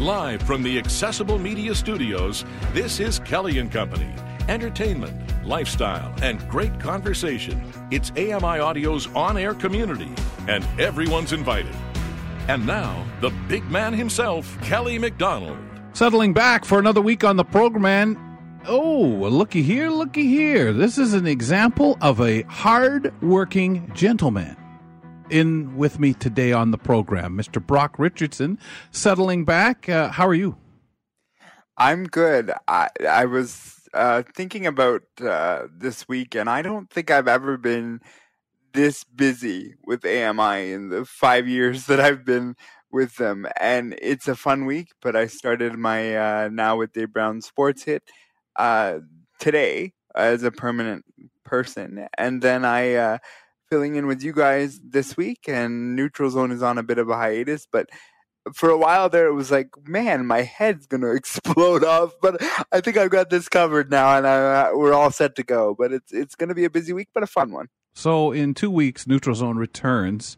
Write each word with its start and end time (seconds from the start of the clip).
Live 0.00 0.42
from 0.42 0.62
the 0.62 0.78
Accessible 0.78 1.40
Media 1.40 1.74
Studios, 1.74 2.44
this 2.72 3.00
is 3.00 3.18
Kelly 3.18 3.58
and 3.58 3.68
Company. 3.68 4.08
Entertainment, 4.48 5.12
lifestyle, 5.44 6.14
and 6.22 6.38
great 6.48 6.78
conversation. 6.78 7.60
It's 7.90 8.12
AMI 8.12 8.60
Audio's 8.60 9.08
on 9.16 9.36
air 9.36 9.54
community, 9.54 10.08
and 10.46 10.64
everyone's 10.78 11.32
invited. 11.32 11.74
And 12.46 12.64
now, 12.64 13.04
the 13.20 13.30
big 13.48 13.68
man 13.72 13.92
himself, 13.92 14.56
Kelly 14.62 15.00
McDonald. 15.00 15.58
Settling 15.94 16.32
back 16.32 16.64
for 16.64 16.78
another 16.78 17.00
week 17.00 17.24
on 17.24 17.36
the 17.36 17.44
program. 17.44 18.16
Oh, 18.68 19.00
looky 19.28 19.64
here, 19.64 19.90
looky 19.90 20.28
here. 20.28 20.72
This 20.72 20.98
is 20.98 21.12
an 21.12 21.26
example 21.26 21.98
of 22.00 22.20
a 22.20 22.42
hard 22.42 23.12
working 23.20 23.90
gentleman. 23.96 24.56
In 25.30 25.76
with 25.76 25.98
me 25.98 26.14
today 26.14 26.52
on 26.52 26.70
the 26.70 26.78
program, 26.78 27.36
Mr. 27.36 27.64
Brock 27.64 27.98
Richardson. 27.98 28.58
Settling 28.90 29.44
back. 29.44 29.88
Uh, 29.88 30.10
how 30.10 30.26
are 30.26 30.34
you? 30.34 30.56
I'm 31.76 32.04
good. 32.04 32.50
I 32.66 32.88
I 33.08 33.26
was 33.26 33.78
uh, 33.92 34.22
thinking 34.34 34.66
about 34.66 35.02
uh, 35.20 35.66
this 35.70 36.08
week, 36.08 36.34
and 36.34 36.48
I 36.48 36.62
don't 36.62 36.90
think 36.90 37.10
I've 37.10 37.28
ever 37.28 37.56
been 37.56 38.00
this 38.72 39.04
busy 39.04 39.74
with 39.84 40.04
AMI 40.04 40.72
in 40.72 40.88
the 40.88 41.04
five 41.04 41.48
years 41.48 41.86
that 41.86 42.00
I've 42.00 42.24
been 42.24 42.54
with 42.90 43.16
them. 43.16 43.46
And 43.60 43.96
it's 44.00 44.28
a 44.28 44.36
fun 44.36 44.66
week, 44.66 44.92
but 45.02 45.16
I 45.16 45.26
started 45.26 45.74
my 45.74 46.16
uh, 46.16 46.48
Now 46.50 46.76
with 46.76 46.92
Dave 46.92 47.12
Brown 47.12 47.40
Sports 47.42 47.84
Hit 47.84 48.02
uh, 48.56 48.98
today 49.38 49.92
as 50.14 50.42
a 50.42 50.50
permanent 50.50 51.04
person. 51.44 52.08
And 52.16 52.42
then 52.42 52.64
I 52.64 52.94
uh, 52.94 53.18
filling 53.70 53.96
in 53.96 54.06
with 54.06 54.22
you 54.22 54.32
guys 54.32 54.80
this 54.82 55.16
week, 55.16 55.44
and 55.48 55.94
Neutral 55.96 56.30
Zone 56.30 56.50
is 56.50 56.62
on 56.62 56.78
a 56.78 56.82
bit 56.82 56.98
of 56.98 57.08
a 57.08 57.16
hiatus, 57.16 57.66
but 57.70 57.88
for 58.54 58.70
a 58.70 58.78
while 58.78 59.08
there, 59.08 59.26
it 59.26 59.34
was 59.34 59.50
like, 59.50 59.68
man, 59.86 60.26
my 60.26 60.42
head's 60.42 60.86
gonna 60.86 61.10
explode 61.14 61.84
off. 61.84 62.14
But 62.20 62.42
I 62.72 62.80
think 62.80 62.96
I've 62.96 63.10
got 63.10 63.30
this 63.30 63.48
covered 63.48 63.90
now, 63.90 64.16
and 64.16 64.26
I, 64.26 64.72
we're 64.72 64.94
all 64.94 65.10
set 65.10 65.36
to 65.36 65.42
go. 65.42 65.74
But 65.78 65.92
it's 65.92 66.12
it's 66.12 66.34
gonna 66.34 66.54
be 66.54 66.64
a 66.64 66.70
busy 66.70 66.92
week, 66.92 67.08
but 67.12 67.22
a 67.22 67.26
fun 67.26 67.52
one. 67.52 67.68
So 67.94 68.32
in 68.32 68.54
two 68.54 68.70
weeks, 68.70 69.06
Neutral 69.06 69.34
Zone 69.34 69.56
returns. 69.56 70.36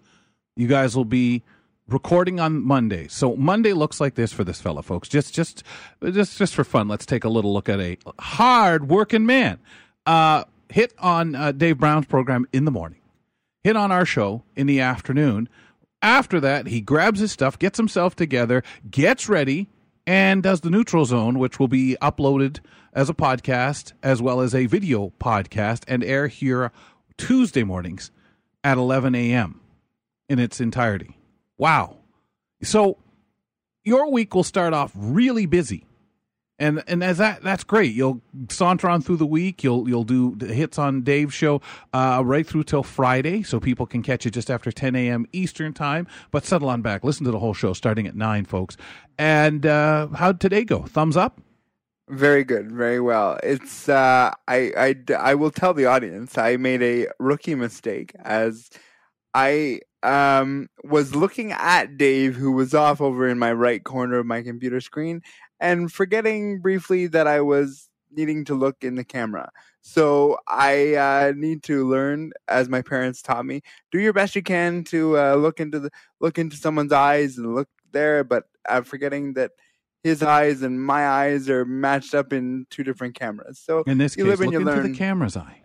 You 0.57 0.67
guys 0.67 0.97
will 0.97 1.05
be 1.05 1.43
recording 1.89 2.41
on 2.41 2.63
Monday. 2.63 3.09
So 3.09 3.37
Monday 3.37 3.73
looks 3.73 4.01
like 4.01 4.15
this 4.15 4.33
for 4.33 4.45
this 4.45 4.61
fella, 4.61 4.83
folks. 4.83 5.09
Just 5.09 5.35
just 5.35 5.63
just 6.03 6.39
just 6.39 6.55
for 6.55 6.65
fun, 6.65 6.89
let's 6.89 7.07
take 7.07 7.25
a 7.25 7.29
little 7.29 7.53
look 7.53 7.69
at 7.69 7.81
a 7.81 7.97
hard 8.19 8.89
working 8.89 9.27
man. 9.27 9.59
Uh, 10.07 10.45
hit 10.69 10.95
on 10.99 11.35
uh, 11.35 11.53
Dave 11.53 11.79
Brown's 11.79 12.07
program 12.07 12.47
in 12.53 12.65
the 12.65 12.71
morning. 12.71 13.00
Hit 13.63 13.77
on 13.77 13.93
our 13.93 14.07
show 14.07 14.43
in 14.57 14.67
the 14.67 14.81
afternoon. 14.81 15.49
After 16.03 16.41
that, 16.41 16.67
he 16.67 16.81
grabs 16.81 17.21
his 17.21 17.33
stuff, 17.33 17.59
gets 17.59 17.77
himself 17.77 18.17
together, 18.17 18.63
gets 18.91 19.29
ready, 19.29 19.69
and 20.07 20.43
does 20.43 20.63
the 20.63 20.71
Neutral 20.71 21.05
Zone, 21.05 21.39
which 21.39 21.59
will 21.59 21.69
be 21.69 21.97
uploaded 22.01 22.61
as 22.93 23.11
a 23.11 23.15
podcast 23.15 23.93
as 24.03 24.23
well 24.23 24.41
as 24.41 24.55
a 24.55 24.67
video 24.67 25.13
podcast 25.21 25.85
and 25.87 26.03
air 26.03 26.27
here 26.27 26.73
Tuesday 27.19 27.63
mornings 27.63 28.11
at 28.65 28.79
11 28.79 29.15
a.m. 29.15 29.61
in 30.29 30.39
its 30.39 30.61
entirety. 30.61 31.19
Wow. 31.59 31.99
So 32.63 32.97
your 33.85 34.11
week 34.11 34.35
will 34.35 34.43
start 34.45 34.73
off 34.73 34.93
really 34.95 35.47
busy. 35.47 35.87
And 36.61 36.85
and 36.87 37.03
as 37.03 37.17
that 37.17 37.43
that's 37.43 37.65
great. 37.65 37.95
You'll 37.95 38.21
saunter 38.51 38.87
on 38.87 39.01
through 39.01 39.17
the 39.17 39.27
week. 39.27 39.65
You'll 39.65 39.89
you'll 39.89 40.05
do 40.05 40.37
hits 40.39 40.79
on 40.79 41.01
Dave's 41.01 41.33
show 41.33 41.63
uh, 41.95 42.23
right 42.23 42.47
through 42.47 42.65
till 42.65 42.83
Friday, 42.83 43.43
so 43.43 43.59
people 43.59 43.87
can 43.87 44.03
catch 44.03 44.27
it 44.27 44.33
just 44.33 44.51
after 44.51 44.71
10 44.71 44.95
a.m. 44.95 45.27
Eastern 45.33 45.73
time. 45.73 46.07
But 46.31 46.45
settle 46.45 46.69
on 46.69 46.83
back. 46.83 47.03
Listen 47.03 47.25
to 47.25 47.33
the 47.33 47.39
whole 47.39 47.55
show 47.55 47.73
starting 47.73 48.07
at 48.07 48.15
nine, 48.15 48.45
folks. 48.45 48.77
And 49.19 49.65
uh, 49.65 50.09
how'd 50.09 50.39
today 50.39 50.65
go? 50.65 50.83
Thumbs 50.83 51.17
up. 51.17 51.41
Very 52.11 52.45
good, 52.45 52.71
very 52.71 53.01
well. 53.01 53.41
It's 53.43 53.89
uh, 53.89 54.33
I, 54.47 54.73
I 54.77 55.15
I 55.17 55.35
will 55.37 55.51
tell 55.51 55.73
the 55.73 55.87
audience 55.87 56.37
I 56.37 56.59
made 56.59 56.83
a 56.83 57.07
rookie 57.19 57.55
mistake 57.55 58.13
as 58.23 58.69
I 59.33 59.81
um 60.03 60.69
was 60.85 61.15
looking 61.15 61.53
at 61.53 61.97
Dave 61.97 62.37
who 62.37 62.53
was 62.53 62.75
off 62.75 63.01
over 63.01 63.29
in 63.29 63.39
my 63.39 63.53
right 63.53 63.83
corner 63.83 64.19
of 64.19 64.27
my 64.27 64.43
computer 64.43 64.81
screen 64.81 65.23
and 65.61 65.93
forgetting 65.93 66.61
briefly 66.61 67.07
that 67.09 67.27
I 67.27 67.41
was 67.41 67.89
needing 68.11 68.45
to 68.47 68.55
look 68.55 68.83
in 68.83 68.97
the 68.97 69.05
camera. 69.05 69.51
So 69.83 70.39
I 70.47 70.95
uh, 70.95 71.33
need 71.35 71.63
to 71.65 71.89
learn, 71.89 72.33
as 72.49 72.69
my 72.69 72.83
parents 72.83 73.23
taught 73.23 73.47
me, 73.47 73.63
do 73.93 73.99
your 73.99 74.13
best 74.13 74.35
you 74.37 74.43
can 74.43 74.85
to 74.85 75.19
uh, 75.19 75.35
look 75.37 75.61
into 75.61 75.79
the 75.79 75.91
look 76.21 76.39
into 76.39 76.57
someone's 76.57 76.93
eyes 76.93 77.39
and 77.39 77.55
look 77.55 77.69
there, 77.93 78.25
but 78.25 78.45
I'm 78.69 78.85
forgetting 78.85 79.35
that 79.35 79.53
his 80.03 80.23
eyes 80.23 80.63
and 80.63 80.83
my 80.83 81.07
eyes 81.07 81.49
are 81.49 81.65
matched 81.65 82.15
up 82.15 82.33
in 82.33 82.67
two 82.71 82.85
different 82.85 83.15
cameras. 83.15 83.59
So 83.59 83.83
in 83.87 83.99
this 83.99 84.17
you 84.17 84.25
case, 84.25 84.39
look 84.39 84.55
into 84.55 84.61
learn. 84.61 84.93
the 84.93 84.99
camera's 84.99 85.37
eye. 85.37 85.57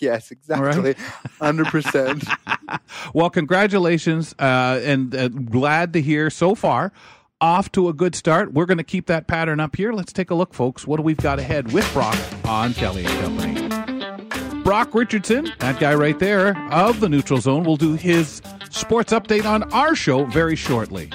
Yes, 0.00 0.32
exactly, 0.32 0.96
hundred 1.40 1.68
percent. 1.68 2.24
well, 3.14 3.30
congratulations, 3.30 4.34
uh, 4.38 4.80
and 4.82 5.14
uh, 5.14 5.28
glad 5.28 5.92
to 5.92 6.02
hear 6.02 6.30
so 6.30 6.54
far. 6.54 6.92
Off 7.42 7.72
to 7.72 7.88
a 7.88 7.92
good 7.92 8.14
start. 8.14 8.52
We're 8.52 8.66
going 8.66 8.78
to 8.78 8.84
keep 8.84 9.06
that 9.06 9.26
pattern 9.26 9.58
up 9.58 9.74
here. 9.74 9.92
Let's 9.92 10.12
take 10.12 10.30
a 10.30 10.34
look, 10.36 10.54
folks. 10.54 10.86
What 10.86 10.98
do 10.98 11.02
we've 11.02 11.16
got 11.16 11.40
ahead 11.40 11.72
with 11.72 11.92
Brock 11.92 12.16
on 12.44 12.72
Kelly 12.72 13.04
and 13.04 13.68
Company? 13.68 14.62
Brock 14.62 14.94
Richardson, 14.94 15.52
that 15.58 15.80
guy 15.80 15.92
right 15.92 16.16
there 16.20 16.56
of 16.70 17.00
the 17.00 17.08
Neutral 17.08 17.40
Zone, 17.40 17.64
will 17.64 17.76
do 17.76 17.94
his 17.94 18.40
sports 18.70 19.12
update 19.12 19.44
on 19.44 19.64
our 19.72 19.96
show 19.96 20.24
very 20.26 20.54
shortly. 20.54 21.10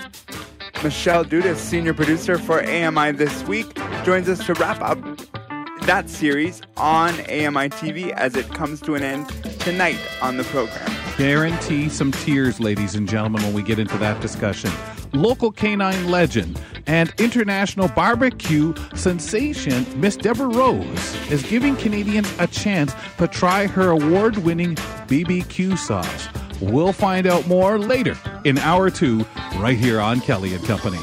Michelle 0.83 1.23
Dudas, 1.23 1.55
senior 1.55 1.93
producer 1.93 2.37
for 2.37 2.61
AMI 2.61 3.13
this 3.13 3.45
week, 3.45 3.73
joins 4.03 4.27
us 4.27 4.45
to 4.47 4.53
wrap 4.55 4.81
up 4.81 4.99
that 5.83 6.09
series 6.09 6.61
on 6.75 7.13
AMI 7.21 7.69
TV 7.69 8.11
as 8.11 8.35
it 8.35 8.49
comes 8.49 8.81
to 8.81 8.95
an 8.95 9.01
end 9.01 9.29
tonight 9.61 9.97
on 10.21 10.35
the 10.35 10.43
program. 10.43 10.91
Guarantee 11.17 11.87
some 11.87 12.11
tears, 12.11 12.59
ladies 12.59 12.95
and 12.95 13.07
gentlemen, 13.07 13.41
when 13.43 13.53
we 13.53 13.63
get 13.63 13.79
into 13.79 13.97
that 13.99 14.19
discussion. 14.19 14.71
Local 15.13 15.51
canine 15.51 16.09
legend 16.09 16.59
and 16.85 17.13
international 17.19 17.87
barbecue 17.89 18.73
sensation 18.95 19.85
Miss 19.99 20.15
Deborah 20.15 20.47
Rose 20.47 21.31
is 21.31 21.43
giving 21.43 21.75
Canadians 21.75 22.31
a 22.39 22.47
chance 22.47 22.93
to 23.17 23.27
try 23.27 23.67
her 23.67 23.89
award 23.89 24.37
winning 24.37 24.75
BBQ 25.07 25.77
sauce. 25.77 26.27
We'll 26.61 26.93
find 26.93 27.27
out 27.27 27.47
more 27.47 27.77
later 27.77 28.17
in 28.43 28.57
hour 28.57 28.89
two, 28.89 29.25
right 29.57 29.77
here 29.77 29.99
on 29.99 30.21
Kelly 30.21 30.53
and 30.53 30.63
Company. 30.65 30.99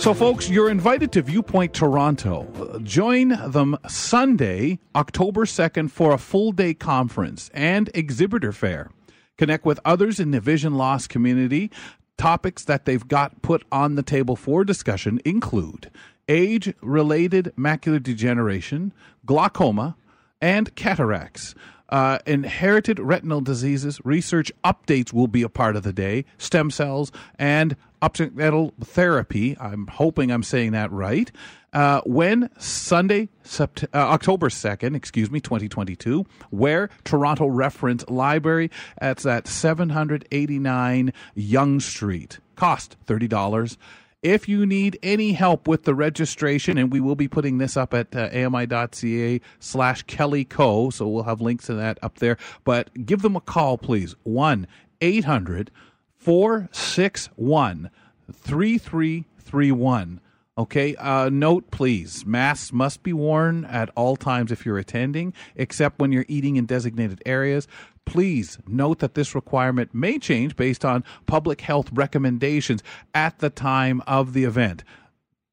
So, 0.00 0.12
folks, 0.12 0.50
you're 0.50 0.68
invited 0.68 1.12
to 1.12 1.22
Viewpoint 1.22 1.72
Toronto. 1.72 2.78
Join 2.82 3.28
them 3.50 3.78
Sunday, 3.88 4.78
October 4.94 5.46
2nd, 5.46 5.90
for 5.90 6.12
a 6.12 6.18
full 6.18 6.52
day 6.52 6.74
conference 6.74 7.50
and 7.54 7.90
exhibitor 7.94 8.52
fair. 8.52 8.90
Connect 9.38 9.64
with 9.64 9.80
others 9.84 10.20
in 10.20 10.30
the 10.30 10.40
vision 10.40 10.74
loss 10.74 11.06
community. 11.06 11.70
Topics 12.16 12.64
that 12.64 12.84
they've 12.84 13.06
got 13.06 13.42
put 13.42 13.64
on 13.72 13.96
the 13.96 14.02
table 14.02 14.36
for 14.36 14.64
discussion 14.64 15.20
include 15.24 15.90
age 16.28 16.72
related 16.80 17.52
macular 17.58 18.02
degeneration, 18.02 18.92
glaucoma, 19.26 19.96
and 20.40 20.74
cataracts. 20.74 21.54
Uh, 21.90 22.18
inherited 22.26 22.98
retinal 22.98 23.40
diseases 23.40 24.00
research 24.04 24.50
updates 24.64 25.12
will 25.12 25.28
be 25.28 25.42
a 25.42 25.48
part 25.48 25.76
of 25.76 25.82
the 25.82 25.92
day. 25.92 26.24
Stem 26.38 26.70
cells 26.70 27.12
and 27.38 27.76
optical 28.00 28.72
therapy. 28.82 29.56
I'm 29.60 29.86
hoping 29.86 30.30
I'm 30.30 30.42
saying 30.42 30.72
that 30.72 30.90
right. 30.90 31.30
Uh, 31.74 32.00
when 32.06 32.48
Sunday, 32.56 33.28
Sept- 33.44 33.84
uh, 33.92 33.96
October 33.96 34.48
2nd, 34.48 34.94
excuse 34.94 35.28
me, 35.30 35.40
2022, 35.40 36.24
where 36.50 36.88
Toronto 37.02 37.46
Reference 37.46 38.04
Library. 38.08 38.70
At 38.98 39.20
789 39.20 41.12
Yonge 41.34 41.82
Street. 41.82 42.38
Cost 42.54 42.96
$30. 43.06 43.76
If 44.22 44.48
you 44.48 44.64
need 44.64 44.98
any 45.02 45.32
help 45.32 45.68
with 45.68 45.82
the 45.82 45.94
registration, 45.94 46.78
and 46.78 46.90
we 46.90 47.00
will 47.00 47.16
be 47.16 47.28
putting 47.28 47.58
this 47.58 47.76
up 47.76 47.92
at 47.92 48.16
uh, 48.16 48.30
ami.ca 48.32 49.40
slash 49.58 50.02
Kelly 50.04 50.44
Co. 50.46 50.88
So 50.90 51.08
we'll 51.08 51.24
have 51.24 51.42
links 51.42 51.66
to 51.66 51.74
that 51.74 51.98
up 52.02 52.18
there. 52.18 52.38
But 52.64 53.04
give 53.04 53.20
them 53.22 53.36
a 53.36 53.40
call, 53.40 53.76
please. 53.76 54.14
1 54.22 54.66
800 55.02 55.70
461 56.16 57.90
3331. 58.32 60.20
Okay, 60.56 60.94
uh, 60.96 61.28
note 61.30 61.72
please 61.72 62.24
masks 62.24 62.72
must 62.72 63.02
be 63.02 63.12
worn 63.12 63.64
at 63.64 63.90
all 63.96 64.14
times 64.14 64.52
if 64.52 64.64
you're 64.64 64.78
attending, 64.78 65.34
except 65.56 65.98
when 65.98 66.12
you're 66.12 66.26
eating 66.28 66.54
in 66.54 66.64
designated 66.64 67.20
areas. 67.26 67.66
Please 68.04 68.58
note 68.68 69.00
that 69.00 69.14
this 69.14 69.34
requirement 69.34 69.92
may 69.92 70.16
change 70.18 70.54
based 70.54 70.84
on 70.84 71.02
public 71.26 71.62
health 71.62 71.90
recommendations 71.92 72.84
at 73.14 73.38
the 73.40 73.50
time 73.50 74.00
of 74.06 74.32
the 74.32 74.44
event. 74.44 74.84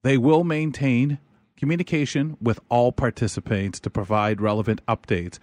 They 0.03 0.17
will 0.17 0.43
maintain 0.43 1.17
communication 1.57 2.37
with 2.39 2.59
all 2.69 2.91
participants 2.91 3.79
to 3.79 3.89
provide 3.89 4.39
relevant 4.39 4.85
updates. 4.85 5.39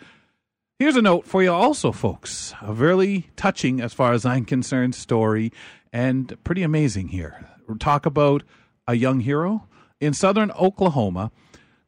Here's 0.78 0.96
a 0.96 1.02
note 1.02 1.26
for 1.26 1.42
you 1.42 1.52
also, 1.52 1.90
folks. 1.90 2.54
A 2.60 2.72
very 2.72 3.30
touching, 3.34 3.80
as 3.80 3.92
far 3.92 4.12
as 4.12 4.24
I'm 4.24 4.44
concerned, 4.44 4.94
story 4.94 5.52
and 5.92 6.36
pretty 6.44 6.62
amazing 6.62 7.08
here. 7.08 7.44
Talk 7.80 8.06
about 8.06 8.44
a 8.88 8.96
young 8.96 9.20
hero. 9.20 9.68
In 10.00 10.14
southern 10.14 10.50
Oklahoma, 10.52 11.30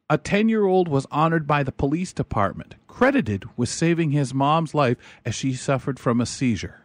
a 0.08 0.19
10 0.19 0.49
year 0.49 0.67
old 0.67 0.87
was 0.87 1.06
honored 1.11 1.47
by 1.47 1.64
the 1.64 1.73
police 1.73 2.12
department, 2.12 2.76
credited 2.87 3.44
with 3.56 3.69
saving 3.69 4.11
his 4.12 4.35
mom's 4.35 4.75
life 4.75 4.99
as 5.25 5.35
she 5.35 5.55
suffered 5.55 5.99
from 5.99 6.20
a 6.20 6.26
seizure 6.26 6.79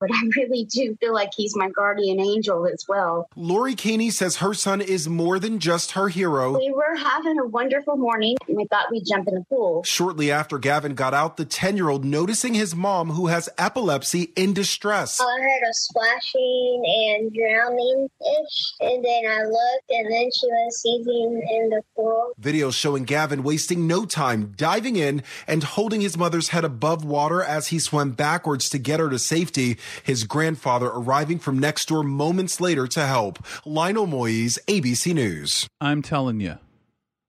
but 0.00 0.10
I 0.12 0.20
really 0.36 0.64
do 0.64 0.96
feel 1.00 1.14
like 1.14 1.30
he's 1.36 1.56
my 1.56 1.70
guardian 1.70 2.20
angel 2.20 2.66
as 2.66 2.84
well. 2.88 3.28
Lori 3.36 3.74
Caney 3.74 4.10
says 4.10 4.36
her 4.36 4.54
son 4.54 4.80
is 4.80 5.08
more 5.08 5.38
than 5.38 5.58
just 5.58 5.92
her 5.92 6.08
hero. 6.08 6.58
We 6.58 6.72
were 6.72 6.96
having 6.96 7.38
a 7.38 7.46
wonderful 7.46 7.96
morning 7.96 8.36
and 8.48 8.56
we 8.56 8.66
thought 8.66 8.90
we'd 8.90 9.04
jump 9.06 9.28
in 9.28 9.34
the 9.34 9.44
pool. 9.48 9.82
Shortly 9.84 10.30
after 10.30 10.58
Gavin 10.58 10.94
got 10.94 11.14
out, 11.14 11.36
the 11.36 11.44
10 11.44 11.76
year 11.76 11.88
old 11.88 12.04
noticing 12.04 12.54
his 12.54 12.74
mom, 12.74 13.10
who 13.10 13.28
has 13.28 13.48
epilepsy, 13.58 14.32
in 14.36 14.52
distress. 14.52 15.20
I 15.20 15.40
heard 15.40 15.68
a 15.68 15.72
splashing 15.72 16.84
and 16.86 17.32
drowning 17.32 18.08
ish, 18.20 18.74
and 18.80 19.04
then 19.04 19.24
I 19.26 19.42
looked 19.44 19.90
and 19.90 20.12
then 20.12 20.30
she 20.32 20.46
was 20.46 20.80
seizing 20.80 21.42
in 21.50 21.70
the 21.70 21.82
pool. 21.96 22.32
Videos 22.40 22.74
showing 22.74 23.04
Gavin 23.04 23.42
wasting 23.42 23.86
no 23.86 24.04
time 24.04 24.52
diving 24.56 24.96
in 24.96 25.22
and 25.46 25.62
holding 25.62 26.00
his 26.00 26.16
mother's 26.16 26.48
head 26.48 26.64
above 26.64 27.04
water 27.04 27.42
as 27.42 27.68
he 27.68 27.78
swam 27.78 28.12
backwards 28.12 28.68
to 28.70 28.78
get 28.78 29.00
her 29.00 29.08
to 29.08 29.18
safety 29.18 29.78
his 30.02 30.24
grandfather 30.24 30.86
arriving 30.86 31.38
from 31.38 31.58
next 31.58 31.88
door 31.88 32.02
moments 32.02 32.60
later 32.60 32.86
to 32.88 33.06
help. 33.06 33.38
Lionel 33.64 34.06
Moise, 34.06 34.58
ABC 34.68 35.14
News. 35.14 35.68
I'm 35.80 36.02
telling 36.02 36.40
you, 36.40 36.58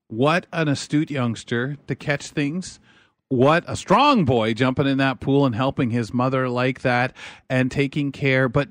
what 0.07 0.45
an 0.53 0.67
astute 0.67 1.09
youngster 1.09 1.77
to 1.87 1.95
catch 1.95 2.29
things. 2.29 2.79
What 3.27 3.63
a 3.67 3.75
strong 3.75 4.23
boy 4.23 4.53
jumping 4.53 4.87
in 4.87 4.99
that 4.99 5.19
pool 5.19 5.45
and 5.45 5.55
helping 5.55 5.89
his 5.89 6.13
mother 6.13 6.47
like 6.47 6.81
that 6.81 7.15
and 7.49 7.71
taking 7.71 8.11
care. 8.11 8.47
But 8.47 8.69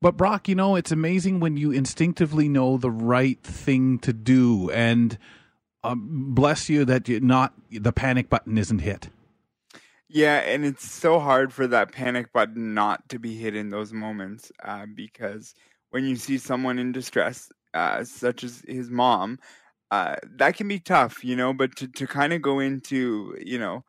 but 0.00 0.16
Brock, 0.16 0.48
you 0.48 0.54
know, 0.54 0.76
it's 0.76 0.92
amazing 0.92 1.40
when 1.40 1.56
you 1.56 1.72
instinctively 1.72 2.48
know 2.48 2.76
the 2.76 2.90
right 2.90 3.42
thing 3.42 3.98
to 4.00 4.12
do 4.12 4.70
and 4.70 5.18
um, 5.82 6.34
bless 6.34 6.68
you 6.68 6.84
that 6.84 7.08
you 7.08 7.18
not 7.20 7.54
the 7.70 7.92
panic 7.92 8.28
button 8.28 8.56
isn't 8.56 8.80
hit. 8.80 9.08
Yeah, 10.08 10.38
and 10.38 10.64
it's 10.64 10.90
so 10.90 11.18
hard 11.20 11.52
for 11.52 11.66
that 11.66 11.92
panic 11.92 12.32
button 12.32 12.72
not 12.74 13.06
to 13.10 13.18
be 13.18 13.36
hit 13.36 13.54
in 13.54 13.68
those 13.68 13.92
moments 13.92 14.50
uh, 14.64 14.86
because 14.94 15.54
when 15.90 16.04
you 16.04 16.16
see 16.16 16.38
someone 16.38 16.78
in 16.78 16.92
distress, 16.92 17.50
uh, 17.74 18.04
such 18.04 18.42
as 18.42 18.62
his 18.66 18.90
mom, 18.90 19.38
uh, 19.90 20.16
that 20.36 20.56
can 20.56 20.66
be 20.68 20.78
tough, 20.80 21.22
you 21.24 21.36
know. 21.36 21.52
But 21.52 21.76
to, 21.76 21.88
to 21.88 22.06
kind 22.06 22.32
of 22.32 22.40
go 22.42 22.58
into, 22.60 23.36
you 23.44 23.58
know, 23.58 23.84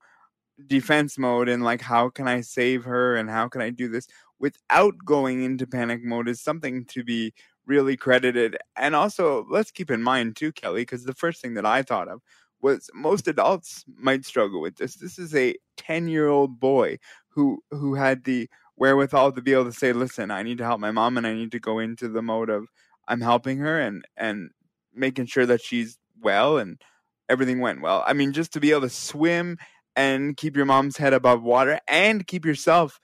defense 0.68 1.18
mode 1.18 1.50
and 1.50 1.63
like, 1.63 1.81
how 1.81 2.10
can 2.10 2.27
I 2.27 2.42
save 2.42 2.86
her 2.86 3.16
and 3.18 3.30
how 3.30 3.50
can 3.50 3.62
I 3.62 3.71
do 3.71 3.89
this 3.89 4.07
without 4.39 4.95
going 5.06 5.44
into 5.44 5.68
panic 5.68 6.04
mode 6.04 6.30
is 6.30 6.42
something 6.42 6.86
to 6.88 7.04
be 7.04 7.33
really 7.68 7.98
credited. 7.98 8.57
And 8.77 8.95
also, 8.95 9.45
let's 9.50 9.71
keep 9.71 9.92
in 9.92 10.04
mind, 10.04 10.36
too, 10.38 10.51
Kelly, 10.54 10.81
because 10.83 11.06
the 11.06 11.13
first 11.16 11.42
thing 11.42 11.56
that 11.56 11.66
I 11.66 11.83
thought 11.83 12.07
of 12.10 12.21
was 12.62 12.90
most 12.94 13.28
adults 13.28 13.86
might 13.96 14.26
struggle 14.26 14.62
with 14.62 14.78
this. 14.78 14.96
This 14.96 15.18
is 15.20 15.36
a 15.36 15.56
10 15.78 16.08
year 16.08 16.28
old 16.28 16.60
boy 16.60 16.98
who 17.30 17.62
who 17.72 17.96
had 17.96 18.24
the 18.24 18.50
wherewithal 18.76 19.32
to 19.34 19.42
be 19.42 19.54
able 19.54 19.66
to 19.66 19.74
say, 19.74 19.94
listen, 19.94 20.32
I 20.32 20.44
need 20.44 20.58
to 20.60 20.64
help 20.64 20.80
my 20.80 20.92
mom 20.92 21.18
and 21.18 21.28
I 21.28 21.34
need 21.34 21.52
to 21.52 21.60
go 21.60 21.80
into 21.80 22.08
the 22.08 22.22
mode 22.22 22.50
of 22.50 22.68
I'm 23.08 23.22
helping 23.22 23.60
her 23.60 23.80
and 23.80 24.06
and 24.18 24.52
making 24.94 25.28
sure 25.28 25.46
that 25.46 25.62
she's 25.62 25.98
well 26.22 26.58
and 26.58 26.82
everything 27.30 27.60
went 27.60 27.82
well. 27.82 28.04
I 28.06 28.14
mean, 28.14 28.34
just 28.34 28.54
to 28.54 28.60
be 28.60 28.72
able 28.72 28.82
to 28.82 28.90
swim 28.90 29.58
and 29.96 30.36
keep 30.38 30.56
your 30.56 30.66
mom's 30.66 30.98
head 30.98 31.14
above 31.14 31.44
water 31.44 31.80
and 31.88 32.26
keep 32.26 32.46
yourself 32.46 33.00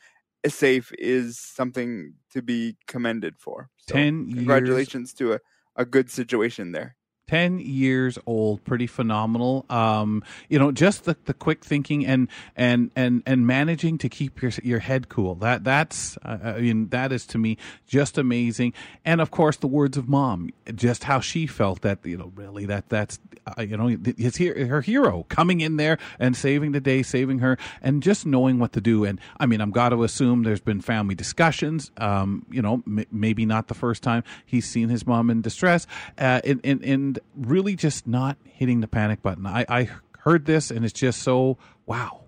safe 0.47 0.91
is 0.97 1.39
something 1.39 2.13
to 2.31 2.41
be 2.41 2.77
commended 2.87 3.37
for. 3.37 3.69
So 3.87 3.95
10 3.95 4.33
congratulations 4.33 5.13
to 5.15 5.33
a, 5.33 5.39
a 5.75 5.85
good 5.85 6.09
situation 6.09 6.71
there. 6.71 6.95
10 7.27 7.59
years 7.59 8.19
old 8.25 8.63
pretty 8.63 8.87
phenomenal. 8.87 9.65
Um, 9.69 10.23
you 10.49 10.59
know 10.59 10.71
just 10.71 11.05
the, 11.05 11.17
the 11.25 11.33
quick 11.33 11.65
thinking 11.65 12.05
and 12.05 12.27
and 12.55 12.91
and 12.95 13.23
and 13.25 13.47
managing 13.47 13.97
to 13.99 14.09
keep 14.09 14.41
your 14.41 14.51
your 14.63 14.79
head 14.79 15.09
cool. 15.09 15.35
That 15.35 15.63
that's 15.63 16.17
uh, 16.23 16.37
i 16.43 16.59
mean 16.59 16.89
that 16.89 17.11
is 17.11 17.25
to 17.27 17.37
me 17.37 17.57
just 17.87 18.17
amazing. 18.17 18.73
And 19.03 19.21
of 19.21 19.31
course 19.31 19.57
the 19.57 19.67
words 19.67 19.97
of 19.97 20.07
mom 20.07 20.49
just 20.75 21.05
how 21.05 21.19
she 21.19 21.47
felt 21.47 21.81
that 21.81 22.05
you 22.05 22.17
know 22.17 22.31
really 22.35 22.65
that 22.65 22.89
that's 22.89 23.19
uh, 23.57 23.61
you 23.61 23.77
know 23.77 23.87
his 24.17 24.37
her 24.37 24.81
hero 24.81 25.25
coming 25.29 25.61
in 25.61 25.77
there 25.77 25.97
and 26.19 26.35
saving 26.35 26.73
the 26.73 26.81
day 26.81 27.01
saving 27.01 27.39
her 27.39 27.57
and 27.81 28.03
just 28.03 28.25
knowing 28.25 28.59
what 28.59 28.73
to 28.73 28.81
do. 28.81 29.03
And 29.03 29.19
i 29.39 29.45
mean 29.45 29.61
i'm 29.61 29.71
got 29.71 29.89
to 29.89 30.03
assume 30.03 30.43
there's 30.43 30.61
been 30.61 30.81
family 30.81 31.15
discussions. 31.15 31.91
Um, 31.97 32.45
you 32.51 32.61
know 32.61 32.83
m- 32.85 33.05
maybe 33.11 33.45
not 33.45 33.67
the 33.67 33.73
first 33.73 34.03
time 34.03 34.23
he's 34.45 34.69
seen 34.69 34.89
his 34.89 35.07
mom 35.07 35.29
in 35.29 35.41
distress 35.41 35.87
uh, 36.17 36.41
in, 36.43 36.59
in, 36.61 36.81
in 36.83 37.14
really 37.35 37.75
just 37.75 38.07
not 38.07 38.37
hitting 38.43 38.81
the 38.81 38.87
panic 38.87 39.21
button. 39.21 39.45
I, 39.45 39.65
I 39.69 39.89
heard 40.19 40.45
this 40.45 40.71
and 40.71 40.83
it's 40.83 40.93
just 40.93 41.21
so 41.21 41.57
wow. 41.85 42.21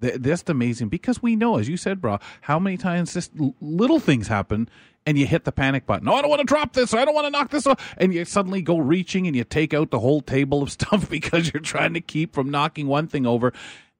That's 0.00 0.48
amazing 0.48 0.90
because 0.90 1.20
we 1.20 1.34
know, 1.34 1.58
as 1.58 1.68
you 1.68 1.76
said, 1.76 2.00
bro, 2.00 2.20
how 2.42 2.60
many 2.60 2.76
times 2.76 3.14
just 3.14 3.32
little 3.60 3.98
things 3.98 4.28
happen 4.28 4.68
and 5.08 5.18
you 5.18 5.26
hit 5.26 5.44
the 5.44 5.52
panic 5.52 5.86
button. 5.86 6.06
Oh, 6.06 6.14
I 6.14 6.20
don't 6.20 6.28
want 6.28 6.40
to 6.40 6.46
drop 6.46 6.74
this. 6.74 6.92
I 6.92 7.04
don't 7.04 7.14
want 7.14 7.26
to 7.26 7.30
knock 7.30 7.50
this 7.50 7.66
off. 7.66 7.94
And 7.96 8.12
you 8.12 8.24
suddenly 8.26 8.62
go 8.62 8.78
reaching 8.78 9.26
and 9.26 9.34
you 9.34 9.42
take 9.42 9.72
out 9.72 9.90
the 9.90 9.98
whole 9.98 10.20
table 10.20 10.62
of 10.62 10.70
stuff 10.72 11.08
because 11.08 11.52
you're 11.52 11.62
trying 11.62 11.94
to 11.94 12.00
keep 12.00 12.34
from 12.34 12.50
knocking 12.50 12.86
one 12.86 13.08
thing 13.08 13.26
over. 13.26 13.52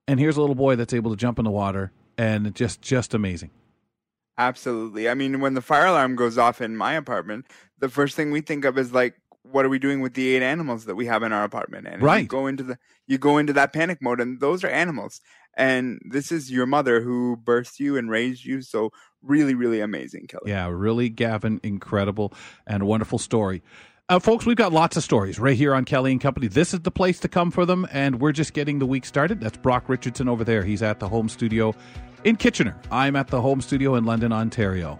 And 0.07 0.21
here's 0.21 0.37
a 0.37 0.41
little 0.41 0.55
boy 0.55 0.77
that's 0.77 0.93
able 0.93 1.11
to 1.11 1.17
jump 1.17 1.39
in 1.39 1.47
the 1.47 1.51
water 1.51 1.93
and 2.17 2.55
just, 2.55 2.83
just 2.83 3.15
amazing. 3.15 3.51
Absolutely. 4.37 5.09
I 5.09 5.15
mean, 5.15 5.41
when 5.41 5.55
the 5.55 5.63
fire 5.63 5.87
alarm 5.87 6.15
goes 6.15 6.39
off 6.39 6.61
in 6.61 6.77
my 6.77 6.93
apartment, 6.93 7.47
the 7.79 7.89
first 7.89 8.15
thing 8.15 8.31
we 8.31 8.41
think 8.41 8.65
of 8.65 8.79
is 8.79 8.93
like, 8.93 9.15
what 9.51 9.65
are 9.65 9.69
we 9.69 9.79
doing 9.79 10.01
with 10.01 10.15
the 10.15 10.35
eight 10.35 10.43
animals 10.43 10.85
that 10.85 10.95
we 10.95 11.07
have 11.07 11.23
in 11.23 11.33
our 11.33 11.45
apartment? 11.45 11.87
And 11.87 12.03
right. 12.03 12.23
you 12.23 12.29
go 12.29 12.47
into 12.47 12.63
the 12.63 12.79
you 13.07 13.19
go 13.19 13.39
into 13.39 13.53
that 13.55 13.73
panic 13.73 13.99
mode, 14.01 14.21
and 14.21 14.41
those 14.41 14.65
are 14.65 14.69
animals. 14.69 15.21
And 15.57 16.01
this 16.05 16.31
is 16.31 16.51
your 16.51 16.67
mother 16.67 17.01
who 17.01 17.37
birthed 17.37 17.81
you 17.81 17.97
and 17.97 18.11
raised 18.11 18.45
you. 18.45 18.63
So 18.63 18.91
really, 19.23 19.55
really 19.55 19.81
amazing, 19.81 20.27
Kelly. 20.29 20.51
Yeah, 20.51 20.69
really, 20.69 21.09
Gavin, 21.09 21.61
incredible 21.63 22.33
and 22.67 22.85
wonderful 22.85 23.19
story. 23.19 23.63
Uh, 24.11 24.19
folks, 24.19 24.47
we've 24.47 24.57
got 24.57 24.73
lots 24.73 24.97
of 24.97 25.05
stories 25.05 25.39
right 25.39 25.57
here 25.57 25.75
on 25.75 25.85
Kelly 25.85 26.13
and 26.13 26.21
Company. 26.21 26.47
This 26.47 26.73
is 26.73 26.81
the 26.81 26.91
place 26.91 27.21
to 27.21 27.29
come 27.29 27.51
for 27.51 27.67
them, 27.67 27.87
and 27.93 28.21
we're 28.21 28.33
just 28.33 28.55
getting 28.55 28.79
the 28.79 28.87
week 28.87 29.05
started. 29.05 29.41
That's 29.41 29.59
Brock 29.59 29.89
Richardson 29.89 30.29
over 30.29 30.45
there. 30.45 30.65
He's 30.65 30.83
at 30.83 30.99
the 30.99 31.09
home 31.09 31.29
studio 31.29 31.75
in 32.25 32.37
Kitchener. 32.37 32.75
I'm 32.91 33.17
at 33.17 33.29
the 33.29 33.43
home 33.43 33.61
studio 33.61 33.97
in 33.97 34.05
London, 34.05 34.33
Ontario. 34.33 34.99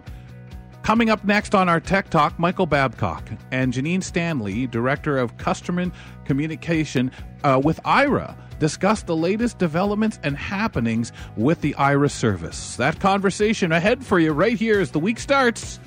Coming 0.83 1.09
up 1.09 1.23
next 1.23 1.53
on 1.53 1.69
our 1.69 1.79
Tech 1.79 2.09
Talk, 2.09 2.37
Michael 2.39 2.65
Babcock 2.65 3.29
and 3.51 3.73
Janine 3.73 4.01
Stanley, 4.01 4.65
Director 4.65 5.17
of 5.17 5.37
Customer 5.37 5.91
Communication 6.25 7.11
uh, 7.43 7.61
with 7.63 7.79
Aira, 7.83 8.35
discuss 8.59 9.03
the 9.03 9.15
latest 9.15 9.59
developments 9.59 10.19
and 10.23 10.35
happenings 10.35 11.11
with 11.37 11.61
the 11.61 11.73
Aira 11.77 12.09
service. 12.09 12.75
That 12.77 12.99
conversation 12.99 13.71
ahead 13.71 14.03
for 14.03 14.19
you 14.19 14.31
right 14.31 14.57
here 14.57 14.79
as 14.79 14.91
the 14.91 14.99
week 14.99 15.19
starts 15.19 15.79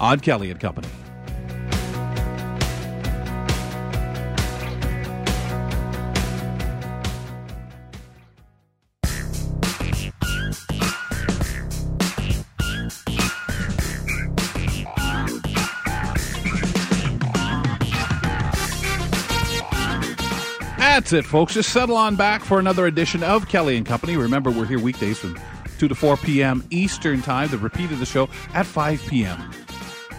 on 0.00 0.20
Kelly 0.20 0.50
and 0.50 0.58
Company. 0.58 0.88
That's 20.92 21.14
it, 21.14 21.24
folks. 21.24 21.54
Just 21.54 21.72
settle 21.72 21.96
on 21.96 22.16
back 22.16 22.44
for 22.44 22.58
another 22.58 22.86
edition 22.86 23.22
of 23.22 23.48
Kelly 23.48 23.78
and 23.78 23.86
Company. 23.86 24.14
Remember, 24.14 24.50
we're 24.50 24.66
here 24.66 24.78
weekdays 24.78 25.18
from 25.18 25.40
2 25.78 25.88
to 25.88 25.94
4 25.94 26.18
p.m. 26.18 26.62
Eastern 26.68 27.22
Time. 27.22 27.48
The 27.48 27.56
repeat 27.56 27.90
of 27.92 27.98
the 27.98 28.04
show 28.04 28.28
at 28.52 28.66
5 28.66 29.02
p.m. 29.06 29.50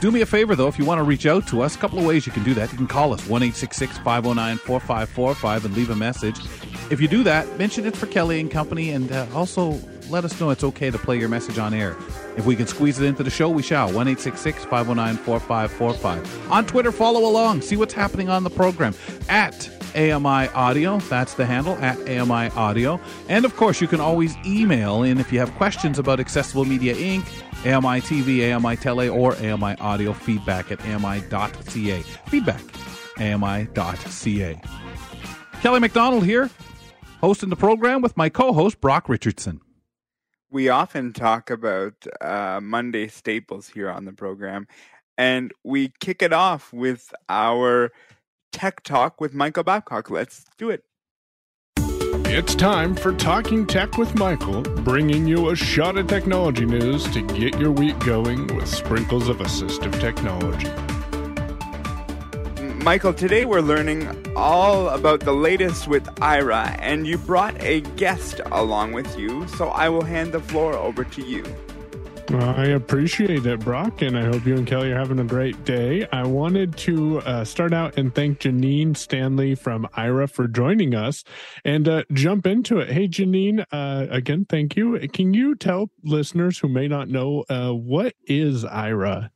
Do 0.01 0.10
me 0.10 0.22
a 0.22 0.25
favor, 0.25 0.56
though, 0.56 0.68
if 0.68 0.80
you 0.80 0.84
want 0.84 0.98
to 0.98 1.03
reach 1.03 1.27
out 1.27 1.46
to 1.50 1.62
us, 1.62 1.75
a 1.75 1.77
couple 1.77 2.00
of 2.00 2.06
ways 2.06 2.25
you 2.25 2.32
can 2.32 2.44
do 2.44 2.56
that. 2.56 2.72
You 2.72 2.77
can 2.80 2.88
call 2.88 3.13
us 3.13 3.24
1 3.27 3.51
509 3.51 4.58
4545 4.58 5.65
and 5.65 5.75
leave 5.75 5.92
a 5.92 5.96
message. 5.96 6.39
If 6.89 7.00
you 7.00 7.08
do 7.08 7.22
that, 7.22 7.60
mention 7.60 7.86
it 7.86 7.96
for 7.96 8.08
Kelly 8.08 8.39
and 8.39 8.50
Company 8.50 8.89
and 8.89 9.12
uh, 9.12 9.27
also 9.36 9.80
let 10.10 10.25
us 10.25 10.39
know 10.39 10.50
it's 10.50 10.63
okay 10.63 10.91
to 10.91 10.98
play 10.98 11.17
your 11.17 11.29
message 11.29 11.57
on 11.57 11.74
air. 11.74 11.95
If 12.38 12.45
we 12.45 12.55
can 12.55 12.67
squeeze 12.67 13.00
it 13.00 13.05
into 13.05 13.24
the 13.24 13.29
show, 13.29 13.50
we 13.50 13.62
shall. 13.62 13.91
1 13.91 14.15
509 14.15 15.17
4545. 15.17 16.51
On 16.51 16.65
Twitter, 16.65 16.91
follow 16.91 17.29
along. 17.29 17.62
See 17.62 17.77
what's 17.77 17.93
happening 17.93 18.29
on 18.29 18.43
the 18.43 18.50
program 18.50 18.93
at 19.29 19.69
AMI 19.95 20.48
Audio. 20.50 21.00
That's 21.00 21.36
the 21.36 21.45
handle 21.45 21.75
at 21.75 21.98
AMI 22.10 22.50
Audio. 22.55 23.00
And 23.29 23.45
of 23.45 23.55
course, 23.55 23.81
you 23.81 23.88
can 23.88 24.00
always 24.00 24.36
email 24.45 25.03
in 25.03 25.19
if 25.19 25.31
you 25.31 25.39
have 25.39 25.53
questions 25.55 26.00
about 26.00 26.19
Accessible 26.19 26.65
Media 26.65 26.95
Inc., 26.95 27.25
AMI 27.65 28.01
TV, 28.01 28.53
AMI 28.53 28.75
Tele, 28.75 29.07
or 29.07 29.36
AMI 29.38 29.75
Audio 29.79 30.13
feedback 30.13 30.72
at 30.72 30.81
AMI.ca. 30.86 32.01
Feedback, 32.27 32.63
AMI.ca. 33.17 34.62
Kelly 35.62 35.79
McDonald 35.79 36.25
here, 36.25 36.50
hosting 37.22 37.50
the 37.50 37.55
program 37.55 38.01
with 38.01 38.17
my 38.17 38.27
co 38.27 38.51
host, 38.51 38.81
Brock 38.81 39.07
Richardson. 39.07 39.62
We 40.53 40.69
often 40.69 41.13
talk 41.13 41.50
about 41.50 42.05
uh, 42.22 42.60
Monday 42.62 43.07
staples 43.07 43.69
here 43.69 43.89
on 43.89 44.05
the 44.05 44.13
program, 44.13 44.67
And 45.17 45.51
we 45.63 45.93
kick 46.00 46.22
it 46.22 46.31
off 46.31 46.72
with 46.72 47.12
our 47.27 47.91
tech 48.51 48.83
talk 48.83 49.19
with 49.19 49.33
Michael 49.33 49.63
Babcock. 49.63 50.12
Let's 50.12 50.45
do 50.60 50.69
it. 50.69 50.83
It's 52.25 52.53
time 52.53 52.93
for 52.93 53.13
Talking 53.13 53.65
Tech 53.65 53.98
with 53.98 54.13
Michael, 54.13 54.62
bringing 54.62 55.25
you 55.27 55.50
a 55.50 55.55
shot 55.55 55.98
of 55.98 56.05
technology 56.05 56.67
news 56.67 57.12
to 57.13 57.24
get 57.24 57.60
your 57.60 57.72
week 57.72 57.98
going 58.01 58.55
with 58.55 58.67
sprinkles 58.67 59.29
of 59.29 59.38
assistive 59.38 60.00
technology. 60.00 60.69
Michael, 62.84 63.13
today 63.13 63.46
we're 63.46 63.62
learning 63.62 64.36
all 64.36 64.90
about 64.90 65.22
the 65.22 65.32
latest 65.32 65.88
with 65.88 66.04
Aira, 66.16 66.75
and 66.80 67.08
you 67.08 67.18
brought 67.18 67.56
a 67.63 67.80
guest 67.96 68.42
along 68.52 68.92
with 68.92 69.18
you, 69.18 69.48
so 69.48 69.70
I 69.70 69.88
will 69.88 70.04
hand 70.04 70.34
the 70.34 70.42
floor 70.42 70.74
over 70.74 71.06
to 71.06 71.22
you. 71.22 71.46
I 72.30 72.66
appreciate 72.66 73.46
it, 73.46 73.60
Brock, 73.62 74.02
and 74.02 74.18
I 74.18 74.25
hope 74.25 74.46
you 74.46 74.56
and 74.56 74.68
Kelly 74.68 74.92
are 74.92 74.98
having 74.98 75.20
a 75.20 75.24
great 75.24 75.63
day. 75.63 76.06
I 76.12 76.25
wanted 76.25 76.75
to 76.80 77.20
uh, 77.20 77.46
start 77.46 77.74
out 77.74 77.98
and 77.98 78.13
thank 78.13 78.40
Janine 78.40 78.98
Stanley 78.98 79.56
from 79.56 79.88
Aira 79.98 80.30
for 80.30 80.50
joining 80.50 80.94
us 80.94 81.24
and 81.63 81.88
uh, 81.88 82.04
jump 82.12 82.46
into 82.46 82.80
it. 82.80 82.90
Hey, 82.90 83.08
Janine, 83.08 83.63
uh, 83.72 84.08
again, 84.10 84.46
thank 84.50 84.75
you. 84.75 85.00
Can 85.08 85.34
you 85.34 85.56
tell 85.56 85.90
listeners 86.04 86.60
who 86.60 86.68
may 86.68 86.90
not 86.90 87.08
know 87.08 87.46
uh, 87.50 87.72
what 87.72 88.13
is 88.25 88.66
Aira? 88.66 89.30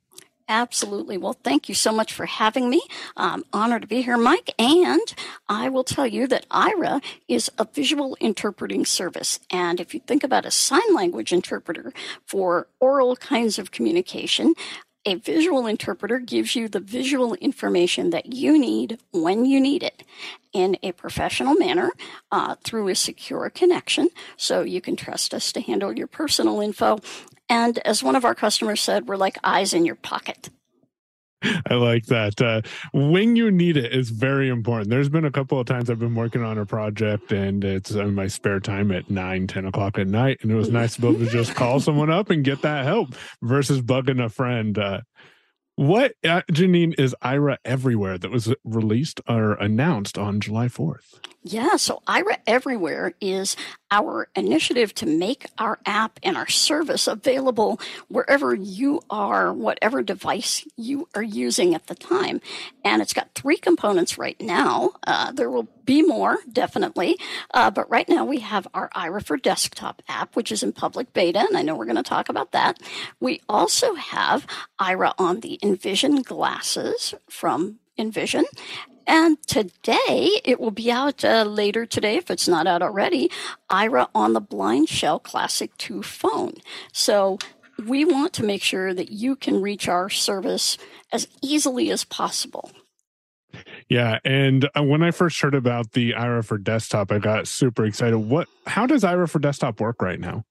Absolutely. 0.50 1.18
Well, 1.18 1.38
thank 1.44 1.68
you 1.68 1.75
so 1.75 1.92
much 1.92 2.13
for 2.13 2.25
having 2.25 2.70
me. 2.70 2.82
I'm 3.18 3.44
honored 3.51 3.82
to 3.82 3.88
be 3.88 4.01
here, 4.01 4.18
Mike. 4.18 4.54
And 4.58 5.13
I 5.50 5.68
will 5.68 5.84
tell 5.84 6.08
you 6.08 6.25
that 6.27 6.48
Aira 6.50 7.04
is 7.27 7.51
a 7.58 7.66
visual 7.66 8.16
interpreting 8.22 8.86
service. 8.86 9.39
And 9.51 9.82
if 9.82 9.94
you 9.94 10.00
think 10.00 10.24
about 10.24 10.46
a 10.46 10.51
sign 10.51 10.96
language 10.96 11.34
interpreter 11.34 11.92
for 12.25 12.68
oral 12.80 13.18
kinds 13.18 13.60
of 13.60 13.72
communication, 13.72 14.54
a 15.06 15.16
visual 15.16 15.66
interpreter 15.66 16.20
gives 16.20 16.56
you 16.56 16.68
the 16.68 16.82
visual 16.82 17.34
information 17.36 18.10
that 18.10 18.34
you 18.34 18.60
need 18.60 19.00
when 19.12 19.46
you 19.46 19.60
need 19.60 19.84
it 19.84 20.04
in 20.51 20.77
a 20.84 20.92
professional 20.94 21.56
manner 21.56 21.92
uh, 22.32 22.56
through 22.63 22.89
a 22.89 22.96
secure 22.96 23.50
connection. 23.50 24.10
So 24.36 24.62
you 24.62 24.82
can 24.82 24.98
trust 24.98 25.34
us 25.34 25.51
to 25.54 25.62
handle 25.62 25.98
your 25.98 26.08
personal 26.08 26.60
info 26.60 27.00
and 27.50 27.80
as 27.80 28.04
one 28.04 28.16
of 28.16 28.25
our 28.25 28.36
customers 28.36 28.82
said, 28.82 29.08
we're 29.08 29.18
like 29.18 29.38
eyes 29.44 29.74
in 29.74 29.86
your 29.86 29.96
pocket. 29.96 30.50
I 31.70 31.75
like 31.75 32.08
that. 32.08 32.42
Uh, 32.42 32.62
when 32.94 33.36
you 33.36 33.51
need 33.51 33.77
it 33.77 33.94
is 33.94 34.10
very 34.10 34.50
important. 34.50 34.89
There's 34.89 35.10
been 35.10 35.25
a 35.25 35.32
couple 35.32 35.60
of 35.60 35.68
times 35.68 35.89
I've 35.89 36.00
been 36.00 36.16
working 36.16 36.44
on 36.44 36.58
a 36.58 36.66
project 36.66 37.32
and 37.32 37.63
it's 37.63 37.92
in 37.92 38.16
my 38.16 38.27
spare 38.27 38.60
time 38.60 38.92
at 38.92 39.10
9, 39.10 39.48
10 39.48 39.66
o'clock 39.66 40.00
at 40.00 40.08
night. 40.08 40.39
And 40.42 40.51
it 40.51 40.56
was 40.56 40.70
nice 40.70 40.96
to 40.96 41.01
be 41.01 41.08
able 41.08 41.20
to 41.20 41.27
just 41.27 41.54
call 41.54 41.80
someone 41.80 42.10
up 42.10 42.32
and 42.32 42.44
get 42.44 42.63
that 42.63 42.86
help 42.86 43.16
versus 43.44 43.82
bugging 43.82 44.24
a 44.24 44.30
friend. 44.30 44.77
Uh, 44.77 45.01
what, 45.77 46.15
uh, 46.24 46.41
Janine, 46.51 47.00
is 47.00 47.15
Aira 47.24 47.57
Everywhere 47.63 48.17
that 48.17 48.31
was 48.31 48.53
released 48.63 49.22
or 49.27 49.53
announced 49.53 50.17
on 50.17 50.41
July 50.41 50.67
4th? 50.67 51.19
Yeah, 51.43 51.77
so 51.77 52.01
Aira 52.07 52.38
Everywhere 52.48 53.13
is 53.22 53.55
our 53.91 54.27
initiative 54.36 54.93
to 54.96 55.05
make 55.05 55.46
our 55.60 55.79
app 55.86 56.19
and 56.24 56.36
our 56.36 56.48
service 56.48 57.07
available 57.07 57.79
wherever 58.07 58.55
you 58.55 59.01
are, 59.10 59.53
whatever 59.53 60.01
device 60.01 60.67
you 60.75 61.07
are 61.15 61.24
using 61.24 61.75
at 61.75 61.88
the 61.88 61.96
time. 61.96 62.41
And 62.84 63.01
it's 63.01 63.13
got 63.13 63.34
three 63.36 63.57
components 63.57 64.17
right 64.17 64.39
now. 64.41 64.93
Uh, 65.05 65.31
there 65.31 65.50
will 65.50 65.69
be 65.88 66.03
more, 66.03 66.38
definitely. 66.51 67.17
Uh, 67.51 67.72
but 67.72 67.89
right 67.89 68.08
now 68.08 68.25
we 68.25 68.39
have 68.41 68.67
our 68.75 68.89
Aira 68.89 69.25
for 69.25 69.38
Desktop 69.38 70.03
app, 70.08 70.36
which 70.36 70.51
is 70.51 70.62
in 70.62 70.74
public 70.74 71.13
beta, 71.13 71.39
and 71.39 71.58
I 71.58 71.63
know 71.63 71.75
we're 71.75 71.86
going 71.86 71.96
to 71.96 72.03
talk 72.03 72.29
about 72.29 72.51
that. 72.51 72.77
We 73.20 73.41
also 73.50 73.96
have 73.96 74.46
Aira 74.79 75.13
on 75.17 75.39
the 75.39 75.58
Envision 75.63 76.22
glasses 76.22 77.15
from 77.27 77.79
Envision. 77.98 78.46
And 79.08 79.41
today, 79.48 80.41
it 80.44 80.60
will 80.60 80.72
be 80.72 80.91
out 80.91 81.24
uh, 81.24 81.44
later 81.44 81.86
today, 81.86 82.17
if 82.17 82.29
it's 82.29 82.50
not 82.50 82.67
out 82.67 82.82
already, 82.82 83.32
Aira 83.72 84.10
on 84.13 84.34
the 84.34 84.41
Blind 84.41 84.89
Shell 84.89 85.20
Classic 85.20 85.75
2 85.77 86.03
phone. 86.03 86.56
So 86.91 87.39
we 87.88 88.03
want 88.03 88.34
to 88.34 88.44
make 88.44 88.62
sure 88.62 88.94
that 88.94 89.12
you 89.12 89.38
can 89.38 89.62
reach 89.62 89.88
our 89.88 90.10
service 90.10 90.77
as 91.13 91.29
easily 91.41 91.89
as 91.89 92.03
possible. 92.03 92.72
Yeah, 93.89 94.19
and 94.25 94.69
uh, 94.77 94.84
when 94.84 95.03
I 95.03 95.12
first 95.12 95.39
heard 95.41 95.55
about 95.55 95.91
the 95.93 96.12
Aira 96.12 96.43
for 96.43 96.57
desktop, 96.57 97.12
I 97.12 97.19
got 97.19 97.48
super 97.48 97.86
excited. 97.86 98.17
What? 98.17 98.48
How 98.65 98.86
does 98.86 99.03
Aira 99.03 99.29
for 99.29 99.39
desktop 99.39 99.79
work 99.79 100.01
right 100.01 100.19
now? 100.19 100.43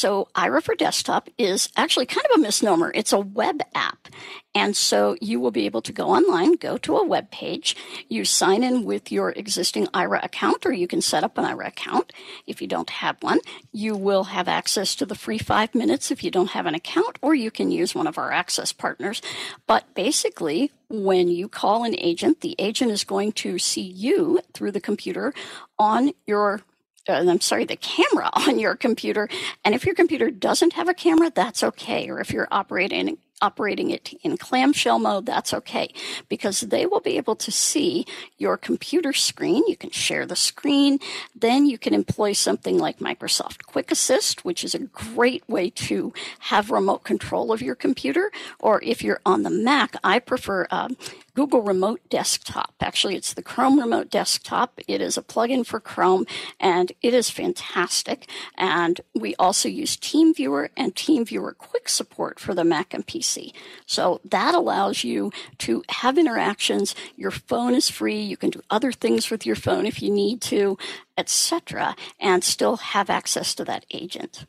So 0.00 0.28
Aira 0.34 0.62
for 0.62 0.74
desktop 0.74 1.28
is 1.36 1.68
actually 1.76 2.06
kind 2.06 2.26
of 2.32 2.38
a 2.38 2.42
misnomer. 2.42 2.90
It's 2.94 3.12
a 3.12 3.20
web 3.20 3.60
app. 3.74 4.08
And 4.54 4.74
so 4.74 5.14
you 5.20 5.38
will 5.40 5.50
be 5.50 5.66
able 5.66 5.82
to 5.82 5.92
go 5.92 6.08
online, 6.08 6.54
go 6.54 6.78
to 6.78 6.96
a 6.96 7.06
web 7.06 7.30
page, 7.30 7.76
you 8.08 8.24
sign 8.24 8.64
in 8.64 8.84
with 8.86 9.12
your 9.12 9.28
existing 9.32 9.88
Aira 9.88 10.24
account, 10.24 10.64
or 10.64 10.72
you 10.72 10.88
can 10.88 11.02
set 11.02 11.22
up 11.22 11.36
an 11.36 11.44
Aira 11.44 11.68
account 11.68 12.14
if 12.46 12.62
you 12.62 12.66
don't 12.66 12.88
have 12.88 13.22
one. 13.22 13.40
You 13.72 13.94
will 13.94 14.24
have 14.24 14.48
access 14.48 14.94
to 14.94 15.04
the 15.04 15.14
free 15.14 15.36
five 15.36 15.74
minutes 15.74 16.10
if 16.10 16.24
you 16.24 16.30
don't 16.30 16.52
have 16.52 16.64
an 16.64 16.74
account, 16.74 17.18
or 17.20 17.34
you 17.34 17.50
can 17.50 17.70
use 17.70 17.94
one 17.94 18.06
of 18.06 18.16
our 18.16 18.32
access 18.32 18.72
partners. 18.72 19.20
But 19.66 19.94
basically, 19.94 20.72
when 20.88 21.28
you 21.28 21.46
call 21.46 21.84
an 21.84 21.94
agent, 21.98 22.40
the 22.40 22.56
agent 22.58 22.90
is 22.90 23.04
going 23.04 23.32
to 23.32 23.58
see 23.58 23.82
you 23.82 24.40
through 24.54 24.72
the 24.72 24.80
computer 24.80 25.34
on 25.78 26.12
your 26.26 26.62
uh, 27.10 27.24
I'm 27.28 27.40
sorry, 27.40 27.64
the 27.64 27.76
camera 27.76 28.30
on 28.48 28.58
your 28.58 28.76
computer. 28.76 29.28
And 29.64 29.74
if 29.74 29.84
your 29.84 29.94
computer 29.94 30.30
doesn't 30.30 30.74
have 30.74 30.88
a 30.88 30.94
camera, 30.94 31.30
that's 31.34 31.62
okay. 31.62 32.08
Or 32.08 32.20
if 32.20 32.30
you're 32.30 32.48
operating 32.50 33.18
operating 33.42 33.90
it 33.90 34.12
in 34.22 34.36
clamshell 34.36 34.98
mode, 34.98 35.26
that's 35.26 35.54
okay 35.54 35.92
because 36.28 36.60
they 36.60 36.86
will 36.86 37.00
be 37.00 37.16
able 37.16 37.36
to 37.36 37.50
see 37.50 38.06
your 38.38 38.56
computer 38.56 39.12
screen. 39.12 39.62
You 39.66 39.76
can 39.76 39.90
share 39.90 40.26
the 40.26 40.36
screen. 40.36 40.98
Then 41.34 41.66
you 41.66 41.78
can 41.78 41.94
employ 41.94 42.32
something 42.32 42.78
like 42.78 42.98
Microsoft 42.98 43.64
Quick 43.66 43.90
Assist, 43.90 44.44
which 44.44 44.64
is 44.64 44.74
a 44.74 44.80
great 44.80 45.48
way 45.48 45.70
to 45.70 46.12
have 46.40 46.70
remote 46.70 47.04
control 47.04 47.52
of 47.52 47.62
your 47.62 47.74
computer. 47.74 48.30
Or 48.58 48.82
if 48.82 49.02
you're 49.02 49.20
on 49.24 49.42
the 49.42 49.50
Mac, 49.50 49.96
I 50.04 50.18
prefer 50.18 50.66
um, 50.70 50.96
Google 51.34 51.62
Remote 51.62 52.00
Desktop. 52.08 52.74
Actually, 52.80 53.16
it's 53.16 53.34
the 53.34 53.42
Chrome 53.42 53.78
Remote 53.78 54.10
Desktop. 54.10 54.80
It 54.86 55.00
is 55.00 55.16
a 55.16 55.22
plugin 55.22 55.64
for 55.64 55.80
Chrome 55.80 56.26
and 56.58 56.92
it 57.02 57.14
is 57.14 57.30
fantastic. 57.30 58.28
And 58.56 59.00
we 59.14 59.34
also 59.36 59.68
use 59.68 59.96
TeamViewer 59.96 60.70
and 60.76 60.94
TeamViewer 60.94 61.56
Quick 61.56 61.88
Support 61.88 62.38
for 62.40 62.54
the 62.54 62.64
Mac 62.64 62.92
and 62.94 63.06
PC. 63.06 63.52
So 63.86 64.20
that 64.24 64.54
allows 64.54 65.04
you 65.04 65.32
to 65.58 65.82
have 65.88 66.18
interactions. 66.18 66.94
Your 67.16 67.30
phone 67.30 67.74
is 67.74 67.88
free. 67.88 68.20
You 68.20 68.36
can 68.36 68.50
do 68.50 68.62
other 68.70 68.92
things 68.92 69.30
with 69.30 69.46
your 69.46 69.56
phone 69.56 69.86
if 69.86 70.02
you 70.02 70.10
need 70.10 70.40
to, 70.42 70.78
etc., 71.16 71.94
and 72.18 72.42
still 72.42 72.76
have 72.76 73.10
access 73.10 73.54
to 73.54 73.64
that 73.64 73.84
agent. 73.90 74.46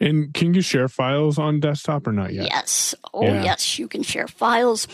And 0.00 0.32
can 0.34 0.54
you 0.54 0.62
share 0.62 0.88
files 0.88 1.38
on 1.38 1.60
desktop 1.60 2.06
or 2.06 2.12
not 2.12 2.32
yet? 2.32 2.46
Yes. 2.46 2.94
Oh, 3.14 3.24
yeah. 3.24 3.44
yes. 3.44 3.78
You 3.78 3.88
can 3.88 4.02
share 4.02 4.26
files 4.26 4.88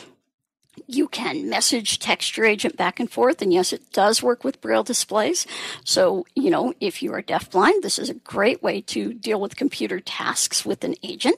you 0.87 1.09
can 1.09 1.49
message 1.49 1.99
text 1.99 2.37
your 2.37 2.47
agent 2.47 2.77
back 2.77 3.01
and 3.01 3.11
forth. 3.11 3.43
And 3.43 3.53
yes, 3.53 3.73
it 3.73 3.93
does 3.93 4.23
work 4.23 4.45
with 4.45 4.61
braille 4.61 4.83
displays. 4.83 5.47
So, 5.85 6.27
you 6.35 6.51
know, 6.51 6.75
if 6.81 7.03
you 7.03 7.13
are 7.13 7.23
deafblind, 7.23 7.83
this 7.83 7.99
is 7.99 8.11
a 8.11 8.15
great 8.15 8.63
way 8.63 8.81
to 8.83 9.13
deal 9.13 9.41
with 9.41 9.57
computer 9.57 10.01
tasks 10.01 10.65
with 10.65 10.85
an 10.85 10.95
agent. 11.03 11.37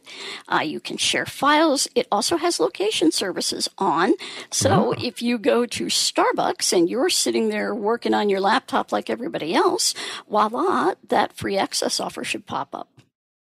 Uh, 0.48 0.60
you 0.60 0.80
can 0.80 0.96
share 0.96 1.26
files. 1.26 1.88
It 1.94 2.06
also 2.12 2.36
has 2.36 2.60
location 2.60 3.12
services 3.12 3.68
on. 3.78 4.14
So 4.50 4.88
oh. 4.88 4.94
if 5.02 5.22
you 5.22 5.38
go 5.38 5.66
to 5.66 5.86
Starbucks 5.86 6.76
and 6.76 6.88
you're 6.88 7.10
sitting 7.10 7.48
there 7.48 7.74
working 7.74 8.14
on 8.14 8.28
your 8.28 8.40
laptop 8.40 8.92
like 8.92 9.08
everybody 9.08 9.54
else, 9.54 9.94
voila, 10.28 10.94
that 11.08 11.32
free 11.32 11.56
access 11.56 12.00
offer 12.00 12.24
should 12.24 12.46
pop 12.46 12.74
up. 12.74 12.88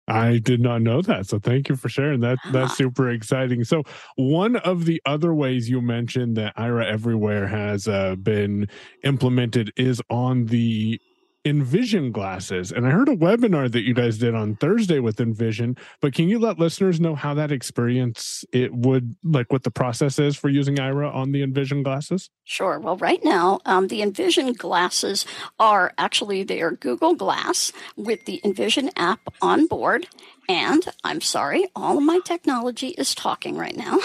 I 0.09 0.39
did 0.39 0.61
not 0.61 0.83
know 0.83 1.03
that. 1.03 1.27
So 1.27 1.39
thank 1.39 1.69
you 1.69 1.77
for 1.77 1.89
sharing 1.89 2.21
that. 2.21 2.39
That's 2.51 2.77
super 2.77 3.11
exciting. 3.11 3.65
So 3.65 3.83
one 4.17 4.57
of 4.57 4.87
the 4.87 5.03
other 5.05 5.35
ways 5.35 5.69
you 5.69 5.81
mentioned 5.81 6.37
that 6.37 6.57
Aira 6.57 6.87
Everywhere 6.87 7.47
has 7.47 7.87
uh, 7.87 8.17
been 8.17 8.69
implemented 9.05 9.73
is 9.77 10.01
on 10.09 10.47
the 10.47 11.01
Envision 11.49 12.13
glasses. 12.13 12.71
And 12.71 12.87
I 12.87 12.91
heard 12.91 13.09
a 13.09 13.17
webinar 13.17 13.71
that 13.73 13.83
you 13.83 13.95
guys 13.95 14.19
did 14.19 14.35
on 14.35 14.57
Thursday 14.57 14.99
with 14.99 15.21
Envision, 15.21 15.77
but 16.01 16.15
can 16.15 16.29
you 16.29 16.39
let 16.39 16.59
listeners 16.59 17.01
know 17.01 17.15
how 17.15 17.35
that 17.35 17.51
experience 17.51 18.45
it 18.53 18.75
would 18.75 19.17
like 19.25 19.51
what 19.53 19.63
the 19.63 19.71
process 19.71 20.19
is 20.19 20.37
for 20.37 20.49
using 20.49 20.77
Aira 20.77 21.13
on 21.13 21.33
the 21.33 21.43
Envision 21.43 21.83
glasses? 21.83 22.31
Sure. 22.45 22.79
Well, 22.79 22.97
right 22.99 23.25
now, 23.25 23.61
um, 23.65 23.89
the 23.89 24.03
Envision 24.03 24.53
glasses 24.53 25.27
are 25.59 25.93
actually 25.99 26.43
they 26.43 26.61
are 26.61 26.73
Google 26.73 27.15
Glass 27.15 27.73
with 27.97 28.25
the 28.27 28.41
Envision 28.45 28.91
app 28.97 29.21
on 29.41 29.67
board. 29.67 30.07
And 30.49 30.83
I'm 31.05 31.21
sorry, 31.21 31.67
all 31.77 31.99
of 31.99 32.05
my 32.05 32.21
technology 32.25 32.89
is 32.89 33.15
talking 33.15 33.57
right 33.57 33.77
now. 33.77 33.99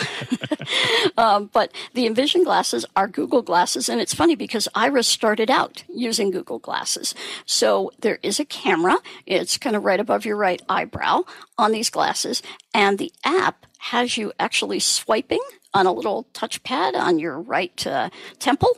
um, 1.18 1.50
but 1.54 1.72
the 1.94 2.06
Envision 2.06 2.44
glasses 2.44 2.86
are 2.98 3.08
Google 3.08 3.42
glasses. 3.42 3.88
And 3.88 4.02
it's 4.02 4.14
funny 4.14 4.36
because 4.36 4.68
Iris 4.76 5.08
started 5.08 5.50
out 5.50 5.86
using 5.88 6.32
Google 6.32 6.60
glasses. 6.60 7.16
So 7.46 7.92
there 8.00 8.20
is 8.24 8.42
a 8.42 8.46
camera. 8.46 8.98
It's 9.26 9.58
kind 9.58 9.76
of 9.76 9.86
right 9.86 10.02
above 10.02 10.26
your 10.26 10.36
right 10.36 10.62
eyebrow 10.68 11.22
on 11.58 11.72
these 11.72 11.90
glasses. 11.90 12.44
And 12.74 13.00
the 13.00 13.14
app 13.24 13.66
has 13.80 14.18
you 14.18 14.34
actually 14.38 14.80
swiping 14.80 15.42
on 15.74 15.86
a 15.86 15.94
little 15.94 16.26
touchpad 16.34 16.96
on 16.96 17.20
your 17.20 17.40
right 17.40 17.88
uh, 17.88 18.10
temple 18.40 18.78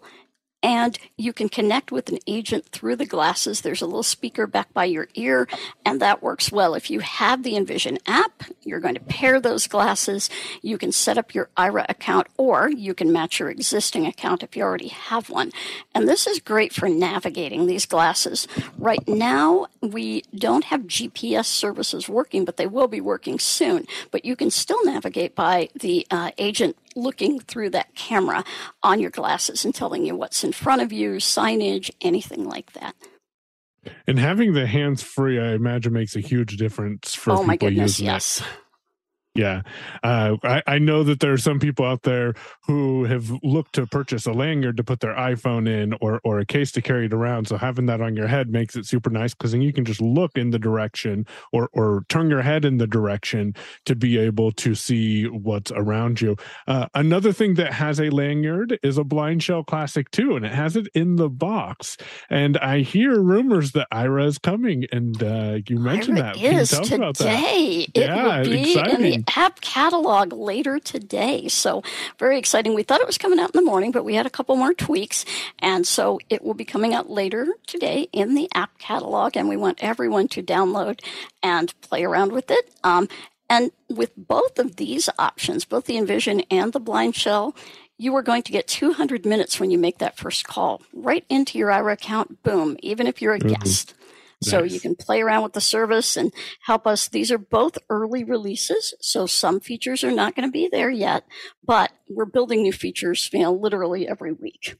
and 0.65 0.98
you 1.15 1.31
can 1.31 1.48
connect 1.48 1.91
with 1.91 2.10
an 2.10 2.17
agent 2.25 2.65
through 2.69 2.95
the 2.95 3.05
glasses. 3.05 3.62
There's 3.62 3.84
a 3.84 3.86
little 3.86 4.01
speaker 4.01 4.48
back 4.48 4.74
by 4.74 4.86
your 4.86 5.07
ear, 5.13 5.48
and 5.86 6.01
that 6.01 6.24
works 6.24 6.51
well. 6.51 6.74
If 6.74 6.89
you 6.89 7.01
have 7.01 7.43
the 7.43 7.55
Envision 7.55 8.00
app, 8.07 8.45
you're 8.63 8.79
going 8.79 8.95
to 8.95 9.00
pair 9.00 9.39
those 9.39 9.67
glasses. 9.67 10.27
You 10.63 10.79
can 10.79 10.91
set 10.91 11.19
up 11.19 11.36
your 11.36 11.50
Aira 11.55 11.86
account, 11.88 12.25
or 12.38 12.72
you 12.72 12.95
can 12.95 13.12
match 13.12 13.39
your 13.39 13.51
existing 13.51 14.07
account 14.07 14.41
if 14.41 14.57
you 14.57 14.63
already 14.63 14.88
have 14.88 15.29
one. 15.29 15.51
And 15.93 16.10
this 16.10 16.25
is 16.25 16.39
great 16.39 16.74
for 16.74 16.89
navigating 16.89 17.67
these 17.67 17.86
glasses. 17.86 18.48
Right 18.79 19.07
now, 19.07 19.67
we 19.81 20.24
don't 20.34 20.63
have 20.63 20.88
GPS 20.88 21.45
services 21.45 22.10
working, 22.10 22.43
but 22.43 22.57
they 22.57 22.65
will 22.65 22.88
be 22.88 23.01
working 23.01 23.38
soon. 23.38 23.86
But 24.10 24.25
you 24.25 24.36
can 24.36 24.50
still 24.50 24.84
navigate 24.84 25.36
by 25.36 25.69
the 25.75 26.07
uh, 26.10 26.31
agent 26.39 26.75
looking 26.95 27.39
through 27.39 27.71
that 27.71 27.93
camera 27.95 28.43
on 28.83 28.99
your 28.99 29.11
glasses 29.11 29.65
and 29.65 29.75
telling 29.75 30.05
you 30.05 30.15
what's 30.15 30.43
in 30.43 30.51
front 30.51 30.81
of 30.81 30.91
you, 30.91 31.11
signage, 31.13 31.91
anything 32.01 32.47
like 32.47 32.73
that. 32.73 32.95
And 34.07 34.17
having 34.17 34.53
the 34.53 34.65
hands 34.65 35.03
free, 35.03 35.39
I 35.39 35.53
imagine, 35.53 35.93
makes 35.93 36.15
a 36.15 36.19
huge 36.19 36.57
difference 36.57 37.13
for 37.13 37.31
oh 37.31 37.35
people 37.35 37.47
my 37.47 37.57
goodness, 37.57 37.99
using 37.99 38.05
yes. 38.05 38.39
it. 38.39 38.47
Yeah. 39.36 39.63
Uh, 40.01 40.38
I, 40.44 40.63
I 40.65 40.80
know 40.80 41.04
that 41.04 41.20
there 41.20 41.34
are 41.34 41.38
some 41.38 41.60
people 41.60 41.86
out 41.86 42.04
there 42.04 42.34
who 42.65 43.04
have 43.04 43.30
looked 43.44 43.75
to 43.75 43.86
purchase 43.86 44.25
a 44.25 44.32
lanyard 44.32 44.77
to 44.77 44.84
put 44.84 45.01
their 45.01 45.13
iPhone 45.13 45.68
in 45.68 45.94
or, 46.00 46.22
or 46.24 46.39
a 46.39 46.46
case 46.46 46.72
to 46.74 46.82
carry 46.82 47.08
it 47.08 47.13
around. 47.13 47.50
So 47.50 47.58
having 47.58 47.86
that 47.88 48.00
on 48.00 48.15
your 48.15 48.27
head 48.27 48.50
makes 48.50 48.77
it 48.77 48.86
super 48.86 49.10
nice 49.10 49.34
because 49.34 49.51
then 49.51 49.62
you 49.62 49.74
can 49.74 49.84
just 49.84 50.01
look 50.01 50.38
in 50.38 50.51
the 50.51 50.60
direction 50.60 51.27
or, 51.51 51.70
or 51.74 52.06
turn 52.08 52.30
your 52.30 52.42
head 52.44 52.63
in 52.63 52.77
the 52.77 52.88
direction 52.88 53.54
to 53.86 53.94
be 53.96 54.18
able 54.18 54.54
to 54.54 54.74
see 54.74 55.25
what's 55.27 55.72
around 55.72 56.22
you. 56.22 56.38
Uh, 56.65 56.88
another 56.96 57.34
thing 57.34 57.56
that 57.56 57.74
has 57.74 58.00
a 58.00 58.10
lanyard 58.10 58.80
is 58.84 58.98
a 58.98 59.04
Blind 59.04 59.44
Shell 59.44 59.65
Classic 59.65 60.10
2, 60.12 60.38
and 60.38 60.46
it 60.46 60.54
has 60.54 60.77
it 60.77 60.88
in 60.94 61.18
the 61.18 61.30
box. 61.30 61.98
And 62.30 62.58
I 62.60 62.80
hear 62.82 63.20
rumors 63.22 63.74
that 63.74 63.88
Aira 63.92 64.27
is 64.27 64.38
coming, 64.38 64.86
and 64.94 65.22
uh, 65.22 65.58
you 65.68 65.77
mentioned 65.80 66.20
Aira 66.20 66.22
that. 66.22 66.36
Can 66.36 66.44
you 66.60 66.65
tell 66.65 66.82
us 66.82 66.92
about 66.92 67.18
that? 67.18 67.38
today. 67.38 67.88
It 67.94 67.98
Yeah, 67.98 68.38
will 68.38 68.44
be 68.46 68.51
in 68.58 68.63
the 69.01 69.13
exciting. 69.13 69.25
App 69.36 69.62
catalog 69.62 70.34
later 70.34 70.79
today. 70.79 71.48
So 71.48 71.84
very 72.20 72.38
exciting. 72.38 72.74
We 72.74 72.84
thought 72.84 73.01
it 73.01 73.08
was 73.08 73.17
coming 73.17 73.39
out 73.39 73.53
in 73.53 73.60
the 73.60 73.65
morning, 73.65 73.91
but 73.91 74.05
we 74.05 74.15
had 74.15 74.25
a 74.25 74.29
couple 74.29 74.55
more 74.55 74.74
tweaks. 74.74 75.25
And 75.60 75.86
so 75.88 76.20
it 76.29 76.44
will 76.44 76.53
be 76.53 76.65
coming 76.65 76.94
out 76.94 77.10
later 77.10 77.48
today 77.67 78.08
in 78.12 78.36
the 78.36 78.50
app 78.53 78.77
catalog. 78.77 79.36
And 79.36 79.50
we 79.50 79.58
want 79.58 79.84
everyone 79.84 80.27
to 80.29 80.44
download 80.44 81.01
and 81.44 81.74
play 81.82 82.03
around 82.03 82.32
with 82.32 82.50
it. 82.51 82.72
Um, 82.84 83.10
and 83.50 83.72
with 83.89 84.12
both 84.15 84.58
of 84.58 84.77
these 84.77 85.10
options, 85.20 85.65
both 85.65 85.86
the 85.86 85.98
Envision 85.98 86.41
and 86.51 86.74
the 86.74 86.79
Blind 86.79 87.15
Shell, 87.15 87.55
you 87.98 88.15
are 88.15 88.24
going 88.24 88.44
to 88.44 88.51
get 88.51 88.67
200 88.67 89.25
minutes 89.25 89.60
when 89.60 89.72
you 89.72 89.77
make 89.77 90.00
that 90.00 90.17
first 90.17 90.46
call 90.46 90.82
right 90.94 91.24
into 91.29 91.58
your 91.58 91.70
Aira 91.70 91.94
account. 91.94 92.44
Boom, 92.44 92.75
even 92.82 93.08
if 93.08 93.22
you're 93.22 93.36
a 93.36 93.39
Mhm. 93.39 93.60
guest. 93.60 93.94
So 94.45 94.61
Nice. 94.61 94.73
you 94.73 94.79
can 94.79 94.95
play 94.95 95.21
around 95.21 95.41
with 95.41 95.53
the 95.53 95.61
service 95.61 96.15
and 96.15 96.31
help 96.65 96.85
us. 96.85 97.07
These 97.07 97.31
are 97.31 97.39
both 97.39 97.79
early 97.89 98.23
releases, 98.23 98.93
so 99.01 99.25
some 99.25 99.59
features 99.59 100.03
are 100.03 100.11
not 100.11 100.35
going 100.35 100.47
to 100.47 100.51
be 100.51 100.69
there 100.71 100.91
yet, 100.91 101.23
but 101.65 101.91
we're 102.07 102.25
building 102.25 102.61
new 102.61 102.73
features, 102.73 103.29
you 103.33 103.39
know, 103.39 103.53
literally 103.53 104.07
every 104.07 104.31
week. 104.31 104.77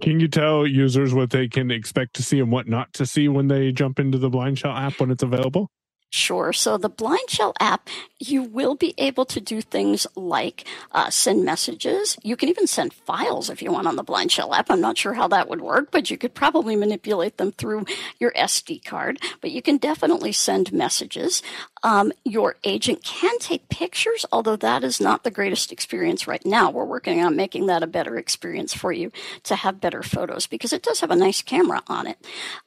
Can 0.00 0.20
you 0.20 0.28
tell 0.28 0.66
users 0.66 1.12
what 1.12 1.30
they 1.30 1.48
can 1.48 1.70
expect 1.70 2.14
to 2.14 2.22
see 2.22 2.40
and 2.40 2.50
what 2.50 2.66
not 2.66 2.92
to 2.94 3.04
see 3.04 3.28
when 3.28 3.48
they 3.48 3.72
jump 3.72 3.98
into 3.98 4.18
the 4.18 4.30
Blind 4.30 4.58
Shell 4.58 4.72
app 4.72 5.00
when 5.00 5.10
it's 5.10 5.22
available? 5.22 5.70
Sure. 6.14 6.52
So 6.52 6.76
the 6.76 6.90
Blind 6.90 7.30
Shell 7.30 7.54
app, 7.58 7.88
you 8.18 8.42
will 8.42 8.74
be 8.74 8.92
able 8.98 9.24
to 9.24 9.40
do 9.40 9.62
things 9.62 10.06
like 10.14 10.66
uh, 10.92 11.08
send 11.08 11.42
messages. 11.42 12.18
You 12.22 12.36
can 12.36 12.50
even 12.50 12.66
send 12.66 12.92
files 12.92 13.48
if 13.48 13.62
you 13.62 13.72
want 13.72 13.86
on 13.86 13.96
the 13.96 14.02
Blind 14.02 14.30
Shell 14.30 14.52
app. 14.52 14.70
I'm 14.70 14.82
not 14.82 14.98
sure 14.98 15.14
how 15.14 15.26
that 15.28 15.48
would 15.48 15.62
work, 15.62 15.90
but 15.90 16.10
you 16.10 16.18
could 16.18 16.34
probably 16.34 16.76
manipulate 16.76 17.38
them 17.38 17.50
through 17.50 17.86
your 18.20 18.30
SD 18.32 18.84
card. 18.84 19.20
But 19.40 19.52
you 19.52 19.62
can 19.62 19.78
definitely 19.78 20.32
send 20.32 20.70
messages. 20.70 21.42
Um, 21.82 22.12
your 22.24 22.56
agent 22.64 23.02
can 23.02 23.38
take 23.38 23.68
pictures, 23.68 24.24
although 24.30 24.56
that 24.56 24.84
is 24.84 25.00
not 25.00 25.24
the 25.24 25.30
greatest 25.30 25.72
experience 25.72 26.26
right 26.26 26.44
now. 26.44 26.70
We're 26.70 26.84
working 26.84 27.24
on 27.24 27.36
making 27.36 27.66
that 27.66 27.82
a 27.82 27.86
better 27.86 28.16
experience 28.16 28.72
for 28.72 28.92
you 28.92 29.10
to 29.44 29.56
have 29.56 29.80
better 29.80 30.02
photos 30.02 30.46
because 30.46 30.72
it 30.72 30.82
does 30.82 31.00
have 31.00 31.10
a 31.10 31.16
nice 31.16 31.42
camera 31.42 31.82
on 31.88 32.06
it. 32.06 32.18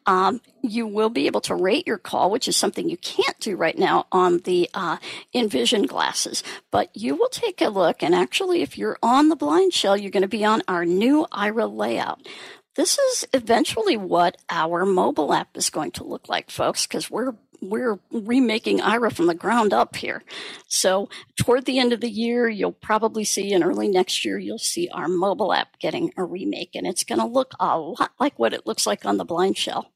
Um, 0.05 0.41
you 0.61 0.85
will 0.87 1.09
be 1.09 1.27
able 1.27 1.41
to 1.41 1.55
rate 1.55 1.87
your 1.87 1.97
call, 1.97 2.29
which 2.29 2.47
is 2.47 2.57
something 2.57 2.89
you 2.89 2.97
can't 2.97 3.39
do 3.39 3.55
right 3.55 3.77
now 3.77 4.07
on 4.11 4.39
the 4.39 4.69
uh, 4.73 4.97
Envision 5.33 5.83
glasses. 5.83 6.43
But 6.71 6.89
you 6.95 7.15
will 7.15 7.29
take 7.29 7.61
a 7.61 7.69
look, 7.69 8.03
and 8.03 8.13
actually, 8.13 8.61
if 8.61 8.77
you're 8.77 8.97
on 9.01 9.29
the 9.29 9.35
blind 9.35 9.73
shell, 9.73 9.95
you're 9.95 10.11
going 10.11 10.21
to 10.21 10.27
be 10.27 10.45
on 10.45 10.61
our 10.67 10.85
new 10.85 11.25
Aira 11.31 11.73
layout. 11.73 12.27
This 12.75 12.99
is 12.99 13.25
eventually 13.33 13.95
what 13.95 14.35
our 14.49 14.85
mobile 14.85 15.33
app 15.33 15.55
is 15.55 15.69
going 15.69 15.91
to 15.91 16.03
look 16.03 16.27
like, 16.27 16.51
folks, 16.51 16.85
because 16.85 17.09
we're 17.09 17.33
we're 17.61 17.99
remaking 18.11 18.79
Aira 18.79 19.11
from 19.11 19.27
the 19.27 19.35
ground 19.35 19.73
up 19.73 19.95
here. 19.95 20.23
So 20.67 21.09
toward 21.37 21.65
the 21.65 21.79
end 21.79 21.93
of 21.93 22.01
the 22.01 22.09
year, 22.09 22.47
you'll 22.49 22.71
probably 22.71 23.23
see, 23.23 23.53
and 23.53 23.63
early 23.63 23.87
next 23.87 24.25
year, 24.25 24.37
you'll 24.39 24.57
see 24.57 24.89
our 24.89 25.07
mobile 25.07 25.53
app 25.53 25.79
getting 25.79 26.11
a 26.17 26.23
remake, 26.23 26.71
and 26.75 26.85
it's 26.87 27.03
going 27.03 27.19
to 27.19 27.25
look 27.25 27.53
a 27.59 27.77
lot 27.77 28.11
like 28.19 28.37
what 28.39 28.53
it 28.53 28.65
looks 28.65 28.85
like 28.85 29.05
on 29.05 29.17
the 29.17 29.25
blind 29.25 29.57
shell. 29.57 29.91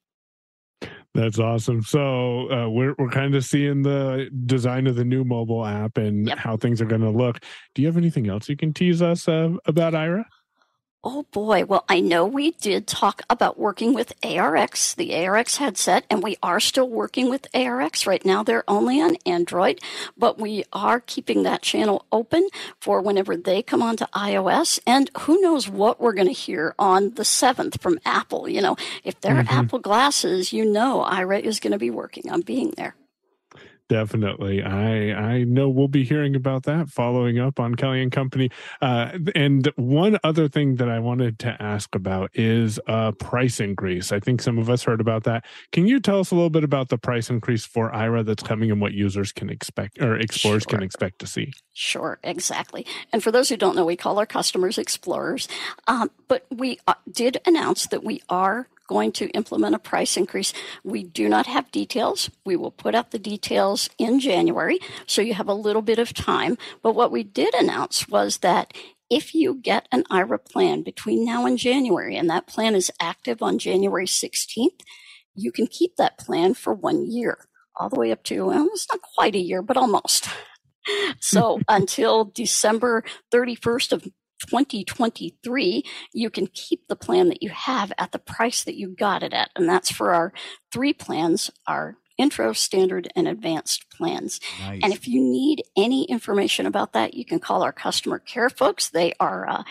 That's 1.12 1.40
awesome. 1.40 1.82
So 1.82 2.50
uh, 2.52 2.68
we're 2.68 2.94
we're 2.96 3.10
kind 3.10 3.34
of 3.34 3.44
seeing 3.44 3.82
the 3.82 4.30
design 4.46 4.86
of 4.86 4.94
the 4.94 5.04
new 5.04 5.24
mobile 5.24 5.66
app 5.66 5.98
and 5.98 6.28
Yep. 6.28 6.38
how 6.38 6.56
things 6.56 6.80
are 6.80 6.84
going 6.86 7.00
to 7.00 7.10
look. 7.10 7.40
Do 7.74 7.82
you 7.82 7.88
have 7.88 7.96
anything 7.96 8.28
else 8.28 8.48
you 8.48 8.56
can 8.56 8.72
tease 8.72 9.02
us 9.02 9.26
uh, 9.26 9.50
about 9.66 9.92
Aira? 9.94 10.24
Oh 11.02 11.24
boy. 11.32 11.64
Well, 11.64 11.86
I 11.88 12.00
know 12.00 12.26
we 12.26 12.50
did 12.50 12.86
talk 12.86 13.22
about 13.30 13.58
working 13.58 13.94
with 13.94 14.12
ARX, 14.22 14.94
the 14.94 15.14
ARX 15.14 15.56
headset, 15.56 16.04
and 16.10 16.22
we 16.22 16.36
are 16.42 16.60
still 16.60 16.90
working 16.90 17.30
with 17.30 17.46
ARX. 17.54 18.06
Right 18.06 18.22
now, 18.22 18.42
they're 18.42 18.68
only 18.68 19.00
on 19.00 19.16
Android, 19.24 19.80
but 20.18 20.38
we 20.38 20.64
are 20.74 21.00
keeping 21.00 21.42
that 21.42 21.62
channel 21.62 22.04
open 22.12 22.46
for 22.80 23.00
whenever 23.00 23.34
they 23.34 23.62
come 23.62 23.80
onto 23.80 24.04
iOS. 24.08 24.78
And 24.86 25.10
who 25.20 25.40
knows 25.40 25.70
what 25.70 26.02
we're 26.02 26.12
going 26.12 26.26
to 26.26 26.34
hear 26.34 26.74
on 26.78 27.14
the 27.14 27.24
7th 27.24 27.80
from 27.80 27.98
Apple. 28.04 28.46
You 28.46 28.60
know, 28.60 28.76
if 29.02 29.18
there 29.22 29.38
are 29.38 29.44
Mhm. 29.44 29.52
Apple 29.52 29.78
glasses, 29.78 30.52
you 30.52 30.66
know 30.66 31.06
Aira 31.08 31.40
is 31.40 31.60
going 31.60 31.72
to 31.72 31.78
be 31.78 31.90
working 31.90 32.30
on 32.30 32.42
being 32.42 32.74
there. 32.76 32.94
Definitely. 33.90 34.62
I 34.62 35.10
I 35.10 35.42
know 35.42 35.68
we'll 35.68 35.88
be 35.88 36.04
hearing 36.04 36.36
about 36.36 36.62
that 36.62 36.88
following 36.90 37.40
up 37.40 37.58
on 37.58 37.74
Kelly 37.74 38.00
and 38.00 38.12
Company. 38.12 38.48
Uh, 38.80 39.18
and 39.34 39.66
one 39.74 40.16
other 40.22 40.48
thing 40.48 40.76
that 40.76 40.88
I 40.88 41.00
wanted 41.00 41.40
to 41.40 41.60
ask 41.60 41.92
about 41.96 42.30
is 42.32 42.78
a 42.86 43.10
price 43.10 43.58
increase. 43.58 44.12
I 44.12 44.20
think 44.20 44.42
some 44.42 44.58
of 44.58 44.70
us 44.70 44.84
heard 44.84 45.00
about 45.00 45.24
that. 45.24 45.44
Can 45.72 45.88
you 45.88 45.98
tell 45.98 46.20
us 46.20 46.30
a 46.30 46.36
little 46.36 46.50
bit 46.50 46.62
about 46.62 46.88
the 46.88 46.98
price 46.98 47.30
increase 47.30 47.66
for 47.66 47.90
Aira 47.90 48.24
that's 48.24 48.44
coming 48.44 48.70
and 48.70 48.80
what 48.80 48.92
users 48.92 49.32
can 49.32 49.50
expect 49.50 50.00
or 50.00 50.16
explorers 50.16 50.64
can 50.64 50.84
expect 50.84 51.18
to 51.18 51.26
see? 51.26 51.52
Sure, 51.72 52.20
exactly. 52.22 52.86
And 53.12 53.24
for 53.24 53.32
those 53.32 53.48
who 53.48 53.56
don't 53.56 53.74
know, 53.74 53.84
we 53.84 53.96
call 53.96 54.20
our 54.20 54.26
customers 54.26 54.78
explorers. 54.78 55.48
Um, 55.88 56.12
but 56.28 56.46
we 56.48 56.78
uh, 56.86 56.94
did 57.10 57.40
announce 57.44 57.88
that 57.88 58.04
we 58.04 58.22
are 58.28 58.68
going 58.90 59.12
to 59.12 59.28
implement 59.28 59.76
a 59.76 59.78
price 59.78 60.16
increase. 60.16 60.52
We 60.82 61.04
do 61.04 61.28
not 61.28 61.46
have 61.46 61.70
details. 61.70 62.28
We 62.44 62.56
will 62.56 62.72
put 62.72 62.96
out 62.96 63.12
the 63.12 63.20
details 63.20 63.88
in 63.98 64.18
January, 64.18 64.80
so 65.06 65.22
you 65.22 65.34
have 65.34 65.46
a 65.46 65.54
little 65.54 65.80
bit 65.80 66.00
of 66.00 66.12
time. 66.12 66.58
But 66.82 66.96
what 66.96 67.12
we 67.12 67.22
did 67.22 67.54
announce 67.54 68.08
was 68.08 68.38
that 68.38 68.74
if 69.08 69.32
you 69.32 69.54
get 69.54 69.86
an 69.92 70.02
Aira 70.10 70.44
plan 70.44 70.82
between 70.82 71.24
now 71.24 71.46
and 71.46 71.56
January, 71.56 72.16
and 72.16 72.28
that 72.30 72.48
plan 72.48 72.74
is 72.74 72.90
active 73.00 73.42
on 73.42 73.60
January 73.60 74.06
16th, 74.06 74.80
you 75.36 75.52
can 75.52 75.68
keep 75.68 75.94
that 75.94 76.18
plan 76.18 76.54
for 76.54 76.74
one 76.74 77.08
year, 77.08 77.46
all 77.78 77.88
the 77.88 78.00
way 78.00 78.10
up 78.10 78.24
to, 78.24 78.46
well, 78.46 78.66
it's 78.72 78.88
not 78.90 79.00
quite 79.16 79.36
a 79.36 79.46
year, 79.50 79.62
but 79.62 79.76
almost. 79.76 80.28
So 81.20 81.60
until 81.68 82.24
December 82.24 83.04
31st 83.32 83.92
of 83.92 84.08
2023, 84.40 85.84
you 86.12 86.30
can 86.30 86.46
keep 86.46 86.88
the 86.88 86.96
plan 86.96 87.28
that 87.28 87.42
you 87.42 87.50
have 87.50 87.92
at 87.98 88.12
the 88.12 88.18
price 88.18 88.64
that 88.64 88.76
you 88.76 88.88
got 88.88 89.22
it 89.22 89.32
at. 89.32 89.50
And 89.56 89.68
that's 89.68 89.90
for 89.90 90.12
our 90.12 90.32
three 90.72 90.92
plans, 90.92 91.50
our 91.66 91.96
intro, 92.20 92.52
standard, 92.52 93.08
and 93.16 93.26
advanced 93.26 93.88
plans. 93.90 94.40
Nice. 94.60 94.80
And 94.82 94.92
if 94.92 95.08
you 95.08 95.20
need 95.22 95.62
any 95.76 96.04
information 96.04 96.66
about 96.66 96.92
that, 96.92 97.14
you 97.14 97.24
can 97.24 97.38
call 97.38 97.62
our 97.62 97.72
customer 97.72 98.18
care 98.18 98.50
folks. 98.50 98.90
They 98.90 99.14
are 99.18 99.48
uh, 99.48 99.62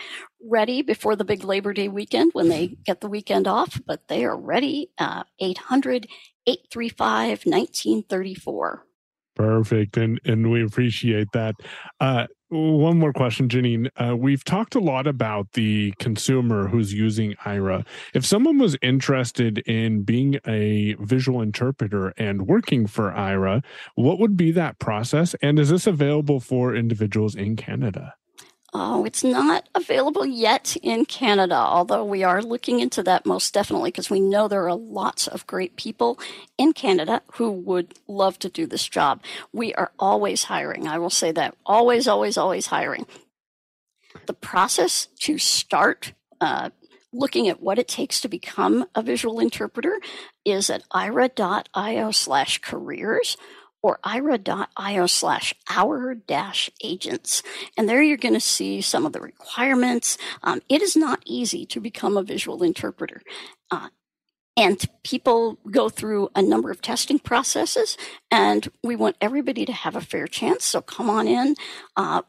ready 0.42 0.82
before 0.82 1.14
the 1.14 1.24
big 1.24 1.44
Labor 1.44 1.72
Day 1.72 1.88
weekend 1.88 2.32
when 2.32 2.48
they 2.48 2.76
get 2.84 3.00
the 3.00 3.08
weekend 3.08 3.46
off, 3.46 3.80
but 3.86 4.08
they 4.08 4.24
are 4.24 4.36
ready. 4.36 4.90
Uh, 4.98 5.22
800 5.38 6.08
835 6.46 7.46
1934. 7.46 8.86
Perfect, 9.36 9.96
and 9.96 10.20
and 10.24 10.50
we 10.50 10.62
appreciate 10.62 11.28
that. 11.32 11.54
Uh, 12.00 12.26
one 12.50 12.98
more 12.98 13.12
question, 13.12 13.48
Janine. 13.48 13.88
Uh, 13.96 14.16
we've 14.16 14.42
talked 14.42 14.74
a 14.74 14.80
lot 14.80 15.06
about 15.06 15.52
the 15.52 15.92
consumer 16.00 16.66
who's 16.66 16.92
using 16.92 17.34
Aira. 17.44 17.86
If 18.12 18.26
someone 18.26 18.58
was 18.58 18.76
interested 18.82 19.58
in 19.58 20.02
being 20.02 20.40
a 20.46 20.94
visual 20.98 21.42
interpreter 21.42 22.08
and 22.18 22.48
working 22.48 22.88
for 22.88 23.12
Aira, 23.12 23.62
what 23.94 24.18
would 24.18 24.36
be 24.36 24.50
that 24.52 24.80
process? 24.80 25.34
And 25.40 25.60
is 25.60 25.70
this 25.70 25.86
available 25.86 26.40
for 26.40 26.74
individuals 26.74 27.36
in 27.36 27.54
Canada? 27.54 28.14
Oh, 28.72 29.04
it's 29.04 29.24
not 29.24 29.68
available 29.74 30.24
yet 30.24 30.76
in 30.80 31.04
Canada, 31.04 31.56
although 31.56 32.04
we 32.04 32.22
are 32.22 32.40
looking 32.40 32.78
into 32.78 33.02
that 33.02 33.26
most 33.26 33.52
definitely 33.52 33.90
because 33.90 34.10
we 34.10 34.20
know 34.20 34.46
there 34.46 34.68
are 34.68 34.76
lots 34.76 35.26
of 35.26 35.46
great 35.48 35.74
people 35.74 36.20
in 36.56 36.72
Canada 36.72 37.22
who 37.32 37.50
would 37.50 37.94
love 38.06 38.38
to 38.38 38.48
do 38.48 38.66
this 38.66 38.88
job. 38.88 39.22
We 39.52 39.74
are 39.74 39.90
always 39.98 40.44
hiring. 40.44 40.86
I 40.86 40.98
will 40.98 41.10
say 41.10 41.32
that. 41.32 41.56
Always, 41.66 42.06
always, 42.06 42.38
always 42.38 42.66
hiring. 42.66 43.06
The 44.26 44.34
process 44.34 45.08
to 45.20 45.36
start 45.38 46.12
uh, 46.40 46.70
looking 47.12 47.48
at 47.48 47.60
what 47.60 47.78
it 47.78 47.88
takes 47.88 48.20
to 48.20 48.28
become 48.28 48.86
a 48.94 49.02
visual 49.02 49.40
interpreter 49.40 50.00
is 50.44 50.70
at 50.70 50.88
aira.io 50.90 52.10
slash 52.12 52.58
careers 52.58 53.36
or 53.82 53.98
aira.io 54.04 55.06
slash 55.06 55.54
our 55.68 56.14
dash 56.14 56.70
agents. 56.82 57.42
And 57.76 57.88
there 57.88 58.02
you're 58.02 58.16
going 58.16 58.34
to 58.34 58.40
see 58.40 58.80
some 58.80 59.06
of 59.06 59.12
the 59.12 59.20
requirements. 59.20 60.18
Um, 60.42 60.60
it 60.68 60.82
is 60.82 60.96
not 60.96 61.22
easy 61.24 61.66
to 61.66 61.80
become 61.80 62.16
a 62.16 62.22
visual 62.22 62.62
interpreter. 62.62 63.22
Uh, 63.70 63.88
and 64.56 64.84
people 65.04 65.58
go 65.70 65.88
through 65.88 66.28
a 66.34 66.42
number 66.42 66.70
of 66.70 66.82
testing 66.82 67.18
processes, 67.18 67.96
and 68.30 68.68
we 68.82 68.96
want 68.96 69.16
everybody 69.20 69.64
to 69.64 69.72
have 69.72 69.96
a 69.96 70.00
fair 70.00 70.26
chance. 70.26 70.64
So 70.64 70.82
come 70.82 71.08
on 71.08 71.26
in. 71.26 71.54
Uh, 71.96 72.22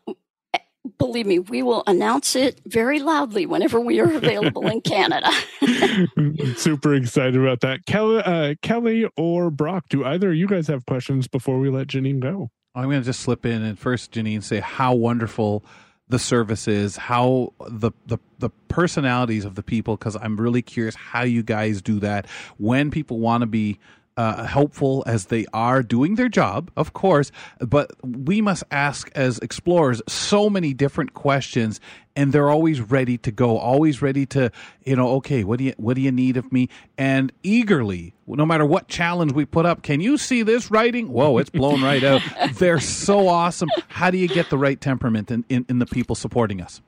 believe 0.97 1.25
me, 1.27 1.39
we 1.39 1.61
will 1.63 1.83
announce 1.87 2.35
it 2.35 2.59
very 2.65 2.99
loudly 2.99 3.45
whenever 3.45 3.79
we 3.79 3.99
are 3.99 4.11
available 4.11 4.67
in 4.67 4.81
Canada. 4.81 5.31
Super 6.55 6.95
excited 6.95 7.35
about 7.35 7.61
that. 7.61 7.85
Kelly, 7.85 8.21
uh, 8.23 8.55
Kelly 8.61 9.07
or 9.15 9.51
Brock, 9.51 9.85
do 9.89 10.03
either 10.03 10.29
of 10.29 10.35
you 10.35 10.47
guys 10.47 10.67
have 10.67 10.85
questions 10.85 11.27
before 11.27 11.59
we 11.59 11.69
let 11.69 11.87
Janine 11.87 12.19
go? 12.19 12.49
I'm 12.73 12.85
going 12.85 13.01
to 13.01 13.05
just 13.05 13.19
slip 13.19 13.45
in 13.45 13.61
and 13.61 13.77
first, 13.77 14.11
Janine, 14.11 14.43
say 14.43 14.59
how 14.59 14.93
wonderful 14.95 15.63
the 16.07 16.19
service 16.19 16.67
is, 16.67 16.97
how 16.97 17.53
the 17.67 17.91
the 18.05 18.17
the 18.39 18.49
personalities 18.67 19.45
of 19.45 19.55
the 19.55 19.63
people. 19.63 19.97
Because 19.97 20.15
I'm 20.15 20.37
really 20.39 20.61
curious 20.61 20.95
how 20.95 21.23
you 21.23 21.43
guys 21.43 21.81
do 21.81 21.99
that 21.99 22.27
when 22.57 22.91
people 22.91 23.19
want 23.19 23.41
to 23.41 23.47
be 23.47 23.79
uh, 24.17 24.45
helpful 24.45 25.03
as 25.07 25.25
they 25.25 25.45
are 25.53 25.81
doing 25.81 26.15
their 26.15 26.29
job, 26.29 26.69
of 26.75 26.93
course, 26.93 27.31
but 27.59 27.91
we 28.03 28.41
must 28.41 28.63
ask 28.71 29.09
as 29.15 29.39
explorers 29.39 30.01
so 30.07 30.49
many 30.49 30.73
different 30.73 31.13
questions, 31.13 31.79
and 32.15 32.33
they're 32.33 32.49
always 32.49 32.81
ready 32.81 33.17
to 33.19 33.31
go, 33.31 33.57
always 33.57 34.01
ready 34.01 34.25
to, 34.27 34.51
you 34.83 34.95
know, 34.95 35.09
okay, 35.13 35.43
what 35.43 35.59
do 35.59 35.65
you 35.65 35.73
what 35.77 35.95
do 35.95 36.01
you 36.01 36.11
need 36.11 36.37
of 36.37 36.51
me? 36.51 36.69
And 36.97 37.31
eagerly, 37.41 38.13
no 38.27 38.45
matter 38.45 38.65
what 38.65 38.87
challenge 38.87 39.31
we 39.31 39.45
put 39.45 39.65
up, 39.65 39.81
can 39.81 40.01
you 40.01 40.17
see 40.17 40.43
this 40.43 40.69
writing? 40.69 41.09
Whoa, 41.09 41.37
it's 41.37 41.49
blown 41.49 41.81
right 41.81 42.03
out. 42.03 42.21
They're 42.55 42.79
so 42.79 43.27
awesome. 43.27 43.69
How 43.87 44.11
do 44.11 44.17
you 44.17 44.27
get 44.27 44.49
the 44.49 44.57
right 44.57 44.79
temperament 44.79 45.31
in, 45.31 45.45
in, 45.47 45.65
in 45.69 45.79
the 45.79 45.85
people 45.85 46.15
supporting 46.15 46.61
us? 46.61 46.81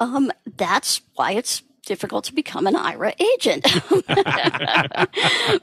Um, 0.00 0.30
that's 0.56 1.00
why 1.14 1.32
it's 1.32 1.62
difficult 1.88 2.22
to 2.26 2.34
become 2.34 2.66
an 2.66 2.74
Aira 2.74 3.14
agent. 3.18 3.64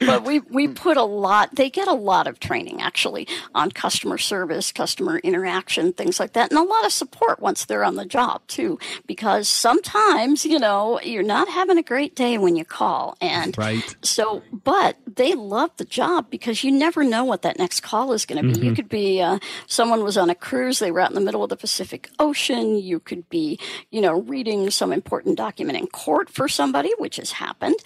but 0.00 0.24
we, 0.24 0.40
we 0.40 0.66
put 0.66 0.96
a 0.96 1.04
lot, 1.04 1.54
they 1.54 1.70
get 1.70 1.86
a 1.86 1.94
lot 1.94 2.26
of 2.26 2.40
training 2.40 2.82
actually 2.82 3.28
on 3.54 3.70
customer 3.70 4.18
service, 4.18 4.72
customer 4.72 5.18
interaction, 5.18 5.92
things 5.92 6.18
like 6.18 6.32
that, 6.32 6.50
and 6.50 6.58
a 6.58 6.64
lot 6.64 6.84
of 6.84 6.90
support 6.92 7.38
once 7.38 7.64
they're 7.64 7.84
on 7.84 7.94
the 7.94 8.04
job 8.04 8.44
too, 8.48 8.76
because 9.06 9.48
sometimes, 9.48 10.44
you 10.44 10.58
know, 10.58 11.00
you're 11.00 11.22
not 11.22 11.48
having 11.48 11.78
a 11.78 11.82
great 11.82 12.16
day 12.16 12.38
when 12.38 12.56
you 12.56 12.64
call. 12.64 13.16
And 13.20 13.56
right. 13.56 13.96
so, 14.02 14.42
but 14.52 14.96
they 15.06 15.34
love 15.34 15.70
the 15.76 15.84
job 15.84 16.28
because 16.28 16.64
you 16.64 16.72
never 16.72 17.04
know 17.04 17.24
what 17.24 17.42
that 17.42 17.56
next 17.56 17.80
call 17.80 18.12
is 18.12 18.26
going 18.26 18.42
to 18.42 18.48
be. 18.48 18.54
Mm-hmm. 18.54 18.64
You 18.64 18.74
could 18.74 18.88
be, 18.88 19.22
uh, 19.22 19.38
someone 19.68 20.02
was 20.02 20.16
on 20.16 20.28
a 20.28 20.34
cruise, 20.34 20.80
they 20.80 20.90
were 20.90 21.00
out 21.00 21.10
in 21.10 21.14
the 21.14 21.20
middle 21.20 21.44
of 21.44 21.50
the 21.50 21.56
Pacific 21.56 22.10
Ocean. 22.18 22.76
You 22.76 22.98
could 22.98 23.28
be, 23.28 23.60
you 23.92 24.00
know, 24.00 24.20
reading 24.22 24.70
some 24.70 24.92
important 24.92 25.36
document 25.36 25.78
in 25.78 25.86
court 25.86 26.15
for 26.24 26.48
somebody, 26.48 26.92
which 26.98 27.16
has 27.16 27.32
happened. 27.32 27.76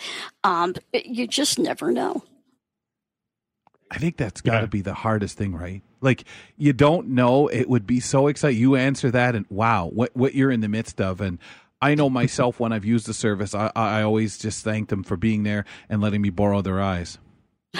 Um, 0.44 0.74
you 0.92 1.26
just 1.26 1.58
never 1.58 1.92
know. 1.92 2.22
I 3.90 3.98
think 3.98 4.16
that's 4.16 4.40
got 4.40 4.58
to 4.58 4.60
yeah. 4.60 4.66
be 4.66 4.82
the 4.82 4.94
hardest 4.94 5.36
thing, 5.36 5.54
right? 5.54 5.82
Like 6.00 6.24
you 6.56 6.72
don't 6.72 7.08
know. 7.08 7.48
It 7.48 7.68
would 7.68 7.86
be 7.86 8.00
so 8.00 8.28
exciting. 8.28 8.60
You 8.60 8.76
answer 8.76 9.10
that, 9.10 9.34
and 9.34 9.46
wow, 9.50 9.86
what 9.92 10.14
what 10.16 10.34
you're 10.34 10.52
in 10.52 10.60
the 10.60 10.68
midst 10.68 11.00
of. 11.00 11.20
And 11.20 11.38
I 11.82 11.94
know 11.94 12.08
myself 12.08 12.60
when 12.60 12.72
I've 12.72 12.84
used 12.84 13.06
the 13.06 13.14
service, 13.14 13.54
I, 13.54 13.72
I 13.74 14.02
always 14.02 14.38
just 14.38 14.62
thank 14.62 14.90
them 14.90 15.02
for 15.02 15.16
being 15.16 15.42
there 15.42 15.64
and 15.88 16.00
letting 16.00 16.22
me 16.22 16.30
borrow 16.30 16.62
their 16.62 16.80
eyes. 16.80 17.18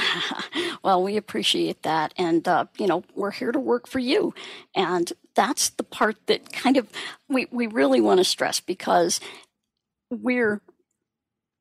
well, 0.83 1.03
we 1.03 1.17
appreciate 1.17 1.83
that, 1.83 2.13
and 2.17 2.47
uh, 2.47 2.67
you 2.79 2.87
know 2.87 3.05
we're 3.15 3.31
here 3.31 3.53
to 3.53 3.61
work 3.61 3.87
for 3.87 3.99
you, 3.99 4.35
and 4.75 5.13
that's 5.35 5.71
the 5.71 5.85
part 5.85 6.17
that 6.27 6.53
kind 6.53 6.77
of 6.77 6.89
we 7.29 7.47
we 7.51 7.67
really 7.67 8.01
want 8.01 8.19
to 8.19 8.25
stress 8.25 8.61
because 8.61 9.21
we're 10.11 10.61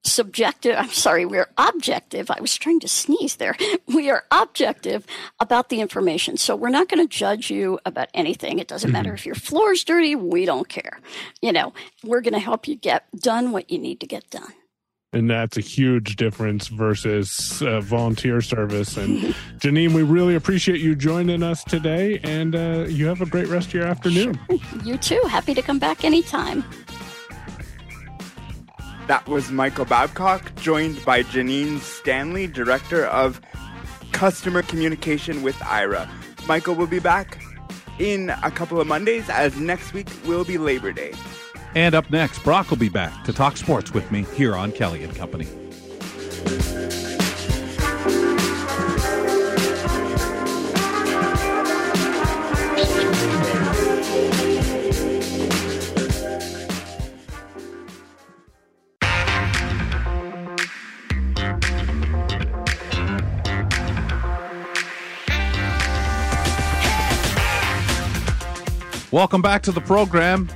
subjective 0.05 0.75
i'm 0.77 0.89
sorry 0.89 1.25
we're 1.25 1.51
objective 1.57 2.31
i 2.31 2.39
was 2.39 2.57
trying 2.57 2.79
to 2.79 2.88
sneeze 2.88 3.35
there 3.35 3.55
we 3.88 4.09
are 4.09 4.23
objective 4.31 5.05
about 5.39 5.69
the 5.69 5.81
information 5.81 6.38
so 6.38 6.55
we're 6.55 6.69
not 6.69 6.88
going 6.88 7.05
to 7.05 7.17
judge 7.17 7.51
you 7.51 7.77
about 7.85 8.07
anything 8.13 8.59
it 8.59 8.67
doesn't 8.67 8.88
mm-hmm. 8.88 8.93
matter 8.93 9.13
if 9.13 9.25
your 9.25 9.35
floor's 9.35 9.83
dirty 9.83 10.15
we 10.15 10.45
don't 10.45 10.69
care 10.69 10.99
you 11.41 11.51
know 11.51 11.73
we're 12.03 12.21
going 12.21 12.33
to 12.33 12.39
help 12.39 12.67
you 12.67 12.75
get 12.75 13.03
done 13.19 13.51
what 13.51 13.69
you 13.69 13.77
need 13.77 13.99
to 13.99 14.07
get 14.07 14.29
done 14.29 14.53
and 15.12 15.29
that's 15.29 15.57
a 15.57 15.62
huge 15.62 16.17
difference 16.17 16.67
versus 16.67 17.63
uh, 17.63 17.81
volunteer 17.81 18.41
service. 18.41 18.95
And 18.95 19.17
Janine, 19.57 19.93
we 19.93 20.03
really 20.03 20.35
appreciate 20.35 20.81
you 20.81 20.95
joining 20.95 21.41
us 21.41 21.63
today, 21.63 22.19
and 22.23 22.55
uh, 22.55 22.85
you 22.88 23.07
have 23.07 23.19
a 23.21 23.25
great 23.25 23.47
rest 23.47 23.69
of 23.69 23.73
your 23.73 23.85
afternoon. 23.85 24.39
You 24.83 24.97
too. 24.97 25.21
Happy 25.27 25.53
to 25.53 25.62
come 25.62 25.77
back 25.77 26.03
anytime. 26.03 26.63
That 29.10 29.28
was 29.28 29.50
Michael 29.50 29.86
Babcock, 29.86 30.54
joined 30.58 31.04
by 31.04 31.24
Janine 31.24 31.80
Stanley, 31.80 32.45
Director 32.45 33.08
of 33.08 33.41
Customer 34.12 34.62
Communication 34.62 35.41
with 35.41 35.56
Aira. 35.56 36.08
Michael 36.48 36.76
will 36.76 36.86
be 36.86 37.00
back 37.00 37.43
in 37.98 38.30
a 38.43 38.52
couple 38.52 38.80
of 38.80 38.86
Mondays, 38.86 39.28
as 39.28 39.58
next 39.58 39.93
week 39.93 40.08
will 40.28 40.45
be 40.45 40.60
Labor 40.60 40.91
Day. 40.91 41.13
And 41.74 41.95
up 41.95 42.12
next, 42.12 42.43
Brock 42.43 42.69
will 42.69 42.78
be 42.78 42.88
back 42.88 43.24
to 43.24 43.34
talk 43.34 43.58
sports 43.58 43.95
with 43.95 44.12
me 44.12 44.26
here 44.36 44.56
on 44.56 44.72
Kelly 44.74 45.04
and 45.04 45.15
Company. 45.15 45.48
Welcome 69.12 69.41
back 69.41 69.63
to 69.63 69.72
the 69.72 69.82
program. 69.82 70.48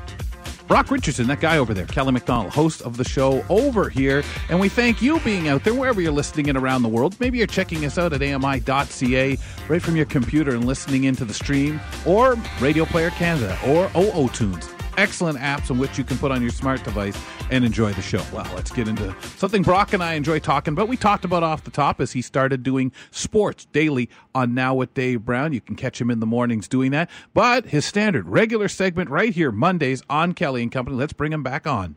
Brock 0.68 0.92
Richardson, 0.92 1.26
that 1.26 1.42
guy 1.42 1.58
over 1.58 1.74
there, 1.74 1.88
Kelly 1.88 2.12
McDonald, 2.12 2.54
host 2.54 2.84
of 2.84 2.98
the 2.98 3.04
show 3.04 3.44
over 3.50 3.90
here. 3.90 4.24
And 4.48 4.60
we 4.60 4.70
thank 4.70 5.02
you 5.02 5.20
being 5.22 5.48
out 5.48 5.64
there 5.64 5.74
wherever 5.74 6.00
you're 6.00 6.12
listening 6.12 6.48
in 6.48 6.56
around 6.56 6.84
the 6.84 6.90
world. 6.90 7.20
Maybe 7.20 7.40
you're 7.40 7.48
checking 7.48 7.84
us 7.84 7.98
out 7.98 8.14
at 8.14 8.22
ami.ca 8.22 9.38
right 9.68 9.82
from 9.82 9.96
your 9.96 10.06
computer 10.06 10.54
and 10.54 10.66
listening 10.66 11.06
into 11.06 11.26
the 11.26 11.34
stream, 11.34 11.82
or 12.06 12.36
Radio 12.62 12.86
Player 12.86 13.10
Canada, 13.10 13.58
or 13.66 13.90
OO 13.96 14.30
Tunes 14.30 14.70
excellent 14.98 15.40
apps 15.40 15.72
on 15.72 15.80
which 15.80 15.98
you 15.98 16.04
can 16.04 16.18
put 16.18 16.32
on 16.32 16.42
your 16.42 16.52
smart 16.52 16.84
device 16.84 17.18
and 17.52 17.66
enjoy 17.66 17.94
the 17.94 18.02
show. 18.02 18.24
Well, 18.34 18.50
let's 18.56 18.72
get 18.72 18.88
into 18.88 19.16
something 19.38 19.64
Brock 19.64 19.94
and 19.94 20.04
I 20.04 20.14
enjoy 20.14 20.40
talking 20.40 20.74
about. 20.74 20.88
We 20.88 20.98
talked 20.98 21.26
about 21.26 21.44
off 21.44 21.64
the 21.64 21.72
top 21.72 22.02
as 22.02 22.12
he 22.12 22.22
started 22.22 22.64
doing 22.64 22.92
sports 23.12 23.66
daily 23.66 24.10
on 24.34 24.54
Now 24.54 24.74
with 24.74 24.94
Dave 24.94 25.26
Brown. 25.26 25.54
You 25.54 25.62
can 25.62 25.76
catch 25.76 26.00
him 26.00 26.10
in 26.10 26.20
the 26.20 26.26
mornings 26.26 26.68
doing 26.68 26.92
that. 26.92 27.10
But 27.34 27.68
his 27.68 27.86
standard 27.86 28.28
regular 28.28 28.68
segment 28.68 29.10
right 29.10 29.34
here 29.34 29.52
Mondays 29.52 30.04
on 30.10 30.34
Kelly 30.34 30.64
and 30.64 30.72
Company. 30.72 30.98
Let's 30.98 31.14
bring 31.14 31.34
him 31.34 31.44
back 31.44 31.68
on. 31.68 31.96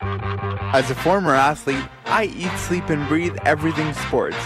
As 0.00 0.90
a 0.90 0.94
former 0.94 1.34
athlete, 1.34 1.84
I 2.04 2.24
eat, 2.24 2.56
sleep, 2.58 2.88
and 2.88 3.08
breathe 3.08 3.36
everything 3.44 3.92
sports. 3.94 4.36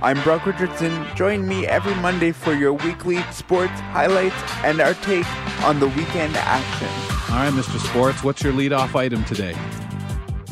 I'm 0.00 0.22
Brock 0.22 0.46
Richardson. 0.46 1.04
Join 1.16 1.48
me 1.48 1.66
every 1.66 1.94
Monday 1.96 2.30
for 2.30 2.52
your 2.52 2.72
weekly 2.72 3.20
sports 3.32 3.72
highlights 3.80 4.36
and 4.62 4.80
our 4.80 4.94
take 4.94 5.26
on 5.64 5.80
the 5.80 5.88
weekend 5.88 6.36
action. 6.36 6.86
All 7.34 7.42
right, 7.42 7.52
Mr. 7.52 7.84
Sports, 7.84 8.22
what's 8.22 8.40
your 8.40 8.52
leadoff 8.52 8.94
item 8.94 9.24
today? 9.24 9.56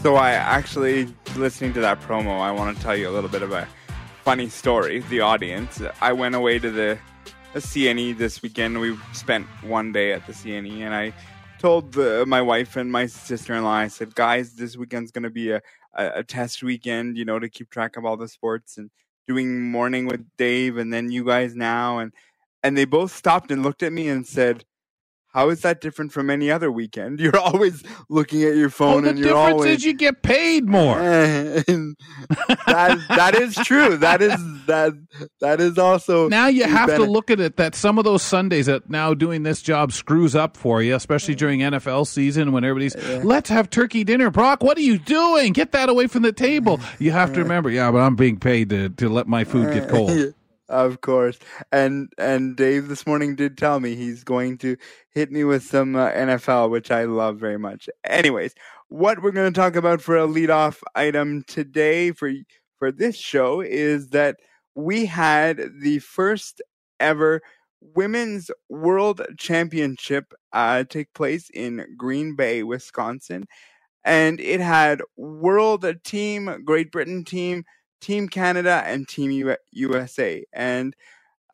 So, 0.03 0.17
I 0.17 0.33
actually, 0.33 1.15
listening 1.37 1.73
to 1.75 1.81
that 1.81 2.01
promo, 2.01 2.41
I 2.41 2.51
want 2.51 2.77
to 2.77 2.83
tell 2.83 2.97
you 2.97 3.09
a 3.09 3.13
little 3.13 3.31
bit 3.31 3.43
of 3.43 3.53
a 3.53 3.69
funny 4.25 4.49
story. 4.49 4.99
The 5.11 5.21
audience. 5.21 5.81
I 6.01 6.13
went 6.13 6.35
away 6.35 6.59
to 6.59 6.71
the 6.73 6.99
a 7.55 7.59
CNE 7.59 8.19
this 8.19 8.43
weekend. 8.43 8.81
We 8.81 8.99
spent 9.13 9.47
one 9.63 9.93
day 9.93 10.13
at 10.13 10.27
the 10.27 10.33
CNE, 10.33 10.81
and 10.81 10.93
I 10.93 11.13
told 11.61 11.93
the, 11.93 12.27
my 12.27 12.43
wife 12.43 12.75
and 12.75 12.91
my 12.91 13.07
sister-in-law, 13.07 13.71
I 13.71 13.89
said, 13.89 14.13
guys, 14.17 14.55
this 14.55 14.77
weekend's 14.77 15.13
going 15.13 15.23
to 15.23 15.31
be 15.31 15.53
a, 15.53 15.63
a, 15.95 16.07
a 16.17 16.25
test 16.25 16.65
weekend, 16.65 17.17
you 17.17 17.25
know, 17.25 17.39
to 17.39 17.49
keep 17.49 17.71
track 17.71 17.97
of 17.97 18.05
all 18.05 18.17
the 18.17 18.27
sports 18.27 18.77
and 18.77 18.91
doing 19.27 19.61
morning 19.63 20.07
with 20.07 20.25
Dave 20.37 20.77
and 20.77 20.93
then 20.93 21.11
you 21.11 21.25
guys 21.25 21.55
now. 21.55 21.99
And, 21.99 22.13
and 22.63 22.77
they 22.77 22.85
both 22.85 23.15
stopped 23.15 23.51
and 23.51 23.63
looked 23.63 23.83
at 23.83 23.93
me 23.93 24.09
and 24.09 24.27
said, 24.27 24.65
how 25.37 25.51
is 25.51 25.61
that 25.61 25.83
different 25.83 26.13
from 26.13 26.31
any 26.31 26.51
other 26.51 26.73
weekend? 26.73 27.21
You're 27.27 27.39
always 27.39 27.83
looking 28.09 28.43
at 28.43 28.57
your 28.57 28.71
phone, 28.71 29.03
well, 29.03 29.11
and 29.11 29.19
you're 29.19 29.37
always. 29.37 29.53
The 29.53 29.59
difference 29.59 29.81
is 29.81 29.85
you 29.85 29.93
get 29.93 30.23
paid 30.23 30.67
more. 30.67 30.97
that 30.99 31.97
that 33.09 33.35
is 33.35 33.55
true. 33.55 33.99
That 33.99 34.23
is 34.23 34.41
that 34.65 34.95
that 35.41 35.61
is 35.61 35.77
also. 35.77 36.29
Now 36.29 36.47
you 36.47 36.65
have 36.65 36.89
to 36.89 37.05
look 37.05 37.31
at 37.31 37.39
it 37.39 37.57
that 37.59 37.75
some 37.75 37.99
of 37.99 38.05
those 38.05 38.23
Sundays 38.23 38.65
that 38.65 38.89
now 38.89 39.13
doing 39.13 39.43
this 39.43 39.61
job 39.61 39.93
screws 39.93 40.35
up 40.35 40.57
for 40.57 40.83
you, 40.83 40.95
especially 40.95 41.35
during 41.35 41.61
NFL 41.61 42.07
season 42.07 42.53
when 42.53 42.65
everybody's 42.65 42.97
yeah. 42.97 43.21
let's 43.23 43.51
have 43.51 43.69
turkey 43.69 44.05
dinner. 44.05 44.31
Brock, 44.31 44.63
what 44.63 44.79
are 44.79 44.83
you 44.83 44.99
doing? 44.99 45.53
Get 45.53 45.73
that 45.73 45.91
away 45.91 46.07
from 46.07 46.23
the 46.23 46.33
table. 46.33 46.81
You 46.99 47.11
have 47.11 47.35
to 47.35 47.43
remember, 47.43 47.69
yeah, 47.69 47.91
but 47.91 47.99
I'm 47.99 48.17
being 48.17 48.39
paid 48.39 48.71
to 48.71 48.89
to 48.89 49.11
let 49.11 49.27
my 49.27 49.45
food 49.45 49.75
get 49.75 49.85
uh, 49.85 49.93
cold. 49.93 50.35
Of 50.69 51.01
course, 51.01 51.39
and 51.71 52.13
and 52.19 52.57
Dave 52.57 52.89
this 52.89 53.07
morning 53.07 53.37
did 53.37 53.57
tell 53.57 53.79
me 53.79 53.95
he's 53.95 54.25
going 54.25 54.59
to 54.59 54.77
hit 55.11 55.31
me 55.31 55.45
with 55.45 55.63
some 55.63 55.95
uh, 55.95 56.11
NFL, 56.11 56.71
which 56.71 56.91
I 56.91 57.05
love 57.05 57.39
very 57.39 57.59
much. 57.59 57.89
Anyways, 58.03 58.53
what 58.89 59.23
we're 59.23 59.31
going 59.31 59.53
to 59.53 59.57
talk 59.57 59.77
about 59.77 60.03
for 60.03 60.17
a 60.17 60.27
leadoff 60.27 60.83
item 60.97 61.45
today 61.47 62.11
for 62.11 62.33
for 62.79 62.91
this 62.91 63.17
show 63.17 63.61
is 63.61 64.09
that 64.09 64.39
we 64.75 65.07
had 65.07 65.63
the 65.81 66.01
first 66.01 66.61
ever 66.99 67.43
women's 67.81 68.51
world 68.69 69.23
championship 69.39 70.33
uh, 70.53 70.83
take 70.83 71.13
place 71.15 71.49
in 71.55 71.87
Green 71.97 72.35
Bay, 72.35 72.65
Wisconsin, 72.65 73.45
and 74.05 74.41
it 74.41 74.61
had 74.61 75.01
world 75.17 75.87
team, 76.05 76.63
Great 76.65 76.91
Britain 76.91 77.25
team 77.25 77.65
Team 78.07 78.29
Canada 78.29 78.85
and 78.87 79.09
Team 79.09 79.33
U- 79.33 79.57
USA. 79.73 80.45
And 80.53 80.95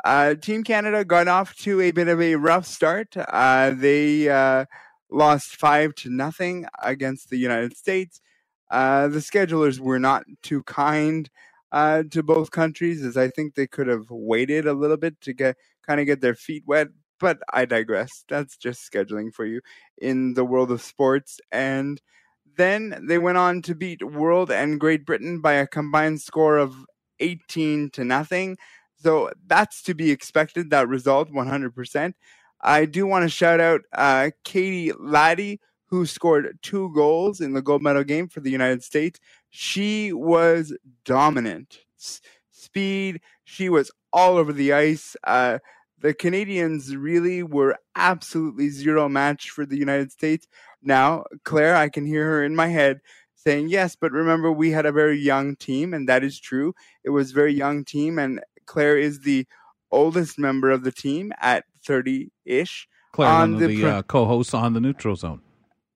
uh, 0.04 0.34
Team 0.34 0.64
Canada 0.64 1.02
got 1.02 1.26
off 1.26 1.56
to 1.60 1.80
a 1.80 1.92
bit 1.92 2.08
of 2.08 2.20
a 2.20 2.34
rough 2.34 2.66
start. 2.66 3.16
Uh, 3.16 3.70
they 3.74 4.28
uh, 4.28 4.66
lost 5.10 5.56
five 5.56 5.94
to 5.94 6.10
nothing 6.10 6.66
against 6.82 7.30
the 7.30 7.38
United 7.38 7.74
States. 7.74 8.20
Uh, 8.70 9.08
the 9.08 9.20
schedulers 9.20 9.80
were 9.80 9.98
not 9.98 10.24
too 10.42 10.62
kind 10.64 11.30
uh, 11.72 12.02
to 12.10 12.22
both 12.22 12.50
countries, 12.50 13.02
as 13.02 13.16
I 13.16 13.28
think 13.28 13.54
they 13.54 13.66
could 13.66 13.86
have 13.86 14.10
waited 14.10 14.66
a 14.66 14.74
little 14.74 14.98
bit 14.98 15.22
to 15.22 15.32
get 15.32 15.56
kind 15.86 16.00
of 16.00 16.06
get 16.06 16.20
their 16.20 16.34
feet 16.34 16.64
wet. 16.66 16.88
But 17.18 17.38
I 17.50 17.64
digress. 17.64 18.10
That's 18.28 18.58
just 18.58 18.82
scheduling 18.92 19.32
for 19.32 19.46
you 19.46 19.62
in 19.96 20.34
the 20.34 20.44
world 20.44 20.70
of 20.70 20.82
sports. 20.82 21.40
And 21.50 21.98
then 22.56 23.06
they 23.06 23.18
went 23.18 23.38
on 23.38 23.62
to 23.62 23.74
beat 23.74 24.02
World 24.02 24.50
and 24.50 24.80
Great 24.80 25.04
Britain 25.04 25.40
by 25.40 25.54
a 25.54 25.66
combined 25.66 26.20
score 26.20 26.58
of 26.58 26.74
18 27.20 27.90
to 27.90 28.04
nothing. 28.04 28.56
So 28.96 29.30
that's 29.46 29.82
to 29.84 29.94
be 29.94 30.10
expected, 30.10 30.70
that 30.70 30.88
result, 30.88 31.30
100%. 31.30 32.14
I 32.60 32.84
do 32.84 33.06
want 33.06 33.24
to 33.24 33.28
shout 33.28 33.60
out 33.60 33.80
uh, 33.92 34.30
Katie 34.44 34.92
Laddie, 34.98 35.60
who 35.86 36.06
scored 36.06 36.58
two 36.62 36.92
goals 36.94 37.40
in 37.40 37.52
the 37.52 37.62
gold 37.62 37.82
medal 37.82 38.04
game 38.04 38.28
for 38.28 38.40
the 38.40 38.50
United 38.50 38.82
States. 38.82 39.18
She 39.50 40.12
was 40.12 40.76
dominant. 41.04 41.80
S- 41.98 42.20
speed, 42.50 43.20
she 43.44 43.68
was 43.68 43.90
all 44.12 44.36
over 44.36 44.52
the 44.52 44.72
ice. 44.72 45.16
Uh, 45.24 45.58
the 46.02 46.12
Canadians 46.12 46.94
really 46.96 47.42
were 47.42 47.78
absolutely 47.94 48.68
zero 48.68 49.08
match 49.08 49.50
for 49.50 49.64
the 49.64 49.76
United 49.76 50.10
States. 50.10 50.48
Now, 50.82 51.24
Claire, 51.44 51.76
I 51.76 51.88
can 51.88 52.04
hear 52.04 52.24
her 52.26 52.44
in 52.44 52.56
my 52.56 52.68
head 52.68 53.00
saying, 53.36 53.68
yes, 53.68 53.96
but 53.96 54.12
remember, 54.12 54.50
we 54.52 54.72
had 54.72 54.84
a 54.84 54.92
very 54.92 55.18
young 55.18 55.56
team, 55.56 55.94
and 55.94 56.08
that 56.08 56.24
is 56.24 56.38
true. 56.38 56.74
It 57.04 57.10
was 57.10 57.30
a 57.30 57.34
very 57.34 57.54
young 57.54 57.84
team, 57.84 58.18
and 58.18 58.40
Claire 58.66 58.98
is 58.98 59.20
the 59.20 59.46
oldest 59.90 60.38
member 60.38 60.70
of 60.70 60.84
the 60.84 60.92
team 60.92 61.32
at 61.40 61.64
30 61.86 62.30
ish. 62.44 62.88
Claire, 63.12 63.28
on 63.28 63.58
the, 63.58 63.66
the 63.68 63.86
uh, 63.86 64.02
co 64.02 64.24
hosts 64.24 64.54
on 64.54 64.72
the 64.72 64.80
neutral 64.80 65.16
zone. 65.16 65.40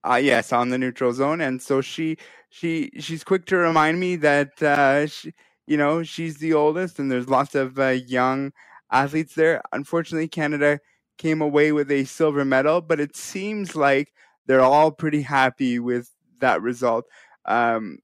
Uh, 0.05 0.17
yes, 0.17 0.53
on 0.53 0.69
the 0.69 0.79
neutral 0.79 1.13
zone. 1.13 1.41
And 1.41 1.61
so 1.61 1.81
she 1.81 2.17
she 2.51 2.91
she's 2.99 3.25
quick 3.25 3.47
to 3.47 3.57
remind 3.57 3.99
me 3.99 4.17
that 4.17 4.63
uh, 4.63 5.07
she, 5.07 5.33
you 5.67 5.77
know 5.77 6.03
she's 6.03 6.37
the 6.37 6.53
oldest, 6.53 6.99
and 6.99 7.11
there's 7.11 7.29
lots 7.29 7.55
of 7.55 7.79
uh, 7.79 7.89
young 7.89 8.53
athletes 8.91 9.35
there. 9.35 9.63
Unfortunately, 9.73 10.29
Canada 10.29 10.81
came 11.19 11.41
away 11.41 11.73
with 11.73 11.91
a 11.91 12.05
silver 12.05 12.45
medal, 12.45 12.81
but 12.81 13.01
it 13.01 13.17
seems 13.17 13.75
like 13.75 14.13
they're 14.47 14.61
all 14.61 14.91
pretty 14.91 15.23
happy 15.23 15.79
with 15.79 16.11
that 16.41 16.63
result. 16.63 17.07
Um, 17.47 17.99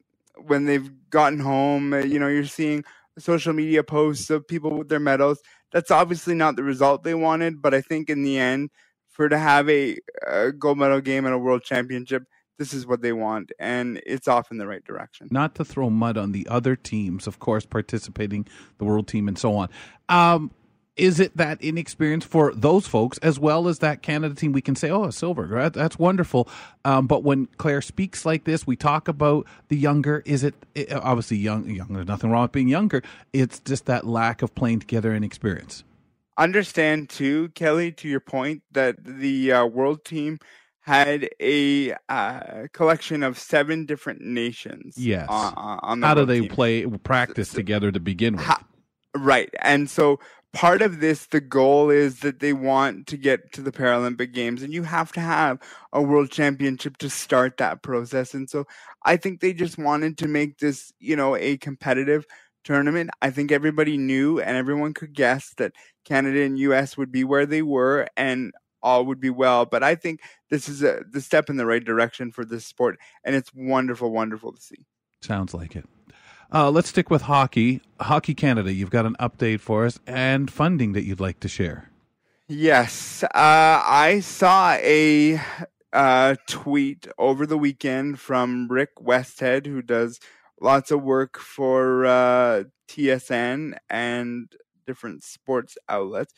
when 0.46 0.64
they've 0.64 0.90
gotten 1.10 1.38
home, 1.38 1.92
uh, 1.92 1.98
you 1.98 2.18
know, 2.18 2.28
you're 2.28 2.44
seeing 2.44 2.84
social 3.18 3.52
media 3.52 3.82
posts 3.84 4.30
of 4.30 4.48
people 4.48 4.76
with 4.76 4.88
their 4.88 5.00
medals. 5.00 5.40
That's 5.72 5.90
obviously 5.90 6.34
not 6.34 6.56
the 6.56 6.62
result 6.62 7.04
they 7.04 7.14
wanted, 7.14 7.62
but 7.62 7.74
I 7.74 7.80
think 7.80 8.08
in 8.08 8.22
the 8.22 8.38
end, 8.38 8.70
for 9.10 9.28
to 9.28 9.38
have 9.38 9.68
a, 9.68 9.98
a 10.26 10.52
gold 10.52 10.78
medal 10.78 11.00
game 11.00 11.26
at 11.26 11.32
a 11.32 11.38
world 11.38 11.62
championship, 11.62 12.24
this 12.58 12.72
is 12.72 12.86
what 12.86 13.02
they 13.02 13.12
want, 13.12 13.50
and 13.58 14.00
it's 14.06 14.28
off 14.28 14.50
in 14.50 14.58
the 14.58 14.66
right 14.66 14.84
direction. 14.84 15.28
Not 15.30 15.54
to 15.56 15.64
throw 15.64 15.90
mud 15.90 16.16
on 16.16 16.32
the 16.32 16.46
other 16.48 16.76
teams, 16.76 17.26
of 17.26 17.38
course, 17.38 17.66
participating, 17.66 18.46
the 18.78 18.84
world 18.84 19.08
team, 19.08 19.28
and 19.28 19.38
so 19.38 19.54
on. 19.54 19.68
Um, 20.08 20.50
is 20.96 21.20
it 21.20 21.36
that 21.36 21.62
inexperience 21.62 22.24
for 22.24 22.52
those 22.54 22.86
folks 22.86 23.16
as 23.18 23.38
well 23.38 23.66
as 23.68 23.78
that 23.78 24.02
Canada 24.02 24.34
team? 24.34 24.52
We 24.52 24.60
can 24.60 24.76
say, 24.76 24.90
"Oh, 24.90 25.08
silver, 25.10 25.70
that's 25.70 25.98
wonderful." 25.98 26.48
Um, 26.84 27.06
but 27.06 27.22
when 27.22 27.46
Claire 27.56 27.80
speaks 27.80 28.26
like 28.26 28.44
this, 28.44 28.66
we 28.66 28.76
talk 28.76 29.08
about 29.08 29.46
the 29.68 29.76
younger. 29.76 30.22
Is 30.26 30.44
it, 30.44 30.54
it 30.74 30.92
obviously 30.92 31.38
young? 31.38 31.68
Young. 31.68 31.88
There's 31.88 32.06
nothing 32.06 32.30
wrong 32.30 32.42
with 32.42 32.52
being 32.52 32.68
younger. 32.68 33.02
It's 33.32 33.58
just 33.60 33.86
that 33.86 34.06
lack 34.06 34.42
of 34.42 34.54
playing 34.54 34.80
together 34.80 35.12
and 35.12 35.24
experience. 35.24 35.82
Understand 36.36 37.08
too, 37.08 37.48
Kelly. 37.50 37.92
To 37.92 38.08
your 38.08 38.20
point, 38.20 38.62
that 38.72 38.96
the 39.02 39.52
uh, 39.52 39.66
world 39.66 40.04
team 40.04 40.38
had 40.80 41.30
a 41.40 41.94
uh, 42.08 42.66
collection 42.72 43.22
of 43.22 43.38
seven 43.38 43.86
different 43.86 44.20
nations. 44.20 44.98
Yes. 44.98 45.26
On, 45.30 45.78
on 45.82 46.00
the 46.00 46.06
How 46.06 46.14
do 46.14 46.26
they 46.26 46.40
team. 46.40 46.50
play 46.50 46.86
practice 46.86 47.50
so, 47.50 47.56
together 47.56 47.92
to 47.92 48.00
begin 48.00 48.36
with? 48.36 48.50
Right, 49.14 49.50
and 49.60 49.90
so 49.90 50.20
part 50.52 50.82
of 50.82 51.00
this, 51.00 51.26
the 51.26 51.40
goal 51.40 51.90
is 51.90 52.20
that 52.20 52.40
they 52.40 52.52
want 52.52 53.06
to 53.08 53.16
get 53.16 53.52
to 53.52 53.62
the 53.62 53.72
Paralympic 53.72 54.32
Games, 54.32 54.62
and 54.62 54.72
you 54.72 54.82
have 54.82 55.12
to 55.12 55.20
have 55.20 55.58
a 55.92 56.02
world 56.02 56.30
championship 56.30 56.98
to 56.98 57.10
start 57.10 57.56
that 57.56 57.82
process. 57.82 58.34
And 58.34 58.48
so 58.48 58.66
I 59.04 59.16
think 59.16 59.40
they 59.40 59.52
just 59.52 59.78
wanted 59.78 60.18
to 60.18 60.28
make 60.28 60.58
this, 60.58 60.92
you 60.98 61.16
know, 61.16 61.36
a 61.36 61.56
competitive 61.56 62.26
tournament. 62.64 63.10
I 63.20 63.30
think 63.30 63.50
everybody 63.50 63.96
knew 63.96 64.40
and 64.40 64.56
everyone 64.56 64.94
could 64.94 65.14
guess 65.14 65.52
that 65.56 65.72
Canada 66.04 66.42
and 66.42 66.58
US 66.58 66.96
would 66.96 67.10
be 67.10 67.24
where 67.24 67.46
they 67.46 67.62
were 67.62 68.06
and 68.16 68.52
all 68.82 69.04
would 69.06 69.20
be 69.20 69.30
well. 69.30 69.64
But 69.64 69.82
I 69.82 69.94
think 69.94 70.20
this 70.50 70.68
is 70.68 70.82
a 70.82 71.02
the 71.10 71.20
step 71.20 71.48
in 71.48 71.56
the 71.56 71.66
right 71.66 71.84
direction 71.84 72.30
for 72.30 72.44
this 72.44 72.66
sport, 72.66 72.98
and 73.24 73.34
it's 73.34 73.52
wonderful, 73.54 74.10
wonderful 74.10 74.52
to 74.52 74.60
see. 74.60 74.86
Sounds 75.22 75.54
like 75.54 75.76
it. 75.76 75.86
Uh, 76.54 76.70
let's 76.70 76.90
stick 76.90 77.08
with 77.08 77.22
hockey. 77.22 77.80
Hockey 77.98 78.34
Canada, 78.34 78.74
you've 78.74 78.90
got 78.90 79.06
an 79.06 79.16
update 79.18 79.60
for 79.60 79.86
us 79.86 79.98
and 80.06 80.50
funding 80.50 80.92
that 80.92 81.04
you'd 81.04 81.20
like 81.20 81.40
to 81.40 81.48
share. 81.48 81.90
Yes. 82.46 83.24
Uh, 83.24 83.30
I 83.34 84.20
saw 84.22 84.72
a 84.74 85.40
uh, 85.94 86.34
tweet 86.46 87.08
over 87.16 87.46
the 87.46 87.56
weekend 87.56 88.20
from 88.20 88.68
Rick 88.68 88.96
Westhead, 88.96 89.64
who 89.64 89.80
does 89.80 90.20
lots 90.60 90.90
of 90.90 91.02
work 91.02 91.38
for 91.38 92.04
uh, 92.04 92.64
TSN 92.86 93.78
and 93.88 94.52
different 94.86 95.24
sports 95.24 95.78
outlets, 95.88 96.34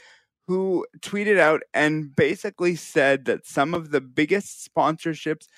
who 0.47 0.87
tweeted 1.01 1.41
out 1.41 1.63
and 1.73 2.15
basically 2.15 2.77
said 2.77 3.25
that 3.25 3.47
some 3.47 3.75
of 3.75 3.91
the 3.91 4.01
biggest 4.01 4.71
sponsorships 4.73 5.49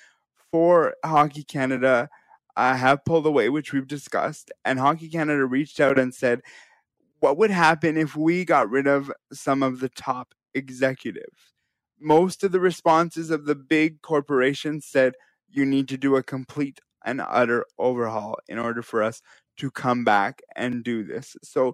for 0.51 0.95
Hockey 1.05 1.43
Canada 1.43 2.09
uh, 2.57 2.75
have 2.75 3.05
pulled 3.05 3.25
away, 3.25 3.47
which 3.47 3.71
we've 3.71 3.87
discussed. 3.87 4.51
And 4.65 4.79
Hockey 4.79 5.07
Canada 5.07 5.45
reached 5.45 5.79
out 5.79 5.97
and 5.97 6.13
said, 6.13 6.41
what 7.19 7.37
would 7.37 7.51
happen 7.51 7.97
if 7.97 8.15
we 8.15 8.43
got 8.45 8.69
rid 8.69 8.87
of 8.87 9.11
some 9.31 9.63
of 9.63 9.79
the 9.79 9.89
top 9.89 10.33
executives? 10.53 11.53
Most 11.99 12.43
of 12.43 12.51
the 12.51 12.59
responses 12.59 13.29
of 13.29 13.45
the 13.45 13.55
big 13.55 14.01
corporations 14.01 14.85
said, 14.85 15.13
you 15.47 15.65
need 15.65 15.87
to 15.89 15.97
do 15.97 16.15
a 16.15 16.23
complete 16.23 16.81
and 17.05 17.21
utter 17.21 17.63
overhaul 17.77 18.37
in 18.47 18.59
order 18.59 18.81
for 18.81 19.01
us 19.01 19.21
to 19.57 19.71
come 19.71 20.03
back 20.03 20.41
and 20.55 20.83
do 20.83 21.03
this. 21.03 21.37
So 21.43 21.73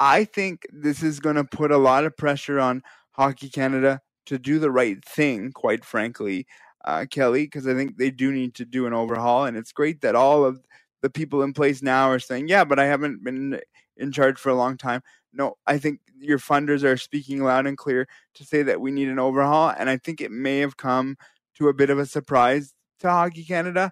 I 0.00 0.24
think 0.24 0.66
this 0.72 1.02
is 1.02 1.20
going 1.20 1.36
to 1.36 1.44
put 1.44 1.70
a 1.70 1.78
lot 1.78 2.04
of 2.04 2.16
pressure 2.16 2.58
on 2.58 2.82
Hockey 3.10 3.48
Canada 3.48 4.00
to 4.26 4.38
do 4.38 4.58
the 4.58 4.70
right 4.70 5.04
thing, 5.04 5.52
quite 5.52 5.84
frankly, 5.84 6.46
uh, 6.84 7.06
Kelly, 7.10 7.44
because 7.44 7.66
I 7.66 7.74
think 7.74 7.96
they 7.96 8.10
do 8.10 8.32
need 8.32 8.54
to 8.56 8.64
do 8.64 8.86
an 8.86 8.92
overhaul. 8.92 9.44
And 9.44 9.56
it's 9.56 9.72
great 9.72 10.00
that 10.02 10.14
all 10.14 10.44
of 10.44 10.64
the 11.00 11.10
people 11.10 11.42
in 11.42 11.52
place 11.52 11.82
now 11.82 12.08
are 12.08 12.18
saying, 12.18 12.48
yeah, 12.48 12.64
but 12.64 12.78
I 12.78 12.86
haven't 12.86 13.24
been 13.24 13.60
in 13.96 14.12
charge 14.12 14.38
for 14.38 14.50
a 14.50 14.54
long 14.54 14.76
time. 14.76 15.02
No, 15.32 15.56
I 15.66 15.78
think 15.78 16.00
your 16.18 16.38
funders 16.38 16.84
are 16.84 16.96
speaking 16.96 17.42
loud 17.42 17.66
and 17.66 17.76
clear 17.76 18.06
to 18.34 18.44
say 18.44 18.62
that 18.62 18.80
we 18.80 18.90
need 18.90 19.08
an 19.08 19.18
overhaul. 19.18 19.72
And 19.76 19.90
I 19.90 19.96
think 19.96 20.20
it 20.20 20.30
may 20.30 20.58
have 20.58 20.76
come 20.76 21.16
to 21.56 21.68
a 21.68 21.74
bit 21.74 21.90
of 21.90 21.98
a 21.98 22.06
surprise 22.06 22.74
to 23.00 23.10
Hockey 23.10 23.44
Canada 23.44 23.90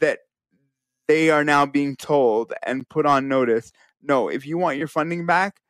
that 0.00 0.20
they 1.08 1.30
are 1.30 1.44
now 1.44 1.66
being 1.66 1.96
told 1.96 2.52
and 2.62 2.88
put 2.88 3.06
on 3.06 3.28
notice 3.28 3.72
no, 4.02 4.28
if 4.28 4.44
you 4.44 4.58
want 4.58 4.78
your 4.78 4.88
funding 4.88 5.26
back, 5.26 5.60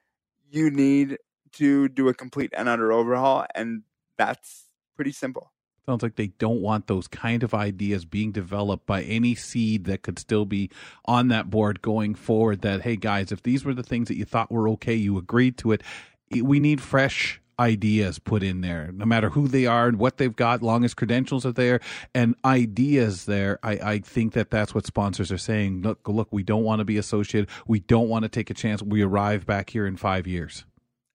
you 0.50 0.70
need 0.70 1.18
to 1.52 1.88
do 1.88 2.08
a 2.08 2.14
complete 2.14 2.52
and 2.56 2.68
utter 2.68 2.92
overhaul. 2.92 3.44
And 3.54 3.82
that's 4.16 4.64
pretty 4.96 5.12
simple. 5.12 5.51
Sounds 5.86 6.02
like 6.02 6.14
they 6.14 6.28
don't 6.28 6.60
want 6.60 6.86
those 6.86 7.08
kind 7.08 7.42
of 7.42 7.54
ideas 7.54 8.04
being 8.04 8.30
developed 8.30 8.86
by 8.86 9.02
any 9.02 9.34
seed 9.34 9.84
that 9.86 10.02
could 10.02 10.18
still 10.18 10.44
be 10.44 10.70
on 11.06 11.26
that 11.28 11.50
board 11.50 11.82
going 11.82 12.14
forward. 12.14 12.62
That, 12.62 12.82
hey, 12.82 12.94
guys, 12.94 13.32
if 13.32 13.42
these 13.42 13.64
were 13.64 13.74
the 13.74 13.82
things 13.82 14.06
that 14.08 14.16
you 14.16 14.24
thought 14.24 14.52
were 14.52 14.68
okay, 14.70 14.94
you 14.94 15.18
agreed 15.18 15.58
to 15.58 15.72
it. 15.72 15.82
We 16.30 16.60
need 16.60 16.80
fresh 16.80 17.40
ideas 17.58 18.18
put 18.18 18.42
in 18.42 18.60
there, 18.60 18.90
no 18.92 19.04
matter 19.04 19.30
who 19.30 19.48
they 19.48 19.66
are 19.66 19.88
and 19.88 19.98
what 19.98 20.18
they've 20.18 20.34
got, 20.34 20.62
long 20.62 20.84
as 20.84 20.94
credentials 20.94 21.44
are 21.44 21.52
there 21.52 21.80
and 22.14 22.36
ideas 22.44 23.26
there. 23.26 23.58
I, 23.62 23.72
I 23.72 23.98
think 23.98 24.32
that 24.34 24.50
that's 24.50 24.74
what 24.74 24.86
sponsors 24.86 25.30
are 25.32 25.38
saying. 25.38 25.82
Look, 25.82 26.08
look, 26.08 26.28
we 26.30 26.42
don't 26.42 26.64
want 26.64 26.78
to 26.78 26.84
be 26.84 26.96
associated. 26.96 27.50
We 27.66 27.80
don't 27.80 28.08
want 28.08 28.22
to 28.22 28.28
take 28.28 28.50
a 28.50 28.54
chance. 28.54 28.82
We 28.82 29.02
arrive 29.02 29.46
back 29.46 29.70
here 29.70 29.86
in 29.86 29.96
five 29.96 30.26
years 30.26 30.64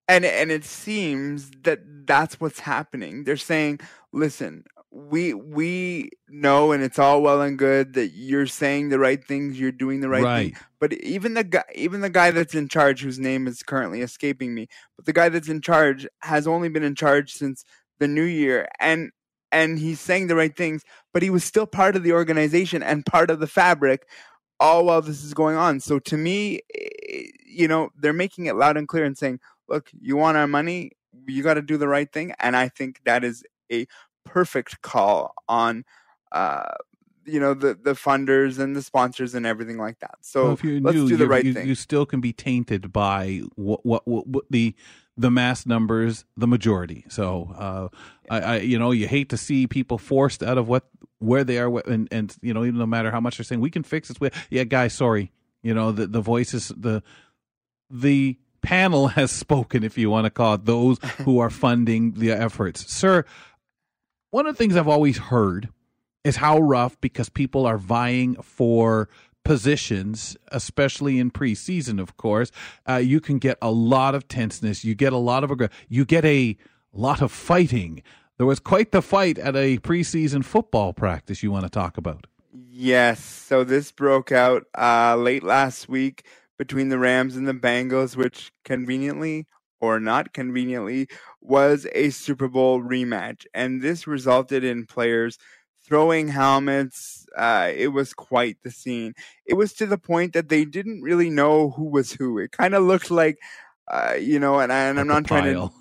and 0.07 0.25
and 0.25 0.51
it 0.51 0.63
seems 0.63 1.51
that 1.63 1.79
that's 2.05 2.39
what's 2.39 2.59
happening 2.59 3.23
they're 3.23 3.37
saying 3.37 3.79
listen 4.11 4.63
we 4.89 5.33
we 5.33 6.09
know 6.29 6.71
and 6.71 6.81
it's 6.81 6.97
all 6.97 7.21
well 7.21 7.41
and 7.41 7.59
good 7.59 7.93
that 7.93 8.09
you're 8.09 8.47
saying 8.47 8.89
the 8.89 8.97
right 8.97 9.23
things 9.23 9.59
you're 9.59 9.71
doing 9.71 9.99
the 9.99 10.09
right, 10.09 10.23
right. 10.23 10.53
thing 10.53 10.63
but 10.79 10.93
even 10.93 11.33
the 11.33 11.43
guy 11.43 11.63
even 11.75 12.01
the 12.01 12.09
guy 12.09 12.31
that's 12.31 12.55
in 12.55 12.67
charge 12.67 13.01
whose 13.01 13.19
name 13.19 13.47
is 13.47 13.61
currently 13.61 14.01
escaping 14.01 14.55
me 14.55 14.67
but 14.95 15.05
the 15.05 15.13
guy 15.13 15.29
that's 15.29 15.49
in 15.49 15.61
charge 15.61 16.07
has 16.21 16.47
only 16.47 16.69
been 16.69 16.83
in 16.83 16.95
charge 16.95 17.33
since 17.33 17.63
the 17.99 18.07
new 18.07 18.23
year 18.23 18.67
and 18.79 19.11
and 19.51 19.77
he's 19.77 19.99
saying 19.99 20.27
the 20.27 20.35
right 20.35 20.55
things 20.55 20.83
but 21.13 21.21
he 21.21 21.29
was 21.29 21.43
still 21.43 21.67
part 21.67 21.95
of 21.95 22.03
the 22.03 22.13
organization 22.13 22.81
and 22.81 23.05
part 23.05 23.29
of 23.29 23.39
the 23.39 23.47
fabric 23.47 24.07
all 24.59 24.85
while 24.85 25.01
this 25.01 25.23
is 25.23 25.33
going 25.33 25.57
on 25.57 25.79
so 25.79 25.99
to 25.99 26.17
me 26.17 26.61
eh, 26.73 27.23
you 27.45 27.67
know 27.67 27.89
they're 27.97 28.13
making 28.13 28.45
it 28.45 28.55
loud 28.55 28.77
and 28.77 28.87
clear 28.87 29.03
and 29.03 29.17
saying 29.17 29.39
look, 29.67 29.89
you 29.99 30.17
want 30.17 30.37
our 30.37 30.47
money, 30.47 30.91
you 31.25 31.43
got 31.43 31.55
to 31.55 31.61
do 31.61 31.77
the 31.77 31.87
right 31.87 32.11
thing. 32.11 32.33
And 32.39 32.55
I 32.55 32.69
think 32.69 33.01
that 33.05 33.23
is 33.23 33.43
a 33.71 33.87
perfect 34.25 34.81
call 34.81 35.33
on, 35.47 35.83
uh, 36.31 36.63
you 37.25 37.39
know, 37.39 37.53
the, 37.53 37.73
the 37.73 37.93
funders 37.93 38.59
and 38.59 38.75
the 38.75 38.81
sponsors 38.81 39.35
and 39.35 39.45
everything 39.45 39.77
like 39.77 39.99
that. 39.99 40.15
So 40.21 40.43
well, 40.43 40.53
if 40.53 40.63
you 40.63 40.79
let's 40.79 40.97
do 40.97 41.17
the 41.17 41.27
right 41.27 41.43
you, 41.43 41.53
thing. 41.53 41.67
You 41.67 41.75
still 41.75 42.05
can 42.05 42.21
be 42.21 42.33
tainted 42.33 42.93
by 42.93 43.41
what, 43.55 43.85
what, 43.85 44.07
what, 44.07 44.27
what 44.27 44.45
the 44.49 44.75
the 45.17 45.31
mass 45.31 45.65
numbers, 45.65 46.25
the 46.37 46.47
majority. 46.47 47.03
So, 47.09 47.51
uh, 47.57 47.87
I, 48.29 48.39
I, 48.39 48.57
you 48.57 48.77
know, 48.77 48.91
you 48.91 49.07
hate 49.07 49.29
to 49.29 49.37
see 49.37 49.65
people 49.65 49.97
forced 49.97 50.43
out 50.43 50.59
of 50.59 50.67
what 50.67 50.87
where 51.19 51.43
they 51.43 51.57
are, 51.57 51.79
and 51.89 52.07
and 52.11 52.35
you 52.41 52.53
know, 52.53 52.63
even 52.63 52.77
no 52.77 52.85
matter 52.85 53.09
how 53.09 53.19
much 53.19 53.37
they're 53.37 53.43
saying, 53.43 53.61
we 53.61 53.71
can 53.71 53.83
fix 53.83 54.09
this. 54.09 54.31
Yeah, 54.49 54.63
guys, 54.63 54.93
sorry, 54.93 55.31
you 55.63 55.73
know, 55.73 55.91
the 55.91 56.05
the 56.05 56.21
voices, 56.21 56.71
the 56.77 57.01
the 57.89 58.37
panel 58.61 59.07
has 59.09 59.31
spoken, 59.31 59.83
if 59.83 59.97
you 59.97 60.09
want 60.09 60.25
to 60.25 60.29
call 60.29 60.55
it, 60.55 60.65
those 60.65 60.99
who 61.23 61.39
are 61.39 61.49
funding 61.49 62.13
the 62.13 62.31
efforts. 62.31 62.91
Sir, 62.91 63.25
one 64.31 64.45
of 64.45 64.55
the 64.55 64.57
things 64.57 64.75
I've 64.75 64.87
always 64.87 65.17
heard 65.17 65.69
is 66.23 66.35
how 66.35 66.59
rough 66.59 66.99
because 66.99 67.29
people 67.29 67.65
are 67.65 67.77
vying 67.77 68.35
for 68.41 69.07
positions, 69.47 70.35
especially 70.49 71.19
in 71.19 71.31
preseason, 71.31 72.01
of 72.01 72.17
course. 72.17 72.51
Uh, 72.87 72.95
you 72.95 73.21
can 73.21 73.39
get 73.39 73.57
a 73.61 73.71
lot 73.71 74.13
of 74.13 74.27
tenseness. 74.27 74.83
You 74.83 74.93
get 74.93 75.13
a 75.13 75.17
lot 75.17 75.45
of 75.45 75.51
aggression. 75.51 75.73
You 75.87 76.03
get 76.03 76.25
a 76.25 76.57
lot 76.91 77.21
of 77.21 77.31
fighting. 77.31 78.03
There 78.37 78.45
was 78.45 78.59
quite 78.59 78.91
the 78.91 79.01
fight 79.01 79.37
at 79.37 79.55
a 79.55 79.77
preseason 79.77 80.43
football 80.43 80.91
practice 80.91 81.41
you 81.41 81.49
want 81.49 81.63
to 81.63 81.69
talk 81.69 81.97
about. 81.97 82.27
Yes. 82.51 83.23
So 83.23 83.63
this 83.63 83.91
broke 83.91 84.31
out 84.31 84.65
uh, 84.77 85.15
late 85.15 85.43
last 85.43 85.87
week 85.87 86.25
between 86.57 86.89
the 86.89 86.99
Rams 86.99 87.35
and 87.35 87.47
the 87.47 87.53
Bengals, 87.53 88.15
which 88.15 88.51
conveniently 88.63 89.47
or 89.79 89.99
not 89.99 90.33
conveniently 90.33 91.07
was 91.41 91.87
a 91.93 92.09
Super 92.09 92.47
Bowl 92.47 92.81
rematch. 92.81 93.45
And 93.53 93.81
this 93.81 94.07
resulted 94.07 94.63
in 94.63 94.85
players 94.85 95.37
throwing 95.85 96.27
helmets. 96.27 97.25
Uh, 97.35 97.71
it 97.73 97.89
was 97.89 98.13
quite 98.13 98.57
the 98.63 98.71
scene. 98.71 99.13
It 99.45 99.53
was 99.53 99.73
to 99.73 99.85
the 99.85 99.97
point 99.97 100.33
that 100.33 100.49
they 100.49 100.65
didn't 100.65 101.01
really 101.01 101.29
know 101.29 101.69
who 101.71 101.85
was 101.85 102.11
who. 102.11 102.39
It 102.39 102.51
kind 102.51 102.73
of 102.73 102.83
looked 102.83 103.11
like, 103.11 103.37
uh, 103.87 104.15
you 104.19 104.39
know, 104.39 104.59
and, 104.59 104.73
I, 104.73 104.85
and 104.85 104.99
I'm 104.99 105.07
not 105.07 105.25
trying 105.25 105.53
to. 105.53 105.71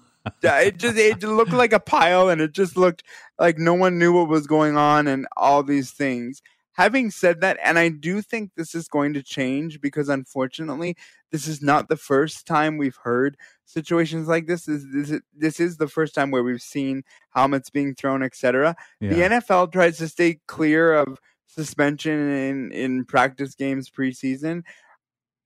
it 0.42 0.76
just 0.76 0.96
it 0.96 1.22
looked 1.22 1.52
like 1.52 1.72
a 1.72 1.80
pile, 1.80 2.28
and 2.28 2.40
it 2.40 2.52
just 2.52 2.76
looked 2.76 3.04
like 3.38 3.58
no 3.58 3.74
one 3.74 3.98
knew 3.98 4.12
what 4.12 4.28
was 4.28 4.46
going 4.46 4.76
on, 4.76 5.06
and 5.06 5.26
all 5.36 5.62
these 5.62 5.92
things 5.92 6.42
having 6.76 7.10
said 7.10 7.40
that, 7.40 7.58
and 7.64 7.78
I 7.78 7.88
do 7.88 8.20
think 8.20 8.52
this 8.54 8.74
is 8.74 8.86
going 8.86 9.14
to 9.14 9.22
change 9.22 9.80
because 9.80 10.10
unfortunately, 10.10 10.94
this 11.32 11.48
is 11.48 11.62
not 11.62 11.88
the 11.88 11.96
first 11.96 12.46
time 12.46 12.76
we've 12.76 12.98
heard 13.02 13.38
situations 13.64 14.28
like 14.28 14.46
this. 14.46 14.66
This, 14.66 14.84
this, 14.92 15.20
this 15.34 15.60
is 15.60 15.78
the 15.78 15.88
first 15.88 16.14
time 16.14 16.30
where 16.30 16.42
we've 16.42 16.60
seen 16.60 17.02
helmets 17.30 17.70
being 17.70 17.94
thrown, 17.94 18.22
etc. 18.22 18.76
Yeah. 19.00 19.08
The 19.08 19.16
NFL 19.16 19.72
tries 19.72 19.96
to 19.98 20.08
stay 20.08 20.38
clear 20.46 20.94
of 20.94 21.18
suspension 21.46 22.30
in, 22.30 22.72
in 22.72 23.04
practice 23.06 23.54
games 23.54 23.90
preseason. 23.90 24.62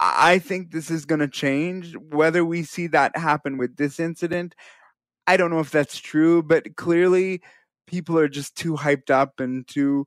I 0.01 0.38
think 0.40 0.73
this 0.73 0.90
is 0.90 1.05
going 1.05 1.21
to 1.21 1.29
change. 1.29 1.95
Whether 1.97 2.45
we 2.45 2.64
see 2.64 2.88
that 2.88 3.16
happen 3.16 3.57
with 3.57 3.77
this 3.77 4.01
incident, 4.01 4.57
I 5.29 5.37
don't 5.37 5.51
know 5.51 5.61
if 5.61 5.71
that's 5.71 5.99
true, 5.99 6.43
but 6.43 6.75
clearly 6.75 7.43
people 7.87 8.19
are 8.19 8.29
just 8.29 8.57
too 8.57 8.75
hyped 8.75 9.11
up 9.11 9.38
and 9.38 9.69
too 9.69 10.07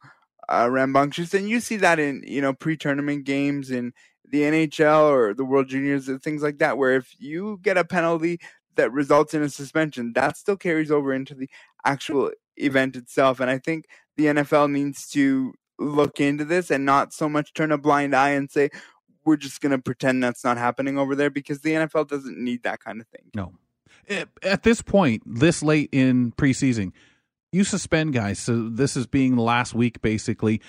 uh, 0.49 0.67
rambunctious, 0.69 1.33
and 1.33 1.49
you 1.49 1.59
see 1.59 1.77
that 1.77 1.99
in 1.99 2.23
you 2.25 2.41
know 2.41 2.53
pre-tournament 2.53 3.25
games 3.25 3.71
in 3.71 3.93
the 4.29 4.41
NHL 4.41 5.11
or 5.11 5.33
the 5.33 5.45
World 5.45 5.67
Juniors 5.67 6.07
and 6.07 6.21
things 6.21 6.41
like 6.41 6.57
that, 6.59 6.77
where 6.77 6.95
if 6.95 7.15
you 7.19 7.59
get 7.61 7.77
a 7.77 7.85
penalty 7.85 8.39
that 8.75 8.91
results 8.91 9.33
in 9.33 9.43
a 9.43 9.49
suspension, 9.49 10.13
that 10.13 10.37
still 10.37 10.57
carries 10.57 10.91
over 10.91 11.13
into 11.13 11.35
the 11.35 11.49
actual 11.85 12.31
event 12.57 12.95
itself. 12.95 13.39
And 13.39 13.49
I 13.49 13.57
think 13.59 13.85
the 14.17 14.25
NFL 14.25 14.71
needs 14.71 15.07
to 15.09 15.53
look 15.79 16.19
into 16.19 16.45
this 16.45 16.71
and 16.71 16.85
not 16.85 17.13
so 17.13 17.27
much 17.27 17.53
turn 17.53 17.71
a 17.71 17.77
blind 17.77 18.15
eye 18.15 18.31
and 18.31 18.49
say 18.49 18.69
we're 19.25 19.37
just 19.37 19.61
going 19.61 19.71
to 19.71 19.77
pretend 19.77 20.23
that's 20.23 20.43
not 20.43 20.57
happening 20.57 20.97
over 20.97 21.15
there 21.15 21.29
because 21.29 21.61
the 21.61 21.71
NFL 21.71 22.07
doesn't 22.07 22.37
need 22.37 22.63
that 22.63 22.79
kind 22.79 23.01
of 23.01 23.07
thing. 23.07 23.31
No. 23.35 23.53
At 24.41 24.63
this 24.63 24.81
point, 24.81 25.23
this 25.25 25.63
late 25.63 25.89
in 25.91 26.33
preseason, 26.33 26.91
you 27.53 27.63
suspend 27.63 28.13
guys. 28.13 28.39
So 28.39 28.67
this 28.69 28.97
is 28.97 29.05
being 29.05 29.35
the 29.35 29.43
last 29.43 29.73
week, 29.73 30.01
basically. 30.01 30.61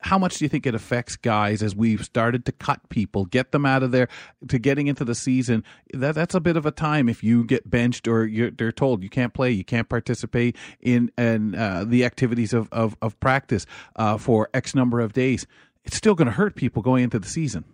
How 0.00 0.18
much 0.18 0.38
do 0.38 0.44
you 0.44 0.48
think 0.48 0.66
it 0.66 0.74
affects 0.74 1.14
guys 1.14 1.62
as 1.62 1.76
we've 1.76 2.04
started 2.04 2.44
to 2.46 2.52
cut 2.52 2.88
people, 2.88 3.24
get 3.24 3.52
them 3.52 3.64
out 3.64 3.84
of 3.84 3.92
there 3.92 4.08
to 4.48 4.58
getting 4.58 4.88
into 4.88 5.04
the 5.04 5.14
season? 5.14 5.62
That 5.92 6.16
that's 6.16 6.34
a 6.34 6.40
bit 6.40 6.56
of 6.56 6.66
a 6.66 6.72
time 6.72 7.08
if 7.08 7.22
you 7.22 7.44
get 7.44 7.70
benched 7.70 8.08
or 8.08 8.26
you're, 8.26 8.50
they're 8.50 8.72
told 8.72 9.04
you 9.04 9.08
can't 9.08 9.32
play, 9.32 9.52
you 9.52 9.64
can't 9.64 9.88
participate 9.88 10.56
in 10.80 11.12
and 11.16 11.54
uh, 11.54 11.84
the 11.84 12.04
activities 12.04 12.52
of 12.52 12.68
of, 12.72 12.96
of 13.00 13.18
practice 13.20 13.64
uh, 13.94 14.18
for 14.18 14.50
X 14.52 14.74
number 14.74 14.98
of 14.98 15.12
days. 15.12 15.46
It's 15.84 15.96
still 15.96 16.16
going 16.16 16.26
to 16.26 16.32
hurt 16.32 16.56
people 16.56 16.82
going 16.82 17.04
into 17.04 17.20
the 17.20 17.28
season. 17.28 17.64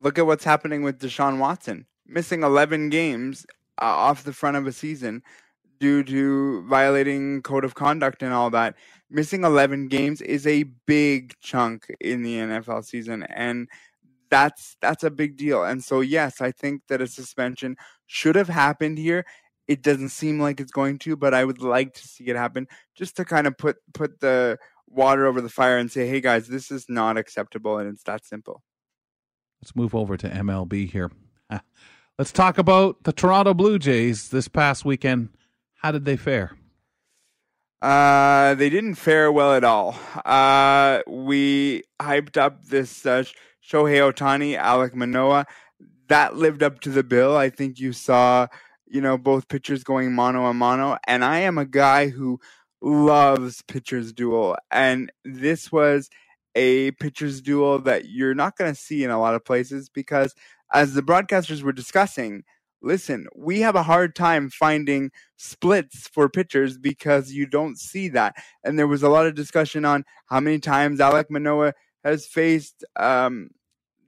Look 0.00 0.18
at 0.18 0.26
what's 0.26 0.44
happening 0.44 0.82
with 0.82 1.00
Deshaun 1.00 1.38
Watson, 1.38 1.86
missing 2.06 2.42
11 2.42 2.88
games 2.88 3.46
uh, 3.80 3.84
off 3.84 4.24
the 4.24 4.32
front 4.32 4.56
of 4.56 4.66
a 4.66 4.72
season 4.72 5.22
due 5.78 6.02
to 6.04 6.66
violating 6.66 7.42
code 7.42 7.64
of 7.64 7.74
conduct 7.74 8.22
and 8.22 8.32
all 8.32 8.50
that. 8.50 8.74
Missing 9.10 9.44
11 9.44 9.88
games 9.88 10.20
is 10.20 10.46
a 10.46 10.64
big 10.86 11.34
chunk 11.40 11.86
in 12.00 12.22
the 12.22 12.34
NFL 12.34 12.84
season 12.84 13.22
and 13.22 13.68
that's 14.30 14.76
that's 14.80 15.04
a 15.04 15.10
big 15.10 15.36
deal. 15.36 15.64
And 15.64 15.82
so 15.82 16.00
yes, 16.00 16.40
I 16.40 16.50
think 16.50 16.82
that 16.88 17.00
a 17.00 17.06
suspension 17.06 17.76
should 18.06 18.36
have 18.36 18.48
happened 18.48 18.98
here. 18.98 19.24
It 19.66 19.82
doesn't 19.82 20.10
seem 20.10 20.40
like 20.40 20.60
it's 20.60 20.72
going 20.72 20.98
to, 21.00 21.16
but 21.16 21.34
I 21.34 21.44
would 21.44 21.60
like 21.60 21.94
to 21.94 22.08
see 22.08 22.24
it 22.24 22.36
happen 22.36 22.66
just 22.94 23.16
to 23.16 23.24
kind 23.24 23.46
of 23.46 23.56
put 23.56 23.76
put 23.92 24.20
the 24.20 24.58
water 24.88 25.26
over 25.26 25.40
the 25.40 25.48
fire 25.48 25.78
and 25.78 25.90
say, 25.90 26.06
"Hey 26.06 26.20
guys, 26.20 26.48
this 26.48 26.70
is 26.70 26.86
not 26.88 27.18
acceptable," 27.18 27.78
and 27.78 27.88
it's 27.88 28.02
that 28.04 28.24
simple. 28.24 28.62
Let's 29.62 29.76
move 29.76 29.94
over 29.94 30.16
to 30.16 30.28
MLB 30.28 30.90
here. 30.90 31.10
Let's 32.18 32.32
talk 32.32 32.58
about 32.58 33.04
the 33.04 33.12
Toronto 33.12 33.54
Blue 33.54 33.78
Jays 33.78 34.30
this 34.30 34.48
past 34.48 34.84
weekend 34.84 35.30
how 35.78 35.92
did 35.92 36.04
they 36.04 36.16
fare? 36.16 36.56
Uh, 37.80 38.54
they 38.54 38.68
didn't 38.68 38.96
fare 38.96 39.30
well 39.30 39.54
at 39.54 39.62
all. 39.62 39.96
Uh, 40.24 41.00
we 41.06 41.84
hyped 42.00 42.36
up 42.36 42.64
this 42.64 43.06
uh, 43.06 43.22
Shohei 43.64 44.12
Ohtani, 44.12 44.58
Alek 44.58 44.94
Manoah. 44.94 45.46
That 46.08 46.36
lived 46.36 46.62
up 46.62 46.80
to 46.80 46.90
the 46.90 47.04
bill. 47.04 47.36
I 47.36 47.50
think 47.50 47.78
you 47.78 47.92
saw, 47.92 48.48
you 48.86 49.00
know, 49.00 49.16
both 49.16 49.48
pitchers 49.48 49.84
going 49.84 50.12
mano 50.12 50.46
a 50.46 50.54
mano. 50.54 50.98
And 51.06 51.24
I 51.24 51.40
am 51.40 51.56
a 51.56 51.64
guy 51.64 52.08
who 52.08 52.40
loves 52.82 53.62
pitchers 53.62 54.12
duel. 54.12 54.56
And 54.72 55.12
this 55.24 55.70
was 55.70 56.10
a 56.56 56.90
pitcher's 56.92 57.40
duel 57.40 57.78
that 57.80 58.08
you're 58.08 58.34
not 58.34 58.56
going 58.56 58.72
to 58.72 58.80
see 58.80 59.04
in 59.04 59.10
a 59.10 59.20
lot 59.20 59.36
of 59.36 59.44
places 59.44 59.88
because, 59.88 60.34
as 60.74 60.94
the 60.94 61.02
broadcasters 61.02 61.62
were 61.62 61.72
discussing, 61.72 62.42
listen, 62.82 63.26
we 63.34 63.60
have 63.60 63.74
a 63.74 63.82
hard 63.82 64.14
time 64.14 64.50
finding 64.50 65.10
splits 65.36 66.08
for 66.08 66.28
pitchers 66.28 66.78
because 66.78 67.32
you 67.32 67.46
don't 67.46 67.78
see 67.78 68.08
that. 68.08 68.34
And 68.64 68.78
there 68.78 68.86
was 68.86 69.02
a 69.02 69.08
lot 69.08 69.26
of 69.26 69.34
discussion 69.34 69.84
on 69.84 70.04
how 70.26 70.40
many 70.40 70.58
times 70.58 71.00
Alek 71.00 71.30
Manoah 71.30 71.74
has 72.04 72.26
faced 72.26 72.84
um, 72.96 73.50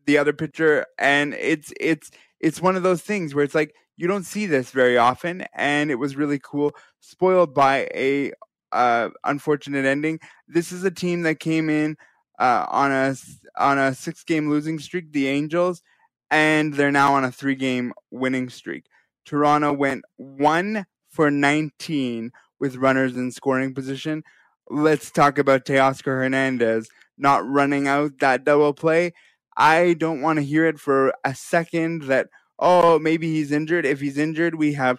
the 0.06 0.18
other 0.18 0.32
pitcher, 0.32 0.86
and 0.98 1.34
it's 1.34 1.72
it's 1.80 2.10
it's 2.40 2.62
one 2.62 2.76
of 2.76 2.82
those 2.82 3.02
things 3.02 3.34
where 3.34 3.44
it's 3.44 3.54
like 3.54 3.74
you 3.96 4.06
don't 4.06 4.24
see 4.24 4.46
this 4.46 4.70
very 4.70 4.96
often, 4.96 5.44
and 5.54 5.90
it 5.90 5.96
was 5.96 6.16
really 6.16 6.38
cool. 6.42 6.72
Spoiled 7.00 7.54
by 7.54 7.88
a 7.94 8.32
uh, 8.72 9.10
unfortunate 9.24 9.84
ending. 9.84 10.20
This 10.48 10.72
is 10.72 10.84
a 10.84 10.90
team 10.90 11.22
that 11.22 11.40
came 11.40 11.68
in 11.68 11.96
uh, 12.38 12.66
on 12.68 12.92
a 12.92 13.14
on 13.58 13.78
a 13.78 13.94
six 13.94 14.24
game 14.24 14.48
losing 14.48 14.78
streak, 14.78 15.12
the 15.12 15.28
Angels, 15.28 15.82
and 16.30 16.74
they're 16.74 16.92
now 16.92 17.14
on 17.14 17.24
a 17.24 17.32
three 17.32 17.54
game 17.54 17.92
winning 18.10 18.48
streak. 18.48 18.84
Toronto 19.24 19.72
went 19.72 20.04
one 20.16 20.86
for 21.08 21.30
19 21.30 22.30
with 22.58 22.76
runners 22.76 23.16
in 23.16 23.30
scoring 23.30 23.74
position. 23.74 24.22
Let's 24.68 25.10
talk 25.10 25.38
about 25.38 25.64
Teoscar 25.64 26.04
Hernandez 26.04 26.88
not 27.20 27.46
running 27.46 27.86
out 27.86 28.18
that 28.18 28.44
double 28.44 28.72
play. 28.72 29.12
I 29.56 29.94
don't 29.94 30.22
want 30.22 30.38
to 30.38 30.44
hear 30.44 30.66
it 30.66 30.80
for 30.80 31.12
a 31.24 31.34
second 31.34 32.04
that, 32.04 32.28
oh, 32.58 32.98
maybe 32.98 33.28
he's 33.28 33.52
injured. 33.52 33.84
If 33.84 34.00
he's 34.00 34.18
injured, 34.18 34.54
we 34.54 34.72
have 34.72 34.98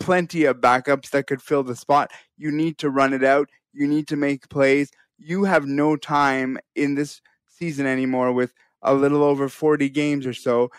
plenty 0.00 0.44
of 0.44 0.56
backups 0.56 1.10
that 1.10 1.26
could 1.26 1.42
fill 1.42 1.62
the 1.62 1.76
spot. 1.76 2.10
You 2.36 2.50
need 2.50 2.78
to 2.78 2.90
run 2.90 3.12
it 3.12 3.22
out. 3.22 3.50
You 3.72 3.86
need 3.86 4.08
to 4.08 4.16
make 4.16 4.48
plays. 4.48 4.90
You 5.18 5.44
have 5.44 5.66
no 5.66 5.96
time 5.96 6.58
in 6.74 6.94
this 6.94 7.20
season 7.46 7.86
anymore 7.86 8.32
with 8.32 8.52
a 8.84 8.94
little 8.94 9.22
over 9.22 9.48
40 9.48 9.88
games 9.88 10.26
or 10.26 10.34
so 10.34 10.70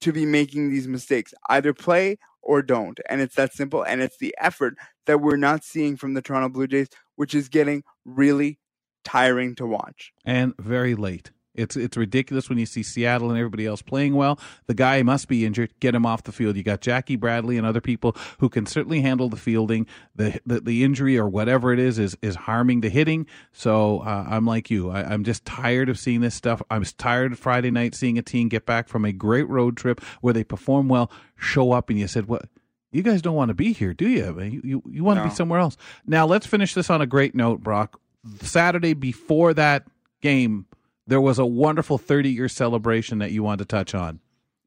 to 0.00 0.12
be 0.12 0.26
making 0.26 0.70
these 0.70 0.88
mistakes. 0.88 1.32
Either 1.48 1.74
play 1.74 2.18
or 2.42 2.62
don't. 2.62 2.98
And 3.08 3.20
it's 3.20 3.36
that 3.36 3.52
simple. 3.52 3.82
And 3.82 4.00
it's 4.00 4.18
the 4.18 4.34
effort 4.38 4.74
that 5.06 5.20
we're 5.20 5.36
not 5.36 5.62
seeing 5.62 5.96
from 5.96 6.14
the 6.14 6.22
Toronto 6.22 6.48
Blue 6.48 6.66
Jays, 6.66 6.88
which 7.16 7.34
is 7.34 7.48
getting 7.48 7.82
really 8.04 8.58
tiring 9.04 9.54
to 9.56 9.66
watch. 9.66 10.12
And 10.24 10.54
very 10.58 10.94
late. 10.94 11.30
It's 11.54 11.76
it's 11.76 11.96
ridiculous 11.96 12.48
when 12.48 12.58
you 12.58 12.66
see 12.66 12.82
Seattle 12.82 13.30
and 13.30 13.38
everybody 13.38 13.66
else 13.66 13.82
playing 13.82 14.14
well. 14.14 14.38
The 14.66 14.74
guy 14.74 15.02
must 15.02 15.26
be 15.26 15.44
injured. 15.44 15.72
Get 15.80 15.94
him 15.94 16.06
off 16.06 16.22
the 16.22 16.32
field. 16.32 16.56
You 16.56 16.62
got 16.62 16.80
Jackie 16.80 17.16
Bradley 17.16 17.56
and 17.56 17.66
other 17.66 17.80
people 17.80 18.14
who 18.38 18.48
can 18.48 18.66
certainly 18.66 19.00
handle 19.00 19.28
the 19.28 19.36
fielding. 19.36 19.86
The 20.14 20.40
the, 20.46 20.60
the 20.60 20.84
injury 20.84 21.18
or 21.18 21.28
whatever 21.28 21.72
it 21.72 21.80
is 21.80 21.98
is 21.98 22.16
is 22.22 22.36
harming 22.36 22.82
the 22.82 22.88
hitting. 22.88 23.26
So 23.52 24.00
uh, 24.00 24.26
I'm 24.28 24.46
like 24.46 24.70
you. 24.70 24.90
I, 24.90 25.12
am 25.12 25.24
just 25.24 25.44
tired 25.44 25.88
of 25.88 25.98
seeing 25.98 26.20
this 26.20 26.36
stuff. 26.36 26.62
I'm 26.70 26.84
tired 26.84 27.36
Friday 27.36 27.72
night 27.72 27.96
seeing 27.96 28.16
a 28.16 28.22
team 28.22 28.48
get 28.48 28.64
back 28.64 28.88
from 28.88 29.04
a 29.04 29.12
great 29.12 29.48
road 29.48 29.76
trip 29.76 30.00
where 30.20 30.34
they 30.34 30.44
perform 30.44 30.88
well, 30.88 31.10
show 31.36 31.72
up, 31.72 31.90
and 31.90 31.98
you 31.98 32.06
said, 32.06 32.26
"What? 32.26 32.48
You 32.92 33.02
guys 33.02 33.22
don't 33.22 33.36
want 33.36 33.48
to 33.48 33.54
be 33.54 33.72
here, 33.72 33.92
do 33.92 34.08
you? 34.08 34.40
You 34.40 34.60
you, 34.62 34.82
you 34.88 35.04
want 35.04 35.18
to 35.18 35.24
be 35.24 35.34
somewhere 35.34 35.58
else." 35.58 35.76
Now 36.06 36.26
let's 36.26 36.46
finish 36.46 36.74
this 36.74 36.90
on 36.90 37.00
a 37.00 37.06
great 37.06 37.34
note, 37.34 37.60
Brock. 37.60 38.00
Saturday 38.42 38.94
before 38.94 39.52
that 39.54 39.86
game 40.20 40.66
there 41.10 41.20
was 41.20 41.40
a 41.40 41.44
wonderful 41.44 41.98
30 41.98 42.30
year 42.30 42.48
celebration 42.48 43.18
that 43.18 43.32
you 43.32 43.42
wanted 43.42 43.58
to 43.58 43.76
touch 43.76 43.96
on. 43.96 44.20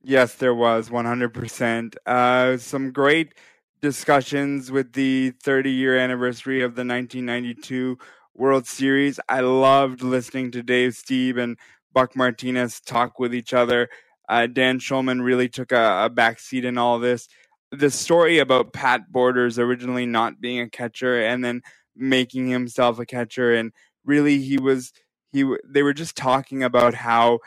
Yes, 0.04 0.36
there 0.36 0.54
was 0.54 0.90
100%. 0.90 1.96
Uh, 2.06 2.58
some 2.58 2.92
great 2.92 3.34
discussions 3.82 4.70
with 4.70 4.92
the 4.92 5.32
30 5.42 5.72
year 5.72 5.98
anniversary 5.98 6.62
of 6.62 6.76
the 6.76 6.82
1992 6.82 7.98
World 8.36 8.68
Series. 8.68 9.22
I 9.30 9.40
loved 9.40 10.02
listening 10.02 10.52
to 10.52 10.62
Dave 10.62 10.92
Stieb 10.92 11.38
and 11.38 11.58
Buck 11.94 12.14
Martinez 12.14 12.82
talk 12.82 13.20
with 13.20 13.34
each 13.34 13.54
other. 13.54 13.88
Uh, 14.28 14.48
Dan 14.48 14.80
Shulman 14.80 15.24
really 15.24 15.48
took 15.48 15.72
a, 15.72 16.06
a 16.06 16.10
backseat 16.10 16.66
in 16.66 16.78
all 16.78 17.00
this. 17.00 17.30
The 17.72 17.90
story 17.90 18.40
about 18.40 18.74
Pat 18.74 19.10
Borders 19.14 19.58
originally 19.58 20.06
not 20.06 20.42
being 20.42 20.60
a 20.60 20.70
catcher 20.70 21.24
and 21.24 21.44
then 21.44 21.62
making 21.96 22.50
himself 22.50 23.00
a 23.00 23.06
catcher, 23.06 23.54
and 23.54 23.72
really 24.04 24.40
he 24.40 24.58
was 24.58 24.92
he 25.34 25.44
they 25.66 25.84
were 25.84 25.94
just 25.94 26.16
talking 26.16 26.64
about 26.64 26.94
how 26.94 27.40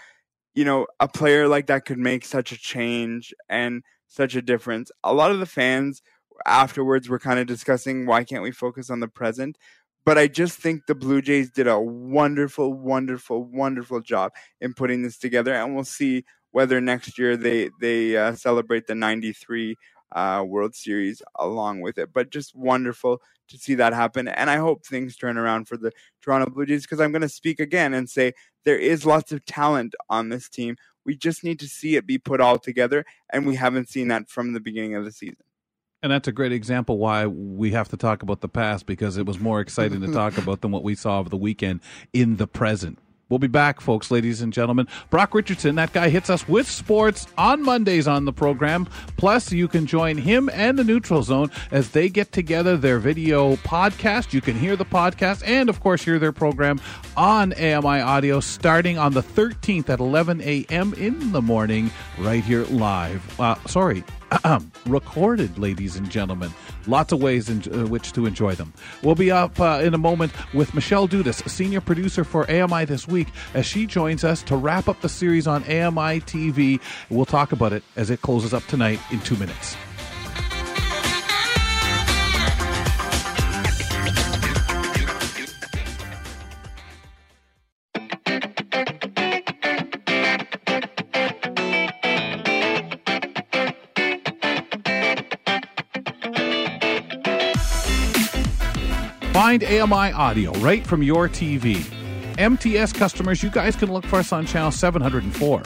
you 0.55 0.65
know 0.65 0.87
a 1.01 1.09
player 1.09 1.49
like 1.49 1.69
that 1.69 1.87
could 1.87 1.99
make 1.99 2.25
such 2.25 2.53
a 2.53 2.59
change 2.59 3.33
and 3.49 3.83
such 4.09 4.35
a 4.35 4.43
difference. 4.43 4.91
A 5.05 5.15
lot 5.15 5.31
of 5.31 5.39
the 5.39 5.47
fans 5.47 6.03
afterwards 6.45 7.09
were 7.09 7.19
kind 7.19 7.39
of 7.39 7.47
discussing 7.47 8.07
why 8.07 8.25
can't 8.25 8.43
we 8.43 8.53
focus 8.53 8.91
on 8.91 9.01
the 9.01 9.09
present. 9.09 9.57
But 10.05 10.19
I 10.19 10.29
just 10.29 10.59
think 10.59 10.87
the 10.87 10.95
Blue 10.95 11.21
Jays 11.21 11.51
did 11.51 11.67
a 11.67 11.81
wonderful, 11.81 12.73
wonderful, 12.73 13.43
wonderful 13.43 14.01
job 14.01 14.33
in 14.61 14.73
putting 14.73 15.03
this 15.03 15.19
together, 15.19 15.53
and 15.53 15.75
we'll 15.75 15.85
see 15.85 16.25
whether 16.53 16.81
next 16.81 17.19
year 17.19 17.37
they 17.37 17.71
they 17.81 18.17
uh, 18.17 18.35
celebrate 18.35 18.87
the 18.87 18.95
'93 18.95 19.77
uh, 20.13 20.45
World 20.47 20.75
Series 20.75 21.23
along 21.37 21.81
with 21.81 21.99
it. 21.99 22.13
But 22.13 22.31
just 22.31 22.55
wonderful 22.55 23.21
to 23.49 23.59
see 23.59 23.75
that 23.77 23.93
happen. 23.93 24.29
And 24.29 24.51
I 24.51 24.57
hope 24.57 24.85
things 24.85 25.17
turn 25.17 25.39
around 25.39 25.69
for 25.69 25.77
the 25.77 25.93
Toronto 26.23 26.51
Blue 26.51 26.67
Jays 26.67 26.83
because 26.83 27.01
I'm 27.01 27.13
going 27.13 27.23
to 27.23 27.29
speak 27.29 27.61
again 27.61 27.95
and 27.95 28.09
say 28.09 28.33
there 28.65 28.79
is 28.79 29.07
lots 29.07 29.33
of 29.33 29.45
talent 29.45 29.95
on 30.11 30.29
this 30.29 30.49
team. 30.49 30.77
We 31.05 31.17
just 31.17 31.45
need 31.45 31.61
to 31.61 31.69
see 31.69 31.97
it 31.97 32.07
be 32.07 32.19
put 32.19 32.41
all 32.41 32.59
together. 32.59 33.05
And 33.33 33.47
we 33.47 33.57
haven't 33.57 33.89
seen 33.89 34.09
that 34.09 34.29
from 34.29 34.53
the 34.53 34.61
beginning 34.61 34.95
of 34.95 35.05
the 35.05 35.13
season. 35.13 35.37
And 36.03 36.13
that's 36.13 36.29
a 36.29 36.33
great 36.33 36.53
example 36.53 36.99
why 36.99 37.27
we 37.27 37.73
have 37.73 37.89
to 37.89 37.97
talk 37.97 38.23
about 38.23 38.41
the 38.41 38.49
past 38.49 38.87
because 38.87 39.17
it 39.17 39.27
was 39.27 39.41
more 39.41 39.61
exciting 39.61 40.01
to 40.03 40.13
talk 40.13 40.39
about 40.39 40.61
than 40.61 40.71
what 40.71 40.85
we 40.85 40.95
saw 40.95 41.19
over 41.19 41.29
the 41.29 41.37
weekend 41.37 41.81
in 42.13 42.37
the 42.37 42.47
present. 42.47 42.99
We'll 43.29 43.41
be 43.41 43.49
back, 43.49 43.81
folks, 43.81 44.13
ladies 44.13 44.41
and 44.41 44.53
gentlemen. 44.53 44.87
Brock 45.11 45.35
Richardson, 45.35 45.75
that 45.75 45.93
guy 45.93 46.11
hits 46.11 46.31
us 46.31 46.47
with 46.47 46.71
sports 46.71 47.27
on 47.37 47.61
Mondays 47.61 48.07
on 48.07 48.25
the 48.25 48.33
program. 48.33 48.87
Plus, 49.17 49.51
you 49.51 49.67
can 49.67 49.85
join 49.85 50.17
him 50.17 50.49
and 50.53 50.79
the 50.79 50.85
Neutral 50.85 51.25
Zone 51.25 51.51
as 51.73 51.91
they 51.91 52.09
get 52.09 52.31
together 52.31 52.77
their 52.77 53.01
video 53.01 53.57
podcast. 53.57 54.33
You 54.33 54.41
can 54.41 54.55
hear 54.57 54.77
the 54.77 54.85
podcast 54.85 55.43
and, 55.45 55.69
of 55.69 55.81
course, 55.81 56.05
hear 56.05 56.21
their 56.21 56.31
program 56.31 56.81
on 57.17 57.53
AMI 57.55 58.01
Audio 58.01 58.39
starting 58.39 58.97
on 58.97 59.13
the 59.13 59.25
13th 59.25 59.91
at 59.91 59.99
11 59.99 60.41
a.m. 60.43 60.95
in 60.95 61.33
the 61.33 61.43
morning, 61.43 61.91
right 62.19 62.45
here 62.45 62.65
live. 62.67 63.41
Uh, 63.41 63.57
sorry, 63.67 64.05
recorded, 64.87 65.59
ladies 65.59 65.97
and 65.97 66.11
gentlemen. 66.11 66.51
Lots 66.87 67.13
of 67.13 67.23
ways 67.23 67.49
in 67.49 67.63
uh, 67.73 67.87
which 67.87 68.13
to 68.13 68.27
enjoy 68.27 68.55
them. 68.55 68.73
We'll 69.03 69.15
be 69.15 69.31
up 69.31 69.59
uh, 69.61 69.81
in 69.83 69.95
a 69.95 69.99
moment 69.99 70.33
with 70.55 70.75
Michelle 70.75 71.09
Dudas, 71.09 71.49
senior 71.49 71.81
producer 71.81 72.25
for 72.25 72.51
AMI 72.51 72.85
this 72.85 73.07
week, 73.07 73.29
as 73.55 73.67
she 73.67 73.87
joins 73.87 74.25
us 74.25 74.43
to 74.45 74.57
wrap 74.57 74.89
up 74.89 75.01
the 75.01 75.09
series 75.09 75.47
on 75.47 75.63
AMI 75.65 76.21
TV. 76.21 76.81
We'll 77.11 77.27
talk 77.27 77.53
about 77.53 77.73
it 77.73 77.83
as 77.97 78.11
it 78.11 78.23
closes 78.23 78.53
up 78.53 78.65
tonight 78.67 79.01
in 79.11 79.21
two 79.21 79.37
minutes. 79.37 79.77
Find 99.37 99.63
AMI 99.65 100.13
audio 100.13 100.51
right 100.61 100.83
from 100.87 101.03
your 101.03 101.29
TV. 101.29 101.85
MTS 102.39 102.95
customers, 102.95 103.43
you 103.43 103.51
guys 103.51 103.77
can 103.77 103.93
look 103.93 104.07
for 104.07 104.17
us 104.19 104.33
on 104.33 104.47
channel 104.47 104.71
704. 104.71 105.63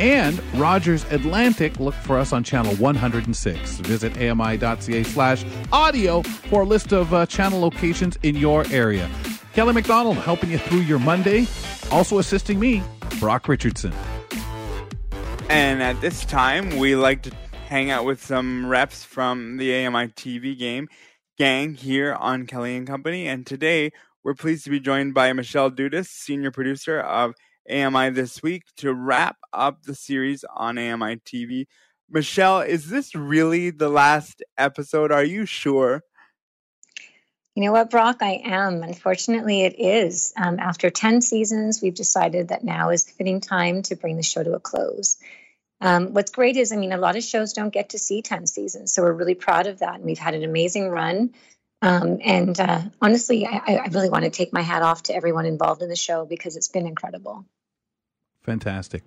And 0.00 0.42
Rogers 0.54 1.04
Atlantic, 1.12 1.78
look 1.78 1.94
for 1.94 2.18
us 2.18 2.32
on 2.32 2.42
channel 2.42 2.74
106. 2.74 3.78
Visit 3.78 4.20
ami.ca 4.20 5.04
slash 5.04 5.44
audio 5.72 6.22
for 6.24 6.62
a 6.62 6.64
list 6.64 6.92
of 6.92 7.14
uh, 7.14 7.26
channel 7.26 7.60
locations 7.60 8.18
in 8.24 8.34
your 8.34 8.66
area. 8.72 9.08
Kelly 9.52 9.72
McDonald 9.72 10.16
helping 10.16 10.50
you 10.50 10.58
through 10.58 10.80
your 10.80 10.98
Monday. 10.98 11.46
Also 11.92 12.18
assisting 12.18 12.58
me, 12.58 12.82
Brock 13.20 13.46
Richardson. 13.46 13.92
And 15.48 15.80
at 15.80 16.00
this 16.00 16.24
time, 16.24 16.76
we 16.76 16.96
like 16.96 17.22
to 17.22 17.30
hang 17.68 17.92
out 17.92 18.04
with 18.04 18.20
some 18.24 18.66
reps 18.66 19.04
from 19.04 19.58
the 19.58 19.86
AMI 19.86 20.08
TV 20.08 20.58
game 20.58 20.88
gang 21.36 21.74
here 21.74 22.14
on 22.14 22.46
Kelly 22.46 22.76
and 22.76 22.86
Company. 22.86 23.26
And 23.28 23.46
today 23.46 23.92
we're 24.24 24.34
pleased 24.34 24.64
to 24.64 24.70
be 24.70 24.80
joined 24.80 25.14
by 25.14 25.32
Michelle 25.32 25.70
Dudas, 25.70 26.06
senior 26.06 26.50
producer 26.50 26.98
of 26.98 27.34
AMI 27.70 28.10
This 28.10 28.42
Week, 28.42 28.64
to 28.78 28.94
wrap 28.94 29.36
up 29.52 29.82
the 29.82 29.94
series 29.94 30.44
on 30.54 30.78
AMI 30.78 31.16
TV. 31.16 31.66
Michelle, 32.08 32.60
is 32.60 32.88
this 32.88 33.14
really 33.14 33.70
the 33.70 33.88
last 33.88 34.42
episode? 34.56 35.12
Are 35.12 35.24
you 35.24 35.44
sure? 35.44 36.02
You 37.54 37.64
know 37.64 37.72
what, 37.72 37.90
Brock? 37.90 38.18
I 38.20 38.40
am. 38.44 38.82
Unfortunately, 38.82 39.62
it 39.62 39.78
is. 39.78 40.32
Um, 40.36 40.58
after 40.58 40.90
10 40.90 41.22
seasons, 41.22 41.80
we've 41.82 41.94
decided 41.94 42.48
that 42.48 42.64
now 42.64 42.90
is 42.90 43.04
the 43.04 43.12
fitting 43.12 43.40
time 43.40 43.82
to 43.82 43.96
bring 43.96 44.16
the 44.16 44.22
show 44.22 44.42
to 44.42 44.54
a 44.54 44.60
close. 44.60 45.16
Um, 45.80 46.12
what's 46.12 46.30
great 46.30 46.56
is, 46.56 46.72
I 46.72 46.76
mean, 46.76 46.92
a 46.92 46.98
lot 46.98 47.16
of 47.16 47.22
shows 47.22 47.52
don't 47.52 47.72
get 47.72 47.90
to 47.90 47.98
see 47.98 48.22
10 48.22 48.46
seasons. 48.46 48.92
So 48.92 49.02
we're 49.02 49.12
really 49.12 49.34
proud 49.34 49.66
of 49.66 49.80
that. 49.80 49.96
And 49.96 50.04
we've 50.04 50.18
had 50.18 50.34
an 50.34 50.44
amazing 50.44 50.88
run. 50.88 51.34
Um, 51.82 52.18
and 52.24 52.58
uh, 52.58 52.82
honestly, 53.02 53.46
I, 53.46 53.60
I 53.66 53.88
really 53.92 54.08
want 54.08 54.24
to 54.24 54.30
take 54.30 54.52
my 54.52 54.62
hat 54.62 54.82
off 54.82 55.04
to 55.04 55.14
everyone 55.14 55.44
involved 55.44 55.82
in 55.82 55.88
the 55.88 55.96
show 55.96 56.24
because 56.24 56.56
it's 56.56 56.68
been 56.68 56.86
incredible. 56.86 57.44
Fantastic. 58.42 59.02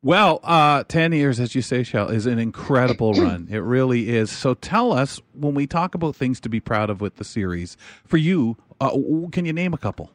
Well, 0.00 0.38
uh, 0.44 0.84
10 0.84 1.12
years, 1.12 1.40
as 1.40 1.56
you 1.56 1.62
say, 1.62 1.82
Shell, 1.82 2.10
is 2.10 2.26
an 2.26 2.38
incredible 2.38 3.12
run. 3.14 3.48
It 3.50 3.58
really 3.58 4.10
is. 4.10 4.30
So 4.30 4.54
tell 4.54 4.92
us, 4.92 5.20
when 5.34 5.54
we 5.54 5.66
talk 5.66 5.96
about 5.96 6.14
things 6.14 6.38
to 6.40 6.48
be 6.48 6.60
proud 6.60 6.88
of 6.88 7.00
with 7.00 7.16
the 7.16 7.24
series, 7.24 7.76
for 8.06 8.16
you, 8.16 8.56
uh, 8.80 8.96
can 9.32 9.44
you 9.44 9.52
name 9.52 9.74
a 9.74 9.78
couple? 9.78 10.10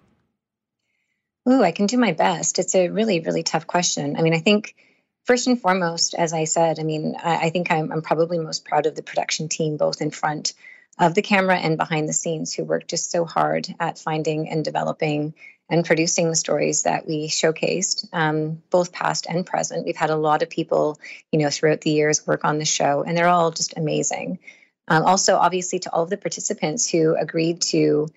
Ooh, 1.50 1.62
I 1.62 1.74
can 1.74 1.88
do 1.88 1.98
my 1.98 2.14
best. 2.14 2.60
It's 2.60 2.74
a 2.76 2.88
really, 2.88 3.20
really 3.20 3.44
tough 3.44 3.68
question. 3.68 4.16
I 4.16 4.22
mean, 4.22 4.34
I 4.34 4.40
think 4.40 4.76
first 5.24 5.48
and 5.48 5.60
foremost, 5.60 6.14
as 6.16 6.34
I 6.34 6.44
said, 6.46 6.80
I 6.80 6.84
mean, 6.84 7.16
I, 7.22 7.46
I 7.46 7.50
think 7.50 7.72
I'm, 7.72 7.92
I'm, 7.92 8.02
probably 8.02 8.38
most 8.38 8.66
proud 8.66 8.86
of 8.86 8.96
the 8.96 9.04
production 9.04 9.50
team, 9.50 9.78
both 9.78 10.02
in 10.02 10.12
front 10.12 10.54
of 11.00 11.16
the 11.16 11.22
camera 11.22 11.58
and 11.58 11.78
behind 11.78 12.08
the 12.08 12.14
scenes, 12.14 12.54
who 12.54 12.64
worked 12.64 12.90
just 12.90 13.12
so 13.12 13.26
hard 13.26 13.68
at 13.80 13.98
finding 13.98 14.50
and 14.50 14.64
developing 14.64 15.34
and 15.70 15.86
producing 15.86 16.30
the 16.30 16.36
stories 16.36 16.84
that 16.84 17.08
we 17.08 17.28
showcased, 17.28 18.08
um, 18.14 18.62
both 18.70 18.92
past 18.92 19.26
and 19.28 19.46
present. 19.46 19.86
We've 19.86 19.96
had 19.96 20.10
a 20.10 20.16
lot 20.16 20.44
of 20.44 20.50
people, 20.50 21.00
you 21.32 21.40
know, 21.40 21.50
throughout 21.50 21.82
the 21.82 21.92
years 21.92 22.28
work 22.28 22.44
on 22.44 22.60
the 22.60 22.66
show, 22.66 23.04
and 23.04 23.18
they're 23.18 23.30
all 23.30 23.52
just 23.52 23.78
amazing. 23.78 24.40
Um, 24.88 25.04
also, 25.04 25.38
obviously, 25.38 25.80
to 25.80 25.92
all 25.92 26.04
of 26.04 26.10
the 26.10 26.18
participants 26.18 26.90
who 26.90 27.16
agreed 27.16 27.62
to 27.62 28.08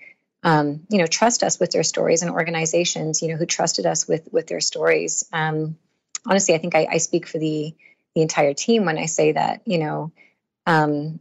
um, 0.43 0.83
you 0.91 0.99
know, 0.99 1.07
trust 1.07 1.43
us 1.43 1.59
with 1.59 1.73
their 1.73 1.83
stories 1.83 2.23
and 2.23 2.31
organizations, 2.31 3.21
you 3.21 3.29
know, 3.29 3.37
who 3.37 3.47
trusted 3.47 3.85
us 3.85 4.07
with 4.07 4.29
with 4.33 4.47
their 4.47 4.61
stories. 4.61 5.25
Um, 5.33 5.77
honestly, 6.27 6.55
I 6.55 6.59
think 6.59 6.74
I, 6.74 6.87
I, 6.91 6.99
speak 6.99 7.27
for 7.27 7.39
the 7.39 7.74
the 8.14 8.22
entire 8.22 8.55
team 8.55 8.85
when 8.85 8.99
I 8.99 9.07
say 9.07 9.33
that, 9.33 9.62
you 9.66 9.79
know, 9.79 10.12
um, 10.66 11.20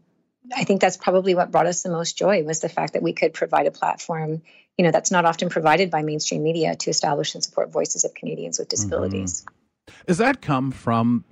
I 0.56 0.64
think 0.64 0.82
that's 0.82 0.98
probably 0.98 1.36
what 1.36 1.52
brought 1.52 1.68
us 1.68 1.84
the 1.84 1.90
most 1.90 2.18
joy 2.18 2.44
was 2.44 2.62
the 2.62 2.70
fact 2.70 2.94
that 2.94 3.02
we 3.02 3.14
could 3.14 3.34
provide 3.34 3.68
a 3.68 3.72
platform, 3.72 4.42
you 4.78 4.86
know, 4.86 4.92
that's 4.92 5.12
not 5.12 5.26
often 5.26 5.50
provided 5.50 5.92
by 5.92 6.04
mainstream 6.04 6.44
media 6.44 6.76
to 6.76 6.90
establish 6.90 7.36
and 7.36 7.44
support 7.44 7.72
voices 7.72 8.06
of 8.06 8.14
Canadians 8.14 8.60
with 8.60 8.70
disabilities. 8.70 9.42
Mm-hmm. 9.42 10.06
Does 10.08 10.18
that 10.20 10.42
come 10.42 10.72
from 10.72 11.26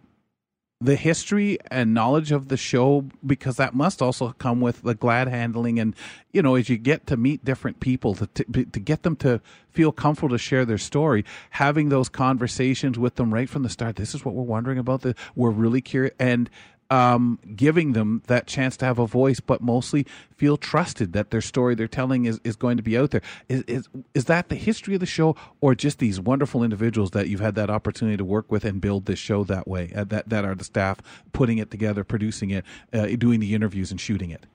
the 0.83 0.95
history 0.97 1.57
and 1.71 1.93
knowledge 1.93 2.31
of 2.31 2.49
the 2.49 2.57
show 2.57 3.05
because 3.25 3.55
that 3.55 3.73
must 3.73 4.01
also 4.01 4.33
come 4.33 4.59
with 4.59 4.81
the 4.81 4.93
glad 4.93 5.29
handling 5.29 5.79
and 5.79 5.95
you 6.33 6.41
know 6.41 6.55
as 6.55 6.67
you 6.67 6.77
get 6.77 7.07
to 7.07 7.15
meet 7.15 7.43
different 7.45 7.79
people 7.79 8.13
to 8.15 8.27
to, 8.27 8.65
to 8.65 8.79
get 8.79 9.03
them 9.03 9.15
to 9.15 9.39
feel 9.71 9.91
comfortable 9.91 10.29
to 10.29 10.37
share 10.37 10.65
their 10.65 10.77
story 10.77 11.23
having 11.51 11.89
those 11.89 12.09
conversations 12.09 12.99
with 12.99 13.15
them 13.15 13.33
right 13.33 13.49
from 13.49 13.63
the 13.63 13.69
start. 13.69 13.95
This 13.95 14.13
is 14.13 14.23
what 14.23 14.35
we're 14.35 14.43
wondering 14.43 14.77
about 14.77 15.01
the 15.01 15.15
we're 15.35 15.49
really 15.49 15.81
curious 15.81 16.13
and 16.19 16.49
um, 16.93 17.39
giving 17.55 17.93
them 17.93 18.21
that 18.27 18.45
chance 18.45 18.77
to 18.77 18.85
have 18.85 18.99
a 18.99 19.07
voice, 19.07 19.39
but 19.39 19.61
mostly 19.61 20.05
feel 20.37 20.57
trusted 20.57 21.13
that 21.13 21.31
their 21.31 21.41
story 21.41 21.73
they're 21.73 21.87
telling 21.87 22.25
is, 22.25 22.39
is 22.43 22.55
going 22.55 22.77
to 22.77 22.83
be 22.83 22.95
out 22.95 23.09
there. 23.09 23.23
Is, 23.49 23.63
is, 23.63 23.89
is 24.13 24.25
that 24.25 24.49
the 24.49 24.55
history 24.55 24.93
of 24.93 24.99
the 24.99 25.07
show, 25.07 25.35
or 25.59 25.73
just 25.73 25.97
these 25.97 26.19
wonderful 26.19 26.63
individuals 26.63 27.09
that 27.11 27.29
you've 27.29 27.39
had 27.39 27.55
that 27.55 27.71
opportunity 27.71 28.17
to 28.17 28.23
work 28.23 28.51
with 28.51 28.63
and 28.63 28.79
build 28.79 29.07
this 29.07 29.17
show 29.17 29.43
that 29.45 29.67
way? 29.67 29.91
Uh, 29.95 30.03
that 30.03 30.29
that 30.29 30.45
are 30.45 30.53
the 30.53 30.63
staff 30.63 30.99
putting 31.31 31.57
it 31.57 31.71
together, 31.71 32.03
producing 32.03 32.51
it, 32.51 32.63
uh, 32.93 33.07
doing 33.17 33.39
the 33.39 33.55
interviews, 33.55 33.89
and 33.89 33.99
shooting 33.99 34.29
it. 34.29 34.45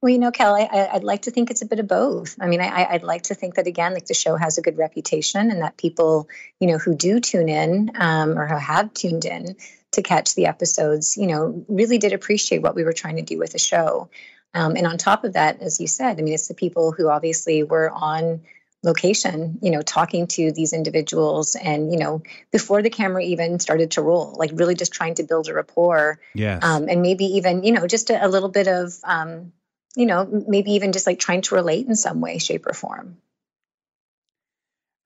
Well, 0.00 0.12
you 0.12 0.18
know, 0.18 0.30
Kel, 0.30 0.54
I, 0.54 0.90
would 0.92 1.02
like 1.02 1.22
to 1.22 1.32
think 1.32 1.50
it's 1.50 1.62
a 1.62 1.66
bit 1.66 1.80
of 1.80 1.88
both. 1.88 2.36
I 2.38 2.46
mean, 2.46 2.60
I, 2.60 2.90
would 2.92 3.02
like 3.02 3.22
to 3.22 3.34
think 3.34 3.54
that 3.54 3.66
again, 3.66 3.94
like 3.94 4.04
the 4.04 4.14
show 4.14 4.36
has 4.36 4.56
a 4.56 4.62
good 4.62 4.78
reputation, 4.78 5.50
and 5.50 5.62
that 5.62 5.78
people, 5.78 6.28
you 6.60 6.68
know, 6.68 6.78
who 6.78 6.94
do 6.94 7.18
tune 7.18 7.48
in 7.48 7.90
um, 7.96 8.38
or 8.38 8.46
who 8.46 8.56
have 8.56 8.94
tuned 8.94 9.24
in 9.24 9.56
to 9.94 10.02
catch 10.02 10.34
the 10.34 10.46
episodes, 10.46 11.16
you 11.16 11.26
know, 11.26 11.64
really 11.68 11.98
did 11.98 12.12
appreciate 12.12 12.62
what 12.62 12.74
we 12.74 12.84
were 12.84 12.92
trying 12.92 13.16
to 13.16 13.22
do 13.22 13.38
with 13.38 13.52
the 13.52 13.58
show. 13.58 14.08
Um, 14.54 14.76
and 14.76 14.86
on 14.86 14.98
top 14.98 15.24
of 15.24 15.32
that, 15.32 15.60
as 15.60 15.80
you 15.80 15.86
said, 15.86 16.18
I 16.18 16.22
mean, 16.22 16.34
it's 16.34 16.48
the 16.48 16.54
people 16.54 16.92
who 16.92 17.08
obviously 17.08 17.64
were 17.64 17.90
on 17.90 18.42
location, 18.84 19.58
you 19.62 19.70
know, 19.70 19.82
talking 19.82 20.26
to 20.28 20.52
these 20.52 20.72
individuals 20.72 21.56
and, 21.56 21.90
you 21.90 21.98
know, 21.98 22.22
before 22.52 22.82
the 22.82 22.90
camera 22.90 23.22
even 23.22 23.58
started 23.58 23.92
to 23.92 24.02
roll, 24.02 24.36
like 24.38 24.50
really 24.54 24.74
just 24.74 24.92
trying 24.92 25.14
to 25.14 25.24
build 25.24 25.48
a 25.48 25.54
rapport. 25.54 26.20
Yes. 26.34 26.62
Um, 26.62 26.88
and 26.88 27.02
maybe 27.02 27.24
even, 27.24 27.64
you 27.64 27.72
know, 27.72 27.86
just 27.86 28.10
a, 28.10 28.24
a 28.24 28.28
little 28.28 28.50
bit 28.50 28.68
of, 28.68 28.94
um, 29.02 29.52
you 29.96 30.06
know, 30.06 30.44
maybe 30.46 30.72
even 30.72 30.92
just 30.92 31.06
like 31.06 31.18
trying 31.18 31.42
to 31.42 31.54
relate 31.54 31.86
in 31.86 31.96
some 31.96 32.20
way, 32.20 32.38
shape, 32.38 32.66
or 32.66 32.74
form. 32.74 33.16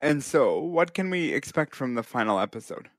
And 0.01 0.23
so, 0.23 0.59
what 0.59 0.93
can 0.93 1.09
we 1.09 1.33
expect 1.33 1.75
from 1.75 1.95
the 1.95 2.03
final 2.03 2.39
episode? 2.39 2.89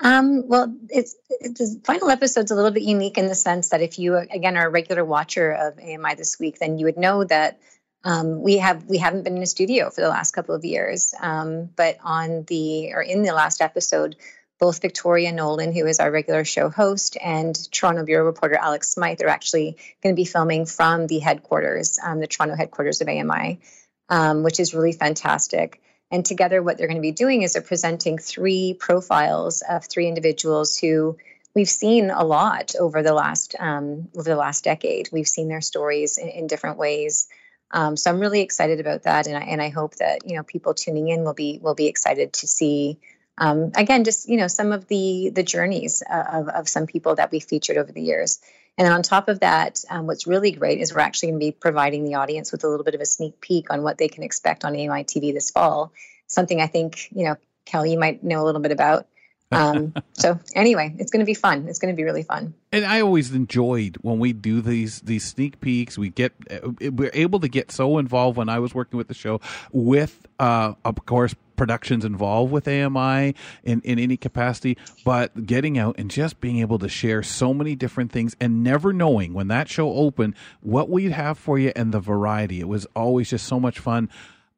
Um, 0.00 0.48
well, 0.48 0.74
it's, 0.88 1.14
it's 1.28 1.58
the 1.58 1.80
final 1.84 2.10
episode's 2.10 2.50
a 2.50 2.54
little 2.54 2.70
bit 2.70 2.82
unique 2.82 3.18
in 3.18 3.26
the 3.26 3.34
sense 3.34 3.68
that 3.68 3.82
if 3.82 3.98
you 3.98 4.16
again 4.16 4.56
are 4.56 4.66
a 4.66 4.70
regular 4.70 5.04
watcher 5.04 5.52
of 5.52 5.78
AMI 5.78 6.14
this 6.14 6.38
week, 6.40 6.58
then 6.58 6.78
you 6.78 6.86
would 6.86 6.96
know 6.96 7.24
that 7.24 7.60
um, 8.02 8.40
we 8.40 8.58
have 8.58 8.84
we 8.86 8.96
haven't 8.96 9.24
been 9.24 9.36
in 9.36 9.42
a 9.42 9.46
studio 9.46 9.90
for 9.90 10.00
the 10.00 10.08
last 10.08 10.32
couple 10.32 10.54
of 10.54 10.64
years. 10.64 11.12
Um, 11.20 11.68
but 11.76 11.98
on 12.02 12.44
the 12.44 12.94
or 12.94 13.02
in 13.02 13.22
the 13.22 13.32
last 13.32 13.60
episode, 13.60 14.16
both 14.58 14.80
Victoria 14.80 15.32
Nolan, 15.32 15.72
who 15.72 15.86
is 15.86 16.00
our 16.00 16.10
regular 16.10 16.44
show 16.44 16.70
host, 16.70 17.18
and 17.22 17.54
Toronto 17.70 18.04
bureau 18.04 18.24
reporter 18.24 18.56
Alex 18.56 18.90
Smythe 18.90 19.22
are 19.22 19.28
actually 19.28 19.76
going 20.02 20.14
to 20.14 20.20
be 20.20 20.24
filming 20.24 20.64
from 20.64 21.06
the 21.08 21.18
headquarters, 21.18 21.98
um, 22.02 22.20
the 22.20 22.26
Toronto 22.26 22.56
headquarters 22.56 23.02
of 23.02 23.08
AMI, 23.08 23.60
um, 24.08 24.42
which 24.42 24.60
is 24.60 24.74
really 24.74 24.92
fantastic. 24.92 25.82
And 26.10 26.24
together, 26.24 26.62
what 26.62 26.76
they're 26.76 26.88
going 26.88 26.96
to 26.96 27.02
be 27.02 27.12
doing 27.12 27.42
is 27.42 27.52
they're 27.52 27.62
presenting 27.62 28.18
three 28.18 28.74
profiles 28.74 29.62
of 29.62 29.84
three 29.84 30.08
individuals 30.08 30.76
who 30.76 31.16
we've 31.54 31.68
seen 31.68 32.10
a 32.10 32.24
lot 32.24 32.74
over 32.78 33.02
the 33.02 33.14
last 33.14 33.54
um, 33.58 34.08
over 34.16 34.28
the 34.28 34.36
last 34.36 34.64
decade. 34.64 35.08
We've 35.12 35.28
seen 35.28 35.48
their 35.48 35.60
stories 35.60 36.18
in, 36.18 36.28
in 36.28 36.46
different 36.46 36.78
ways. 36.78 37.28
Um, 37.72 37.96
so 37.96 38.10
I'm 38.10 38.18
really 38.18 38.40
excited 38.40 38.80
about 38.80 39.04
that, 39.04 39.26
and 39.26 39.36
I, 39.36 39.42
and 39.42 39.62
I 39.62 39.68
hope 39.68 39.96
that 39.96 40.26
you 40.28 40.36
know 40.36 40.42
people 40.42 40.74
tuning 40.74 41.08
in 41.08 41.22
will 41.22 41.34
be 41.34 41.58
will 41.62 41.74
be 41.74 41.86
excited 41.86 42.32
to 42.34 42.46
see 42.46 42.98
um, 43.38 43.70
again 43.76 44.04
just 44.04 44.28
you 44.28 44.36
know 44.36 44.48
some 44.48 44.72
of 44.72 44.88
the 44.88 45.30
the 45.32 45.42
journeys 45.42 46.02
uh, 46.08 46.24
of 46.32 46.48
of 46.48 46.68
some 46.68 46.86
people 46.86 47.14
that 47.14 47.30
we 47.30 47.40
featured 47.40 47.76
over 47.76 47.92
the 47.92 48.02
years. 48.02 48.40
And 48.78 48.86
then 48.86 48.92
on 48.92 49.02
top 49.02 49.28
of 49.28 49.40
that, 49.40 49.84
um, 49.90 50.06
what's 50.06 50.26
really 50.26 50.52
great 50.52 50.80
is 50.80 50.94
we're 50.94 51.00
actually 51.00 51.30
going 51.30 51.40
to 51.40 51.46
be 51.46 51.52
providing 51.52 52.04
the 52.04 52.14
audience 52.14 52.50
with 52.50 52.64
a 52.64 52.68
little 52.68 52.84
bit 52.84 52.94
of 52.94 53.00
a 53.00 53.06
sneak 53.06 53.40
peek 53.40 53.70
on 53.70 53.82
what 53.82 53.98
they 53.98 54.08
can 54.08 54.22
expect 54.22 54.64
on 54.64 54.74
AMI 54.74 55.04
TV 55.04 55.34
this 55.34 55.50
fall. 55.50 55.92
Something 56.26 56.60
I 56.60 56.66
think, 56.66 57.08
you 57.10 57.24
know, 57.24 57.36
Kelly, 57.66 57.92
you 57.92 57.98
might 57.98 58.24
know 58.24 58.42
a 58.42 58.46
little 58.46 58.60
bit 58.60 58.72
about. 58.72 59.06
Um, 59.52 59.94
so 60.12 60.38
anyway, 60.54 60.94
it's 60.98 61.10
going 61.10 61.20
to 61.20 61.26
be 61.26 61.34
fun. 61.34 61.66
It's 61.68 61.78
going 61.78 61.92
to 61.92 61.96
be 61.96 62.04
really 62.04 62.22
fun. 62.22 62.54
And 62.72 62.84
I 62.84 63.00
always 63.00 63.32
enjoyed 63.32 63.96
when 64.00 64.18
we 64.18 64.32
do 64.32 64.60
these 64.60 65.00
these 65.00 65.24
sneak 65.24 65.60
peeks. 65.60 65.98
We 65.98 66.10
get 66.10 66.32
uh, 66.50 66.90
we're 66.90 67.10
able 67.14 67.40
to 67.40 67.48
get 67.48 67.72
so 67.72 67.98
involved. 67.98 68.36
When 68.36 68.48
I 68.48 68.60
was 68.60 68.74
working 68.74 68.96
with 68.96 69.08
the 69.08 69.14
show, 69.14 69.40
with 69.72 70.26
uh, 70.38 70.74
of 70.84 71.04
course 71.04 71.34
productions 71.60 72.06
involved 72.06 72.50
with 72.50 72.66
AMI 72.66 73.34
in, 73.64 73.82
in 73.82 73.98
any 73.98 74.16
capacity, 74.16 74.78
but 75.04 75.44
getting 75.44 75.76
out 75.76 75.94
and 75.98 76.10
just 76.10 76.40
being 76.40 76.60
able 76.60 76.78
to 76.78 76.88
share 76.88 77.22
so 77.22 77.52
many 77.52 77.76
different 77.76 78.10
things 78.10 78.34
and 78.40 78.64
never 78.64 78.94
knowing 78.94 79.34
when 79.34 79.48
that 79.48 79.68
show 79.68 79.92
opened 79.92 80.34
what 80.62 80.88
we'd 80.88 81.12
have 81.12 81.36
for 81.36 81.58
you 81.58 81.70
and 81.76 81.92
the 81.92 82.00
variety. 82.00 82.60
It 82.60 82.66
was 82.68 82.86
always 82.96 83.28
just 83.28 83.46
so 83.46 83.60
much 83.60 83.78
fun. 83.78 84.08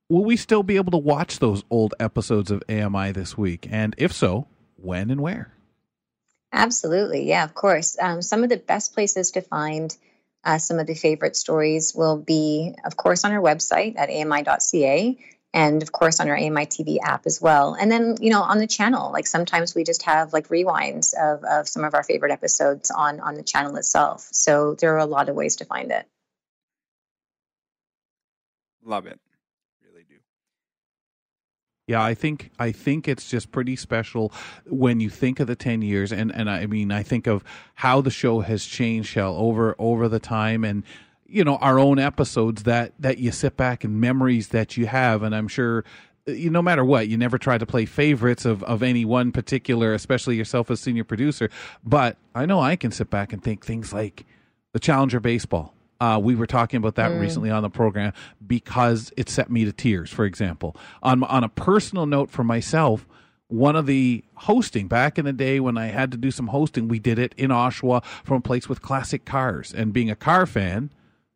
Will 0.09 0.25
we 0.25 0.37
still 0.37 0.63
be 0.63 0.77
able 0.77 0.93
to 0.93 0.97
watch 0.97 1.41
those 1.41 1.65
old 1.71 1.93
episodes 1.99 2.53
of 2.53 2.63
AMI 2.69 3.11
this 3.11 3.37
week? 3.37 3.67
And 3.69 3.97
if 3.99 4.13
so, 4.13 4.47
when 4.77 5.11
and 5.11 5.21
where? 5.21 5.53
Absolutely. 6.53 7.27
Yeah, 7.27 7.43
of 7.43 7.53
course. 7.53 7.99
Um, 8.01 8.23
some 8.23 8.45
of 8.45 8.49
the 8.49 8.59
best 8.59 8.95
places 8.95 9.33
to 9.33 9.41
find 9.41 9.93
uh, 10.45 10.59
some 10.59 10.79
of 10.79 10.87
the 10.87 10.95
favorite 10.95 11.35
stories 11.35 11.97
will 11.97 12.17
be, 12.17 12.77
of 12.85 12.97
course, 12.97 13.25
on 13.25 13.33
our 13.33 13.43
website 13.43 13.99
at 13.99 14.09
ami.ca 14.09 15.19
and 15.55 15.83
of 15.83 15.93
course 15.93 16.21
on 16.21 16.29
our 16.29 16.37
AMI 16.37 16.67
TV 16.67 16.99
app 17.03 17.27
as 17.27 17.41
well. 17.41 17.75
And 17.75 17.91
then, 17.91 18.17
you 18.21 18.31
know, 18.31 18.43
on 18.43 18.59
the 18.59 18.67
channel, 18.67 19.13
like 19.13 19.27
sometimes 19.27 19.75
we 19.75 19.85
just 19.85 20.03
have 20.05 20.33
like 20.33 20.49
rewinds 20.49 21.15
of, 21.15 21.45
of 21.45 21.69
some 21.69 21.85
of 21.85 21.95
our 21.95 22.03
favorite 22.03 22.33
episodes 22.33 22.91
on 22.91 23.21
on 23.21 23.35
the 23.35 23.43
channel 23.43 23.77
itself. 23.77 24.29
So 24.33 24.75
there 24.75 24.95
are 24.95 24.99
a 24.99 25.07
lot 25.07 25.29
of 25.29 25.37
ways 25.37 25.57
to 25.57 25.65
find 25.65 25.91
it. 25.91 26.07
Love 28.85 29.07
it. 29.07 29.21
Really 29.85 30.05
do. 30.09 30.17
Yeah, 31.87 32.03
I 32.03 32.15
think 32.15 32.51
I 32.59 32.73
think 32.73 33.07
it's 33.07 33.29
just 33.29 33.53
pretty 33.53 33.77
special 33.77 34.33
when 34.67 35.01
you 35.01 35.11
think 35.11 35.39
of 35.39 35.47
the 35.47 35.57
ten 35.57 35.83
years 35.83 36.13
and, 36.13 36.35
and 36.35 36.49
I 36.49 36.67
mean 36.67 36.91
I 36.91 37.03
think 37.03 37.27
of 37.27 37.45
how 37.75 38.01
the 38.01 38.11
show 38.11 38.41
has 38.41 38.65
changed 38.65 39.11
Shell 39.11 39.37
over 39.37 39.77
over 39.79 40.09
the 40.09 40.19
time 40.19 40.65
and 40.65 40.83
you 41.33 41.45
know 41.45 41.57
our 41.57 41.79
own 41.79 41.99
episodes 41.99 42.65
that 42.65 42.93
that 42.99 43.19
you 43.19 43.33
sit 43.33 43.57
back 43.57 43.85
and 43.85 44.01
memories 44.01 44.49
that 44.49 44.77
you 44.77 44.87
have 44.87 45.23
and 45.23 45.35
i'm 45.35 45.49
sure 45.49 45.85
you 46.27 46.51
no 46.51 46.63
matter 46.63 46.85
what 46.85 47.09
you 47.09 47.17
never 47.17 47.39
try 47.39 47.59
to 47.59 47.67
play 47.67 47.87
favorites 47.87 48.45
of 48.45 48.63
of 48.65 48.83
any 48.83 49.05
one 49.05 49.33
particular 49.33 49.95
especially 49.95 50.37
yourself 50.37 50.71
as 50.71 50.81
senior 50.81 51.05
producer 51.05 51.51
but 51.83 52.17
i 52.35 52.45
know 52.45 52.61
i 52.61 52.77
can 52.77 52.91
sit 52.91 53.11
back 53.11 53.33
and 53.33 53.43
think 53.43 53.65
things 53.65 53.93
like 53.93 54.27
the 54.73 54.79
challenger 54.79 55.21
baseball 55.21 55.75
uh, 56.01 56.19
we 56.19 56.35
were 56.35 56.49
talking 56.49 56.79
about 56.79 56.97
that 56.97 57.13
mm. 57.13 57.21
recently 57.21 57.49
on 57.49 57.63
the 57.63 57.71
program 57.71 58.13
because 58.45 59.13
it 59.17 59.29
set 59.29 59.51
me 59.51 59.65
to 59.65 59.73
tears 59.73 60.11
for 60.11 60.25
example 60.25 60.77
on 61.03 61.23
on 61.25 61.45
a 61.45 61.49
personal 61.49 62.07
note 62.07 62.31
for 62.31 62.45
myself 62.45 63.07
one 63.53 63.77
of 63.77 63.85
the 63.85 64.25
hosting 64.35 64.89
back 64.89 65.19
in 65.19 65.27
the 65.27 65.33
day 65.33 65.61
when 65.61 65.77
I 65.77 65.89
had 65.89 66.11
to 66.13 66.17
do 66.17 66.31
some 66.31 66.47
hosting, 66.47 66.89
we 66.89 66.99
did 66.99 67.19
it 67.19 67.35
in 67.37 67.51
Oshawa 67.51 68.03
from 68.25 68.39
a 68.39 68.41
place 68.41 68.67
with 68.67 68.81
classic 68.81 69.27
cars. 69.27 69.75
And 69.75 69.93
being 69.93 70.09
a 70.09 70.17
car 70.17 70.47
fan, 70.47 70.91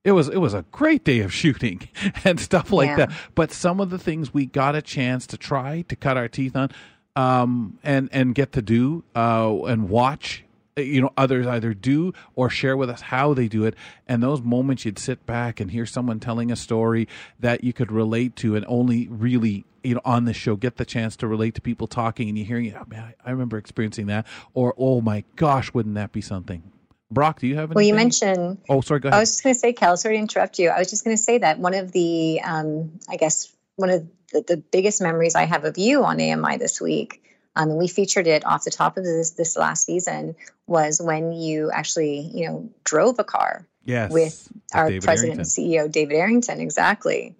it 0.06 0.12
was 0.12 0.28
it 0.28 0.38
was 0.38 0.54
a 0.54 0.64
great 0.72 1.04
day 1.04 1.20
of 1.20 1.32
shooting 1.34 1.88
and 2.24 2.38
stuff 2.40 2.72
like 2.72 2.88
Yeah. 2.88 2.96
that. 2.96 3.12
But 3.34 3.52
some 3.52 3.80
of 3.80 3.90
the 3.90 3.98
things 3.98 4.32
we 4.32 4.46
got 4.46 4.74
a 4.74 4.80
chance 4.82 5.26
to 5.28 5.36
try 5.36 5.82
to 5.88 5.96
cut 5.96 6.16
our 6.16 6.28
teeth 6.28 6.54
on, 6.56 6.70
um, 7.16 7.78
and 7.82 8.08
and 8.12 8.34
get 8.34 8.52
to 8.52 8.62
do 8.62 9.04
uh, 9.14 9.64
and 9.66 9.88
watch. 9.88 10.44
uh, 10.78 10.82
You 10.82 11.00
know, 11.02 11.12
others 11.16 11.46
either 11.46 11.72
do 11.74 12.12
or 12.34 12.48
share 12.50 12.76
with 12.76 12.88
us 12.90 13.00
how 13.00 13.34
they 13.34 13.48
do 13.48 13.64
it, 13.64 13.74
and 14.06 14.22
those 14.22 14.42
moments 14.42 14.84
you'd 14.84 14.98
sit 14.98 15.26
back 15.26 15.60
and 15.60 15.70
hear 15.70 15.86
someone 15.86 16.20
telling 16.20 16.52
a 16.52 16.56
story 16.56 17.08
that 17.40 17.64
you 17.64 17.72
could 17.72 17.90
relate 17.90 18.36
to, 18.36 18.54
and 18.56 18.64
only 18.68 19.08
really 19.08 19.64
you 19.82 19.94
know 19.94 20.00
on 20.04 20.24
this 20.26 20.36
show 20.36 20.54
get 20.56 20.76
the 20.76 20.84
chance 20.84 21.16
to 21.16 21.26
relate 21.26 21.54
to 21.54 21.60
people 21.60 21.86
talking, 21.86 22.28
and 22.28 22.36
you 22.38 22.44
hearing, 22.44 22.74
oh, 22.74 22.84
man, 22.88 23.14
I 23.24 23.30
remember 23.30 23.56
experiencing 23.56 24.06
that, 24.06 24.26
or 24.54 24.74
oh 24.76 25.00
my 25.00 25.24
gosh, 25.36 25.72
wouldn't 25.74 25.94
that 25.96 26.12
be 26.12 26.20
something? 26.20 26.62
Brock, 27.10 27.40
do 27.40 27.46
you 27.46 27.54
have? 27.56 27.70
Any? 27.70 27.76
Well, 27.76 27.84
you 27.84 27.94
mentioned 27.94 28.58
Oh, 28.68 28.80
sorry. 28.80 29.00
Go 29.00 29.08
ahead. 29.08 29.16
I 29.16 29.20
was 29.20 29.30
just 29.30 29.42
going 29.44 29.54
to 29.54 29.58
say, 29.60 29.72
Kel, 29.72 29.96
sorry 29.96 30.16
to 30.16 30.20
interrupt 30.20 30.58
you. 30.58 30.70
I 30.70 30.78
was 30.78 30.90
just 30.90 31.04
going 31.04 31.16
to 31.16 31.22
say 31.22 31.38
that 31.38 31.58
one 31.58 31.74
of 31.74 31.92
the, 31.92 32.40
um, 32.42 32.98
I 33.08 33.16
guess, 33.16 33.52
one 33.76 33.90
of 33.90 34.08
the, 34.32 34.42
the 34.46 34.56
biggest 34.56 35.00
memories 35.00 35.34
I 35.34 35.44
have 35.44 35.64
of 35.64 35.78
you 35.78 36.04
on 36.04 36.20
AMI 36.20 36.56
this 36.56 36.80
week, 36.80 37.22
um, 37.54 37.70
and 37.70 37.78
we 37.78 37.86
featured 37.88 38.26
it 38.26 38.44
off 38.44 38.64
the 38.64 38.70
top 38.70 38.96
of 38.96 39.04
this 39.04 39.30
this 39.30 39.56
last 39.56 39.86
season, 39.86 40.34
was 40.66 41.00
when 41.00 41.32
you 41.32 41.70
actually, 41.70 42.20
you 42.34 42.48
know, 42.48 42.70
drove 42.84 43.18
a 43.20 43.24
car 43.24 43.66
Yes, 43.84 44.10
with 44.10 44.48
our 44.74 44.88
David 44.88 45.04
president 45.04 45.38
Errington. 45.38 45.64
and 45.64 45.88
CEO 45.88 45.92
David 45.92 46.16
Errington. 46.16 46.60
Exactly. 46.60 47.36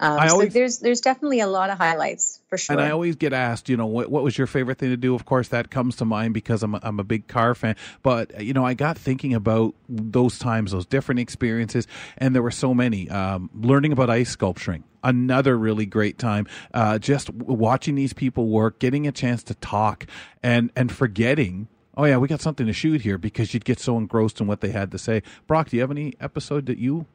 Um, 0.00 0.18
I 0.18 0.26
so 0.26 0.32
always- 0.34 0.52
there's 0.52 0.78
there's 0.80 1.00
definitely 1.00 1.38
a 1.40 1.46
lot 1.46 1.70
of 1.70 1.78
highlights 1.78 2.40
for 2.54 2.58
sure. 2.58 2.76
And 2.76 2.84
I 2.84 2.90
always 2.90 3.16
get 3.16 3.32
asked, 3.32 3.68
you 3.68 3.76
know, 3.76 3.86
what, 3.86 4.10
what 4.10 4.22
was 4.22 4.38
your 4.38 4.46
favorite 4.46 4.78
thing 4.78 4.90
to 4.90 4.96
do? 4.96 5.14
Of 5.14 5.24
course, 5.24 5.48
that 5.48 5.70
comes 5.70 5.96
to 5.96 6.04
mind 6.04 6.34
because 6.34 6.62
I'm 6.62 6.74
a, 6.74 6.80
I'm 6.82 7.00
a 7.00 7.04
big 7.04 7.26
car 7.28 7.54
fan. 7.54 7.76
But 8.02 8.42
you 8.42 8.52
know, 8.52 8.64
I 8.64 8.74
got 8.74 8.96
thinking 8.96 9.34
about 9.34 9.74
those 9.88 10.38
times, 10.38 10.72
those 10.72 10.86
different 10.86 11.20
experiences, 11.20 11.86
and 12.18 12.34
there 12.34 12.42
were 12.42 12.50
so 12.50 12.74
many. 12.74 13.08
Um, 13.10 13.50
learning 13.54 13.92
about 13.92 14.10
ice 14.10 14.30
sculpturing, 14.30 14.84
another 15.02 15.56
really 15.56 15.86
great 15.86 16.18
time. 16.18 16.46
Uh, 16.72 16.98
just 16.98 17.30
watching 17.30 17.94
these 17.94 18.12
people 18.12 18.48
work, 18.48 18.78
getting 18.78 19.06
a 19.06 19.12
chance 19.12 19.42
to 19.44 19.54
talk, 19.54 20.06
and 20.42 20.70
and 20.76 20.90
forgetting. 20.92 21.68
Oh 21.96 22.04
yeah, 22.04 22.16
we 22.16 22.26
got 22.26 22.40
something 22.40 22.66
to 22.66 22.72
shoot 22.72 23.02
here 23.02 23.18
because 23.18 23.54
you'd 23.54 23.64
get 23.64 23.78
so 23.78 23.96
engrossed 23.96 24.40
in 24.40 24.46
what 24.46 24.60
they 24.60 24.70
had 24.70 24.90
to 24.90 24.98
say. 24.98 25.22
Brock, 25.46 25.70
do 25.70 25.76
you 25.76 25.82
have 25.82 25.92
any 25.92 26.14
episode 26.20 26.66
that 26.66 26.78
you 26.78 27.06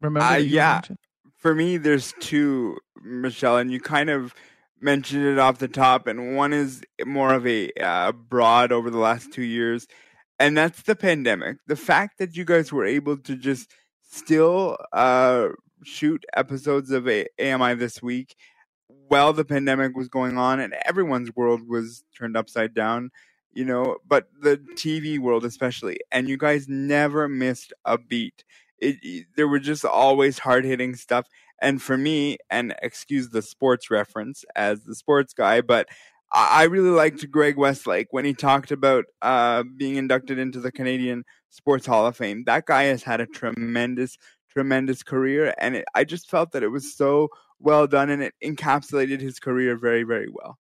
remember? 0.00 0.26
Uh, 0.26 0.30
that 0.32 0.44
you 0.44 0.56
yeah. 0.56 0.74
mentioned? 0.74 0.98
For 1.36 1.54
me, 1.54 1.76
there's 1.76 2.12
two, 2.20 2.76
Michelle, 3.02 3.56
and 3.56 3.70
you 3.70 3.80
kind 3.80 4.10
of 4.10 4.34
mentioned 4.80 5.24
it 5.26 5.38
off 5.38 5.58
the 5.58 5.68
top, 5.68 6.06
and 6.06 6.36
one 6.36 6.52
is 6.52 6.82
more 7.04 7.34
of 7.34 7.46
a 7.46 7.70
uh, 7.80 8.12
broad 8.12 8.72
over 8.72 8.90
the 8.90 8.98
last 8.98 9.32
two 9.32 9.42
years, 9.44 9.86
and 10.38 10.56
that's 10.56 10.82
the 10.82 10.96
pandemic. 10.96 11.58
The 11.66 11.76
fact 11.76 12.18
that 12.18 12.36
you 12.36 12.44
guys 12.44 12.72
were 12.72 12.84
able 12.84 13.16
to 13.18 13.36
just 13.36 13.72
still 14.02 14.76
uh, 14.92 15.48
shoot 15.84 16.24
episodes 16.34 16.90
of 16.90 17.08
a- 17.08 17.26
AMI 17.40 17.74
this 17.74 18.02
week 18.02 18.36
while 19.08 19.32
the 19.32 19.44
pandemic 19.44 19.96
was 19.96 20.08
going 20.08 20.36
on 20.38 20.60
and 20.60 20.74
everyone's 20.84 21.34
world 21.34 21.62
was 21.68 22.04
turned 22.16 22.36
upside 22.36 22.74
down, 22.74 23.10
you 23.52 23.64
know, 23.64 23.96
but 24.06 24.28
the 24.40 24.58
TV 24.74 25.18
world 25.18 25.44
especially, 25.44 25.98
and 26.12 26.28
you 26.28 26.36
guys 26.36 26.68
never 26.68 27.28
missed 27.28 27.72
a 27.84 27.98
beat. 27.98 28.44
It, 28.78 28.96
it- 29.02 29.26
there 29.36 29.48
were 29.48 29.58
just 29.60 29.84
always 29.84 30.38
hard 30.38 30.64
hitting 30.64 30.94
stuff. 30.96 31.26
And 31.60 31.80
for 31.80 31.96
me, 31.96 32.38
and 32.50 32.74
excuse 32.82 33.30
the 33.30 33.42
sports 33.42 33.90
reference 33.90 34.44
as 34.54 34.84
the 34.84 34.94
sports 34.94 35.32
guy, 35.32 35.60
but 35.60 35.88
I 36.32 36.64
really 36.64 36.90
liked 36.90 37.30
Greg 37.30 37.56
Westlake 37.56 38.08
when 38.10 38.24
he 38.24 38.34
talked 38.34 38.72
about 38.72 39.04
uh, 39.22 39.62
being 39.76 39.96
inducted 39.96 40.38
into 40.38 40.60
the 40.60 40.72
Canadian 40.72 41.24
Sports 41.50 41.86
Hall 41.86 42.06
of 42.06 42.16
Fame. 42.16 42.44
That 42.46 42.66
guy 42.66 42.84
has 42.84 43.02
had 43.02 43.20
a 43.20 43.26
tremendous, 43.26 44.18
tremendous 44.50 45.02
career, 45.02 45.54
and 45.58 45.76
it, 45.76 45.84
I 45.94 46.04
just 46.04 46.28
felt 46.28 46.52
that 46.52 46.62
it 46.62 46.68
was 46.68 46.96
so 46.96 47.28
well 47.60 47.86
done, 47.86 48.10
and 48.10 48.22
it 48.22 48.34
encapsulated 48.44 49.20
his 49.20 49.38
career 49.38 49.76
very, 49.76 50.02
very 50.02 50.28
well. 50.28 50.58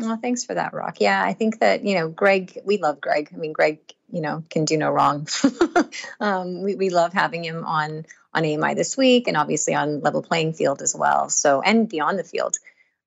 Well, 0.00 0.18
thanks 0.20 0.44
for 0.44 0.54
that, 0.54 0.74
Rock. 0.74 1.00
Yeah, 1.00 1.24
I 1.24 1.32
think 1.32 1.58
that, 1.58 1.84
you 1.84 1.94
know, 1.94 2.08
Greg, 2.08 2.58
we 2.64 2.78
love 2.78 3.00
Greg. 3.00 3.30
I 3.34 3.36
mean, 3.36 3.52
Greg, 3.52 3.80
you 4.12 4.20
know, 4.20 4.44
can 4.48 4.64
do 4.64 4.76
no 4.76 4.90
wrong. 4.90 5.26
um, 6.20 6.62
we, 6.62 6.76
we 6.76 6.90
love 6.90 7.12
having 7.12 7.42
him 7.42 7.64
on 7.64 8.06
on 8.38 8.44
AMI 8.44 8.74
this 8.74 8.96
week 8.96 9.28
and 9.28 9.36
obviously 9.36 9.74
on 9.74 10.00
level 10.00 10.22
playing 10.22 10.52
field 10.52 10.80
as 10.80 10.94
well. 10.94 11.28
So, 11.28 11.60
and 11.60 11.88
beyond 11.88 12.18
the 12.18 12.24
field. 12.24 12.56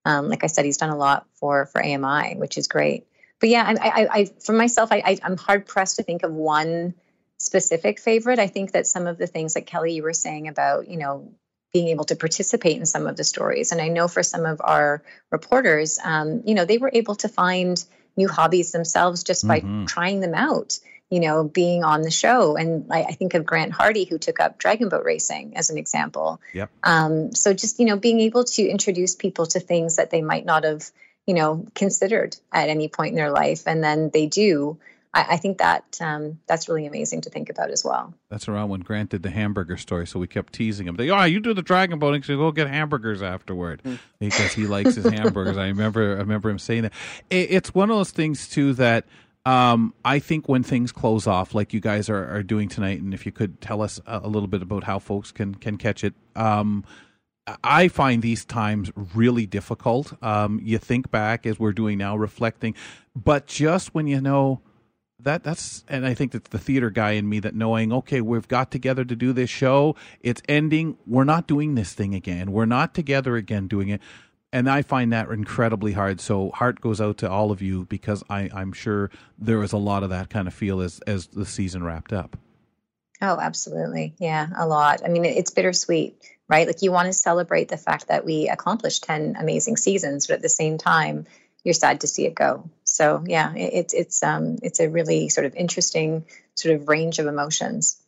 Um, 0.04 0.30
like 0.30 0.44
I 0.44 0.48
said, 0.48 0.66
he's 0.66 0.78
done 0.78 0.90
a 0.90 0.98
lot 0.98 1.28
for 1.36 1.68
for 1.68 1.84
AMI, 1.84 2.36
which 2.36 2.58
is 2.58 2.68
great. 2.68 3.06
But 3.40 3.50
yeah, 3.50 3.64
I, 3.68 3.74
I, 3.74 4.08
I 4.20 4.26
for 4.26 4.54
myself, 4.54 4.92
I, 4.92 5.02
I, 5.06 5.18
I'm 5.24 5.38
hard 5.38 5.66
pressed 5.66 5.98
to 5.98 6.04
think 6.04 6.24
of 6.24 6.32
one 6.32 6.96
specific 7.38 8.00
favorite. 8.00 8.40
I 8.40 8.48
think 8.48 8.72
that 8.72 8.88
some 8.88 9.08
of 9.08 9.18
the 9.18 9.28
things 9.28 9.54
that 9.54 9.66
Kelly 9.68 9.94
you 9.94 10.04
were 10.04 10.14
saying 10.14 10.48
about, 10.48 10.88
you 10.88 10.98
know, 10.98 11.32
being 11.72 11.88
able 11.88 12.04
to 12.06 12.16
participate 12.16 12.78
in 12.78 12.86
some 12.86 13.08
of 13.08 13.16
the 13.16 13.24
stories, 13.24 13.72
and 13.72 13.82
I 13.82 13.88
know 13.88 14.08
for 14.08 14.24
some 14.24 14.46
of 14.46 14.60
our 14.64 15.04
reporters, 15.32 16.00
um, 16.04 16.42
you 16.46 16.56
know, 16.56 16.66
they 16.66 16.78
were 16.80 16.92
able 16.94 17.16
to 17.16 17.30
find 17.30 17.84
new 18.18 18.28
hobbies 18.28 18.72
themselves 18.72 19.24
just 19.24 19.48
by 19.48 19.62
Mhm. 19.62 19.88
trying 19.88 20.20
them 20.20 20.34
out. 20.34 20.80
You 21.12 21.20
know, 21.20 21.44
being 21.44 21.84
on 21.84 22.02
the 22.04 22.10
show, 22.10 22.56
and 22.56 22.88
I, 22.90 23.04
I 23.04 23.12
think 23.12 23.34
of 23.34 23.46
Grant 23.46 23.74
Hardy 23.74 24.06
who 24.06 24.18
took 24.18 24.40
up 24.40 24.58
dragon 24.58 24.88
boat 24.88 25.04
racing 25.04 25.58
as 25.58 25.70
an 25.70 25.78
example. 25.78 26.40
Yep. 26.54 26.72
Um, 26.84 27.36
so 27.36 27.54
just 27.54 27.80
you 27.80 27.86
know, 27.86 27.98
being 27.98 28.22
able 28.22 28.46
to 28.46 28.66
introduce 28.66 29.14
people 29.14 29.46
to 29.48 29.60
things 29.60 29.98
that 29.98 30.10
they 30.10 30.22
might 30.22 30.46
not 30.46 30.64
have, 30.64 30.90
you 31.28 31.34
know, 31.34 31.68
considered 31.76 32.38
at 32.52 32.70
any 32.70 32.88
point 32.88 33.10
in 33.10 33.16
their 33.18 33.30
life, 33.30 33.68
and 33.68 33.84
then 33.84 34.10
they 34.14 34.26
do. 34.26 34.78
I, 35.14 35.26
I 35.32 35.38
think 35.38 35.58
that 35.58 35.98
um, 36.00 36.40
that's 36.48 36.70
really 36.70 36.86
amazing 36.86 37.22
to 37.22 37.30
think 37.30 37.50
about 37.50 37.72
as 37.72 37.84
well. 37.84 38.14
That's 38.30 38.48
around 38.48 38.70
when 38.70 38.80
Grant 38.80 39.10
did 39.10 39.22
the 39.22 39.30
hamburger 39.30 39.76
story, 39.76 40.08
so 40.08 40.18
we 40.18 40.28
kept 40.28 40.54
teasing 40.54 40.88
him. 40.88 40.96
They, 40.96 41.10
oh, 41.10 41.24
you 41.26 41.42
do 41.42 41.54
the 41.54 41.62
dragon 41.62 42.00
boating, 42.00 42.24
so 42.24 42.38
go 42.38 42.54
get 42.54 42.68
hamburgers 42.68 43.22
afterward 43.22 43.82
because 44.20 44.54
he 44.54 44.66
likes 44.66 44.96
his 44.96 45.12
hamburgers. 45.12 45.58
I 45.58 45.68
remember, 45.68 46.16
I 46.16 46.20
remember 46.20 46.50
him 46.50 46.60
saying 46.60 46.84
that. 46.84 46.94
It, 47.30 47.52
it's 47.52 47.76
one 47.76 47.90
of 47.90 47.98
those 47.98 48.12
things 48.12 48.48
too 48.48 48.74
that 48.76 49.04
um, 49.46 49.94
I 50.06 50.20
think 50.20 50.48
when 50.48 50.64
things 50.64 50.92
close 50.92 51.26
off, 51.26 51.56
like 51.56 51.74
you 51.74 51.80
guys 51.80 52.10
are, 52.10 52.36
are 52.36 52.44
doing 52.44 52.70
tonight, 52.70 53.02
and 53.02 53.14
if 53.14 53.26
you 53.26 53.32
could 53.32 53.60
tell 53.62 53.82
us 53.82 54.00
a, 54.06 54.22
a 54.24 54.28
little 54.28 54.48
bit 54.48 54.62
about 54.62 54.84
how 54.84 55.00
folks 55.00 55.32
can 55.32 55.56
can 55.56 55.78
catch 55.78 56.04
it. 56.04 56.14
Um, 56.36 56.84
I 57.64 57.88
find 57.88 58.22
these 58.22 58.46
times 58.46 58.92
really 59.16 59.48
difficult. 59.48 60.14
Um, 60.24 60.60
you 60.64 60.78
think 60.78 61.10
back 61.10 61.46
as 61.48 61.60
we're 61.60 61.74
doing 61.74 61.98
now, 61.98 62.16
reflecting, 62.16 62.76
but 63.16 63.48
just 63.48 63.96
when 63.96 64.06
you 64.06 64.22
know 64.22 64.62
that 65.24 65.44
that's 65.44 65.84
and 65.88 66.06
I 66.06 66.14
think 66.14 66.32
that's 66.32 66.50
the 66.50 66.60
theater 66.60 66.90
guy 66.90 67.12
in 67.12 67.28
me 67.30 67.40
that 67.40 67.56
knowing 67.56 67.94
okay 67.94 68.22
we've 68.22 68.48
got 68.48 68.72
together 68.72 69.06
to 69.06 69.16
do 69.16 69.34
this 69.34 69.50
show 69.50 69.96
it's 70.22 70.42
ending 70.50 70.98
we're 71.06 71.24
not 71.24 71.48
doing 71.48 71.76
this 71.76 71.94
thing 71.94 72.16
again 72.16 72.52
we're 72.52 72.66
not 72.66 72.94
together 72.94 73.36
again 73.36 73.68
doing 73.68 73.90
it 73.90 74.02
and 74.54 74.70
I 74.70 74.82
find 74.82 75.14
that 75.14 75.30
incredibly 75.30 75.94
hard 75.94 76.20
so 76.20 76.52
heart 76.52 76.82
goes 76.82 77.00
out 77.00 77.18
to 77.20 77.30
all 77.30 77.52
of 77.52 77.62
you 77.62 77.86
because 77.86 78.24
I 78.30 78.50
I'm 78.54 78.74
sure 78.74 79.10
there 79.38 79.58
was 79.58 79.74
a 79.74 79.78
lot 79.78 80.04
of 80.04 80.10
that 80.10 80.30
kind 80.30 80.48
of 80.48 80.54
feel 80.54 80.82
as 80.82 81.00
as 81.08 81.28
the 81.28 81.46
season 81.46 81.84
wrapped 81.84 82.14
up 82.14 82.38
Oh, 83.22 83.38
absolutely. 83.40 84.16
Yeah, 84.18 84.48
a 84.58 84.66
lot. 84.66 85.02
I 85.06 85.10
mean, 85.10 85.26
it's 85.26 85.52
bittersweet, 85.52 86.16
right? 86.50 86.66
Like 86.66 86.82
you 86.82 86.92
want 86.92 87.06
to 87.06 87.14
celebrate 87.14 87.70
the 87.70 87.78
fact 87.78 88.08
that 88.08 88.26
we 88.26 88.50
accomplished 88.50 89.04
10 89.04 89.36
amazing 89.40 89.78
seasons, 89.78 90.26
but 90.26 90.38
at 90.38 90.42
the 90.42 90.50
same 90.50 90.80
time, 90.80 91.28
you're 91.64 91.74
sad 91.76 92.02
to 92.02 92.08
see 92.08 92.26
it 92.26 92.34
go. 92.34 92.68
So, 92.84 93.24
yeah, 93.28 93.54
it, 93.54 93.74
it's 93.74 93.94
it's 93.94 94.24
um 94.24 94.58
it's 94.64 94.80
a 94.80 94.90
really 94.90 95.30
sort 95.30 95.46
of 95.46 95.56
interesting 95.56 96.26
sort 96.56 96.76
of 96.76 96.90
range 96.90 97.20
of 97.20 97.28
emotions. 97.28 98.01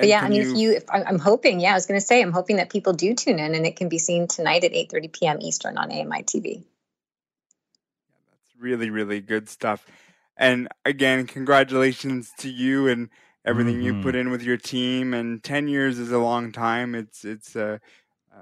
But 0.00 0.04
And 0.04 0.10
yeah, 0.10 0.20
I 0.20 0.22
can 0.22 0.30
mean, 0.30 0.42
if 0.42 0.54
you, 0.54 0.72
if 0.72 0.84
I- 0.90 1.04
I'm 1.04 1.18
hoping, 1.18 1.60
yeah, 1.60 1.72
I 1.72 1.74
was 1.74 1.86
going 1.86 2.00
to 2.00 2.06
say, 2.06 2.22
I'm 2.22 2.32
hoping 2.32 2.56
that 2.56 2.70
people 2.70 2.92
do 2.92 3.14
tune 3.14 3.38
in, 3.38 3.54
and 3.54 3.66
it 3.66 3.76
can 3.76 3.88
be 3.88 3.98
seen 3.98 4.28
tonight 4.28 4.64
at 4.64 4.72
8:30 4.72 5.12
p.m. 5.12 5.38
Eastern 5.40 5.78
on 5.78 5.90
AMI 5.92 6.22
TV. 6.24 6.64
That's 8.30 8.56
really, 8.60 8.90
really 8.90 9.20
good 9.20 9.48
stuff. 9.48 9.86
And 10.36 10.68
again, 10.84 11.26
congratulations 11.26 12.32
to 12.38 12.50
you 12.50 12.88
and 12.88 13.10
everything 13.46 13.82
you 13.82 13.94
Mhm. 13.94 14.02
put 14.02 14.14
in 14.16 14.30
with 14.30 14.42
your 14.42 14.56
team. 14.58 15.14
And 15.14 15.42
ten 15.42 15.68
years 15.68 15.98
is 15.98 16.12
a 16.12 16.18
long 16.18 16.52
time. 16.52 16.94
It's 16.94 17.24
it's 17.24 17.56
a, 17.56 17.80
a 18.34 18.40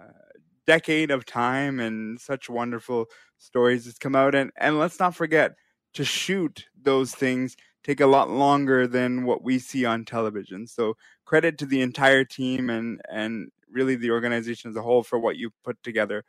decade 0.67 1.11
of 1.11 1.27
time 1.27 1.81
and 1.81 2.21
such 2.21 2.51
wonderful 2.51 3.07
stories 3.39 3.87
that's 3.87 3.99
come 3.99 4.17
out. 4.17 4.35
And 4.35 4.53
and 4.59 4.79
let's 4.79 5.01
not 5.01 5.15
forget 5.17 5.55
to 5.95 6.05
shoot 6.05 6.67
those 6.81 7.15
things 7.15 7.57
take 7.85 8.01
a 8.01 8.07
lot 8.07 8.31
longer 8.31 8.87
than 8.87 9.25
what 9.25 9.43
we 9.45 9.59
see 9.59 9.85
on 9.85 10.05
television. 10.05 10.67
So 10.67 10.97
credit 11.25 11.59
to 11.59 11.67
the 11.67 11.83
entire 11.83 12.25
team 12.25 12.71
and 12.71 13.01
and 13.11 13.51
really 13.71 13.95
the 13.97 14.11
organization 14.11 14.71
as 14.71 14.77
a 14.77 14.83
whole 14.83 15.03
for 15.03 15.19
what 15.19 15.37
you 15.37 15.51
put 15.65 15.83
together. 15.83 16.25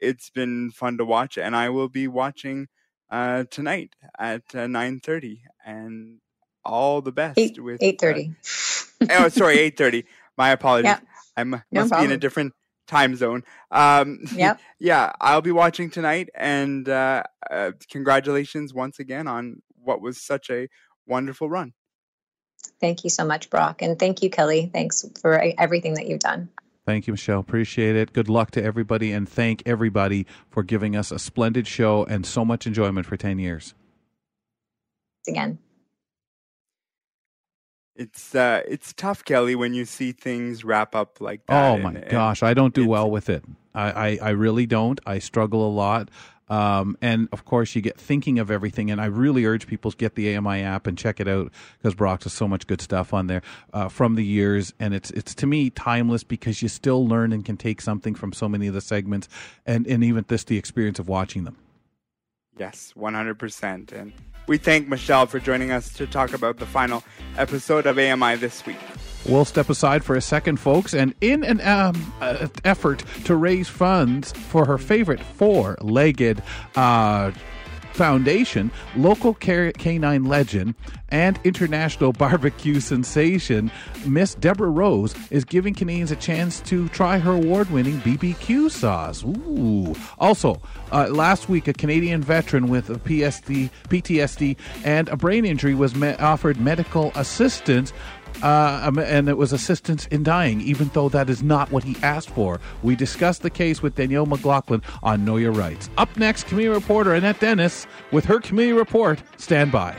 It's 0.00 0.30
been 0.30 0.70
fun 0.70 0.98
to 0.98 1.04
watch, 1.04 1.38
and 1.38 1.54
I 1.54 1.68
will 1.68 1.88
be 1.88 2.08
watching 2.08 2.68
uh, 3.10 3.44
tonight 3.50 3.94
at 4.18 4.42
uh, 4.54 4.66
nine 4.66 5.00
thirty. 5.00 5.42
And 5.64 6.20
all 6.64 7.00
the 7.00 7.12
best 7.12 7.38
Eight 7.38 7.62
with 7.62 7.82
eight 7.82 8.00
thirty. 8.00 8.34
Uh, 9.00 9.06
oh, 9.10 9.28
sorry, 9.28 9.58
eight 9.58 9.76
thirty. 9.76 10.04
My 10.36 10.50
apologies. 10.50 10.90
Yeah. 10.90 11.00
I 11.36 11.44
must 11.44 11.64
No 11.72 11.86
be 11.86 12.04
in 12.04 12.12
a 12.12 12.16
different 12.16 12.54
time 12.86 13.14
zone. 13.14 13.44
Um, 13.70 14.20
Yep. 14.34 14.60
yeah, 14.78 15.12
I'll 15.20 15.42
be 15.42 15.52
watching 15.52 15.90
tonight, 15.90 16.28
and 16.34 16.88
uh, 16.88 17.22
uh, 17.50 17.72
congratulations 17.90 18.74
once 18.74 18.98
again 18.98 19.26
on 19.26 19.62
what 19.90 20.00
was 20.00 20.22
such 20.22 20.48
a 20.50 20.68
wonderful 21.06 21.50
run. 21.50 21.72
Thank 22.80 23.02
you 23.02 23.10
so 23.10 23.24
much, 23.24 23.50
Brock. 23.50 23.82
And 23.82 23.98
thank 23.98 24.22
you, 24.22 24.30
Kelly. 24.30 24.70
Thanks 24.72 25.04
for 25.20 25.42
everything 25.58 25.94
that 25.94 26.06
you've 26.06 26.20
done. 26.20 26.48
Thank 26.86 27.06
you, 27.06 27.12
Michelle. 27.12 27.40
Appreciate 27.40 27.96
it. 27.96 28.12
Good 28.12 28.28
luck 28.28 28.52
to 28.52 28.62
everybody, 28.62 29.12
and 29.12 29.28
thank 29.28 29.62
everybody 29.66 30.26
for 30.48 30.62
giving 30.62 30.94
us 30.96 31.10
a 31.10 31.18
splendid 31.18 31.66
show 31.66 32.04
and 32.04 32.24
so 32.24 32.44
much 32.44 32.66
enjoyment 32.66 33.06
for 33.06 33.16
10 33.16 33.38
years. 33.38 33.74
Again. 35.28 35.58
It's 37.96 38.34
uh, 38.34 38.62
it's 38.66 38.94
tough, 38.94 39.24
Kelly, 39.24 39.54
when 39.54 39.74
you 39.74 39.84
see 39.84 40.12
things 40.12 40.64
wrap 40.64 40.94
up 40.94 41.20
like 41.20 41.44
that. 41.46 41.70
Oh 41.70 41.76
my 41.76 41.92
and, 41.92 42.08
gosh, 42.08 42.42
I 42.42 42.54
don't 42.54 42.72
do 42.72 42.86
well 42.88 43.10
with 43.10 43.28
it. 43.28 43.44
I, 43.74 43.90
I, 43.90 44.18
I 44.22 44.30
really 44.30 44.64
don't. 44.64 44.98
I 45.04 45.18
struggle 45.18 45.68
a 45.68 45.70
lot. 45.70 46.08
Um, 46.50 46.98
and 47.00 47.28
of 47.32 47.44
course, 47.44 47.74
you 47.74 47.80
get 47.80 47.96
thinking 47.96 48.38
of 48.38 48.50
everything. 48.50 48.90
And 48.90 49.00
I 49.00 49.06
really 49.06 49.46
urge 49.46 49.66
people 49.66 49.92
to 49.92 49.96
get 49.96 50.16
the 50.16 50.36
AMI 50.36 50.62
app 50.62 50.86
and 50.86 50.98
check 50.98 51.20
it 51.20 51.28
out 51.28 51.52
because 51.78 51.94
Brock 51.94 52.24
has 52.24 52.32
so 52.32 52.46
much 52.48 52.66
good 52.66 52.80
stuff 52.80 53.14
on 53.14 53.28
there 53.28 53.42
uh, 53.72 53.88
from 53.88 54.16
the 54.16 54.24
years. 54.24 54.74
And 54.80 54.92
it's 54.92 55.10
it's 55.12 55.34
to 55.36 55.46
me 55.46 55.70
timeless 55.70 56.24
because 56.24 56.60
you 56.60 56.68
still 56.68 57.06
learn 57.06 57.32
and 57.32 57.44
can 57.44 57.56
take 57.56 57.80
something 57.80 58.14
from 58.14 58.32
so 58.32 58.48
many 58.48 58.66
of 58.66 58.74
the 58.74 58.80
segments, 58.80 59.28
and 59.64 59.86
and 59.86 60.02
even 60.02 60.24
this 60.28 60.44
the 60.44 60.58
experience 60.58 60.98
of 60.98 61.08
watching 61.08 61.44
them. 61.44 61.56
Yes, 62.58 62.92
one 62.94 63.14
hundred 63.14 63.38
percent. 63.38 63.92
And 63.92 64.12
we 64.46 64.58
thank 64.58 64.88
Michelle 64.88 65.26
for 65.26 65.38
joining 65.38 65.70
us 65.70 65.92
to 65.94 66.06
talk 66.06 66.32
about 66.32 66.58
the 66.58 66.66
final 66.66 67.04
episode 67.38 67.86
of 67.86 67.98
AMI 67.98 68.36
this 68.36 68.66
week. 68.66 68.76
We'll 69.28 69.44
step 69.44 69.68
aside 69.68 70.04
for 70.04 70.16
a 70.16 70.20
second, 70.20 70.58
folks, 70.58 70.94
and 70.94 71.14
in 71.20 71.44
an 71.44 71.60
um, 71.60 72.12
uh, 72.20 72.48
effort 72.64 73.04
to 73.24 73.36
raise 73.36 73.68
funds 73.68 74.32
for 74.32 74.64
her 74.64 74.78
favorite 74.78 75.20
four 75.20 75.76
legged 75.80 76.42
uh, 76.74 77.30
foundation, 77.92 78.70
local 78.96 79.34
canine 79.34 80.24
legend, 80.24 80.74
and 81.10 81.38
international 81.44 82.12
barbecue 82.14 82.80
sensation, 82.80 83.70
Miss 84.06 84.34
Deborah 84.34 84.70
Rose 84.70 85.14
is 85.30 85.44
giving 85.44 85.74
Canadians 85.74 86.10
a 86.10 86.16
chance 86.16 86.60
to 86.60 86.88
try 86.88 87.18
her 87.18 87.32
award 87.32 87.70
winning 87.70 88.00
BBQ 88.00 88.70
sauce. 88.70 89.22
Ooh. 89.24 89.94
Also, 90.18 90.62
uh, 90.92 91.08
last 91.08 91.48
week, 91.48 91.68
a 91.68 91.72
Canadian 91.72 92.22
veteran 92.22 92.68
with 92.68 92.90
a 92.90 92.94
PSD, 92.94 93.70
PTSD 93.88 94.56
and 94.84 95.08
a 95.08 95.16
brain 95.16 95.44
injury 95.44 95.74
was 95.74 95.94
me- 95.94 96.14
offered 96.14 96.58
medical 96.58 97.12
assistance 97.16 97.92
uh, 98.42 98.82
um, 98.84 98.98
and 98.98 99.28
it 99.28 99.36
was 99.36 99.52
assistance 99.52 100.06
in 100.06 100.22
dying, 100.22 100.60
even 100.60 100.88
though 100.94 101.08
that 101.08 101.30
is 101.30 101.42
not 101.42 101.70
what 101.70 101.84
he 101.84 101.96
asked 102.02 102.30
for. 102.30 102.60
We 102.82 102.96
discussed 102.96 103.42
the 103.42 103.50
case 103.50 103.82
with 103.82 103.94
Danielle 103.94 104.26
McLaughlin 104.26 104.82
on 105.02 105.24
Know 105.24 105.36
Your 105.36 105.52
Rights. 105.52 105.90
Up 105.98 106.14
next, 106.16 106.44
community 106.44 106.74
reporter 106.74 107.14
Annette 107.14 107.40
Dennis 107.40 107.86
with 108.12 108.24
her 108.24 108.40
community 108.40 108.78
report. 108.78 109.22
Stand 109.36 109.72
by. 109.72 109.96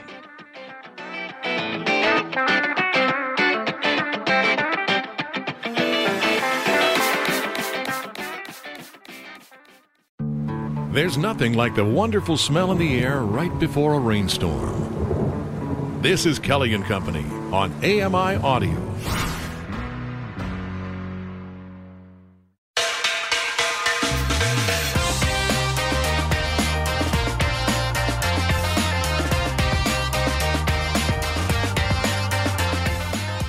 There's 10.92 11.18
nothing 11.18 11.54
like 11.54 11.76
the 11.76 11.86
wonderful 11.86 12.36
smell 12.36 12.70
in 12.74 12.78
the 12.78 13.00
air 13.00 13.22
right 13.22 13.58
before 13.60 13.94
a 13.94 14.00
rainstorm. 14.00 16.02
This 16.02 16.26
is 16.26 16.38
Kelly 16.38 16.74
and 16.74 16.84
Company 16.84 17.24
on 17.52 17.72
AMI 17.84 18.38
Audio. 18.44 18.92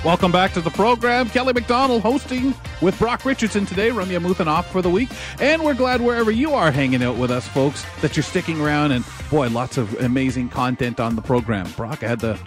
Welcome 0.03 0.33
back 0.33 0.51
to 0.51 0.59
the 0.59 0.69
program. 0.69 1.29
Kelly 1.29 1.53
McDonald 1.53 2.01
hosting 2.01 2.53
with 2.81 2.99
Brock 2.99 3.23
Richardson 3.23 3.65
today. 3.65 3.89
Ramya 3.89 4.21
Muthan 4.21 4.47
off 4.47 4.69
for 4.69 4.81
the 4.81 4.89
week. 4.89 5.09
And 5.39 5.63
we're 5.63 5.73
glad 5.73 6.01
wherever 6.01 6.29
you 6.29 6.53
are 6.53 6.71
hanging 6.71 7.01
out 7.01 7.15
with 7.15 7.31
us, 7.31 7.47
folks, 7.47 7.85
that 8.01 8.17
you're 8.17 8.23
sticking 8.23 8.59
around. 8.59 8.91
And 8.91 9.05
boy, 9.29 9.47
lots 9.47 9.77
of 9.77 9.93
amazing 10.01 10.49
content 10.49 10.99
on 10.99 11.15
the 11.15 11.21
program. 11.21 11.71
Brock, 11.77 12.03
I 12.03 12.09
had 12.09 12.19
to 12.19 12.37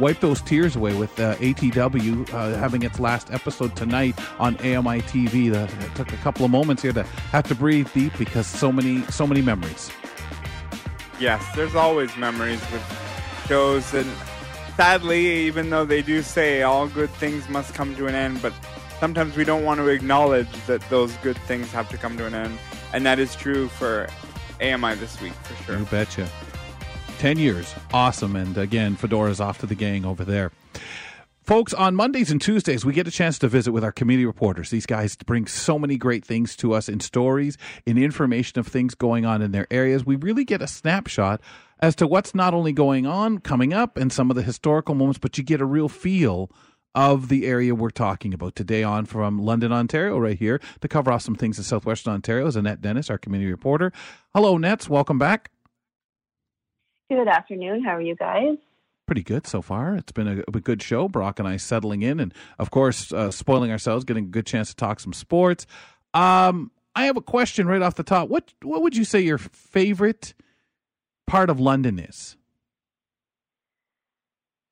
wipe 0.00 0.20
those 0.20 0.40
tears 0.40 0.74
away 0.74 0.94
with 0.96 1.18
uh, 1.20 1.36
ATW 1.36 2.32
uh, 2.32 2.56
having 2.56 2.82
its 2.82 2.98
last 2.98 3.30
episode 3.30 3.76
tonight 3.76 4.18
on 4.38 4.56
AMI 4.56 5.02
TV. 5.02 5.52
That 5.52 5.72
it 5.84 5.94
took 5.94 6.12
a 6.12 6.16
couple 6.18 6.44
of 6.44 6.50
moments 6.50 6.82
here 6.82 6.92
to 6.92 7.02
have 7.02 7.46
to 7.48 7.54
breathe 7.54 7.92
deep 7.92 8.16
because 8.18 8.46
so 8.46 8.72
many, 8.72 9.02
so 9.04 9.26
many 9.26 9.42
memories. 9.42 9.90
Yes, 11.20 11.44
there's 11.54 11.74
always 11.74 12.16
memories 12.16 12.60
with 12.72 12.82
shows, 13.46 13.92
and 13.92 14.10
sadly, 14.76 15.46
even 15.46 15.68
though 15.68 15.84
they 15.84 16.00
do 16.00 16.22
say 16.22 16.62
all 16.62 16.88
good 16.88 17.10
things 17.10 17.48
must 17.50 17.74
come 17.74 17.94
to 17.96 18.06
an 18.06 18.14
end, 18.14 18.40
but 18.40 18.54
sometimes 18.98 19.36
we 19.36 19.44
don't 19.44 19.64
want 19.64 19.78
to 19.80 19.88
acknowledge 19.88 20.50
that 20.66 20.80
those 20.88 21.14
good 21.18 21.36
things 21.38 21.70
have 21.72 21.90
to 21.90 21.98
come 21.98 22.16
to 22.16 22.24
an 22.24 22.34
end, 22.34 22.58
and 22.94 23.04
that 23.04 23.18
is 23.18 23.36
true 23.36 23.68
for 23.68 24.08
AMI 24.62 24.94
this 24.94 25.20
week 25.20 25.34
for 25.34 25.62
sure. 25.64 25.78
You 25.78 25.84
betcha. 25.84 26.28
10 27.20 27.38
years. 27.38 27.74
Awesome. 27.92 28.34
And 28.34 28.56
again, 28.56 28.96
Fedora's 28.96 29.42
off 29.42 29.58
to 29.58 29.66
the 29.66 29.74
gang 29.74 30.06
over 30.06 30.24
there. 30.24 30.52
Folks, 31.42 31.74
on 31.74 31.94
Mondays 31.94 32.30
and 32.30 32.40
Tuesdays, 32.40 32.82
we 32.82 32.94
get 32.94 33.06
a 33.06 33.10
chance 33.10 33.38
to 33.40 33.48
visit 33.48 33.72
with 33.72 33.84
our 33.84 33.92
community 33.92 34.24
reporters. 34.24 34.70
These 34.70 34.86
guys 34.86 35.16
bring 35.16 35.46
so 35.46 35.78
many 35.78 35.98
great 35.98 36.24
things 36.24 36.56
to 36.56 36.72
us 36.72 36.88
in 36.88 36.98
stories, 37.00 37.58
in 37.84 37.98
information 37.98 38.58
of 38.58 38.66
things 38.66 38.94
going 38.94 39.26
on 39.26 39.42
in 39.42 39.52
their 39.52 39.66
areas. 39.70 40.06
We 40.06 40.16
really 40.16 40.44
get 40.44 40.62
a 40.62 40.66
snapshot 40.66 41.42
as 41.80 41.94
to 41.96 42.06
what's 42.06 42.34
not 42.34 42.54
only 42.54 42.72
going 42.72 43.04
on, 43.04 43.40
coming 43.40 43.74
up, 43.74 43.98
and 43.98 44.10
some 44.10 44.30
of 44.30 44.36
the 44.36 44.42
historical 44.42 44.94
moments, 44.94 45.18
but 45.18 45.36
you 45.36 45.44
get 45.44 45.60
a 45.60 45.66
real 45.66 45.90
feel 45.90 46.50
of 46.94 47.28
the 47.28 47.46
area 47.46 47.74
we're 47.74 47.90
talking 47.90 48.32
about. 48.32 48.56
Today 48.56 48.82
on 48.82 49.04
from 49.04 49.38
London, 49.38 49.72
Ontario, 49.72 50.18
right 50.18 50.38
here, 50.38 50.58
to 50.80 50.88
cover 50.88 51.12
off 51.12 51.20
some 51.20 51.34
things 51.34 51.58
in 51.58 51.64
southwestern 51.64 52.14
Ontario 52.14 52.46
is 52.46 52.56
Annette 52.56 52.80
Dennis, 52.80 53.10
our 53.10 53.18
community 53.18 53.50
reporter. 53.50 53.92
Hello, 54.34 54.56
Nets. 54.56 54.88
Welcome 54.88 55.18
back. 55.18 55.50
Good 57.10 57.26
afternoon. 57.26 57.82
How 57.82 57.96
are 57.96 58.00
you 58.00 58.14
guys? 58.14 58.56
Pretty 59.06 59.24
good 59.24 59.44
so 59.44 59.62
far. 59.62 59.96
It's 59.96 60.12
been 60.12 60.28
a, 60.28 60.44
a 60.56 60.60
good 60.60 60.80
show. 60.80 61.08
Brock 61.08 61.40
and 61.40 61.48
I 61.48 61.56
settling 61.56 62.02
in, 62.02 62.20
and 62.20 62.32
of 62.56 62.70
course, 62.70 63.12
uh, 63.12 63.32
spoiling 63.32 63.72
ourselves, 63.72 64.04
getting 64.04 64.26
a 64.26 64.28
good 64.28 64.46
chance 64.46 64.68
to 64.68 64.76
talk 64.76 65.00
some 65.00 65.12
sports. 65.12 65.66
Um, 66.14 66.70
I 66.94 67.06
have 67.06 67.16
a 67.16 67.20
question 67.20 67.66
right 67.66 67.82
off 67.82 67.96
the 67.96 68.04
top. 68.04 68.28
What 68.28 68.54
what 68.62 68.82
would 68.82 68.96
you 68.96 69.04
say 69.04 69.18
your 69.18 69.38
favorite 69.38 70.34
part 71.26 71.50
of 71.50 71.58
London 71.58 71.98
is? 71.98 72.36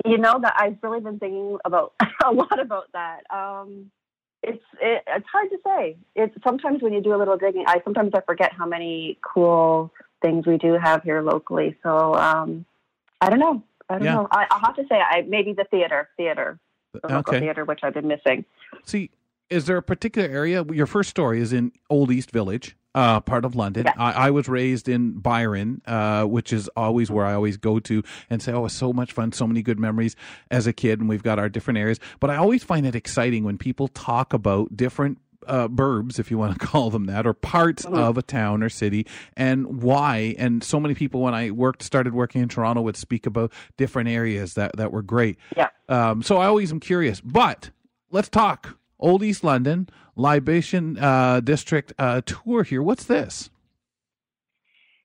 You 0.07 0.19
know 0.19 0.39
that 0.41 0.55
I've 0.57 0.79
really 0.81 1.01
been 1.01 1.19
thinking 1.19 1.59
about 1.65 1.95
a 2.25 2.31
lot 2.31 2.61
about 2.61 2.85
that. 2.93 3.23
Um, 3.35 3.91
it's 4.45 4.63
it, 4.81 5.03
it's 5.09 5.27
hard 5.27 5.51
to 5.51 5.59
say. 5.67 5.97
It's 6.15 6.37
sometimes 6.45 6.83
when 6.83 6.93
you 6.93 7.03
do 7.03 7.17
a 7.17 7.19
little 7.19 7.37
digging, 7.37 7.65
I 7.67 7.81
sometimes 7.83 8.13
I 8.15 8.21
forget 8.21 8.53
how 8.53 8.65
many 8.65 9.19
cool 9.23 9.93
things 10.23 10.47
we 10.47 10.59
do 10.59 10.75
have 10.75 11.03
here 11.03 11.23
locally. 11.23 11.77
So 11.83 12.15
um, 12.15 12.65
I 13.21 13.31
don't 13.31 13.39
know. 13.39 13.63
I 13.89 13.95
don't 13.95 14.05
yeah. 14.05 14.15
know. 14.15 14.29
I, 14.31 14.47
will 14.51 14.61
have 14.61 14.77
to 14.77 14.85
say, 14.89 14.97
I 14.97 15.23
maybe 15.23 15.53
the 15.53 15.65
theater, 15.65 16.09
theater, 16.17 16.59
the 16.93 17.01
local 17.09 17.35
okay. 17.35 17.41
theater, 17.41 17.65
which 17.65 17.81
I've 17.83 17.95
been 17.95 18.09
missing. 18.09 18.45
See, 18.85 19.11
is 19.51 19.67
there 19.67 19.79
a 19.79 19.83
particular 19.83 20.29
area? 20.29 20.65
Your 20.71 20.87
first 20.87 21.11
story 21.11 21.41
is 21.41 21.53
in 21.53 21.73
Old 21.89 22.11
East 22.11 22.31
Village, 22.31 22.77
uh, 22.95 23.21
part 23.21 23.45
of 23.45 23.55
London. 23.55 23.87
I, 23.97 24.13
I, 24.13 24.31
was 24.31 24.47
raised 24.49 24.89
in 24.89 25.13
Byron, 25.13 25.81
uh, 25.87 26.25
which 26.25 26.53
is 26.53 26.69
always 26.77 27.11
where 27.11 27.25
I 27.25 27.33
always 27.33 27.57
go 27.57 27.79
to 27.79 28.03
and 28.29 28.43
say, 28.43 28.53
"Oh, 28.53 28.67
it's 28.67 28.75
so 28.75 28.93
much 28.93 29.13
fun, 29.13 29.33
so 29.33 29.47
many 29.47 29.63
good 29.63 29.79
memories 29.79 30.17
as 30.51 30.67
a 30.67 30.73
kid." 30.73 31.01
And 31.01 31.09
we've 31.09 31.23
got 31.23 31.39
our 31.39 31.49
different 31.49 31.79
areas, 31.79 31.99
but 32.21 32.29
I 32.29 32.37
always 32.37 32.63
find 32.63 32.87
it 32.87 32.95
exciting 32.95 33.45
when 33.45 33.57
people 33.57 33.89
talk 33.89 34.35
about 34.35 34.77
different 34.77 35.19
uh, 35.47 35.69
burbs, 35.69 36.19
if 36.19 36.31
you 36.31 36.39
want 36.39 36.59
to 36.59 36.67
call 36.67 36.91
them 36.91 37.05
that, 37.07 37.27
or 37.27 37.35
parts 37.35 37.85
mm-hmm. 37.85 37.95
of 37.95 38.19
a 38.19 38.23
town 38.23 38.63
or 38.63 38.69
city, 38.69 39.07
and 39.37 39.83
why. 39.83 40.35
And 40.39 40.63
so 40.63 40.81
many 40.81 40.95
people, 40.95 41.21
when 41.21 41.35
I 41.35 41.51
worked, 41.51 41.83
started 41.83 42.15
working 42.15 42.43
in 42.43 42.49
Toronto, 42.49 42.83
would 42.83 42.97
speak 42.97 43.27
about 43.27 43.53
different 43.77 44.09
areas 44.09 44.55
that 44.55 44.77
that 44.77 44.93
were 44.93 45.03
great. 45.03 45.39
Yeah. 45.57 45.69
Um, 45.89 46.23
so 46.23 46.39
I 46.39 46.47
always 46.47 46.71
am 46.73 46.81
curious. 46.81 47.21
But 47.21 47.71
let's 48.11 48.29
talk 48.29 48.79
Old 48.99 49.23
East 49.23 49.45
London 49.45 49.89
Libation 50.17 50.99
uh, 50.99 51.41
District 51.41 51.93
uh, 51.99 52.23
tour 52.25 52.65
here. 52.65 52.83
What's 52.83 53.05
this? 53.05 53.51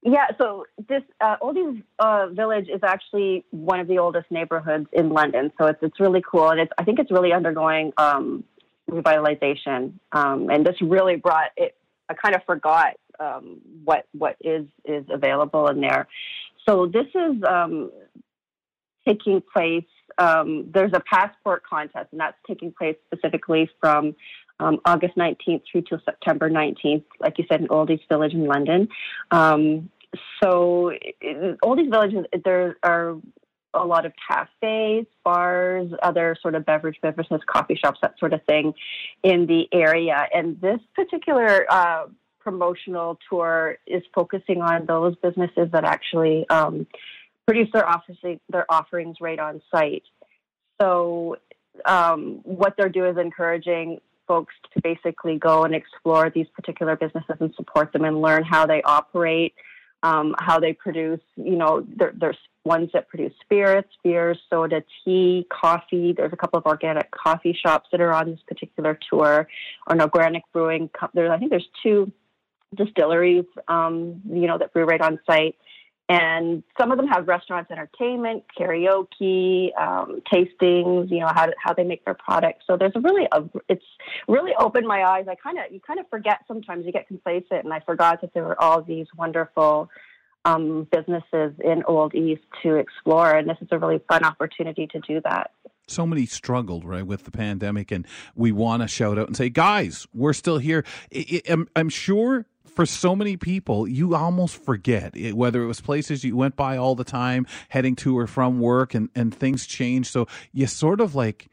Yeah, 0.06 0.28
so 0.38 0.66
this 0.90 1.02
uh, 1.22 1.38
Old 1.40 1.56
East 1.56 1.84
uh, 1.98 2.28
Village 2.32 2.68
is 2.68 2.82
actually 2.84 3.46
one 3.52 3.80
of 3.80 3.88
the 3.88 4.00
oldest 4.00 4.30
neighborhoods 4.30 4.88
in 4.92 5.10
London. 5.10 5.52
So 5.58 5.68
it's 5.68 5.80
it's 5.82 5.98
really 6.00 6.22
cool, 6.30 6.50
and 6.50 6.60
it's 6.60 6.72
I 6.78 6.84
think 6.84 7.00
it's 7.00 7.10
really 7.10 7.32
undergoing 7.32 7.94
um, 7.98 8.44
revitalization, 8.90 9.94
um, 10.12 10.50
and 10.50 10.66
this 10.66 10.76
really 10.82 11.16
brought 11.16 11.52
it. 11.58 11.76
I 12.10 12.14
kind 12.14 12.36
of 12.36 12.42
forgot 12.46 12.96
um, 13.20 13.62
what 13.84 14.06
what 14.14 14.38
is 14.42 14.66
is 14.86 15.06
available 15.10 15.68
in 15.68 15.82
there. 15.82 16.08
So 16.68 16.88
this 16.88 17.08
is 17.14 17.44
um, 17.48 17.92
taking 19.08 19.42
place. 19.54 19.86
Um, 20.18 20.70
there's 20.74 20.92
a 20.94 21.02
passport 21.02 21.64
contest, 21.64 22.08
and 22.12 22.20
that's 22.20 22.38
taking 22.48 22.72
place 22.72 22.96
specifically 23.12 23.70
from 23.80 24.16
um, 24.60 24.80
August 24.86 25.16
19th 25.18 25.62
through 25.72 25.82
to 25.84 26.00
September 26.06 26.50
19th, 26.50 27.04
like 27.20 27.38
you 27.38 27.46
said, 27.50 27.62
in 27.62 27.68
Old 27.70 27.90
East 27.90 28.04
Village 28.10 28.34
in 28.34 28.46
London. 28.46 28.88
Um, 29.32 29.90
so, 30.42 30.92
in 31.22 31.58
Old 31.64 31.80
East 31.80 31.92
Village, 31.92 32.14
there 32.46 32.78
are 32.84 33.18
a 33.74 33.86
lot 33.86 34.06
of 34.06 34.14
cafes, 34.28 35.06
bars, 35.24 35.92
other 36.02 36.36
sort 36.42 36.56
of 36.56 36.66
beverage 36.66 36.98
businesses, 37.02 37.42
coffee 37.48 37.76
shops, 37.76 38.00
that 38.02 38.18
sort 38.20 38.34
of 38.34 38.44
thing 38.44 38.74
in 39.24 39.48
the 39.48 39.68
area. 39.72 40.28
And 40.34 40.60
this 40.62 40.80
particular 40.96 41.66
uh, 41.70 42.06
promotional 42.40 43.18
tour 43.30 43.78
is 43.88 44.04
focusing 44.14 44.62
on 44.62 44.86
those 44.86 45.16
businesses 45.16 45.70
that 45.72 45.86
actually 45.86 46.48
um, 46.50 46.86
produce 47.48 47.70
their, 47.74 47.88
office, 47.88 48.18
their 48.50 48.72
offerings 48.72 49.18
right 49.22 49.40
on 49.40 49.62
site. 49.72 50.04
So, 50.82 51.38
um, 51.86 52.42
what 52.44 52.76
they're 52.78 52.90
doing 52.90 53.14
is 53.14 53.18
encouraging 53.18 54.00
folks 54.28 54.54
to 54.74 54.82
basically 54.82 55.38
go 55.38 55.64
and 55.64 55.74
explore 55.74 56.30
these 56.30 56.48
particular 56.56 56.96
businesses 56.96 57.36
and 57.40 57.54
support 57.56 57.92
them 57.94 58.04
and 58.04 58.22
learn 58.22 58.44
how 58.44 58.66
they 58.66 58.82
operate, 58.84 59.54
um, 60.04 60.36
how 60.40 60.60
they 60.60 60.74
produce. 60.74 61.20
You 61.36 61.56
know, 61.56 61.86
there, 61.96 62.14
there's 62.16 62.38
ones 62.66 62.90
that 62.94 63.10
produce 63.10 63.34
spirits, 63.42 63.90
beers, 64.04 64.40
soda, 64.50 64.84
tea, 65.04 65.46
coffee. 65.50 66.14
There's 66.16 66.34
a 66.34 66.38
couple 66.38 66.58
of 66.60 66.66
organic 66.66 67.12
coffee 67.12 67.58
shops 67.62 67.90
that 67.92 68.02
are 68.02 68.14
on 68.14 68.32
this 68.32 68.40
particular 68.48 68.98
tour, 69.10 69.48
or 69.88 69.94
an 69.94 70.02
organic 70.02 70.44
brewing. 70.54 70.90
There's, 71.14 71.32
I 71.32 71.38
think 71.38 71.52
there's 71.52 71.68
two 71.82 72.12
distilleries, 72.76 73.46
um, 73.68 74.22
you 74.30 74.48
know, 74.48 74.58
that 74.58 74.74
brew 74.74 74.86
right 74.86 75.02
on 75.02 75.20
site. 75.26 75.56
And 76.10 76.64
some 76.78 76.92
of 76.92 76.98
them 76.98 77.08
have 77.08 77.30
restaurants, 77.30 77.72
entertainment, 77.72 78.44
karaoke, 78.60 79.70
um, 79.80 80.22
tastings. 80.32 81.10
You 81.10 81.22
know 81.22 81.32
how 81.34 81.48
how 81.58 81.74
they 81.74 81.86
make 81.86 82.04
their 82.04 82.14
products. 82.14 82.66
So 82.68 82.76
there's 82.76 82.92
a 82.96 83.00
really 83.00 83.26
a, 83.32 83.44
it's 83.70 83.86
really 84.28 84.52
opened 84.60 84.86
my 84.86 85.04
eyes. 85.04 85.26
I 85.30 85.36
kind 85.36 85.58
of 85.58 85.72
you 85.72 85.80
kind 85.80 86.02
of 86.02 86.10
forget 86.10 86.40
sometimes 86.46 86.86
you 86.86 86.92
get 86.92 87.08
complacent, 87.08 87.64
and 87.64 87.74
I 87.74 87.80
forgot 87.80 88.20
that 88.20 88.34
there 88.34 88.44
were 88.44 88.62
all 88.62 88.82
these 88.82 89.08
wonderful 89.18 89.90
um, 90.46 90.88
businesses 90.92 91.54
in 91.64 91.84
Old 91.88 92.14
East 92.14 92.44
to 92.64 92.76
explore, 92.76 93.32
and 93.32 93.50
this 93.50 93.58
is 93.62 93.68
a 93.72 93.80
really 93.80 94.02
fun 94.10 94.24
opportunity 94.24 94.88
to 94.88 95.00
do 95.00 95.22
that. 95.24 95.52
So 95.88 96.06
many 96.06 96.26
struggled 96.26 96.86
right 96.86 97.06
with 97.06 97.26
the 97.26 97.32
pandemic, 97.32 97.92
and 97.92 98.08
we 98.36 98.52
want 98.52 98.82
to 98.82 98.88
shout 98.88 99.18
out 99.18 99.28
and 99.28 99.36
say, 99.36 99.50
"Guys, 99.50 100.08
we're 100.14 100.34
still 100.34 100.58
here." 100.58 100.86
I'm, 101.50 101.68
I'm 101.76 101.90
sure 101.90 102.46
for 102.66 102.86
so 102.86 103.16
many 103.16 103.38
people, 103.38 103.88
you 103.88 104.16
almost 104.16 104.64
forget 104.64 105.16
it, 105.16 105.36
whether 105.36 105.62
it 105.62 105.68
was 105.68 105.82
places 105.82 106.24
you 106.24 106.36
went 106.36 106.56
by 106.56 106.78
all 106.78 106.96
the 106.96 107.04
time, 107.04 107.46
heading 107.70 107.96
to 107.98 108.18
or 108.18 108.28
from 108.28 108.60
work, 108.60 108.94
and 108.94 109.10
and 109.14 109.34
things 109.36 109.66
change. 109.66 110.10
So 110.10 110.28
you 110.54 110.68
sort 110.68 111.02
of 111.02 111.16
like 111.16 111.50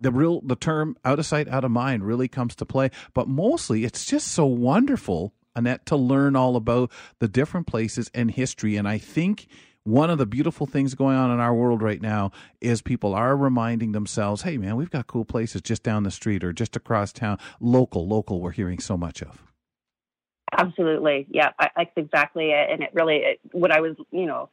the 0.00 0.10
real 0.10 0.40
the 0.42 0.56
term 0.56 0.96
out 1.04 1.18
of 1.18 1.26
sight 1.26 1.48
out 1.48 1.64
of 1.64 1.70
mind 1.70 2.04
really 2.04 2.28
comes 2.28 2.54
to 2.54 2.64
play 2.64 2.90
but 3.14 3.28
mostly 3.28 3.84
it's 3.84 4.04
just 4.04 4.28
so 4.28 4.46
wonderful 4.46 5.32
annette 5.58 5.84
to 5.86 5.96
learn 5.96 6.36
all 6.36 6.56
about 6.56 6.90
the 7.18 7.28
different 7.28 7.66
places 7.66 8.10
and 8.14 8.30
history 8.30 8.76
and 8.76 8.88
i 8.88 8.98
think 8.98 9.46
one 9.84 10.10
of 10.10 10.18
the 10.18 10.26
beautiful 10.26 10.66
things 10.66 10.94
going 10.94 11.16
on 11.16 11.30
in 11.30 11.40
our 11.40 11.54
world 11.54 11.80
right 11.80 12.02
now 12.02 12.30
is 12.60 12.82
people 12.82 13.14
are 13.14 13.36
reminding 13.36 13.92
themselves 13.92 14.42
hey 14.42 14.56
man 14.56 14.76
we've 14.76 14.90
got 14.90 15.06
cool 15.06 15.24
places 15.24 15.60
just 15.60 15.82
down 15.82 16.02
the 16.02 16.10
street 16.10 16.44
or 16.44 16.52
just 16.52 16.76
across 16.76 17.12
town 17.12 17.38
local 17.60 18.06
local 18.06 18.40
we're 18.40 18.52
hearing 18.52 18.78
so 18.78 18.96
much 18.96 19.22
of 19.22 19.42
Absolutely. 20.56 21.26
Yeah, 21.30 21.50
I, 21.58 21.68
that's 21.76 21.90
exactly 21.96 22.50
it. 22.50 22.70
And 22.70 22.82
it 22.82 22.90
really, 22.94 23.16
it, 23.16 23.40
when 23.52 23.70
I 23.70 23.80
was, 23.80 23.96
you 24.10 24.26
know, 24.26 24.48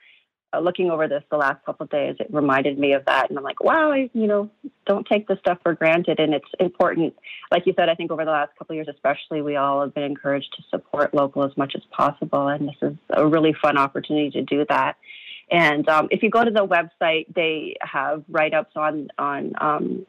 uh, 0.53 0.59
looking 0.59 0.91
over 0.91 1.07
this 1.07 1.23
the 1.29 1.37
last 1.37 1.63
couple 1.65 1.85
of 1.85 1.89
days, 1.89 2.15
it 2.19 2.27
reminded 2.31 2.77
me 2.77 2.93
of 2.93 3.05
that. 3.05 3.29
And 3.29 3.37
I'm 3.37 3.43
like, 3.43 3.63
wow, 3.63 3.91
I, 3.91 4.09
you 4.13 4.27
know, 4.27 4.49
don't 4.85 5.05
take 5.07 5.27
this 5.27 5.39
stuff 5.39 5.59
for 5.63 5.73
granted. 5.73 6.19
And 6.19 6.33
it's 6.33 6.49
important. 6.59 7.15
Like 7.51 7.65
you 7.65 7.73
said, 7.75 7.89
I 7.89 7.95
think 7.95 8.11
over 8.11 8.25
the 8.25 8.31
last 8.31 8.51
couple 8.57 8.73
of 8.73 8.77
years, 8.77 8.87
especially, 8.89 9.41
we 9.41 9.55
all 9.55 9.81
have 9.81 9.93
been 9.93 10.03
encouraged 10.03 10.53
to 10.57 10.63
support 10.69 11.13
local 11.13 11.43
as 11.43 11.55
much 11.57 11.73
as 11.75 11.83
possible. 11.91 12.47
And 12.47 12.69
this 12.69 12.75
is 12.81 12.97
a 13.09 13.25
really 13.25 13.53
fun 13.61 13.77
opportunity 13.77 14.31
to 14.31 14.41
do 14.41 14.65
that. 14.69 14.97
And 15.51 15.87
um, 15.89 16.07
if 16.09 16.23
you 16.23 16.29
go 16.29 16.43
to 16.43 16.51
the 16.51 16.65
website, 16.65 17.33
they 17.33 17.75
have 17.81 18.23
write 18.29 18.53
ups 18.53 18.73
on, 18.75 19.09
on, 19.17 19.53
um, 19.59 20.05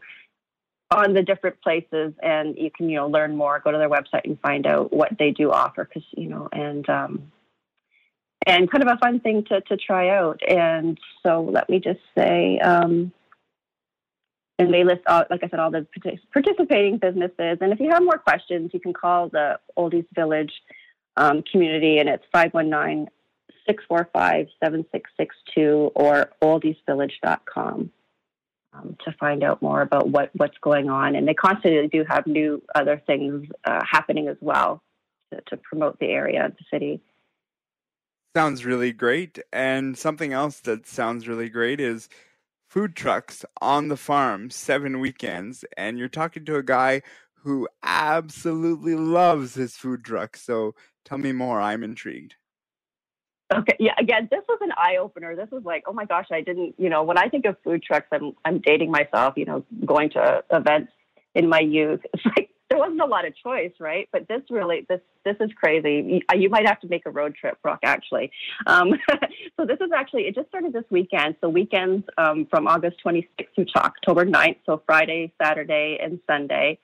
on 0.90 1.14
the 1.14 1.22
different 1.22 1.60
places 1.62 2.14
and 2.22 2.56
you 2.56 2.70
can 2.70 2.88
you 2.88 2.96
know 2.96 3.08
learn 3.08 3.36
more 3.36 3.60
go 3.64 3.72
to 3.72 3.78
their 3.78 3.90
website 3.90 4.24
and 4.24 4.38
find 4.40 4.66
out 4.66 4.92
what 4.92 5.10
they 5.18 5.32
do 5.32 5.50
offer 5.50 5.84
because 5.84 6.04
you 6.16 6.28
know 6.28 6.48
and 6.52 6.88
um 6.88 7.32
and 8.46 8.70
kind 8.70 8.82
of 8.82 8.88
a 8.88 8.98
fun 8.98 9.20
thing 9.20 9.44
to 9.44 9.60
to 9.62 9.76
try 9.76 10.08
out 10.08 10.40
and 10.48 10.98
so 11.22 11.42
let 11.52 11.68
me 11.68 11.78
just 11.78 12.00
say 12.16 12.58
um 12.60 13.12
and 14.58 14.72
they 14.72 14.84
list 14.84 15.02
all, 15.06 15.24
like 15.28 15.44
I 15.44 15.48
said, 15.48 15.58
all 15.58 15.70
the 15.70 15.86
participating 16.32 16.98
businesses. 16.98 17.58
And 17.60 17.72
if 17.72 17.80
you 17.80 17.90
have 17.90 18.02
more 18.02 18.18
questions, 18.18 18.70
you 18.72 18.80
can 18.80 18.94
call 18.94 19.28
the 19.28 19.58
Old 19.76 19.92
East 19.92 20.08
Village 20.14 20.52
um, 21.16 21.42
community, 21.50 21.98
and 21.98 22.08
it's 22.08 22.24
519 22.32 23.08
645 23.66 24.46
7662 24.62 25.90
or 25.94 26.30
oldeastvillage.com 26.42 27.90
um, 28.72 28.96
to 29.04 29.12
find 29.18 29.42
out 29.42 29.60
more 29.60 29.82
about 29.82 30.08
what, 30.08 30.30
what's 30.34 30.56
going 30.58 30.88
on. 30.88 31.16
And 31.16 31.26
they 31.26 31.34
constantly 31.34 31.88
do 31.88 32.04
have 32.08 32.26
new 32.26 32.62
other 32.74 33.02
things 33.06 33.48
uh, 33.64 33.82
happening 33.90 34.28
as 34.28 34.36
well 34.40 34.82
to, 35.32 35.40
to 35.48 35.56
promote 35.56 35.98
the 35.98 36.06
area, 36.06 36.52
the 36.56 36.64
city. 36.70 37.00
Sounds 38.36 38.66
really 38.66 38.92
great. 38.92 39.38
And 39.50 39.96
something 39.96 40.34
else 40.34 40.60
that 40.60 40.86
sounds 40.86 41.26
really 41.26 41.48
great 41.48 41.80
is 41.80 42.10
food 42.68 42.94
trucks 42.94 43.46
on 43.62 43.88
the 43.88 43.96
farm, 43.96 44.50
seven 44.50 45.00
weekends. 45.00 45.64
And 45.78 45.98
you're 45.98 46.08
talking 46.08 46.44
to 46.44 46.56
a 46.56 46.62
guy 46.62 47.00
who 47.44 47.66
absolutely 47.82 48.94
loves 48.94 49.54
his 49.54 49.74
food 49.78 50.04
truck. 50.04 50.36
So 50.36 50.74
tell 51.02 51.16
me 51.16 51.32
more. 51.32 51.62
I'm 51.62 51.82
intrigued. 51.82 52.34
Okay, 53.54 53.76
yeah. 53.80 53.94
Again, 53.98 54.28
this 54.30 54.42
was 54.46 54.58
an 54.60 54.72
eye 54.76 54.98
opener. 54.98 55.34
This 55.34 55.48
was 55.50 55.64
like, 55.64 55.84
oh 55.86 55.94
my 55.94 56.04
gosh, 56.04 56.26
I 56.30 56.42
didn't. 56.42 56.74
You 56.76 56.90
know, 56.90 57.04
when 57.04 57.16
I 57.16 57.30
think 57.30 57.46
of 57.46 57.56
food 57.64 57.82
trucks, 57.82 58.08
I'm 58.12 58.32
I'm 58.44 58.60
dating 58.60 58.90
myself. 58.90 59.32
You 59.38 59.46
know, 59.46 59.64
going 59.86 60.10
to 60.10 60.44
events 60.52 60.92
in 61.34 61.48
my 61.48 61.60
youth. 61.60 62.00
It's 62.12 62.26
like 62.36 62.50
there 62.68 62.78
wasn't 62.78 63.00
a 63.00 63.06
lot 63.06 63.26
of 63.26 63.34
choice, 63.36 63.72
right? 63.78 64.08
But 64.12 64.26
this 64.28 64.42
really, 64.50 64.86
this 64.88 65.00
this 65.24 65.36
is 65.40 65.50
crazy. 65.56 66.22
You, 66.32 66.40
you 66.40 66.48
might 66.48 66.66
have 66.66 66.80
to 66.80 66.88
make 66.88 67.06
a 67.06 67.10
road 67.10 67.34
trip, 67.34 67.60
Brock. 67.62 67.80
Actually, 67.84 68.30
um, 68.66 68.92
so 69.56 69.64
this 69.64 69.78
is 69.80 69.90
actually 69.94 70.22
it 70.22 70.34
just 70.34 70.48
started 70.48 70.72
this 70.72 70.84
weekend. 70.90 71.36
So 71.40 71.48
weekends 71.48 72.06
um, 72.18 72.46
from 72.50 72.66
August 72.66 72.96
26th 73.04 73.26
through 73.54 73.66
October 73.76 74.24
9th. 74.24 74.58
So 74.66 74.82
Friday, 74.86 75.32
Saturday, 75.40 75.98
and 76.02 76.20
Sunday. 76.26 76.78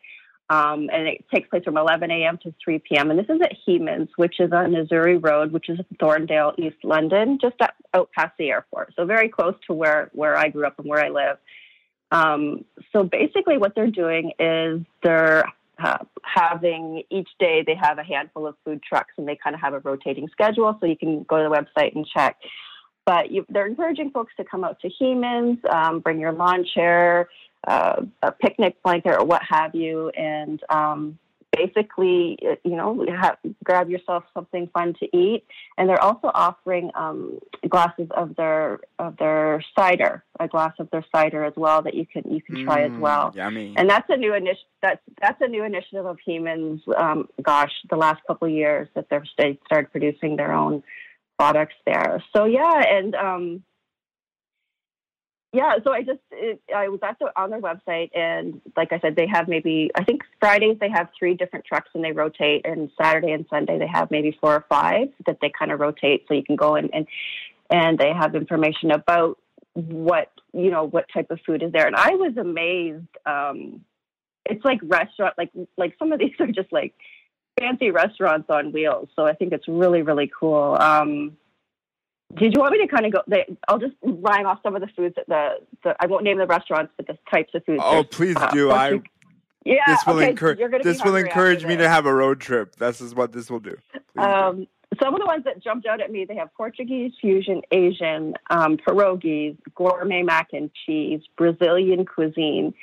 Um, 0.51 0.91
and 0.93 1.09
it 1.09 1.25
takes 1.33 1.49
place 1.49 1.65
from 1.65 1.79
11 1.79 2.11
a.m. 2.11 2.39
to 2.43 2.53
3 2.63 2.79
p.m. 2.81 3.11
And 3.11 3.19
this 3.19 3.29
is 3.31 3.41
at 3.41 3.57
Heeman's, 3.67 4.11
which 4.17 4.39
is 4.39 4.53
on 4.53 4.73
Nissouri 4.73 5.19
Road, 5.23 5.51
which 5.51 5.71
is 5.71 5.79
Thorndale, 5.99 6.53
East 6.59 6.77
London, 6.85 7.39
just 7.41 7.55
out 7.95 8.11
past 8.13 8.33
the 8.39 8.51
airport. 8.51 8.93
So 8.95 9.07
very 9.07 9.31
close 9.31 9.55
to 9.67 9.73
where, 9.73 10.11
where 10.13 10.37
I 10.37 10.51
grew 10.51 10.67
up 10.67 10.79
and 10.79 10.87
where 10.87 11.03
I 11.03 11.09
live. 11.09 11.39
Um, 12.11 12.67
so 12.93 13.03
basically, 13.03 13.57
what 13.57 13.75
they're 13.75 13.91
doing 13.91 14.33
is 14.39 14.83
they're 15.03 15.45
uh, 15.79 15.99
having 16.23 17.03
each 17.11 17.29
day 17.39 17.63
they 17.67 17.75
have 17.75 17.99
a 17.99 18.03
handful 18.03 18.47
of 18.47 18.55
food 18.65 18.83
trucks 18.83 19.13
and 19.17 19.27
they 19.27 19.37
kind 19.37 19.55
of 19.55 19.61
have 19.61 19.75
a 19.75 19.81
rotating 19.81 20.29
schedule. 20.29 20.77
So 20.81 20.87
you 20.87 20.97
can 20.97 21.25
go 21.25 21.43
to 21.43 21.49
the 21.49 21.55
website 21.55 21.95
and 21.95 22.07
check. 22.07 22.37
But 23.05 23.33
you, 23.33 23.45
they're 23.49 23.67
encouraging 23.67 24.11
folks 24.11 24.33
to 24.37 24.45
come 24.45 24.63
out 24.63 24.79
to 24.81 24.89
Heeman's, 24.89 25.59
um, 25.73 26.01
bring 26.01 26.21
your 26.21 26.33
lawn 26.33 26.65
chair, 26.65 27.29
uh, 27.67 28.03
a 28.23 28.33
picnic 28.33 28.81
blanket 28.83 29.15
or 29.15 29.25
what 29.25 29.43
have 29.49 29.75
you, 29.75 30.11
and 30.11 30.63
um, 30.69 31.19
basically, 31.57 32.39
you 32.65 32.77
know, 32.77 33.05
have, 33.21 33.37
grab 33.63 33.91
yourself 33.91 34.25
something 34.35 34.69
fun 34.73 34.95
to 35.01 35.17
eat. 35.17 35.45
And 35.77 35.89
they're 35.89 36.03
also 36.03 36.31
offering 36.35 36.91
um, 36.95 37.39
glasses 37.69 38.09
of 38.17 38.35
their 38.37 38.81
of 38.99 39.17
their 39.19 39.63
cider, 39.79 40.25
a 40.41 40.49
glass 40.49 40.73
of 40.79 40.91
their 40.91 41.05
cider 41.15 41.45
as 41.45 41.55
well 41.57 41.83
that 41.83 41.95
you 41.95 42.07
can 42.07 42.23
you 42.31 42.41
can 42.41 42.65
try 42.65 42.81
mm, 42.81 42.95
as 42.95 43.01
well. 43.01 43.33
Yummy. 43.35 43.75
And 43.77 43.89
that's 43.89 44.09
a 44.09 44.17
new 44.17 44.35
initiative. 44.35 44.67
That's 44.81 45.01
that's 45.21 45.41
a 45.41 45.49
new 45.49 45.65
initiative 45.65 46.07
of 46.07 46.19
Heeman's. 46.27 46.83
Um, 46.97 47.29
gosh, 47.43 47.73
the 47.91 47.97
last 47.97 48.21
couple 48.27 48.49
of 48.49 48.55
years 48.55 48.89
that 48.95 49.07
they've 49.11 49.57
started 49.67 49.91
producing 49.93 50.37
their 50.37 50.53
own 50.53 50.83
products 51.39 51.75
there. 51.87 52.23
So 52.35 52.45
yeah, 52.45 52.83
and 52.89 53.15
um, 53.15 53.63
yeah, 55.53 55.77
so 55.85 55.93
I 55.93 56.03
just 56.03 56.21
it, 56.31 56.63
I 56.75 56.89
was 56.89 57.01
at 57.03 57.19
the 57.19 57.31
on 57.37 57.51
their 57.51 57.61
website, 57.61 58.11
and 58.17 58.61
like 58.75 58.91
I 58.91 58.99
said, 59.01 59.17
they 59.17 59.27
have 59.27 59.49
maybe 59.49 59.91
I 59.95 60.03
think 60.03 60.23
Fridays 60.41 60.79
they 60.81 60.89
have 60.89 61.11
three 61.19 61.35
different 61.35 61.67
trucks 61.67 61.91
and 61.95 62.03
they 62.03 62.13
rotate, 62.13 62.65
and 62.65 62.91
Saturday 63.01 63.33
and 63.33 63.45
Sunday 63.51 63.79
they 63.79 63.87
have 63.87 64.11
maybe 64.11 64.37
four 64.41 64.55
or 64.55 64.65
five 64.69 65.09
that 65.27 65.39
they 65.43 65.53
kind 65.57 65.71
of 65.71 65.79
rotate, 65.79 66.25
so 66.27 66.33
you 66.33 66.43
can 66.43 66.57
go 66.57 66.77
in 66.77 66.89
and 66.95 67.07
and 67.71 67.99
they 67.99 68.13
have 68.13 68.35
information 68.35 68.91
about 68.93 69.39
what 69.75 70.31
you 70.55 70.71
know 70.71 70.85
what 70.85 71.07
type 71.13 71.31
of 71.31 71.39
food 71.45 71.63
is 71.63 71.71
there, 71.73 71.87
and 71.87 71.97
I 71.97 72.15
was 72.15 72.35
amazed. 72.39 73.05
Um, 73.27 73.85
it's 74.47 74.65
like 74.65 74.81
restaurant, 74.83 75.35
like 75.37 75.51
like 75.77 75.97
some 75.99 76.13
of 76.13 76.19
these 76.19 76.33
are 76.41 76.47
just 76.47 76.73
like 76.73 76.95
fancy 77.61 77.91
restaurants 77.91 78.49
on 78.49 78.73
wheels, 78.73 79.11
so 79.15 79.27
I 79.27 79.35
think 79.35 79.53
it's 79.53 79.69
really 79.69 80.01
really 80.01 80.31
cool. 80.35 80.79
Um, 80.81 81.37
did 82.35 82.55
you 82.55 82.61
want 82.61 82.73
me 82.73 82.79
to 82.79 82.89
kind 82.89 83.07
of 83.07 83.13
go? 83.13 83.21
I'll 83.69 83.79
just 83.79 83.95
rhyme 84.03 84.47
off 84.47 84.61
some 84.63 84.75
of 84.75 84.81
the 84.81 84.89
foods 84.97 85.15
that 85.17 85.27
the, 85.29 85.59
the 85.85 85.95
I 86.01 86.07
won't 86.07 86.25
name 86.25 86.39
the 86.39 86.47
restaurants, 86.47 86.93
but 86.97 87.07
the 87.07 87.19
types 87.31 87.55
of 87.55 87.65
foods. 87.65 87.83
Oh, 87.85 88.05
please 88.05 88.37
uh, 88.37 88.51
do. 88.51 88.71
I 88.71 89.01
yeah. 89.65 89.83
this 89.87 90.01
will 90.07 90.17
okay, 90.17 90.31
encourage 90.31 90.59
you're 90.59 90.71
this 90.83 91.05
will 91.05 91.17
encourage 91.17 91.65
me 91.65 91.77
this. 91.77 91.85
to 91.85 91.89
have 91.89 92.07
a 92.07 92.15
road 92.15 92.41
trip. 92.41 92.77
This 92.77 93.01
is 93.01 93.15
what 93.15 93.33
this 93.33 93.51
will 93.51 93.61
do. 93.61 93.77
Please 93.93 94.01
do. 94.17 94.23
Um, 94.23 94.67
some 95.03 95.15
of 95.15 95.21
the 95.21 95.27
ones 95.27 95.45
that 95.45 95.63
jumped 95.63 95.87
out 95.87 96.01
at 96.01 96.11
me, 96.11 96.27
they 96.27 96.37
have 96.37 96.53
Portuguese, 96.55 97.13
fusion, 97.21 97.63
Asian, 97.71 98.35
um, 98.51 98.77
pierogies, 98.77 99.57
gourmet 99.75 100.23
mac 100.23 100.49
and 100.53 100.71
cheese, 100.85 101.23
Brazilian 101.37 102.05
cuisine 102.05 102.75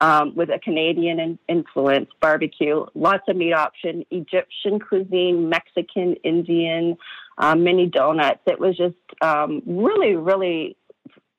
um, 0.00 0.34
with 0.34 0.50
a 0.50 0.58
Canadian 0.58 1.18
in- 1.18 1.38
influence, 1.48 2.10
barbecue, 2.20 2.84
lots 2.94 3.22
of 3.28 3.36
meat 3.36 3.52
option, 3.52 4.04
Egyptian 4.10 4.78
cuisine, 4.78 5.48
Mexican, 5.48 6.14
Indian, 6.24 6.96
um, 7.38 7.64
mini 7.64 7.86
donuts. 7.86 8.40
It 8.46 8.58
was 8.58 8.76
just 8.76 8.96
um, 9.22 9.62
really, 9.66 10.14
really, 10.14 10.76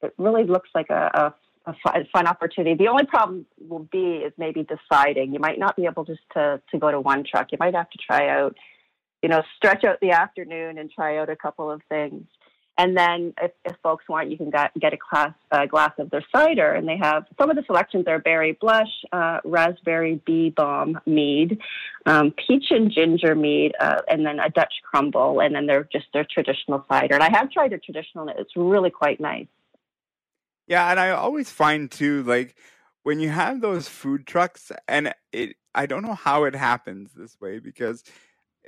it 0.01 0.13
really 0.17 0.43
looks 0.43 0.69
like 0.75 0.89
a, 0.89 1.33
a, 1.65 1.71
a 1.71 2.05
fun 2.13 2.27
opportunity. 2.27 2.75
The 2.75 2.89
only 2.89 3.05
problem 3.05 3.45
will 3.59 3.87
be 3.91 4.17
is 4.17 4.33
maybe 4.37 4.65
deciding. 4.65 5.33
You 5.33 5.39
might 5.39 5.59
not 5.59 5.75
be 5.75 5.85
able 5.85 6.05
just 6.05 6.21
to, 6.33 6.61
to 6.71 6.79
go 6.79 6.91
to 6.91 6.99
one 6.99 7.23
truck. 7.23 7.51
You 7.51 7.57
might 7.59 7.75
have 7.75 7.89
to 7.89 7.97
try 7.97 8.29
out 8.29 8.55
you 9.25 9.29
know, 9.29 9.41
stretch 9.57 9.83
out 9.83 9.97
the 10.01 10.11
afternoon 10.11 10.77
and 10.77 10.91
try 10.91 11.17
out 11.17 11.31
a 11.31 11.35
couple 11.35 11.71
of 11.71 11.81
things. 11.89 12.27
And 12.77 12.97
then, 12.97 13.33
if, 13.41 13.51
if 13.63 13.75
folks 13.81 14.03
want, 14.09 14.29
you 14.29 14.37
can 14.37 14.49
get, 14.49 14.71
get 14.79 14.93
a, 14.93 14.97
class, 14.97 15.33
a 15.51 15.65
glass 15.65 15.91
of 15.97 16.09
their 16.09 16.25
cider. 16.35 16.73
And 16.73 16.87
they 16.87 16.97
have 16.97 17.25
some 17.37 17.49
of 17.49 17.55
the 17.55 17.63
selections 17.65 18.05
are 18.07 18.19
berry 18.19 18.57
blush, 18.59 18.89
uh, 19.11 19.39
raspberry 19.45 20.21
bee 20.25 20.49
balm 20.49 20.99
mead, 21.05 21.59
um, 22.05 22.33
peach 22.47 22.65
and 22.71 22.91
ginger 22.91 23.33
mead, 23.33 23.73
uh, 23.79 24.01
and 24.09 24.25
then 24.25 24.39
a 24.39 24.49
Dutch 24.49 24.73
crumble. 24.89 25.39
And 25.39 25.55
then 25.55 25.67
they're 25.67 25.87
just 25.91 26.07
their 26.13 26.25
traditional 26.29 26.85
cider. 26.89 27.15
And 27.15 27.23
I 27.23 27.29
have 27.31 27.49
tried 27.51 27.71
their 27.71 27.81
traditional, 27.83 28.27
and 28.27 28.37
it's 28.39 28.55
really 28.55 28.89
quite 28.89 29.19
nice. 29.19 29.47
Yeah, 30.67 30.89
and 30.89 30.99
I 30.99 31.11
always 31.11 31.49
find 31.49 31.89
too, 31.89 32.23
like 32.23 32.55
when 33.03 33.19
you 33.19 33.29
have 33.29 33.61
those 33.61 33.87
food 33.87 34.25
trucks, 34.25 34.71
and 34.87 35.13
it, 35.31 35.55
I 35.73 35.85
don't 35.85 36.03
know 36.03 36.15
how 36.15 36.43
it 36.45 36.55
happens 36.55 37.11
this 37.13 37.39
way 37.39 37.59
because 37.59 38.03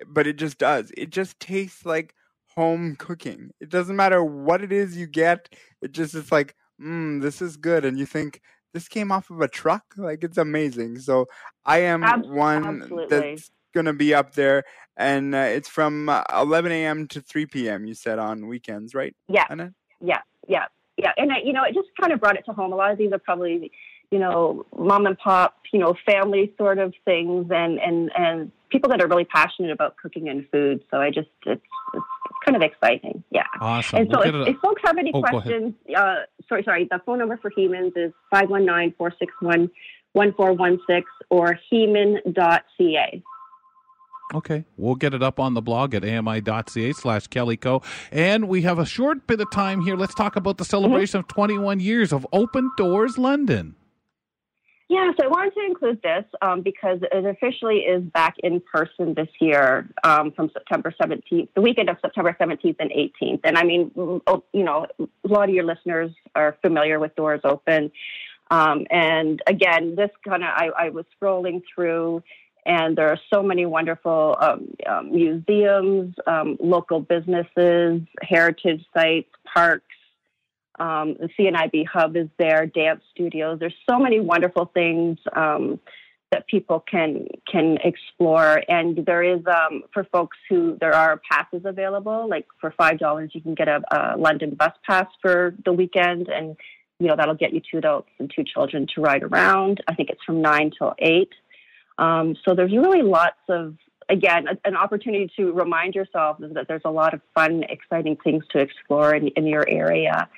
but 0.06 0.28
it 0.28 0.38
just 0.38 0.58
does. 0.58 0.92
It 0.96 1.10
just 1.10 1.40
tastes 1.40 1.86
like 1.86 2.14
home 2.58 2.96
cooking. 2.96 3.52
It 3.62 3.70
doesn't 3.70 3.96
matter 3.96 4.24
what 4.24 4.64
it 4.64 4.72
is 4.72 4.98
you 4.98 5.06
get. 5.06 5.54
It 5.80 5.92
just 5.92 6.16
is 6.16 6.32
like, 6.32 6.56
mm, 6.82 7.22
this 7.22 7.40
is 7.40 7.56
good, 7.56 7.86
and 7.86 8.00
you 8.00 8.08
think 8.08 8.42
this 8.74 8.88
came 8.88 9.12
off 9.12 9.30
of 9.30 9.42
a 9.42 9.48
truck. 9.48 9.84
Like 9.96 10.24
it's 10.24 10.40
amazing. 10.40 10.98
So 11.00 11.28
I 11.66 11.84
am 11.84 12.02
one 12.24 13.08
that's 13.10 13.52
gonna 13.76 13.94
be 13.94 14.16
up 14.16 14.34
there, 14.34 14.64
and 14.98 15.36
uh, 15.36 15.50
it's 15.58 15.70
from 15.70 16.10
uh, 16.10 16.24
11 16.34 16.72
a.m. 16.72 17.08
to 17.10 17.22
3 17.22 17.46
p.m. 17.46 17.86
You 17.86 17.94
said 17.94 18.18
on 18.18 18.48
weekends, 18.48 18.96
right? 18.96 19.16
Yeah, 19.30 19.46
Anna? 19.52 19.72
yeah, 20.02 20.22
yeah, 20.48 20.66
yeah. 20.98 21.12
And 21.16 21.32
uh, 21.32 21.36
you 21.44 21.54
know, 21.54 21.64
it 21.64 21.76
just 21.76 21.90
kind 22.02 22.12
of 22.12 22.20
brought 22.20 22.38
it 22.38 22.46
to 22.48 22.54
home. 22.54 22.74
A 22.74 22.76
lot 22.76 22.92
of 22.92 22.98
these 22.98 23.12
are 23.12 23.20
probably 23.20 23.72
you 24.12 24.20
know, 24.20 24.66
mom 24.78 25.06
and 25.06 25.18
pop, 25.18 25.56
you 25.74 25.80
know, 25.80 25.96
family 26.06 26.54
sort 26.58 26.80
of 26.80 26.94
things, 27.06 27.48
and 27.52 27.80
and 27.80 28.12
and 28.18 28.52
people 28.70 28.90
that 28.90 29.02
are 29.02 29.08
really 29.08 29.26
passionate 29.26 29.72
about 29.72 29.98
cooking 29.98 30.30
and 30.30 30.48
food. 30.50 30.84
So 30.90 30.98
I 30.98 31.10
just 31.10 31.30
it's 31.46 31.62
it's, 31.94 32.06
kind 32.48 32.56
of 32.56 32.62
exciting, 32.62 33.24
yeah. 33.32 33.44
Awesome. 33.60 34.00
And 34.00 34.10
so 34.12 34.20
we'll 34.20 34.44
if, 34.44 34.56
if, 34.56 34.62
folks 34.62 34.82
have 34.86 34.98
any 34.98 35.12
oh, 35.14 35.22
questions, 35.22 35.74
uh, 35.96 36.20
sorry, 36.48 36.64
sorry, 36.64 36.88
the 36.90 37.02
phone 37.06 37.20
number 37.20 37.38
for 37.38 37.52
Heeman's 37.52 37.94
is 37.96 38.12
519-461-1416 38.34 41.04
or 41.30 41.60
heman.ca. 41.70 43.22
Okay, 44.34 44.66
we'll 44.76 44.96
get 44.96 45.14
it 45.14 45.24
up 45.24 45.40
on 45.40 45.54
the 45.54 45.62
blog 45.62 45.96
at 45.96 46.04
ami.ca 46.04 46.92
slash 46.94 47.28
kellyco. 47.28 47.82
And 48.12 48.50
we 48.50 48.64
have 48.64 48.78
a 48.78 48.86
short 48.86 49.26
bit 49.26 49.40
of 49.40 49.50
time 49.52 49.80
here. 49.82 49.96
Let's 49.96 50.16
talk 50.16 50.36
about 50.36 50.58
the 50.58 50.66
celebration 50.66 51.22
mm-hmm. 51.22 51.30
of 51.30 51.36
21 51.36 51.80
years 51.80 52.12
of 52.12 52.28
Open 52.34 52.70
Doors 52.76 53.18
London. 53.18 53.78
Yeah, 54.90 55.12
so 55.20 55.26
I 55.26 55.28
wanted 55.28 55.54
to 55.56 55.66
include 55.66 56.02
this 56.02 56.24
um, 56.42 56.62
because 56.62 57.00
it 57.12 57.26
officially 57.26 57.80
is 57.80 58.02
back 58.04 58.36
in 58.40 58.62
person 58.62 59.16
this 59.16 59.28
year 59.42 59.90
um, 60.06 60.32
from 60.32 60.50
September 60.54 60.94
17th, 61.00 61.50
the 61.56 61.62
weekend 61.62 61.90
of 61.90 61.98
September 62.02 62.36
17th 62.40 62.78
and 62.80 62.92
18th. 62.92 63.42
And 63.44 63.58
I 63.58 63.64
mean, 63.64 63.92
oh, 63.98 64.44
you 64.54 64.64
know, 64.64 64.88
a 65.00 65.28
lot 65.28 65.50
of 65.50 65.56
your 65.56 65.66
listeners 65.66 66.12
are 66.36 66.58
familiar 66.62 67.00
with 67.00 67.14
Doors 67.18 67.42
Open. 67.44 67.92
Um, 68.50 68.88
and 68.90 69.42
again, 69.46 69.96
this 69.98 70.12
kind 70.26 70.42
of, 70.42 70.50
I, 70.50 70.70
I, 70.78 70.90
was 70.90 71.04
scrolling 71.22 71.64
through, 71.76 72.24
and 72.66 72.98
there 72.98 73.10
are 73.10 73.20
so 73.34 73.44
many 73.44 73.66
wonderful 73.66 74.38
um, 74.40 74.74
um, 74.88 75.12
museums, 75.12 76.16
um, 76.28 76.56
local 76.62 77.02
businesses, 77.02 78.02
heritage 78.22 78.86
sites, 78.94 79.28
parks 79.54 79.97
um, 80.80 81.16
the 81.20 81.30
CNIB 81.38 81.86
hub 81.88 82.16
is 82.16 82.28
there, 82.38 82.66
dance 82.66 83.02
studios. 83.12 83.60
There's 83.60 83.76
so 83.90 84.00
many 84.00 84.20
wonderful 84.20 84.70
things 84.74 85.18
um, 85.36 85.80
that 86.32 86.48
people 86.48 86.80
can 86.80 87.28
can 87.52 87.78
explore. 87.84 88.62
And 88.68 89.06
there 89.06 89.24
is 89.24 89.42
um, 89.48 89.84
for 89.94 90.04
folks 90.06 90.38
who 90.50 90.78
there 90.80 90.94
are 90.94 91.22
passes 91.30 91.62
available. 91.66 92.30
Like 92.30 92.46
for 92.60 92.74
five 92.78 93.00
dollars, 93.00 93.32
you 93.34 93.42
can 93.42 93.56
get 93.56 93.68
a, 93.68 93.82
a, 93.92 94.18
London 94.18 94.56
bus 94.56 94.74
pass 94.86 95.08
for 95.22 95.56
the 95.66 95.74
weekend, 95.74 96.28
and 96.28 96.56
you 97.00 97.08
know 97.08 97.16
that'll 97.16 97.36
get 97.36 97.54
you 97.54 97.62
two 97.72 97.78
adults 97.78 98.10
and 98.20 98.32
two 98.34 98.44
children 98.44 98.88
to 98.96 99.02
ride 99.02 99.24
around. 99.24 99.84
I 99.88 99.96
think 99.96 100.10
it's 100.10 100.24
from 100.24 100.42
nine 100.42 100.72
till 100.78 100.94
eight. 101.00 101.32
Um, 101.98 102.36
so 102.46 102.54
there's 102.54 102.72
really 102.72 103.02
lots 103.02 103.40
of 103.50 103.76
again, 104.10 104.46
an 104.64 104.76
opportunity 104.76 105.30
to 105.36 105.52
remind 105.52 105.96
yourself 105.96 106.38
that 106.40 106.68
there's 106.68 106.82
a 106.86 106.90
lot 106.92 107.14
of 107.14 107.22
fun, 107.34 107.64
exciting 107.70 108.18
things 108.24 108.44
to 108.52 108.60
explore 108.60 109.14
in, 109.14 109.28
in 109.30 109.46
your 109.46 109.68
area. 109.70 110.30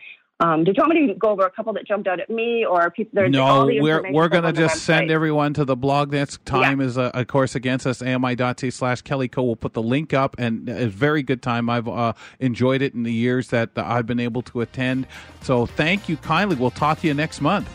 Um, 0.41 0.63
did 0.63 0.77
you 0.77 0.81
want 0.81 0.93
me 0.93 1.07
to 1.07 1.13
go 1.15 1.31
over 1.31 1.45
a 1.45 1.51
couple 1.51 1.73
that 1.73 1.85
jumped 1.85 2.07
out 2.07 2.21
at 2.21 2.29
me, 2.29 2.65
or 2.65 2.89
people? 2.91 3.11
There's 3.13 3.31
no, 3.31 3.65
we're 3.65 4.09
we're 4.11 4.29
going 4.29 4.45
to 4.45 4.53
just 4.53 4.83
send 4.83 5.11
everyone 5.11 5.53
to 5.55 5.65
the 5.65 5.75
blog. 5.75 6.11
That's 6.11 6.37
time 6.45 6.79
yeah. 6.79 6.87
is 6.87 6.97
uh, 6.97 7.11
of 7.13 7.27
course 7.27 7.55
against 7.55 7.85
us. 7.85 8.01
AMI.t 8.01 8.71
slash 8.71 9.01
Kelly 9.01 9.27
Co. 9.27 9.43
We'll 9.43 9.57
put 9.57 9.73
the 9.73 9.83
link 9.83 10.13
up, 10.13 10.37
and 10.39 10.69
a 10.69 10.87
very 10.87 11.23
good 11.23 11.41
time. 11.41 11.69
I've 11.69 11.89
uh, 11.89 12.13
enjoyed 12.39 12.81
it 12.81 12.93
in 12.93 13.03
the 13.03 13.11
years 13.11 13.49
that 13.49 13.71
I've 13.75 14.05
been 14.05 14.21
able 14.21 14.41
to 14.43 14.61
attend. 14.61 15.07
So 15.41 15.65
thank 15.65 16.07
you 16.07 16.15
kindly. 16.15 16.55
We'll 16.55 16.71
talk 16.71 17.01
to 17.01 17.07
you 17.07 17.13
next 17.13 17.41
month. 17.41 17.69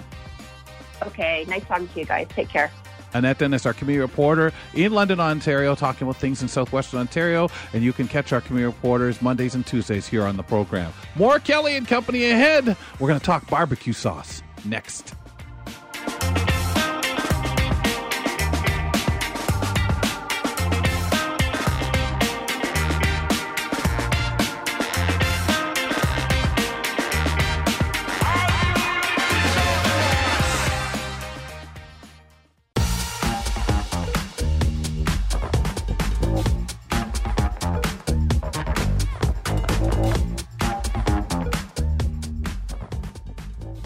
Okay, 1.03 1.45
nice 1.47 1.65
talking 1.65 1.89
to 1.89 2.01
you 2.01 2.07
guys. 2.07 2.29
Take 2.31 2.49
care. 2.49 2.71
Annette 3.15 3.39
Dennis, 3.39 3.65
our 3.65 3.73
community 3.73 4.01
reporter 4.01 4.53
in 4.75 4.93
London, 4.93 5.21
Ontario, 5.21 5.75
talking 5.75 6.07
about 6.07 6.21
things 6.21 6.43
in 6.43 6.49
southwestern 6.49 7.01
Ontario. 7.01 7.49
And 7.73 7.83
you 7.83 7.93
can 7.93 8.09
catch 8.09 8.33
our 8.33 8.41
community 8.41 8.75
reporters 8.75 9.23
Mondays 9.23 9.55
and 9.55 9.67
Tuesdays 9.67 10.07
here 10.07 10.25
on 10.25 10.37
the 10.37 10.43
program. 10.43 10.93
More 11.15 11.39
Kelly 11.39 11.77
and 11.77 11.87
Company 11.87 12.27
ahead. 12.27 12.77
We're 12.99 13.09
going 13.09 13.21
to 13.21 13.27
talk 13.27 13.49
barbecue 13.49 13.93
sauce 13.93 14.43
next. 14.65 15.15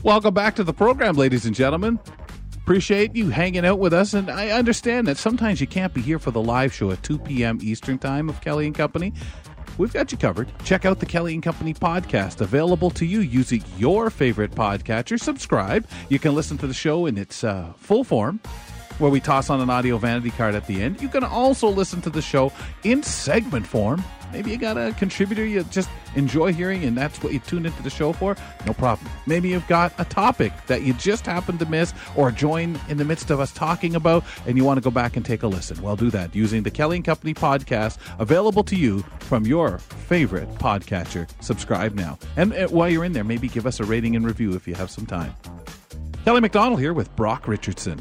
Welcome 0.08 0.32
back 0.32 0.56
to 0.56 0.64
the 0.64 0.72
program, 0.72 1.16
ladies 1.16 1.44
and 1.44 1.54
gentlemen. 1.54 2.00
Appreciate 2.56 3.14
you 3.14 3.28
hanging 3.28 3.66
out 3.66 3.78
with 3.78 3.92
us, 3.92 4.14
and 4.14 4.30
I 4.30 4.48
understand 4.48 5.06
that 5.06 5.18
sometimes 5.18 5.60
you 5.60 5.66
can't 5.66 5.92
be 5.92 6.00
here 6.00 6.18
for 6.18 6.30
the 6.30 6.40
live 6.40 6.72
show 6.72 6.90
at 6.90 7.02
2 7.02 7.18
p.m. 7.18 7.58
Eastern 7.60 7.98
Time 7.98 8.30
of 8.30 8.40
Kelly 8.40 8.64
and 8.64 8.74
Company. 8.74 9.12
We've 9.76 9.92
got 9.92 10.10
you 10.10 10.16
covered. 10.16 10.50
Check 10.64 10.86
out 10.86 11.00
the 11.00 11.04
Kelly 11.04 11.34
and 11.34 11.42
Company 11.42 11.74
podcast, 11.74 12.40
available 12.40 12.88
to 12.92 13.04
you 13.04 13.20
using 13.20 13.62
your 13.76 14.08
favorite 14.08 14.52
podcatcher. 14.52 15.20
Subscribe. 15.20 15.86
You 16.08 16.18
can 16.18 16.34
listen 16.34 16.56
to 16.56 16.66
the 16.66 16.72
show 16.72 17.04
in 17.04 17.18
its 17.18 17.44
uh, 17.44 17.74
full 17.76 18.02
form 18.02 18.40
where 18.96 19.10
we 19.10 19.20
toss 19.20 19.50
on 19.50 19.60
an 19.60 19.68
audio 19.68 19.98
vanity 19.98 20.30
card 20.30 20.54
at 20.54 20.66
the 20.66 20.80
end. 20.80 21.02
You 21.02 21.10
can 21.10 21.22
also 21.22 21.68
listen 21.68 22.00
to 22.00 22.08
the 22.08 22.22
show 22.22 22.50
in 22.82 23.02
segment 23.02 23.66
form 23.66 24.02
Maybe 24.32 24.50
you 24.50 24.58
got 24.58 24.76
a 24.76 24.94
contributor 24.98 25.44
you 25.44 25.64
just 25.64 25.88
enjoy 26.14 26.52
hearing 26.52 26.84
and 26.84 26.96
that's 26.96 27.22
what 27.22 27.32
you 27.32 27.38
tune 27.38 27.66
into 27.66 27.82
the 27.82 27.90
show 27.90 28.12
for. 28.12 28.36
No 28.66 28.72
problem. 28.72 29.10
Maybe 29.26 29.48
you've 29.48 29.66
got 29.68 29.92
a 29.98 30.04
topic 30.04 30.52
that 30.66 30.82
you 30.82 30.92
just 30.94 31.26
happened 31.26 31.58
to 31.60 31.66
miss 31.66 31.92
or 32.16 32.30
join 32.30 32.78
in 32.88 32.96
the 32.96 33.04
midst 33.04 33.30
of 33.30 33.40
us 33.40 33.52
talking 33.52 33.94
about 33.94 34.24
and 34.46 34.56
you 34.56 34.64
want 34.64 34.78
to 34.78 34.82
go 34.82 34.90
back 34.90 35.16
and 35.16 35.24
take 35.24 35.42
a 35.42 35.46
listen. 35.46 35.80
Well, 35.82 35.96
do 35.96 36.10
that 36.10 36.34
using 36.34 36.62
the 36.62 36.70
Kelly 36.70 36.96
and 36.96 37.04
Company 37.04 37.34
podcast 37.34 37.98
available 38.18 38.64
to 38.64 38.76
you 38.76 39.04
from 39.20 39.46
your 39.46 39.78
favorite 39.78 40.48
podcatcher. 40.56 41.28
Subscribe 41.42 41.94
now. 41.94 42.18
And 42.36 42.52
uh, 42.52 42.68
while 42.68 42.88
you're 42.88 43.04
in 43.04 43.12
there, 43.12 43.24
maybe 43.24 43.48
give 43.48 43.66
us 43.66 43.80
a 43.80 43.84
rating 43.84 44.16
and 44.16 44.24
review 44.24 44.54
if 44.54 44.66
you 44.68 44.74
have 44.74 44.90
some 44.90 45.06
time. 45.06 45.34
Kelly 46.24 46.40
McDonald 46.40 46.80
here 46.80 46.92
with 46.92 47.14
Brock 47.16 47.48
Richardson. 47.48 48.00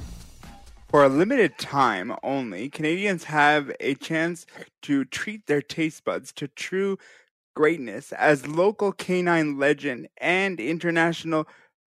For 0.90 1.04
a 1.04 1.10
limited 1.10 1.58
time 1.58 2.16
only, 2.24 2.70
Canadians 2.70 3.26
have 3.26 3.72
a 3.82 3.96
chance 3.96 4.46
to 4.84 5.04
treat 5.04 5.46
their 5.46 5.62
taste 5.62 6.06
buds 6.06 6.32
to 6.34 6.48
true 6.48 6.98
greatness 7.58 8.14
as 8.14 8.48
local 8.48 8.94
canine 8.94 9.58
legend 9.58 10.08
and 10.18 10.62
international 10.62 11.46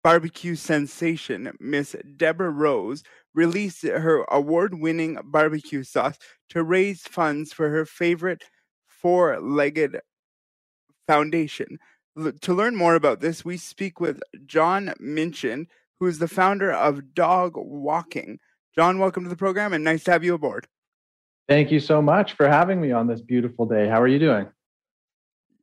barbecue 0.04 0.56
sensation 0.56 1.54
Miss 1.60 1.96
Deborah 2.18 2.50
Rose 2.50 3.04
released 3.34 3.84
her 3.84 4.26
award 4.30 4.74
winning 4.82 5.18
barbecue 5.24 5.84
sauce 5.84 6.18
to 6.50 6.62
raise 6.62 7.04
funds 7.04 7.54
for 7.54 7.70
her 7.70 7.86
favorite 7.86 8.44
Four 8.88 9.40
Legged 9.40 10.02
Foundation. 11.08 11.80
To 12.42 12.54
learn 12.54 12.76
more 12.76 12.96
about 12.96 13.22
this, 13.22 13.46
we 13.46 13.56
speak 13.56 14.02
with 14.02 14.22
John 14.46 14.94
Minchin, 15.00 15.68
who 16.00 16.08
is 16.08 16.20
the 16.20 16.28
founder 16.28 16.74
of 16.74 17.14
Dog 17.14 17.54
Walking. 17.56 18.40
John, 18.76 19.00
welcome 19.00 19.24
to 19.24 19.30
the 19.30 19.36
program 19.36 19.74
and 19.74 19.84
nice 19.84 20.04
to 20.06 20.12
have 20.12 20.24
you 20.24 20.34
aboard. 20.34 20.68
Thank 21.50 21.72
you 21.72 21.80
so 21.82 22.02
much 22.02 22.34
for 22.34 22.48
having 22.48 22.80
me 22.80 22.92
on 22.92 23.08
this 23.08 23.22
beautiful 23.22 23.66
day. 23.66 23.88
How 23.90 24.02
are 24.02 24.08
you 24.08 24.20
doing? 24.20 24.48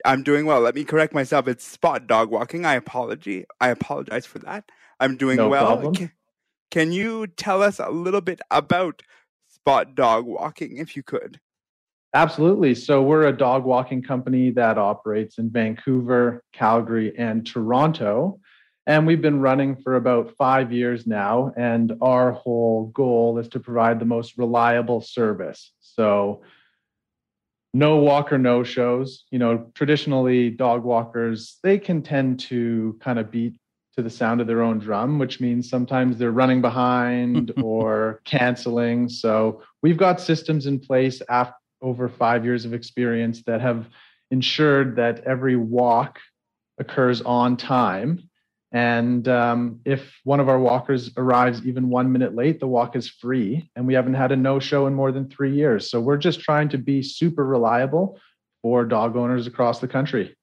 I'm 0.05 0.23
doing 0.23 0.45
well. 0.45 0.61
Let 0.61 0.75
me 0.75 0.85
correct 0.85 1.15
myself. 1.15 1.49
It's 1.49 1.67
spot 1.67 2.07
dog 2.07 2.31
walking. 2.31 2.67
I 2.67 2.75
apology. 2.75 3.47
I 3.61 3.69
apologize 3.71 4.27
for 4.27 4.39
that. 4.41 4.65
I'm 5.01 5.17
doing 5.17 5.37
No 5.39 5.49
well. 5.49 5.67
problem. 5.67 5.95
Can, 5.95 6.13
can 6.71 6.93
you 6.93 7.27
tell 7.27 7.63
us 7.63 7.79
a 7.79 7.91
little 7.91 8.21
bit 8.21 8.41
about 8.51 9.03
spot 9.49 9.95
dog 9.95 10.27
walking, 10.27 10.77
if 10.77 10.95
you 10.95 11.03
could? 11.03 11.41
Absolutely. 12.15 12.75
So, 12.75 13.03
we're 13.03 13.27
a 13.27 13.37
dog 13.37 13.65
walking 13.65 14.03
company 14.03 14.51
that 14.53 14.79
operates 14.79 15.39
in 15.39 15.51
Vancouver, 15.51 16.43
Calgary, 16.53 17.17
and 17.19 17.47
Toronto. 17.47 18.41
And 18.89 19.07
we've 19.07 19.21
been 19.21 19.41
running 19.41 19.77
for 19.77 19.97
about 19.97 20.35
five 20.39 20.73
years 20.73 21.07
now. 21.07 21.53
And 21.59 21.93
our 22.01 22.33
whole 22.33 22.87
goal 22.87 23.39
is 23.39 23.47
to 23.49 23.61
provide 23.61 24.01
the 24.01 24.07
most 24.07 24.39
reliable 24.39 25.03
service. 25.03 25.73
So, 25.81 26.43
no 27.75 27.99
walker, 27.99 28.39
no 28.39 28.65
shows. 28.65 29.27
You 29.31 29.41
know, 29.41 29.71
traditionally, 29.75 30.49
dog 30.49 30.85
walkers, 30.85 31.59
they 31.63 31.79
can 31.79 32.01
tend 32.01 32.41
to 32.41 32.99
kind 33.03 33.19
of 33.19 33.31
beat 33.31 33.61
to 33.95 34.03
the 34.03 34.09
sound 34.09 34.41
of 34.41 34.47
their 34.47 34.63
own 34.63 34.79
drum, 34.79 35.19
which 35.19 35.39
means 35.39 35.69
sometimes 35.69 36.17
they're 36.17 36.31
running 36.31 36.63
behind 36.63 37.53
or 37.63 38.23
canceling. 38.25 39.11
So, 39.11 39.61
we've 39.83 39.99
got 39.99 40.19
systems 40.19 40.65
in 40.65 40.81
place 40.81 41.21
after 41.29 41.55
over 41.83 42.09
five 42.09 42.43
years 42.43 42.65
of 42.65 42.73
experience 42.73 43.43
that 43.43 43.61
have 43.61 43.87
ensured 44.31 44.97
that 44.97 45.21
every 45.25 45.57
walk 45.57 46.19
occurs 46.79 47.21
on 47.21 47.59
time. 47.59 48.28
And 48.73 49.27
um, 49.29 49.81
if 49.85 50.19
one 50.25 50.41
of 50.41 50.49
our 50.49 50.59
walkers 50.59 51.11
arrives 51.17 51.65
even 51.65 51.89
one 51.89 52.13
minute 52.13 52.35
late, 52.35 52.61
the 52.61 52.67
walk 52.67 52.97
is 52.97 53.09
free. 53.09 53.71
And 53.75 53.87
we 53.87 53.95
haven't 53.95 54.15
had 54.15 54.31
a 54.31 54.37
no 54.37 54.59
show 54.59 54.87
in 54.87 54.95
more 54.95 55.11
than 55.11 55.29
three 55.29 55.55
years. 55.55 55.91
So 55.91 56.01
we're 56.01 56.19
just 56.19 56.41
trying 56.41 56.69
to 56.71 56.79
be 56.79 57.03
super 57.03 57.45
reliable 57.45 58.21
for 58.63 58.85
dog 58.85 59.17
owners 59.17 59.47
across 59.47 59.79
the 59.81 59.89
country. 59.89 60.37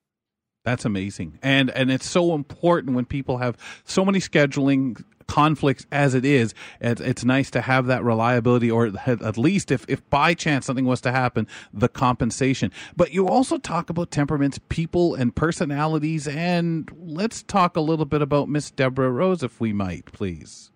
That's 0.63 0.83
amazing. 0.83 1.37
And 1.43 1.69
and 1.69 1.91
it's 1.91 2.09
so 2.09 2.33
important 2.33 2.95
when 2.95 3.05
people 3.05 3.37
have 3.37 3.55
so 3.83 4.03
many 4.03 4.19
scheduling 4.19 5.03
conflicts 5.27 5.85
as 5.91 6.13
it 6.13 6.25
is 6.25 6.53
it's, 6.81 7.01
it's 7.01 7.25
nice 7.25 7.49
to 7.49 7.61
have 7.61 7.87
that 7.87 8.03
reliability 8.03 8.69
or 8.69 8.87
at 8.87 9.21
at 9.21 9.37
least 9.37 9.71
if 9.71 9.85
if 9.87 10.07
by 10.09 10.33
chance 10.33 10.65
something 10.65 10.85
was 10.85 11.01
to 11.01 11.11
happen 11.11 11.47
the 11.73 11.87
compensation 11.87 12.71
but 12.95 13.13
you 13.13 13.27
also 13.27 13.57
talk 13.57 13.89
about 13.89 14.11
temperaments 14.11 14.59
people 14.69 15.15
and 15.15 15.35
personalities 15.35 16.27
and 16.27 16.91
let's 16.99 17.43
talk 17.43 17.75
a 17.75 17.81
little 17.81 18.05
bit 18.05 18.21
about 18.21 18.47
miss 18.47 18.69
deborah 18.71 19.09
rose 19.09 19.43
if 19.43 19.59
we 19.59 19.73
might 19.73 20.05
please 20.11 20.69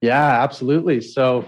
Yeah, 0.00 0.42
absolutely. 0.42 1.00
So, 1.00 1.46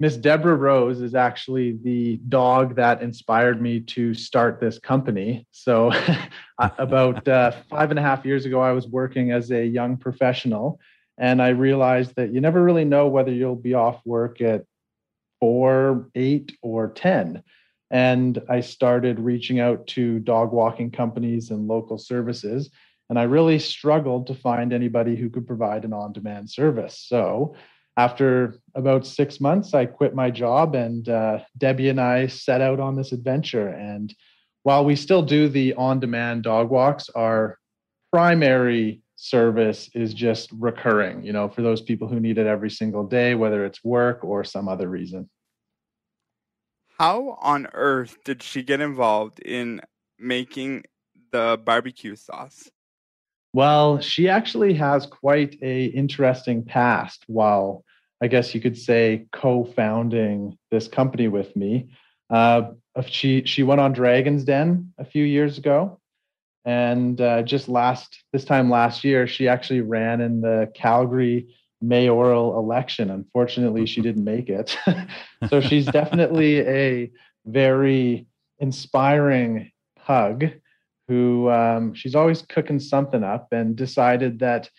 Miss 0.00 0.16
Deborah 0.16 0.56
Rose 0.56 1.00
is 1.00 1.14
actually 1.14 1.78
the 1.84 2.16
dog 2.28 2.74
that 2.74 3.00
inspired 3.00 3.62
me 3.62 3.78
to 3.80 4.12
start 4.12 4.60
this 4.60 4.78
company. 4.78 5.46
So, 5.52 5.92
about 6.58 7.26
uh, 7.28 7.52
five 7.70 7.90
and 7.90 7.98
a 7.98 8.02
half 8.02 8.24
years 8.24 8.44
ago, 8.44 8.60
I 8.60 8.72
was 8.72 8.88
working 8.88 9.30
as 9.30 9.52
a 9.52 9.64
young 9.64 9.96
professional, 9.96 10.80
and 11.18 11.40
I 11.40 11.50
realized 11.50 12.14
that 12.16 12.32
you 12.32 12.40
never 12.40 12.62
really 12.62 12.84
know 12.84 13.08
whether 13.08 13.32
you'll 13.32 13.56
be 13.56 13.74
off 13.74 14.00
work 14.04 14.40
at 14.40 14.64
four, 15.40 16.08
eight, 16.14 16.56
or 16.62 16.88
10. 16.88 17.42
And 17.90 18.42
I 18.48 18.60
started 18.60 19.20
reaching 19.20 19.60
out 19.60 19.86
to 19.88 20.18
dog 20.20 20.52
walking 20.52 20.90
companies 20.90 21.50
and 21.50 21.68
local 21.68 21.98
services. 21.98 22.70
And 23.08 23.18
I 23.18 23.24
really 23.24 23.58
struggled 23.58 24.26
to 24.28 24.34
find 24.34 24.72
anybody 24.72 25.14
who 25.14 25.30
could 25.30 25.46
provide 25.46 25.84
an 25.84 25.92
on 25.92 26.12
demand 26.12 26.50
service. 26.50 27.04
So, 27.06 27.54
after 27.96 28.58
about 28.74 29.06
six 29.06 29.40
months, 29.40 29.72
I 29.72 29.86
quit 29.86 30.16
my 30.16 30.28
job, 30.28 30.74
and 30.74 31.08
uh, 31.08 31.40
Debbie 31.56 31.90
and 31.90 32.00
I 32.00 32.26
set 32.26 32.60
out 32.60 32.80
on 32.80 32.96
this 32.96 33.12
adventure. 33.12 33.68
And 33.68 34.12
while 34.64 34.84
we 34.84 34.96
still 34.96 35.22
do 35.22 35.48
the 35.48 35.74
on 35.74 36.00
demand 36.00 36.42
dog 36.42 36.70
walks, 36.70 37.08
our 37.10 37.58
primary 38.12 39.03
service 39.24 39.88
is 39.94 40.12
just 40.12 40.50
recurring, 40.52 41.24
you 41.24 41.32
know, 41.32 41.48
for 41.48 41.62
those 41.62 41.80
people 41.80 42.08
who 42.08 42.20
need 42.20 42.36
it 42.36 42.46
every 42.46 42.70
single 42.70 43.04
day, 43.06 43.34
whether 43.34 43.64
it's 43.64 43.82
work 43.82 44.22
or 44.22 44.44
some 44.44 44.68
other 44.68 44.88
reason. 44.88 45.28
How 46.98 47.38
on 47.40 47.66
earth 47.72 48.18
did 48.24 48.42
she 48.42 48.62
get 48.62 48.80
involved 48.80 49.40
in 49.40 49.80
making 50.18 50.84
the 51.32 51.58
barbecue 51.64 52.16
sauce? 52.16 52.70
Well, 53.52 54.00
she 54.00 54.28
actually 54.28 54.74
has 54.74 55.06
quite 55.06 55.56
a 55.62 55.86
interesting 55.86 56.64
past. 56.64 57.24
While 57.26 57.84
I 58.22 58.28
guess 58.28 58.54
you 58.54 58.60
could 58.60 58.76
say 58.76 59.26
co-founding 59.32 60.58
this 60.70 60.86
company 60.86 61.28
with 61.28 61.54
me, 61.56 61.88
uh, 62.30 62.72
she 63.06 63.44
she 63.44 63.62
went 63.62 63.80
on 63.80 63.92
Dragon's 63.92 64.44
Den 64.44 64.92
a 64.98 65.04
few 65.04 65.24
years 65.24 65.56
ago, 65.58 66.00
and 66.64 67.20
uh, 67.20 67.42
just 67.42 67.68
last 67.68 68.24
this 68.32 68.44
time 68.44 68.70
last 68.70 69.04
year, 69.04 69.26
she 69.26 69.48
actually 69.48 69.80
ran 69.80 70.20
in 70.20 70.40
the 70.40 70.70
Calgary 70.74 71.54
mayoral 71.82 72.58
election. 72.58 73.10
Unfortunately, 73.10 73.86
she 73.86 74.00
didn't 74.02 74.24
make 74.24 74.48
it. 74.48 74.76
so 75.50 75.60
she's 75.60 75.86
definitely 75.86 76.60
a 76.60 77.10
very 77.46 78.26
inspiring 78.58 79.70
pug 79.96 80.46
who 81.08 81.50
um, 81.50 81.92
she's 81.92 82.14
always 82.14 82.42
cooking 82.42 82.80
something 82.80 83.22
up 83.22 83.48
and 83.52 83.76
decided 83.76 84.38
that, 84.38 84.70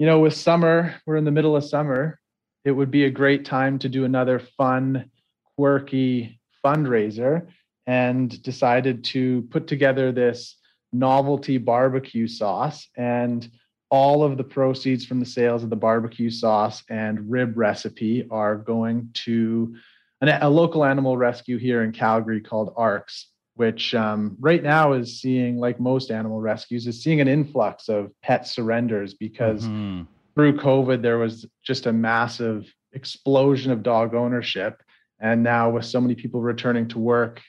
you 0.00 0.06
know, 0.06 0.18
with 0.18 0.34
summer, 0.34 0.96
we're 1.06 1.16
in 1.16 1.24
the 1.24 1.30
middle 1.30 1.54
of 1.54 1.62
summer, 1.62 2.18
it 2.64 2.72
would 2.72 2.90
be 2.90 3.04
a 3.04 3.10
great 3.10 3.44
time 3.44 3.78
to 3.78 3.88
do 3.88 4.04
another 4.04 4.40
fun, 4.40 5.10
quirky 5.56 6.40
fundraiser 6.64 7.46
and 7.86 8.42
decided 8.42 9.04
to 9.04 9.42
put 9.50 9.66
together 9.66 10.10
this 10.10 10.56
novelty 10.94 11.58
barbecue 11.58 12.26
sauce 12.26 12.88
and 12.96 13.50
all 13.90 14.24
of 14.24 14.36
the 14.36 14.44
proceeds 14.44 15.04
from 15.04 15.20
the 15.20 15.26
sales 15.26 15.62
of 15.62 15.70
the 15.70 15.76
barbecue 15.76 16.30
sauce 16.30 16.82
and 16.88 17.30
rib 17.30 17.56
recipe 17.56 18.26
are 18.30 18.56
going 18.56 19.10
to 19.12 19.76
an, 20.20 20.28
a 20.28 20.48
local 20.48 20.84
animal 20.84 21.16
rescue 21.16 21.58
here 21.58 21.82
in 21.82 21.92
Calgary 21.92 22.40
called 22.40 22.74
AARCS, 22.76 23.26
which 23.56 23.94
um, 23.94 24.36
right 24.40 24.62
now 24.62 24.92
is 24.92 25.20
seeing, 25.20 25.58
like 25.58 25.78
most 25.78 26.10
animal 26.10 26.40
rescues, 26.40 26.86
is 26.86 27.02
seeing 27.02 27.20
an 27.20 27.28
influx 27.28 27.88
of 27.88 28.10
pet 28.22 28.46
surrenders 28.46 29.14
because 29.14 29.66
Mhm. 29.68 30.06
through 30.34 30.56
COVID, 30.56 31.02
there 31.02 31.18
was 31.18 31.46
just 31.62 31.86
a 31.86 31.92
massive 31.92 32.72
explosion 32.92 33.70
of 33.70 33.82
dog 33.82 34.14
ownership. 34.14 34.82
And 35.20 35.42
now, 35.42 35.70
with 35.70 35.84
so 35.84 36.00
many 36.00 36.14
people 36.14 36.40
returning 36.40 36.88
to 36.88 36.98
work, 36.98 37.40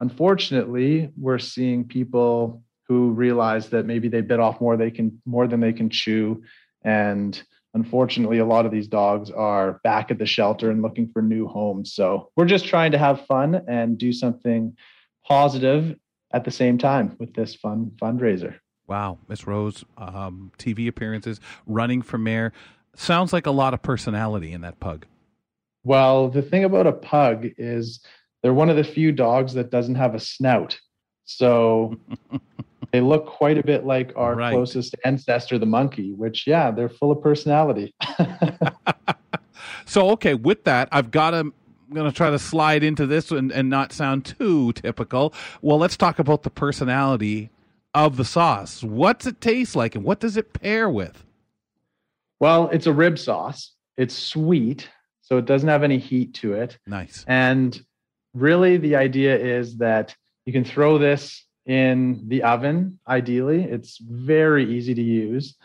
unfortunately, 0.00 1.10
we're 1.16 1.38
seeing 1.38 1.84
people 1.84 2.62
who 2.86 3.10
realize 3.10 3.70
that 3.70 3.86
maybe 3.86 4.08
they 4.08 4.20
bit 4.20 4.40
off 4.40 4.60
more 4.60 4.76
they 4.76 4.90
can 4.90 5.20
more 5.24 5.46
than 5.46 5.60
they 5.60 5.72
can 5.72 5.90
chew, 5.90 6.42
and 6.82 7.42
unfortunately, 7.74 8.38
a 8.38 8.46
lot 8.46 8.64
of 8.64 8.72
these 8.72 8.88
dogs 8.88 9.30
are 9.30 9.80
back 9.84 10.10
at 10.10 10.18
the 10.18 10.26
shelter 10.26 10.70
and 10.70 10.80
looking 10.80 11.08
for 11.08 11.20
new 11.20 11.46
homes. 11.46 11.92
So 11.92 12.30
we're 12.36 12.46
just 12.46 12.66
trying 12.66 12.92
to 12.92 12.98
have 12.98 13.26
fun 13.26 13.62
and 13.68 13.98
do 13.98 14.12
something 14.12 14.76
positive 15.26 15.96
at 16.32 16.44
the 16.44 16.50
same 16.50 16.78
time 16.78 17.16
with 17.18 17.34
this 17.34 17.54
fun 17.54 17.92
fundraiser. 18.00 18.56
Wow, 18.86 19.18
Miss 19.28 19.46
Rose, 19.46 19.84
um, 19.96 20.52
TV 20.58 20.88
appearances, 20.88 21.40
running 21.66 22.02
for 22.02 22.18
mayor. 22.18 22.52
Sounds 22.94 23.32
like 23.32 23.46
a 23.46 23.50
lot 23.50 23.74
of 23.74 23.82
personality 23.82 24.52
in 24.52 24.60
that 24.60 24.78
pug. 24.78 25.06
Well, 25.84 26.28
the 26.28 26.42
thing 26.42 26.64
about 26.64 26.86
a 26.86 26.92
pug 26.92 27.46
is 27.56 28.00
they're 28.42 28.54
one 28.54 28.70
of 28.70 28.76
the 28.76 28.84
few 28.84 29.10
dogs 29.10 29.54
that 29.54 29.70
doesn't 29.70 29.94
have 29.94 30.14
a 30.14 30.20
snout. 30.20 30.78
So 31.24 31.96
they 32.94 33.00
look 33.00 33.26
quite 33.26 33.58
a 33.58 33.62
bit 33.64 33.84
like 33.84 34.12
our 34.14 34.36
Right. 34.36 34.52
closest 34.52 34.94
ancestor, 35.04 35.58
the 35.58 35.66
monkey, 35.66 36.12
which, 36.12 36.46
yeah, 36.46 36.70
they're 36.70 36.88
full 36.88 37.10
of 37.10 37.20
personality. 37.20 37.92
So, 39.86 40.10
okay, 40.10 40.34
with 40.34 40.64
that, 40.64 40.88
I've 40.92 41.10
got 41.10 41.32
to. 41.32 41.38
I'm 41.38 41.52
going 41.92 42.10
to 42.10 42.16
try 42.16 42.30
to 42.30 42.38
slide 42.38 42.82
into 42.82 43.06
this 43.06 43.30
and, 43.30 43.52
and 43.52 43.68
not 43.68 43.92
sound 43.92 44.24
too 44.24 44.72
typical. 44.72 45.34
Well, 45.60 45.78
let's 45.78 45.96
talk 45.96 46.18
about 46.18 46.42
the 46.42 46.50
personality 46.50 47.50
of 47.94 48.16
the 48.16 48.24
sauce. 48.24 48.82
What's 48.82 49.26
it 49.26 49.40
taste 49.40 49.76
like 49.76 49.94
and 49.94 50.02
what 50.02 50.20
does 50.20 50.36
it 50.36 50.52
pair 50.54 50.88
with? 50.88 51.24
well, 52.40 52.68
it's 52.70 52.86
a 52.86 52.92
rib 52.92 53.18
sauce. 53.18 53.72
It's 53.96 54.14
sweet, 54.16 54.88
so 55.20 55.36
it 55.36 55.44
doesn't 55.44 55.68
have 55.68 55.82
any 55.82 55.98
heat 55.98 56.34
to 56.34 56.54
it. 56.54 56.78
Nice. 56.86 57.24
And 57.28 57.78
really, 58.32 58.76
the 58.78 58.96
idea 58.96 59.36
is 59.38 59.76
that 59.78 60.16
you 60.46 60.52
can 60.52 60.64
throw 60.64 60.96
this 60.98 61.43
in 61.66 62.28
the 62.28 62.42
oven, 62.42 62.98
ideally. 63.06 63.64
It's 63.64 63.98
very 63.98 64.76
easy 64.76 64.94
to 64.94 65.02
use. 65.02 65.56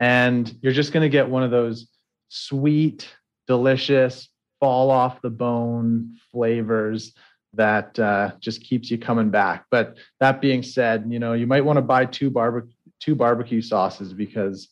And 0.00 0.56
you're 0.62 0.72
just 0.72 0.92
going 0.92 1.02
to 1.02 1.08
get 1.08 1.28
one 1.28 1.42
of 1.42 1.50
those 1.50 1.88
sweet, 2.28 3.08
delicious, 3.46 4.28
fall 4.60 4.90
off 4.90 5.22
the 5.22 5.30
bone 5.30 6.16
flavors 6.30 7.14
that 7.54 7.98
uh, 7.98 8.32
just 8.40 8.62
keeps 8.62 8.90
you 8.90 8.98
coming 8.98 9.30
back. 9.30 9.64
But 9.70 9.96
that 10.20 10.40
being 10.40 10.62
said, 10.62 11.06
you 11.08 11.18
know, 11.18 11.32
you 11.32 11.46
might 11.46 11.64
want 11.64 11.78
to 11.78 11.82
buy 11.82 12.04
two 12.04 12.30
barbecue 12.30 12.72
two 13.00 13.14
barbecue 13.14 13.62
sauces 13.62 14.12
because 14.12 14.68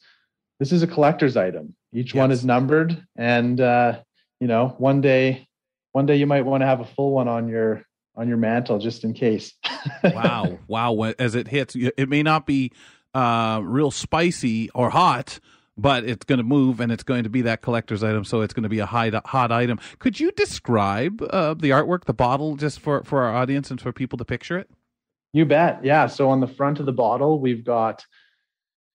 this 0.58 0.72
is 0.72 0.82
a 0.82 0.86
collector's 0.86 1.36
item. 1.36 1.74
Each 1.92 2.12
yes. 2.12 2.20
one 2.20 2.32
is 2.32 2.44
numbered, 2.44 3.00
and 3.16 3.60
uh, 3.60 4.00
you 4.40 4.48
know, 4.48 4.74
one 4.78 5.00
day, 5.00 5.46
one 5.92 6.06
day 6.06 6.16
you 6.16 6.26
might 6.26 6.44
want 6.44 6.62
to 6.62 6.66
have 6.66 6.80
a 6.80 6.84
full 6.84 7.12
one 7.12 7.28
on 7.28 7.48
your 7.48 7.85
on 8.16 8.28
your 8.28 8.36
mantle 8.36 8.78
just 8.78 9.04
in 9.04 9.12
case. 9.12 9.54
wow, 10.04 10.58
wow! 10.66 11.02
As 11.18 11.34
it 11.34 11.48
hits, 11.48 11.76
it 11.76 12.08
may 12.08 12.22
not 12.22 12.46
be 12.46 12.72
uh, 13.14 13.60
real 13.62 13.90
spicy 13.90 14.70
or 14.70 14.90
hot, 14.90 15.40
but 15.76 16.04
it's 16.04 16.24
going 16.24 16.38
to 16.38 16.44
move 16.44 16.80
and 16.80 16.90
it's 16.90 17.02
going 17.02 17.24
to 17.24 17.30
be 17.30 17.42
that 17.42 17.62
collector's 17.62 18.02
item. 18.02 18.24
So 18.24 18.40
it's 18.40 18.54
going 18.54 18.64
to 18.64 18.68
be 18.68 18.78
a 18.78 18.86
hot, 18.86 19.14
hot 19.26 19.52
item. 19.52 19.78
Could 19.98 20.18
you 20.20 20.30
describe 20.32 21.22
uh, 21.22 21.54
the 21.54 21.70
artwork, 21.70 22.04
the 22.04 22.14
bottle, 22.14 22.56
just 22.56 22.80
for, 22.80 23.02
for 23.04 23.22
our 23.22 23.34
audience 23.34 23.70
and 23.70 23.80
for 23.80 23.92
people 23.92 24.16
to 24.18 24.24
picture 24.24 24.58
it? 24.58 24.70
You 25.32 25.44
bet. 25.44 25.84
Yeah. 25.84 26.06
So 26.06 26.30
on 26.30 26.40
the 26.40 26.46
front 26.46 26.80
of 26.80 26.86
the 26.86 26.92
bottle, 26.92 27.40
we've 27.40 27.64
got, 27.64 28.04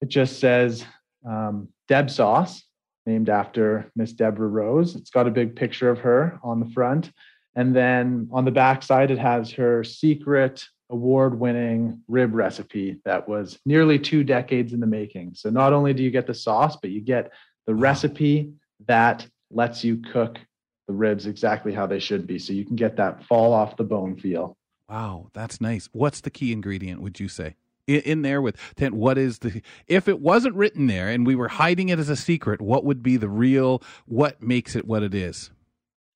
it 0.02 0.10
just 0.10 0.39
says 0.39 0.84
um, 1.27 1.69
Deb 1.88 2.10
Sauce, 2.10 2.64
named 3.06 3.30
after 3.30 3.91
Miss 3.95 4.14
Deborah 4.14 4.48
Rose. 4.48 4.95
It's 4.95 5.10
got 5.10 5.27
a 5.27 5.31
big 5.31 5.56
picture 5.56 5.89
of 5.89 5.99
her 5.99 6.39
on 6.43 6.60
the 6.60 6.69
front. 6.69 7.11
And 7.56 7.76
then 7.76 8.30
on 8.32 8.45
the 8.45 8.52
back 8.52 8.84
side, 8.84 9.11
it 9.11 9.18
has 9.19 9.52
her 9.52 9.84
secret 9.84 10.65
award 10.90 11.40
winning 11.40 12.02
rib 12.07 12.34
recipe 12.34 12.99
that 13.06 13.28
was 13.28 13.60
nearly 13.65 13.98
two 13.98 14.23
decades 14.23 14.73
in 14.73 14.80
the 14.80 14.88
making. 14.88 15.34
So 15.34 15.49
not 15.49 15.73
only 15.73 15.94
do 15.94 16.03
you 16.03 16.11
get 16.11 16.28
the 16.28 16.34
sauce, 16.34 16.76
but 16.76 16.91
you 16.91 17.02
get 17.02 17.32
the 17.65 17.76
recipe 17.76 18.53
that 18.88 19.26
lets 19.49 19.84
you 19.84 19.98
cook 19.98 20.40
the 20.88 20.94
ribs 20.94 21.26
exactly 21.26 21.73
how 21.73 21.88
they 21.88 21.99
should 21.99 22.28
be. 22.28 22.40
So 22.40 22.53
you 22.53 22.65
can 22.65 22.76
get 22.76 22.98
that 22.98 23.23
fall 23.26 23.53
off 23.53 23.78
the 23.78 23.84
bone 23.84 24.15
feel. 24.18 24.57
Wow, 24.90 25.30
that's 25.34 25.61
nice. 25.61 25.88
What's 25.94 26.22
the 26.22 26.30
key 26.30 26.52
ingredient, 26.52 27.02
would 27.02 27.19
you 27.19 27.30
say? 27.30 27.56
In, 27.88 28.22
there 28.22 28.41
with 28.41 28.56
Tent, 28.76 28.94
what 28.94 29.18
is 29.18 29.40
the 29.40 29.61
if 29.88 30.07
it 30.07 30.22
wasn't 30.22 30.56
written 30.56 30.88
there 30.88 31.10
and 31.10 31.26
we 31.26 31.36
were 31.36 31.49
hiding 31.49 31.90
it 31.90 31.99
as 31.99 32.10
a 32.10 32.15
secret, 32.15 32.61
what 32.61 32.86
would 32.86 33.03
be 33.03 33.18
the 33.18 33.28
real 33.28 33.82
what 34.06 34.41
makes 34.41 34.76
it 34.76 34.86
what 34.86 35.03
it 35.03 35.14
is? 35.14 35.52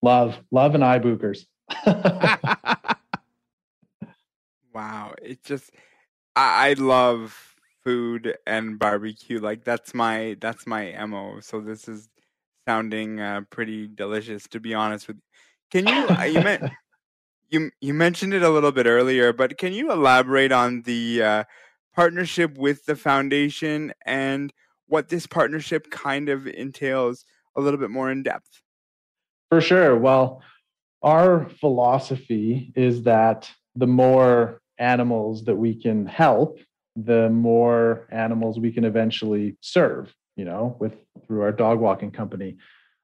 Love, 0.05 0.37
love 0.51 0.75
and 0.75 0.83
eye 0.83 0.99
boogers. 0.99 1.47
Wow, 4.71 5.13
it 5.21 5.41
just 5.43 5.71
I, 6.35 6.71
I 6.71 6.73
love 6.73 7.55
food 7.83 8.37
and 8.45 8.77
barbecue. 8.77 9.39
Like 9.39 9.63
that's 9.63 9.93
my 9.93 10.35
that's 10.41 10.67
my 10.67 10.93
mo. 11.05 11.39
So 11.39 11.61
this 11.61 11.87
is 11.87 12.09
sounding 12.67 13.21
uh, 13.21 13.41
pretty 13.49 13.87
delicious, 13.87 14.47
to 14.49 14.59
be 14.59 14.73
honest 14.73 15.07
with 15.07 15.15
you. 15.15 15.23
Can 15.71 15.87
you 15.87 16.09
uh, 16.09 16.23
you 16.23 16.41
meant 16.41 16.63
you 17.49 17.71
you 17.79 17.93
mentioned 17.93 18.33
it 18.33 18.43
a 18.43 18.49
little 18.49 18.73
bit 18.73 18.85
earlier, 18.85 19.31
but 19.31 19.57
can 19.57 19.71
you 19.71 19.91
elaborate 19.91 20.51
on 20.51 20.81
the 20.81 21.23
uh, 21.23 21.43
partnership 21.95 22.57
with 22.57 22.85
the 22.85 22.97
foundation 22.97 23.93
and 24.05 24.51
what 24.87 25.07
this 25.07 25.25
partnership 25.25 25.89
kind 25.89 26.27
of 26.27 26.45
entails 26.45 27.25
a 27.55 27.61
little 27.61 27.79
bit 27.79 27.89
more 27.89 28.11
in 28.11 28.23
depth? 28.23 28.61
For 29.49 29.61
sure. 29.61 29.97
Well, 29.97 30.41
our 31.01 31.49
philosophy 31.59 32.73
is 32.75 33.03
that 33.03 33.49
the 33.75 33.87
more 33.87 34.59
animals 34.77 35.45
that 35.45 35.55
we 35.55 35.75
can 35.75 36.05
help, 36.05 36.59
the 36.95 37.29
more 37.29 38.07
animals 38.11 38.59
we 38.59 38.71
can 38.71 38.85
eventually 38.85 39.57
serve, 39.61 40.13
you 40.35 40.45
know, 40.45 40.75
with 40.79 40.93
through 41.25 41.41
our 41.41 41.51
dog 41.51 41.79
walking 41.79 42.11
company. 42.11 42.57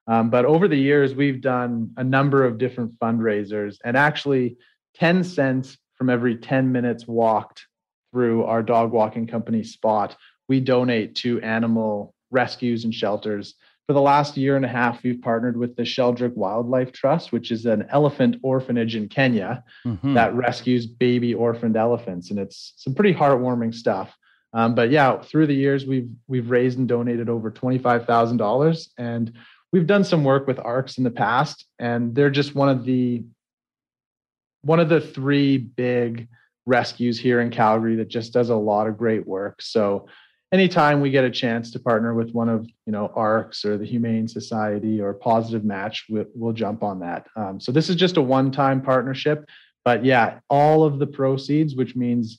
Um, 0.06 0.30
but 0.30 0.44
over 0.44 0.66
the 0.66 0.76
years, 0.76 1.14
we've 1.14 1.40
done 1.40 1.92
a 1.96 2.02
number 2.02 2.44
of 2.44 2.58
different 2.58 2.98
fundraisers, 2.98 3.76
and 3.84 3.96
actually, 3.96 4.56
10 4.94 5.24
cents 5.24 5.78
from 5.94 6.10
every 6.10 6.36
10 6.36 6.72
minutes 6.72 7.06
walked 7.06 7.66
through 8.12 8.44
our 8.44 8.62
dog 8.62 8.92
walking 8.92 9.26
company 9.26 9.62
spot, 9.62 10.16
we 10.48 10.60
donate 10.60 11.14
to 11.14 11.40
animal 11.40 12.14
rescues 12.30 12.84
and 12.84 12.94
shelters 12.94 13.54
for 13.86 13.94
the 13.94 14.00
last 14.00 14.36
year 14.36 14.56
and 14.56 14.64
a 14.64 14.68
half, 14.68 15.02
we've 15.02 15.20
partnered 15.20 15.56
with 15.56 15.76
the 15.76 15.82
Sheldrick 15.82 16.34
Wildlife 16.34 16.92
Trust, 16.92 17.32
which 17.32 17.50
is 17.50 17.66
an 17.66 17.86
elephant 17.90 18.36
orphanage 18.42 18.94
in 18.94 19.08
Kenya 19.08 19.64
mm-hmm. 19.84 20.14
that 20.14 20.34
rescues 20.34 20.86
baby 20.86 21.34
orphaned 21.34 21.76
elephants, 21.76 22.30
and 22.30 22.38
it's 22.38 22.74
some 22.76 22.94
pretty 22.94 23.12
heartwarming 23.12 23.74
stuff. 23.74 24.14
Um, 24.54 24.74
but 24.74 24.90
yeah, 24.90 25.20
through 25.20 25.46
the 25.46 25.54
years, 25.54 25.86
we've 25.86 26.10
we've 26.28 26.50
raised 26.50 26.78
and 26.78 26.88
donated 26.88 27.28
over 27.28 27.50
twenty 27.50 27.78
five 27.78 28.06
thousand 28.06 28.36
dollars, 28.36 28.90
and 28.98 29.32
we've 29.72 29.86
done 29.86 30.04
some 30.04 30.24
work 30.24 30.46
with 30.46 30.58
AARCS 30.58 30.98
in 30.98 31.04
the 31.04 31.10
past, 31.10 31.66
and 31.78 32.14
they're 32.14 32.30
just 32.30 32.54
one 32.54 32.68
of 32.68 32.84
the 32.84 33.24
one 34.62 34.78
of 34.78 34.88
the 34.88 35.00
three 35.00 35.58
big 35.58 36.28
rescues 36.66 37.18
here 37.18 37.40
in 37.40 37.50
Calgary 37.50 37.96
that 37.96 38.08
just 38.08 38.32
does 38.32 38.50
a 38.50 38.54
lot 38.54 38.86
of 38.86 38.96
great 38.96 39.26
work. 39.26 39.60
So 39.60 40.06
anytime 40.52 41.00
we 41.00 41.10
get 41.10 41.24
a 41.24 41.30
chance 41.30 41.70
to 41.72 41.80
partner 41.80 42.14
with 42.14 42.30
one 42.32 42.48
of 42.48 42.66
you 42.86 42.92
know 42.92 43.10
arcs 43.16 43.64
or 43.64 43.78
the 43.78 43.86
humane 43.86 44.28
society 44.28 45.00
or 45.00 45.14
positive 45.14 45.64
match 45.64 46.04
we'll, 46.08 46.26
we'll 46.34 46.52
jump 46.52 46.82
on 46.82 47.00
that. 47.00 47.26
Um, 47.34 47.58
so 47.58 47.72
this 47.72 47.88
is 47.88 47.96
just 47.96 48.18
a 48.18 48.22
one-time 48.22 48.82
partnership 48.82 49.48
but 49.84 50.04
yeah 50.04 50.38
all 50.48 50.84
of 50.84 50.98
the 50.98 51.06
proceeds 51.06 51.74
which 51.74 51.96
means 51.96 52.38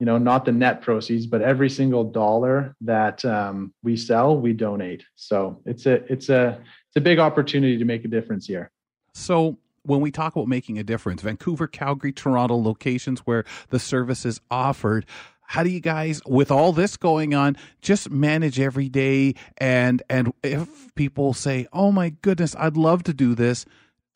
you 0.00 0.06
know 0.06 0.18
not 0.18 0.44
the 0.44 0.52
net 0.52 0.80
proceeds 0.80 1.26
but 1.26 1.42
every 1.42 1.70
single 1.70 2.04
dollar 2.04 2.74
that 2.80 3.24
um, 3.24 3.72
we 3.82 3.96
sell 3.96 4.36
we 4.36 4.52
donate. 4.52 5.04
So 5.14 5.60
it's 5.66 5.86
a 5.86 6.02
it's 6.12 6.30
a 6.30 6.58
it's 6.88 6.96
a 6.96 7.00
big 7.00 7.18
opportunity 7.18 7.76
to 7.78 7.84
make 7.84 8.04
a 8.04 8.08
difference 8.08 8.46
here. 8.46 8.72
So 9.14 9.58
when 9.82 10.00
we 10.00 10.10
talk 10.10 10.36
about 10.36 10.48
making 10.48 10.78
a 10.78 10.84
difference, 10.84 11.22
Vancouver, 11.22 11.66
Calgary, 11.66 12.12
Toronto 12.12 12.56
locations 12.56 13.20
where 13.20 13.44
the 13.70 13.78
service 13.78 14.26
is 14.26 14.40
offered, 14.50 15.06
how 15.50 15.64
do 15.64 15.70
you 15.70 15.80
guys 15.80 16.22
with 16.26 16.52
all 16.52 16.72
this 16.72 16.96
going 16.96 17.34
on 17.34 17.56
just 17.82 18.08
manage 18.08 18.60
every 18.60 18.88
day? 18.88 19.34
And 19.58 20.00
and 20.08 20.32
if 20.44 20.94
people 20.94 21.34
say 21.34 21.66
oh 21.72 21.90
my 21.90 22.10
goodness 22.22 22.54
i'd 22.58 22.76
love 22.76 23.02
to 23.02 23.12
do 23.12 23.34
this 23.34 23.66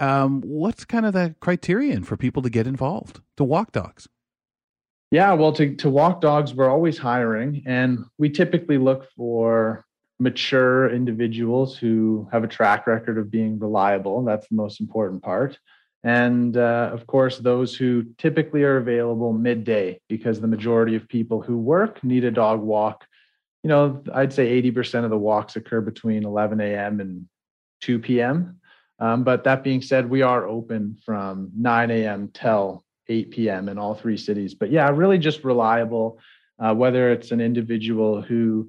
um, 0.01 0.43
what's 0.43 0.85
kind 0.85 1.07
of 1.07 1.13
the 1.13 1.35
criterion 1.41 2.05
for 2.05 2.17
people 2.17 2.43
to 2.43 2.51
get 2.51 2.67
involved 2.67 3.21
to 3.37 3.45
walk 3.45 3.73
dogs? 3.73 4.09
Yeah 5.11 5.33
well 5.33 5.53
to, 5.55 5.75
to 5.75 5.91
walk 5.91 6.21
dogs 6.21 6.55
we're 6.55 6.71
always 6.71 6.99
hiring 6.99 7.65
and 7.67 8.05
we 8.17 8.31
typically 8.31 8.79
look 8.79 9.11
for 9.17 9.85
mature 10.21 10.89
individuals 10.91 11.77
who 11.77 12.29
have 12.31 12.45
a 12.45 12.49
track 12.49 12.87
record 12.87 13.19
of 13.19 13.31
being 13.31 13.59
reliable 13.59 14.25
that's 14.25 14.47
the 14.49 14.55
most 14.55 14.81
important 14.81 15.21
part 15.21 15.59
and 16.05 16.57
uh, 16.57 16.91
of 16.93 17.07
course 17.07 17.39
those 17.39 17.75
who 17.75 18.05
typically 18.19 18.63
are 18.63 18.77
available 18.77 19.33
midday 19.33 19.99
because 20.09 20.41
the 20.41 20.47
majority 20.47 20.95
of 20.95 21.09
people 21.09 21.41
who 21.41 21.57
work 21.59 22.05
need 22.05 22.25
a 22.25 22.31
dog 22.31 22.61
walk. 22.61 23.05
You 23.63 23.69
know 23.69 24.03
i'd 24.13 24.33
say 24.33 24.63
80% 24.63 25.05
of 25.05 25.11
the 25.11 25.19
walks 25.19 25.57
occur 25.57 25.81
between 25.81 26.25
11 26.25 26.61
a.m 26.61 27.01
and 27.01 27.27
2 27.81 27.99
p.m 27.99 28.61
um, 28.99 29.25
but 29.25 29.45
that 29.45 29.65
being 29.65 29.81
said 29.81 30.09
we 30.09 30.23
are 30.23 30.47
open 30.47 30.99
from 31.05 31.51
9 31.57 31.91
a.m 31.91 32.29
till 32.33 32.85
8 33.09 33.31
p.m 33.31 33.69
in 33.69 33.79
all 33.79 33.95
three 33.95 34.17
cities. 34.17 34.55
But 34.55 34.71
yeah 34.71 34.91
really 34.91 35.19
just 35.19 35.45
reliable 35.45 36.19
uh, 36.59 36.75
whether 36.75 37.11
it's 37.11 37.33
an 37.33 37.41
individual 37.41 38.23
who 38.23 38.69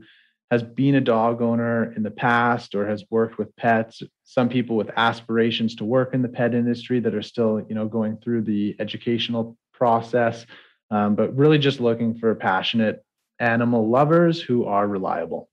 has 0.51 0.61
been 0.63 0.95
a 0.95 1.01
dog 1.01 1.41
owner 1.41 1.91
in 1.93 2.03
the 2.03 2.11
past 2.11 2.75
or 2.75 2.87
has 2.87 3.03
worked 3.09 3.37
with 3.37 3.55
pets 3.55 4.03
some 4.23 4.47
people 4.47 4.75
with 4.75 4.89
aspirations 4.95 5.75
to 5.75 5.85
work 5.85 6.13
in 6.13 6.21
the 6.21 6.29
pet 6.29 6.53
industry 6.53 6.99
that 6.99 7.15
are 7.15 7.21
still 7.21 7.65
you 7.67 7.75
know 7.75 7.87
going 7.87 8.17
through 8.17 8.41
the 8.41 8.75
educational 8.79 9.57
process 9.73 10.45
um, 10.91 11.15
but 11.15 11.35
really 11.35 11.57
just 11.57 11.79
looking 11.79 12.15
for 12.15 12.33
passionate 12.35 13.03
animal 13.39 13.89
lovers 13.89 14.41
who 14.41 14.65
are 14.65 14.87
reliable. 14.87 15.49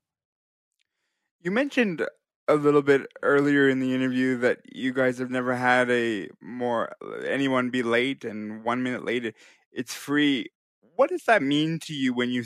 You 1.40 1.50
mentioned 1.50 2.06
a 2.48 2.54
little 2.54 2.82
bit 2.82 3.06
earlier 3.22 3.68
in 3.68 3.80
the 3.80 3.94
interview 3.94 4.36
that 4.38 4.60
you 4.70 4.92
guys 4.92 5.18
have 5.18 5.30
never 5.30 5.54
had 5.54 5.90
a 5.90 6.28
more 6.40 6.92
anyone 7.26 7.70
be 7.70 7.82
late 7.82 8.24
and 8.24 8.64
one 8.64 8.82
minute 8.82 9.04
late 9.04 9.34
it's 9.72 9.94
free. 9.94 10.50
What 10.96 11.10
does 11.10 11.24
that 11.24 11.42
mean 11.42 11.78
to 11.80 11.94
you 11.94 12.12
when 12.12 12.30
you 12.30 12.44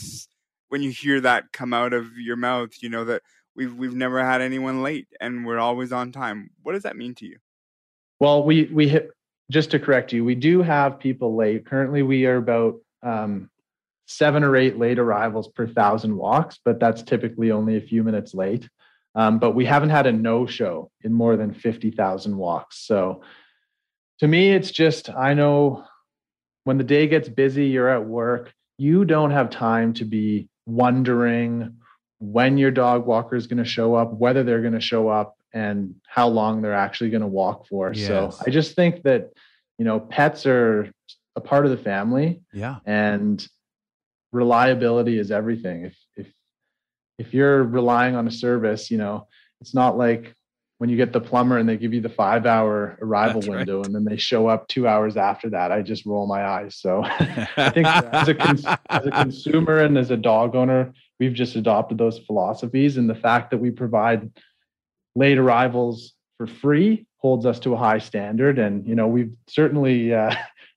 when 0.68 0.82
you 0.82 0.90
hear 0.90 1.20
that 1.20 1.52
come 1.52 1.72
out 1.72 1.93
of 1.93 2.16
your 2.16 2.36
mouth, 2.36 2.70
you 2.80 2.88
know 2.88 3.05
that 3.05 3.22
we've 3.55 3.74
we've 3.74 3.94
never 3.94 4.24
had 4.24 4.40
anyone 4.40 4.82
late 4.82 5.09
and 5.20 5.47
we're 5.47 5.59
always 5.59 5.93
on 5.93 6.12
time. 6.12 6.51
What 6.62 6.72
does 6.72 6.82
that 6.82 6.97
mean 6.97 7.14
to 7.16 7.26
you? 7.26 7.38
Well, 8.20 8.44
we 8.44 8.64
we 8.72 8.88
hit, 8.88 9.10
just 9.51 9.70
to 9.72 9.78
correct 9.78 10.12
you, 10.12 10.24
we 10.24 10.34
do 10.34 10.62
have 10.62 10.98
people 10.98 11.36
late. 11.36 11.66
Currently, 11.66 12.02
we 12.02 12.26
are 12.26 12.36
about 12.36 12.76
um, 13.02 13.51
seven 14.06 14.43
or 14.43 14.56
eight 14.56 14.78
late 14.78 14.98
arrivals 14.98 15.48
per 15.48 15.66
thousand 15.66 16.16
walks, 16.16 16.59
but 16.64 16.80
that's 16.80 17.02
typically 17.02 17.51
only 17.51 17.76
a 17.76 17.80
few 17.80 18.02
minutes 18.02 18.34
late. 18.34 18.68
Um, 19.16 19.38
but 19.38 19.52
we 19.52 19.64
haven't 19.64 19.90
had 19.90 20.06
a 20.06 20.12
no 20.12 20.47
show 20.47 20.90
in 21.02 21.12
more 21.12 21.36
than 21.36 21.55
50,000 21.55 22.36
walks. 22.36 22.86
So 22.86 23.22
to 24.18 24.28
me, 24.28 24.52
it's 24.52 24.70
just, 24.70 25.09
I 25.09 25.32
know 25.32 25.84
when 26.64 26.76
the 26.76 26.84
day 26.84 27.06
gets 27.06 27.26
busy, 27.26 27.68
you're 27.68 27.88
at 27.88 28.05
work, 28.05 28.52
you 28.76 29.06
don't 29.06 29.30
have 29.30 29.48
time 29.48 29.94
to 29.94 30.05
be 30.05 30.51
wondering 30.66 31.76
when 32.18 32.59
your 32.59 32.70
dog 32.70 33.06
walker 33.06 33.36
is 33.36 33.47
going 33.47 33.62
to 33.62 33.64
show 33.64 33.94
up, 33.94 34.12
whether 34.12 34.43
they're 34.43 34.62
going 34.62 34.72
to 34.72 34.80
show 34.80 35.09
up, 35.09 35.36
and 35.52 35.94
how 36.06 36.28
long 36.28 36.60
they're 36.60 36.74
actually 36.74 37.10
going 37.10 37.22
to 37.22 37.26
walk 37.26 37.66
for. 37.66 37.93
Yes. 37.94 38.06
So 38.06 38.36
I 38.47 38.51
just 38.51 38.74
think 38.74 39.02
that 39.05 39.30
you 39.78 39.84
know, 39.84 40.01
pets 40.01 40.47
are 40.47 40.90
a 41.34 41.40
part 41.40 41.64
of 41.64 41.70
the 41.70 41.76
family. 41.76 42.40
Yeah. 42.52 42.76
And 42.86 43.47
reliability 44.32 45.18
is 45.18 45.30
everything. 45.30 45.84
If 45.84 45.97
if 46.16 46.26
if 47.18 47.34
you're 47.34 47.62
relying 47.62 48.14
on 48.14 48.26
a 48.26 48.30
service, 48.30 48.90
you 48.90 48.98
know, 48.98 49.28
it's 49.60 49.74
not 49.74 49.97
like 49.97 50.34
when 50.78 50.90
you 50.90 50.97
get 50.97 51.12
the 51.12 51.20
plumber 51.20 51.57
and 51.57 51.69
they 51.69 51.77
give 51.77 51.94
you 51.94 52.01
the 52.01 52.09
five 52.09 52.44
hour 52.44 52.98
arrival 53.01 53.40
That's 53.40 53.48
window 53.48 53.78
right. 53.78 53.86
and 53.86 53.94
then 53.94 54.05
they 54.05 54.16
show 54.16 54.47
up 54.47 54.69
two 54.69 54.86
hours 54.86 55.16
after 55.16 55.48
that, 55.51 55.73
I 55.73 55.82
just 55.82 56.05
roll 56.05 56.27
my 56.27 56.44
eyes. 56.44 56.77
So 56.77 57.03
I 57.57 57.70
think 57.70 57.86
as 57.86 58.28
a, 58.28 58.35
cons- 58.35 58.66
as 58.90 59.07
a 59.07 59.11
consumer 59.11 59.78
and 59.78 59.97
as 59.97 60.11
a 60.11 60.16
dog 60.16 60.55
owner, 60.55 60.93
we've 61.19 61.32
just 61.32 61.57
adopted 61.57 61.97
those 61.97 62.19
philosophies. 62.19 62.98
And 62.98 63.09
the 63.09 63.15
fact 63.15 63.51
that 63.51 63.59
we 63.59 63.70
provide 63.70 64.31
late 65.15 65.39
arrivals 65.39 66.12
for 66.36 66.47
free 66.47 67.07
holds 67.16 67.47
us 67.47 67.59
to 67.61 67.73
a 67.73 67.77
high 67.78 67.98
standard. 67.98 68.59
And, 68.59 68.86
you 68.86 68.94
know, 68.94 69.09
we've 69.09 69.32
certainly, 69.48 70.12
uh, 70.15 70.35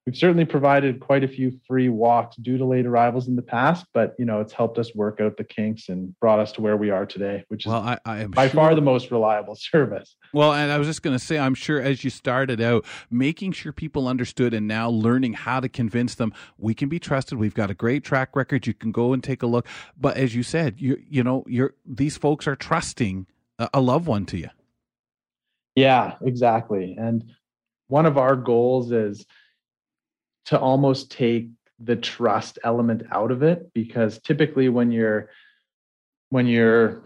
we've 0.10 0.18
certainly 0.18 0.44
provided 0.44 1.00
quite 1.00 1.24
a 1.24 1.28
few 1.28 1.52
free 1.68 1.88
walks 1.88 2.36
due 2.38 2.58
to 2.58 2.66
late 2.66 2.88
arrivals 2.88 3.28
in 3.28 3.36
the 3.36 3.44
past, 3.44 3.86
but, 3.94 4.16
you 4.18 4.26
know, 4.26 4.42
it's 4.42 4.52
helped 4.52 4.80
us 4.80 4.96
work 4.96 5.22
out 5.22 5.38
the 5.38 5.44
kinks 5.44 5.88
and 5.88 6.20
brought 6.20 6.40
us 6.40 6.52
to 6.52 6.62
where 6.62 6.76
we 6.76 6.90
are 6.90 7.06
today, 7.06 7.44
which 7.50 7.68
is 7.68 7.72
Well, 7.72 7.82
I, 7.84 8.00
I 8.06 8.22
am 8.22 8.32
by 8.32 8.48
sure- 8.48 8.56
far 8.56 8.74
the 8.74 8.82
most 8.82 9.12
reliable 9.12 9.56
service. 9.60 10.16
Well, 10.34 10.52
and 10.54 10.72
I 10.72 10.80
was 10.80 10.88
just 10.88 11.04
going 11.04 11.16
to 11.16 11.24
say, 11.24 11.38
I'm 11.38 11.54
sure 11.54 11.80
as 11.80 12.04
you 12.04 12.10
started 12.10 12.60
out, 12.60 12.86
making 13.12 13.52
sure 13.52 13.72
people 13.72 14.08
understood 14.08 14.52
and 14.52 14.68
now 14.68 14.90
learning 14.90 15.34
how 15.34 15.60
to 15.60 15.70
convince 15.70 16.16
them 16.16 16.34
we 16.58 16.74
can 16.74 16.90
be 16.90 16.98
trusted. 16.98 17.38
We've 17.38 17.54
got 17.54 17.70
a 17.70 17.76
great 17.76 18.04
track 18.04 18.36
record. 18.36 18.66
You 18.66 18.74
can 18.74 18.92
go 18.92 19.14
and 19.14 19.24
take 19.24 19.44
a 19.44 19.48
look. 19.48 19.68
But 19.96 20.18
as 20.18 20.34
you 20.34 20.42
said, 20.42 20.82
you 20.82 21.00
you 21.08 21.24
know, 21.24 21.44
you're 21.46 21.76
these 21.86 22.18
folks 22.18 22.48
are 22.48 22.56
trusting 22.56 23.28
a, 23.60 23.70
a 23.76 23.82
loved 23.82 24.08
one 24.08 24.26
to 24.28 24.38
you. 24.40 24.50
Yeah, 25.76 26.16
exactly. 26.24 26.96
And 27.00 27.26
one 27.88 28.06
of 28.08 28.18
our 28.18 28.36
goals 28.36 28.92
is 28.92 29.26
to 30.50 30.60
almost 30.60 31.12
take 31.12 31.48
the 31.80 31.96
trust 31.96 32.58
element 32.64 33.04
out 33.12 33.30
of 33.30 33.44
it 33.44 33.72
because 33.76 34.20
typically 34.20 34.68
when 34.68 34.92
you're 34.92 35.30
when 36.30 36.48
you're 36.48 37.04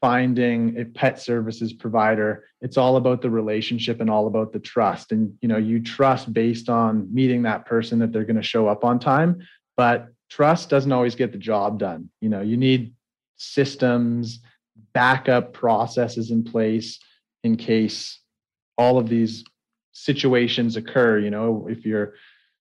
finding 0.00 0.80
a 0.80 0.84
pet 0.86 1.20
services 1.20 1.74
provider 1.74 2.44
it's 2.62 2.78
all 2.78 2.96
about 2.96 3.20
the 3.20 3.28
relationship 3.28 4.00
and 4.00 4.08
all 4.08 4.26
about 4.26 4.50
the 4.52 4.58
trust. 4.58 5.12
And 5.12 5.36
you 5.42 5.48
know 5.48 5.58
you 5.58 5.82
trust 5.82 6.32
based 6.32 6.70
on 6.70 7.12
meeting 7.12 7.42
that 7.42 7.66
person 7.66 7.98
that 7.98 8.12
they're 8.12 8.24
going 8.24 8.36
to 8.36 8.42
show 8.42 8.66
up 8.66 8.82
on 8.82 8.98
time 8.98 9.46
but 9.76 10.08
trust 10.30 10.70
doesn't 10.70 10.92
always 10.92 11.14
get 11.14 11.32
the 11.32 11.38
job 11.38 11.78
done. 11.78 12.08
You 12.22 12.30
know 12.30 12.40
you 12.40 12.56
need 12.56 12.94
systems 13.36 14.40
backup 14.94 15.52
processes 15.52 16.30
in 16.30 16.44
place 16.44 16.98
in 17.44 17.56
case 17.56 18.20
all 18.78 18.98
of 18.98 19.10
these 19.10 19.44
situations 19.92 20.76
occur. 20.76 21.18
You 21.18 21.30
know 21.30 21.68
if 21.68 21.84
your 21.84 22.14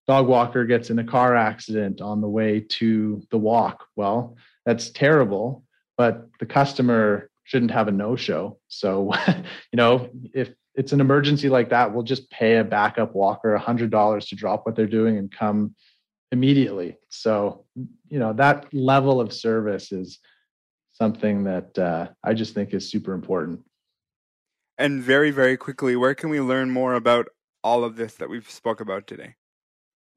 dog 0.10 0.27
walker 0.27 0.65
gets 0.65 0.90
in 0.90 0.98
a 0.98 1.03
car 1.03 1.36
accident 1.36 2.02
on 2.02 2.19
the 2.19 2.27
way 2.27 2.60
to 2.60 3.22
the 3.31 3.38
walk. 3.38 3.86
Well 3.95 4.36
that's 4.65 4.90
terrible 4.90 5.64
but 5.98 6.27
the 6.40 6.45
customer 6.45 7.30
shouldn't 7.44 7.72
have 7.72 7.88
a 7.88 7.91
no 7.91 8.15
show 8.15 8.60
so 8.68 9.11
you 9.72 9.77
know 9.81 10.10
if 10.34 10.49
it's 10.76 10.94
an 10.94 11.02
emergency 11.02 11.49
like 11.49 11.69
that 11.69 11.94
we'll 11.94 12.03
just 12.03 12.30
pay 12.30 12.57
a 12.57 12.64
backup 12.64 13.14
walker 13.14 13.53
a 13.53 13.60
hundred 13.60 13.90
dollars 13.90 14.27
to 14.27 14.36
drop 14.36 14.65
what 14.65 14.76
they're 14.76 14.98
doing 14.99 15.18
and 15.18 15.31
come 15.31 15.76
immediately. 16.31 16.98
So 17.10 17.65
you 17.76 18.19
know 18.19 18.34
that 18.34 18.72
level 18.73 19.19
of 19.22 19.34
service 19.34 19.91
is 19.91 20.19
something 20.91 21.44
that 21.45 21.80
uh, 21.80 22.07
i 22.23 22.34
just 22.34 22.53
think 22.53 22.73
is 22.73 22.90
super 22.90 23.14
important. 23.14 23.61
And 24.77 25.03
very, 25.03 25.31
very 25.31 25.57
quickly, 25.57 25.95
where 25.98 26.15
can 26.15 26.30
we 26.30 26.40
learn 26.40 26.69
more 26.69 26.94
about 26.94 27.27
all 27.64 27.84
of 27.84 27.98
this 27.98 28.14
that 28.15 28.30
we've 28.30 28.49
spoke 28.49 28.80
about 28.80 29.07
today? 29.07 29.36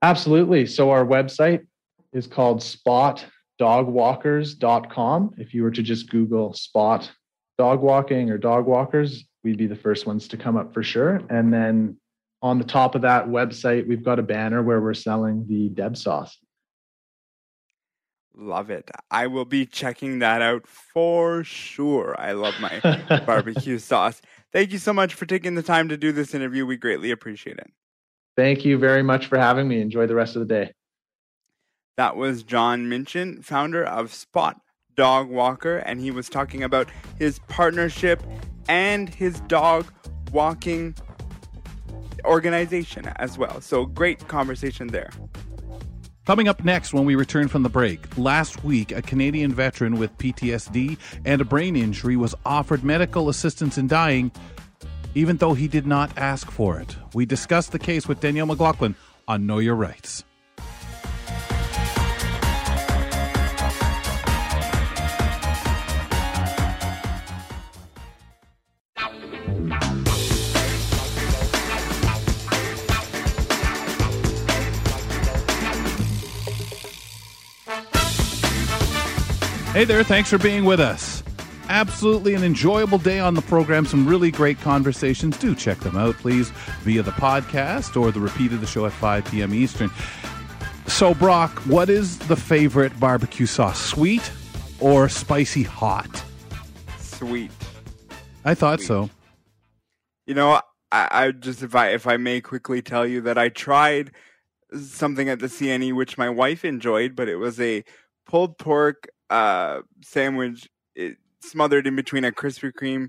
Absolutely. 0.02 0.66
So 0.66 0.90
our 0.90 1.04
website 1.04 1.66
is 2.12 2.26
called 2.26 2.60
spotdogwalkers.com. 2.60 5.34
If 5.38 5.54
you 5.54 5.62
were 5.62 5.70
to 5.70 5.82
just 5.82 6.10
Google 6.10 6.52
spot 6.54 7.12
dog 7.56 7.80
walking 7.80 8.30
or 8.30 8.38
dog 8.38 8.66
walkers, 8.66 9.24
we'd 9.44 9.58
be 9.58 9.66
the 9.66 9.76
first 9.76 10.06
ones 10.06 10.26
to 10.28 10.36
come 10.36 10.56
up 10.56 10.74
for 10.74 10.82
sure. 10.82 11.22
And 11.30 11.52
then 11.52 11.96
on 12.42 12.58
the 12.58 12.64
top 12.64 12.96
of 12.96 13.02
that 13.02 13.28
website, 13.28 13.86
we've 13.86 14.04
got 14.04 14.18
a 14.18 14.22
banner 14.22 14.62
where 14.62 14.80
we're 14.80 14.94
selling 14.94 15.46
the 15.48 15.68
Deb 15.68 15.96
sauce. 15.96 16.36
Love 18.34 18.70
it. 18.70 18.90
I 19.10 19.26
will 19.26 19.44
be 19.44 19.66
checking 19.66 20.20
that 20.20 20.40
out 20.40 20.66
for 20.66 21.44
sure. 21.44 22.16
I 22.18 22.32
love 22.32 22.54
my 22.60 22.80
barbecue 23.26 23.78
sauce. 23.78 24.22
Thank 24.52 24.72
you 24.72 24.78
so 24.78 24.92
much 24.92 25.14
for 25.14 25.26
taking 25.26 25.54
the 25.54 25.62
time 25.62 25.88
to 25.90 25.96
do 25.96 26.12
this 26.12 26.34
interview. 26.34 26.66
We 26.66 26.76
greatly 26.76 27.10
appreciate 27.10 27.58
it. 27.58 27.70
Thank 28.36 28.64
you 28.64 28.78
very 28.78 29.02
much 29.02 29.26
for 29.26 29.38
having 29.38 29.68
me. 29.68 29.80
Enjoy 29.80 30.06
the 30.06 30.14
rest 30.14 30.36
of 30.36 30.40
the 30.40 30.54
day. 30.54 30.72
That 31.96 32.16
was 32.16 32.42
John 32.42 32.88
Minchin, 32.88 33.42
founder 33.42 33.84
of 33.84 34.14
Spot 34.14 34.58
Dog 34.94 35.28
Walker, 35.28 35.78
and 35.78 36.00
he 36.00 36.10
was 36.10 36.28
talking 36.28 36.62
about 36.62 36.88
his 37.18 37.38
partnership 37.48 38.22
and 38.68 39.08
his 39.08 39.40
dog 39.40 39.92
walking 40.32 40.94
organization 42.24 43.06
as 43.16 43.36
well. 43.36 43.60
So 43.60 43.84
great 43.84 44.26
conversation 44.28 44.88
there. 44.88 45.10
Coming 46.24 46.46
up 46.46 46.64
next 46.64 46.94
when 46.94 47.04
we 47.04 47.16
return 47.16 47.48
from 47.48 47.64
the 47.64 47.68
break, 47.68 48.16
last 48.16 48.62
week 48.62 48.92
a 48.92 49.02
Canadian 49.02 49.52
veteran 49.52 49.98
with 49.98 50.16
PTSD 50.18 50.96
and 51.24 51.40
a 51.40 51.44
brain 51.44 51.74
injury 51.74 52.16
was 52.16 52.34
offered 52.46 52.84
medical 52.84 53.28
assistance 53.28 53.76
in 53.76 53.88
dying, 53.88 54.30
even 55.14 55.36
though 55.36 55.54
he 55.54 55.68
did 55.68 55.86
not 55.86 56.16
ask 56.16 56.50
for 56.50 56.78
it. 56.80 56.96
We 57.14 57.26
discussed 57.26 57.72
the 57.72 57.78
case 57.78 58.08
with 58.08 58.20
Danielle 58.20 58.46
McLaughlin 58.46 58.94
on 59.28 59.46
Know 59.46 59.58
Your 59.58 59.74
Rights. 59.74 60.24
Hey 79.72 79.86
there, 79.86 80.04
thanks 80.04 80.28
for 80.28 80.36
being 80.36 80.66
with 80.66 80.80
us. 80.80 81.21
Absolutely 81.72 82.34
an 82.34 82.44
enjoyable 82.44 82.98
day 82.98 83.18
on 83.18 83.32
the 83.32 83.40
program. 83.40 83.86
Some 83.86 84.06
really 84.06 84.30
great 84.30 84.60
conversations. 84.60 85.38
Do 85.38 85.54
check 85.54 85.78
them 85.78 85.96
out, 85.96 86.14
please, 86.16 86.50
via 86.82 87.02
the 87.02 87.12
podcast 87.12 87.98
or 87.98 88.12
the 88.12 88.20
repeat 88.20 88.52
of 88.52 88.60
the 88.60 88.66
show 88.66 88.84
at 88.84 88.92
5 88.92 89.24
p.m. 89.30 89.54
Eastern. 89.54 89.90
So, 90.86 91.14
Brock, 91.14 91.60
what 91.60 91.88
is 91.88 92.18
the 92.18 92.36
favorite 92.36 93.00
barbecue 93.00 93.46
sauce? 93.46 93.80
Sweet 93.80 94.30
or 94.80 95.08
spicy 95.08 95.62
hot? 95.62 96.22
Sweet. 96.98 97.50
I 98.44 98.52
thought 98.52 98.82
so. 98.82 99.08
You 100.26 100.34
know, 100.34 100.60
I, 100.92 101.08
I 101.10 101.30
just 101.30 101.62
if 101.62 101.74
I 101.74 101.88
if 101.88 102.06
I 102.06 102.18
may 102.18 102.42
quickly 102.42 102.82
tell 102.82 103.06
you 103.06 103.22
that 103.22 103.38
I 103.38 103.48
tried 103.48 104.10
something 104.78 105.30
at 105.30 105.38
the 105.38 105.46
CNE 105.46 105.94
which 105.94 106.18
my 106.18 106.28
wife 106.28 106.66
enjoyed, 106.66 107.16
but 107.16 107.30
it 107.30 107.36
was 107.36 107.58
a 107.58 107.82
pulled 108.26 108.58
pork 108.58 109.08
uh, 109.30 109.80
sandwich 110.02 110.68
smothered 111.44 111.86
in 111.86 111.96
between 111.96 112.24
a 112.24 112.32
Krispy 112.32 112.72
Kreme 112.72 113.08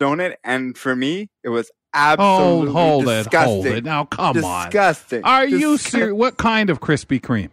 donut, 0.00 0.34
and 0.44 0.76
for 0.76 0.94
me, 0.96 1.28
it 1.42 1.48
was 1.48 1.70
absolutely 1.94 2.72
hold 2.72 3.04
disgusting. 3.06 3.58
it, 3.58 3.64
hold 3.64 3.66
it. 3.66 3.84
Now, 3.84 4.04
come 4.04 4.44
on. 4.44 4.66
disgusting. 4.66 5.24
Are 5.24 5.46
you 5.46 5.76
serious? 5.78 6.14
What 6.14 6.36
kind 6.36 6.70
of 6.70 6.80
Krispy 6.80 7.20
Kreme? 7.20 7.50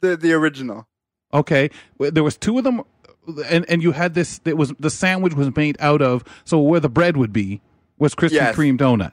The 0.00 0.16
the 0.16 0.32
original. 0.32 0.86
Okay, 1.34 1.70
there 1.98 2.22
was 2.24 2.36
two 2.36 2.58
of 2.58 2.64
them, 2.64 2.82
and 3.46 3.64
and 3.68 3.82
you 3.82 3.92
had 3.92 4.14
this. 4.14 4.40
It 4.44 4.56
was 4.56 4.72
the 4.78 4.90
sandwich 4.90 5.34
was 5.34 5.54
made 5.56 5.76
out 5.80 6.02
of 6.02 6.22
so 6.44 6.60
where 6.60 6.80
the 6.80 6.88
bread 6.88 7.16
would 7.16 7.32
be 7.32 7.60
was 7.98 8.14
Krispy 8.14 8.32
Yes. 8.32 8.54
Kreme 8.56 8.78
donut. 8.78 9.12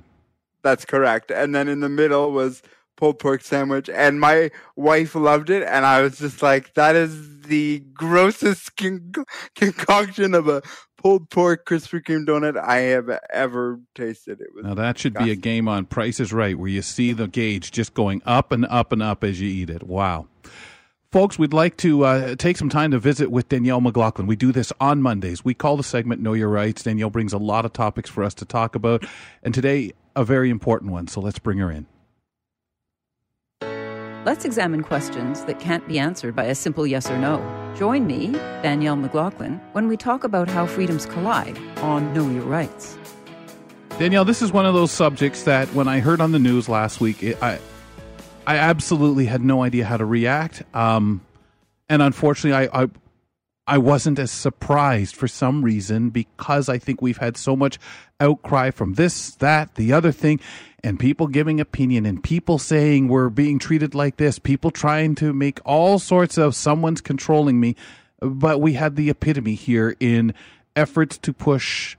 That's 0.61 0.85
correct. 0.85 1.31
And 1.31 1.53
then 1.53 1.67
in 1.67 1.79
the 1.81 1.89
middle 1.89 2.31
was 2.31 2.61
pulled 2.95 3.19
pork 3.19 3.41
sandwich, 3.41 3.89
and 3.89 4.19
my 4.19 4.51
wife 4.75 5.15
loved 5.15 5.49
it, 5.49 5.63
and 5.63 5.85
I 5.85 6.01
was 6.01 6.19
just 6.19 6.41
like, 6.41 6.73
that 6.75 6.95
is 6.95 7.41
the 7.41 7.79
grossest 7.93 8.75
con- 8.77 9.13
concoction 9.55 10.33
of 10.33 10.47
a 10.47 10.61
pulled 10.97 11.29
pork 11.29 11.65
Krispy 11.65 12.01
Kreme 12.01 12.25
donut 12.25 12.57
I 12.57 12.77
have 12.77 13.09
ever 13.31 13.79
tasted. 13.93 14.39
It 14.39 14.47
was 14.55 14.63
Now 14.63 14.73
that 14.75 14.97
should 14.97 15.13
be 15.13 15.31
a 15.31 15.35
game 15.35 15.67
on 15.67 15.85
Price 15.85 16.19
is 16.19 16.31
Right, 16.31 16.57
where 16.57 16.69
you 16.69 16.81
see 16.81 17.11
the 17.11 17.27
gauge 17.27 17.71
just 17.71 17.93
going 17.93 18.21
up 18.25 18.51
and 18.51 18.65
up 18.65 18.91
and 18.91 19.03
up 19.03 19.23
as 19.23 19.39
you 19.41 19.49
eat 19.49 19.69
it. 19.69 19.83
Wow. 19.83 20.27
Folks, 21.11 21.37
we'd 21.37 21.53
like 21.53 21.77
to 21.77 22.05
uh, 22.05 22.35
take 22.35 22.57
some 22.57 22.69
time 22.69 22.89
to 22.89 22.97
visit 22.97 23.29
with 23.29 23.47
Danielle 23.47 23.81
McLaughlin. 23.81 24.25
We 24.25 24.35
do 24.35 24.51
this 24.51 24.73
on 24.79 24.99
Mondays. 24.99 25.45
We 25.45 25.53
call 25.53 25.77
the 25.77 25.83
segment 25.83 26.23
Know 26.23 26.33
Your 26.33 26.49
Rights. 26.49 26.81
Danielle 26.81 27.11
brings 27.11 27.33
a 27.33 27.37
lot 27.37 27.65
of 27.65 27.73
topics 27.73 28.09
for 28.09 28.23
us 28.23 28.33
to 28.35 28.45
talk 28.45 28.73
about, 28.73 29.05
and 29.43 29.53
today, 29.53 29.91
a 30.15 30.23
very 30.23 30.49
important 30.49 30.91
one. 30.91 31.07
So 31.07 31.21
let's 31.21 31.37
bring 31.37 31.59
her 31.59 31.69
in. 31.69 31.85
Let's 34.25 34.45
examine 34.45 34.83
questions 34.83 35.43
that 35.45 35.59
can't 35.59 35.85
be 35.85 35.99
answered 35.99 36.33
by 36.33 36.45
a 36.45 36.55
simple 36.55 36.87
yes 36.87 37.11
or 37.11 37.17
no. 37.17 37.41
Join 37.77 38.07
me, 38.07 38.31
Danielle 38.61 38.95
McLaughlin, 38.95 39.59
when 39.73 39.89
we 39.89 39.97
talk 39.97 40.23
about 40.23 40.47
how 40.47 40.65
freedoms 40.65 41.05
collide 41.05 41.57
on 41.79 42.13
Know 42.13 42.29
Your 42.29 42.43
Rights. 42.43 42.97
Danielle, 43.99 44.23
this 44.23 44.41
is 44.41 44.53
one 44.53 44.65
of 44.65 44.73
those 44.73 44.91
subjects 44.91 45.43
that 45.43 45.67
when 45.73 45.89
I 45.89 45.99
heard 45.99 46.21
on 46.21 46.31
the 46.31 46.39
news 46.39 46.69
last 46.69 47.01
week, 47.01 47.21
it, 47.21 47.43
I 47.43 47.59
I 48.47 48.55
absolutely 48.55 49.25
had 49.25 49.41
no 49.41 49.61
idea 49.61 49.83
how 49.83 49.97
to 49.97 50.05
react. 50.05 50.63
Um, 50.73 51.19
and 51.89 52.01
unfortunately, 52.01 52.69
I, 52.69 52.83
I 52.83 52.89
I 53.65 53.77
wasn't 53.77 54.19
as 54.19 54.31
surprised 54.31 55.15
for 55.15 55.27
some 55.27 55.63
reason 55.63 56.09
because 56.09 56.67
I 56.67 56.77
think 56.77 57.01
we've 57.01 57.17
had 57.17 57.37
so 57.37 57.55
much 57.55 57.79
outcry 58.19 58.71
from 58.71 58.95
this, 58.95 59.35
that, 59.35 59.75
the 59.75 59.93
other 59.93 60.11
thing, 60.11 60.41
and 60.83 60.99
people 60.99 61.27
giving 61.27 61.61
opinion 61.61 62.05
and 62.05 62.21
people 62.21 62.59
saying 62.59 63.07
we're 63.07 63.29
being 63.29 63.59
treated 63.59 63.95
like 63.95 64.17
this, 64.17 64.37
people 64.37 64.69
trying 64.69 65.15
to 65.15 65.31
make 65.31 65.61
all 65.63 65.97
sorts 65.97 66.37
of 66.37 66.55
someone's 66.55 66.99
controlling 66.99 67.59
me. 67.59 67.77
But 68.19 68.59
we 68.59 68.73
had 68.73 68.97
the 68.97 69.09
epitome 69.09 69.55
here 69.55 69.95
in 69.99 70.33
efforts 70.75 71.17
to 71.19 71.31
push 71.31 71.95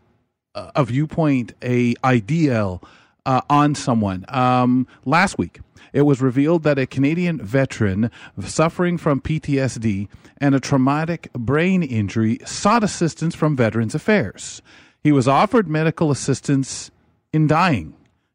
uh, 0.55 0.70
a 0.77 0.85
viewpoint, 0.85 1.55
a 1.62 1.95
ideal 2.05 2.82
uh, 3.26 3.40
on 3.48 3.74
someone. 3.74 4.24
Um, 4.28 4.86
last 5.05 5.38
week, 5.38 5.60
it 5.92 6.02
was 6.02 6.20
revealed 6.20 6.64
that 6.64 6.78
a 6.78 6.86
Canadian 6.86 7.38
veteran 7.38 8.10
suffering 8.40 8.98
from 8.98 9.20
PTSD 9.20 10.09
and 10.38 10.55
a 10.55 10.60
traumatic 10.60 11.32
brain 11.32 11.82
injury 11.82 12.38
sought 12.44 12.84
assistance 12.84 13.34
from 13.34 13.56
Veterans 13.56 13.94
Affairs. 13.94 14.60
He 15.02 15.12
was 15.12 15.28
offered 15.28 15.68
medical 15.68 16.10
assistance 16.10 16.90
in 17.32 17.46
dying, 17.46 17.94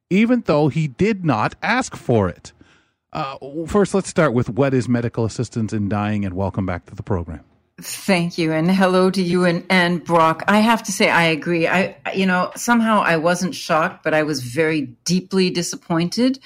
even 0.09 0.41
though 0.45 0.67
he 0.67 0.87
did 0.87 1.25
not 1.25 1.55
ask 1.61 1.95
for 1.95 2.29
it. 2.29 2.53
Uh, 3.11 3.37
first, 3.65 3.93
let's 3.93 4.07
start 4.07 4.33
with 4.33 4.49
what 4.49 4.73
is 4.73 4.87
medical 4.87 5.25
assistance 5.25 5.73
in 5.73 5.89
dying, 5.89 6.25
and 6.25 6.35
welcome 6.35 6.65
back 6.65 6.85
to 6.85 6.95
the 6.95 7.03
program. 7.03 7.43
Thank 7.81 8.37
you, 8.37 8.51
and 8.51 8.69
hello 8.69 9.09
to 9.09 9.21
you 9.21 9.45
and, 9.45 9.65
and 9.69 10.03
Brock. 10.03 10.43
I 10.47 10.59
have 10.59 10.83
to 10.83 10.91
say, 10.91 11.09
I 11.09 11.23
agree. 11.23 11.67
I, 11.67 11.95
you 12.13 12.25
know, 12.25 12.51
somehow 12.55 13.01
I 13.01 13.17
wasn't 13.17 13.55
shocked, 13.55 14.03
but 14.03 14.13
I 14.13 14.23
was 14.23 14.41
very 14.41 14.81
deeply 15.05 15.49
disappointed 15.49 16.39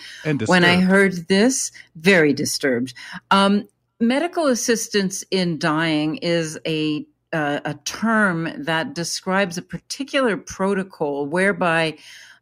when 0.46 0.64
I 0.64 0.80
heard 0.82 1.28
this. 1.28 1.72
Very 1.96 2.34
disturbed. 2.34 2.94
Um, 3.32 3.68
medical 4.00 4.48
assistance 4.48 5.24
in 5.32 5.58
dying 5.58 6.18
is 6.18 6.60
a 6.68 7.06
uh, 7.32 7.60
a 7.66 7.74
term 7.86 8.50
that 8.58 8.94
describes 8.94 9.58
a 9.58 9.64
particular 9.64 10.38
protocol 10.38 11.26
whereby 11.26 11.98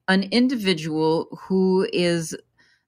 an 0.10 0.24
individual 0.32 1.30
who 1.44 1.88
is 1.94 2.36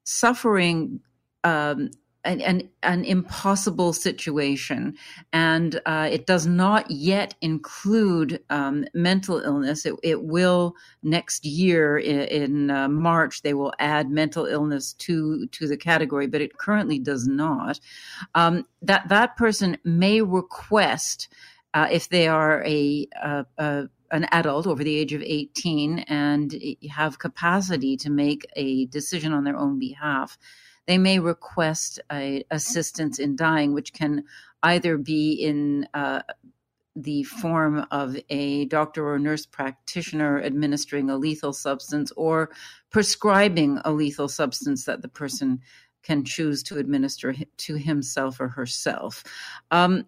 suffering 0.04 1.00
um, 1.44 1.90
an, 2.24 2.40
an, 2.40 2.68
an, 2.82 3.04
impossible 3.04 3.92
situation, 3.92 4.96
and 5.32 5.80
uh, 5.86 6.08
it 6.10 6.26
does 6.26 6.46
not 6.46 6.90
yet 6.90 7.34
include 7.40 8.40
um, 8.50 8.84
mental 8.94 9.38
illness. 9.40 9.84
It, 9.84 9.94
it, 10.02 10.22
will 10.22 10.74
next 11.02 11.44
year 11.44 11.98
in, 11.98 12.20
in 12.20 12.70
uh, 12.70 12.88
March. 12.88 13.42
They 13.42 13.54
will 13.54 13.72
add 13.78 14.10
mental 14.10 14.46
illness 14.46 14.92
to 14.94 15.46
to 15.48 15.68
the 15.68 15.76
category, 15.76 16.26
but 16.26 16.40
it 16.40 16.56
currently 16.58 16.98
does 16.98 17.26
not. 17.26 17.78
Um, 18.34 18.66
that 18.82 19.08
that 19.08 19.36
person 19.36 19.76
may 19.84 20.20
request 20.20 21.28
uh, 21.74 21.88
if 21.90 22.08
they 22.08 22.28
are 22.28 22.64
a, 22.64 23.06
a, 23.22 23.46
a 23.58 23.88
an 24.10 24.26
adult 24.30 24.66
over 24.66 24.84
the 24.84 24.96
age 24.96 25.12
of 25.12 25.22
18 25.22 26.00
and 26.00 26.54
have 26.88 27.18
capacity 27.18 27.96
to 27.96 28.10
make 28.10 28.46
a 28.54 28.86
decision 28.86 29.32
on 29.32 29.42
their 29.42 29.56
own 29.56 29.78
behalf 29.78 30.38
they 30.86 30.98
may 30.98 31.18
request 31.18 32.00
a, 32.12 32.44
assistance 32.50 33.18
in 33.18 33.36
dying, 33.36 33.72
which 33.72 33.92
can 33.92 34.24
either 34.62 34.96
be 34.96 35.32
in 35.32 35.86
uh, 35.94 36.22
the 36.96 37.24
form 37.24 37.86
of 37.90 38.16
a 38.30 38.66
doctor 38.66 39.08
or 39.08 39.18
nurse 39.18 39.46
practitioner 39.46 40.40
administering 40.40 41.10
a 41.10 41.16
lethal 41.16 41.52
substance 41.52 42.12
or 42.16 42.50
prescribing 42.90 43.80
a 43.84 43.92
lethal 43.92 44.28
substance 44.28 44.84
that 44.84 45.02
the 45.02 45.08
person 45.08 45.60
can 46.02 46.24
choose 46.24 46.62
to 46.62 46.78
administer 46.78 47.34
to 47.56 47.74
himself 47.74 48.38
or 48.38 48.48
herself. 48.48 49.24
Um, 49.70 50.06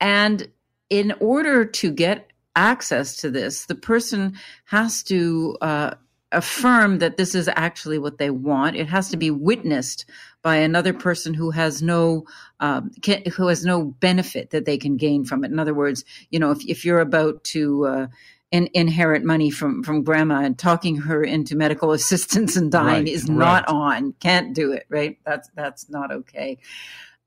and 0.00 0.48
in 0.90 1.14
order 1.20 1.64
to 1.64 1.90
get 1.92 2.32
access 2.56 3.16
to 3.18 3.30
this, 3.30 3.66
the 3.66 3.74
person 3.74 4.34
has 4.64 5.02
to 5.04 5.56
uh, 5.60 5.94
affirm 6.34 6.98
that 6.98 7.16
this 7.16 7.34
is 7.34 7.48
actually 7.56 7.98
what 7.98 8.18
they 8.18 8.30
want. 8.30 8.76
It 8.76 8.88
has 8.88 9.08
to 9.10 9.16
be 9.16 9.30
witnessed 9.30 10.04
by 10.42 10.56
another 10.56 10.92
person 10.92 11.34
who 11.34 11.50
has 11.50 11.82
no 11.82 12.24
um, 12.60 12.90
can, 13.02 13.22
who 13.32 13.48
has 13.48 13.64
no 13.64 13.84
benefit 13.84 14.50
that 14.50 14.66
they 14.66 14.78
can 14.78 14.96
gain 14.96 15.24
from 15.24 15.44
it. 15.44 15.50
In 15.50 15.58
other 15.58 15.74
words, 15.74 16.04
you 16.30 16.38
know, 16.38 16.50
if 16.50 16.64
if 16.66 16.84
you're 16.84 17.00
about 17.00 17.42
to 17.44 17.86
uh, 17.86 18.06
in, 18.52 18.68
inherit 18.74 19.24
money 19.24 19.50
from 19.50 19.82
from 19.82 20.04
grandma 20.04 20.40
and 20.42 20.58
talking 20.58 20.96
her 20.96 21.24
into 21.24 21.56
medical 21.56 21.92
assistance 21.98 22.56
and 22.56 22.70
dying 22.70 23.04
right, 23.04 23.08
is 23.08 23.28
not 23.28 23.66
on. 23.68 24.12
Can't 24.20 24.54
do 24.54 24.72
it. 24.72 24.86
Right. 24.88 25.18
That's 25.24 25.48
that's 25.56 25.90
not 25.90 26.12
okay. 26.12 26.58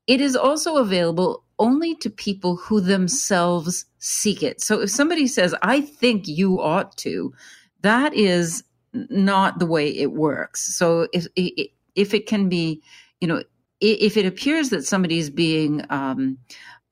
It 0.06 0.22
is 0.22 0.36
also 0.36 0.76
available 0.76 1.44
only 1.58 1.94
to 1.96 2.08
people 2.08 2.56
who 2.56 2.80
themselves 2.80 3.84
seek 3.98 4.42
it. 4.42 4.60
So 4.62 4.80
if 4.80 4.90
somebody 4.90 5.26
says, 5.26 5.54
"I 5.62 5.82
think 5.82 6.26
you 6.28 6.60
ought 6.60 6.96
to," 6.98 7.34
that 7.82 8.14
is 8.14 8.64
not 8.92 9.58
the 9.58 9.66
way 9.66 9.88
it 9.88 10.12
works. 10.12 10.76
So 10.76 11.08
if 11.12 11.26
if 11.36 12.14
it 12.14 12.26
can 12.26 12.48
be, 12.48 12.82
you 13.20 13.28
know, 13.28 13.42
if 13.80 14.16
it 14.16 14.26
appears 14.26 14.70
that 14.70 14.84
somebody 14.84 15.18
is 15.18 15.30
being 15.30 15.84
um, 15.90 16.38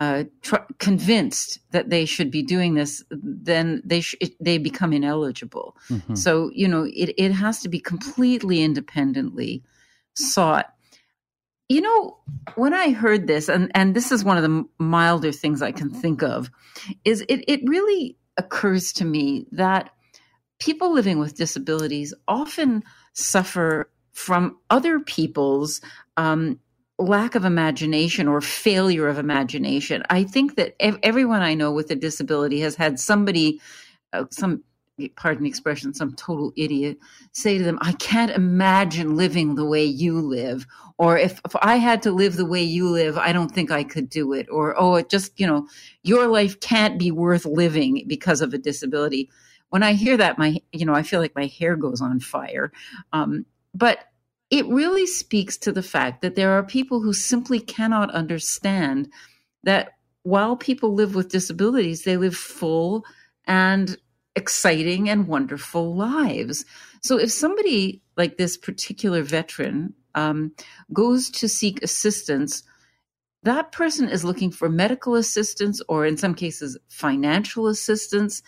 uh, 0.01 0.25
tr- 0.43 0.57
convinced 0.79 1.59
that 1.71 1.91
they 1.91 2.05
should 2.05 2.31
be 2.31 2.43
doing 2.43 2.75
this, 2.75 3.03
then 3.11 3.83
they 3.85 4.01
sh- 4.01 4.17
it, 4.21 4.33
they 4.41 4.59
become 4.59 4.93
ineligible. 4.93 5.77
Mm-hmm. 5.89 6.15
So 6.15 6.51
you 6.55 6.69
know, 6.69 6.85
it 6.85 7.15
it 7.17 7.33
has 7.33 7.61
to 7.63 7.69
be 7.69 7.81
completely 7.81 8.63
independently 8.63 9.63
sought. 10.15 10.73
You 11.69 11.81
know, 11.81 12.19
when 12.55 12.75
I 12.75 12.91
heard 12.91 13.27
this, 13.27 13.49
and 13.49 13.73
and 13.75 13.97
this 13.97 14.13
is 14.13 14.23
one 14.23 14.37
of 14.37 14.43
the 14.43 14.65
milder 14.79 15.33
things 15.33 15.63
I 15.63 15.73
can 15.73 15.91
think 15.91 16.23
of, 16.23 16.51
is 17.05 17.23
it 17.29 17.45
it 17.49 17.61
really 17.65 18.17
occurs 18.37 18.93
to 18.93 19.05
me 19.05 19.47
that 19.53 19.91
people 20.59 20.93
living 20.93 21.19
with 21.19 21.37
disabilities 21.37 22.15
often 22.29 22.83
suffer 23.13 23.91
from 24.13 24.57
other 24.71 24.99
people's 25.01 25.81
um, 26.17 26.59
lack 26.99 27.35
of 27.35 27.45
imagination 27.45 28.29
or 28.29 28.41
failure 28.41 29.09
of 29.09 29.19
imagination. 29.19 30.03
I 30.09 30.25
think 30.25 30.57
that 30.57 30.75
ev- 30.81 30.99
everyone 31.03 31.43
I 31.43 31.55
know 31.55 31.71
with 31.73 31.91
a 31.91 31.97
disability 31.97 32.61
has 32.61 32.75
had 32.75 32.99
somebody, 32.99 33.61
uh, 34.13 34.25
some 34.31 34.63
pardon 35.17 35.43
the 35.43 35.49
expression, 35.51 35.93
some 35.93 36.15
total 36.15 36.53
idiot 36.57 36.97
say 37.33 37.59
to 37.59 37.65
them, 37.65 37.79
I 37.83 37.93
can't 37.93 38.31
imagine 38.31 39.17
living 39.17 39.55
the 39.55 39.67
way 39.67 39.85
you 39.85 40.21
live. 40.21 40.67
Or 40.97 41.19
if, 41.19 41.39
if 41.45 41.55
I 41.61 41.77
had 41.77 42.01
to 42.03 42.13
live 42.13 42.37
the 42.37 42.47
way 42.47 42.63
you 42.63 42.89
live, 42.89 43.19
I 43.19 43.33
don't 43.33 43.51
think 43.51 43.71
I 43.71 43.85
could 43.85 44.09
do 44.09 44.33
it. 44.33 44.47
Or, 44.51 44.75
oh, 44.81 44.95
it 44.95 45.11
just, 45.11 45.39
you 45.39 45.47
know, 45.47 45.69
your 46.03 46.29
life 46.29 46.59
can't 46.61 46.99
be 46.99 47.11
worth 47.11 47.45
living 47.45 48.05
because 48.07 48.41
of 48.41 48.55
a 48.55 48.59
disability 48.59 49.29
when 49.71 49.83
I 49.83 49.93
hear 49.95 50.17
that, 50.17 50.39
my 50.39 50.61
you 50.73 50.87
know, 50.87 50.95
I 50.95 51.03
feel 51.03 51.21
like 51.21 51.35
my 51.35 51.47
hair 51.47 51.77
goes 51.77 52.01
on 52.01 52.21
fire. 52.21 52.73
Um, 53.13 53.47
but 53.75 53.99
it 54.51 54.67
really 54.67 55.07
speaks 55.07 55.57
to 55.59 55.73
the 55.73 55.83
fact 55.83 56.23
that 56.23 56.37
there 56.37 56.53
are 56.53 56.63
people 56.63 57.01
who 57.01 57.13
simply 57.13 57.59
cannot 57.59 58.11
understand 58.13 59.11
that 59.65 59.95
while 60.23 60.57
people 60.57 60.95
live 60.95 61.15
with 61.15 61.31
disabilities, 61.31 62.05
they 62.05 62.17
live 62.17 62.37
full 62.37 63.05
and 63.45 63.97
exciting 64.35 65.09
and 65.09 65.29
wonderful 65.29 65.95
lives. 65.95 66.65
So 67.03 67.19
if 67.19 67.33
somebody 67.33 68.03
like 68.17 68.37
this 68.37 68.57
particular 68.57 69.23
veteran 69.23 69.95
um, 70.15 70.53
goes 70.93 71.31
to 71.31 71.49
seek 71.49 71.83
assistance, 71.83 72.63
that 73.43 73.73
person 73.73 74.09
is 74.09 74.25
looking 74.25 74.51
for 74.51 74.69
medical 74.69 75.15
assistance 75.15 75.81
or, 75.89 76.07
in 76.07 76.17
some 76.17 76.35
cases, 76.35 76.77
financial 76.89 77.67
assistance 77.69 78.43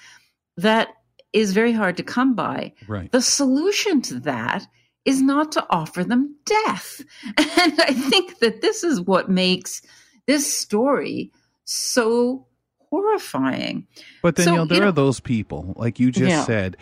that 0.57 0.89
is 1.33 1.53
very 1.53 1.73
hard 1.73 1.97
to 1.97 2.03
come 2.03 2.35
by. 2.35 2.73
Right. 2.87 3.11
The 3.13 3.23
solution 3.23 4.03
to 4.03 4.21
that 4.21 4.67
is 5.05 5.23
not 5.23 5.53
to 5.53 5.67
offer 5.71 6.05
them 6.05 6.37
death. 6.45 7.03
And 7.39 7.81
I 7.81 7.93
think 7.93 8.39
that 8.41 8.61
this 8.61 8.85
is 8.85 9.01
what 9.01 9.31
makes 9.31 9.83
this 10.27 10.53
story 10.53 11.33
so 11.65 12.47
horrifying. 12.91 13.87
But 14.23 14.37
Danielle, 14.37 14.65
so, 14.65 14.67
there 14.67 14.81
know, 14.81 14.89
are 14.89 14.93
those 14.93 15.21
people, 15.21 15.75
like 15.77 15.99
you 16.01 16.11
just 16.11 16.31
yeah. 16.31 16.45
said, 16.45 16.77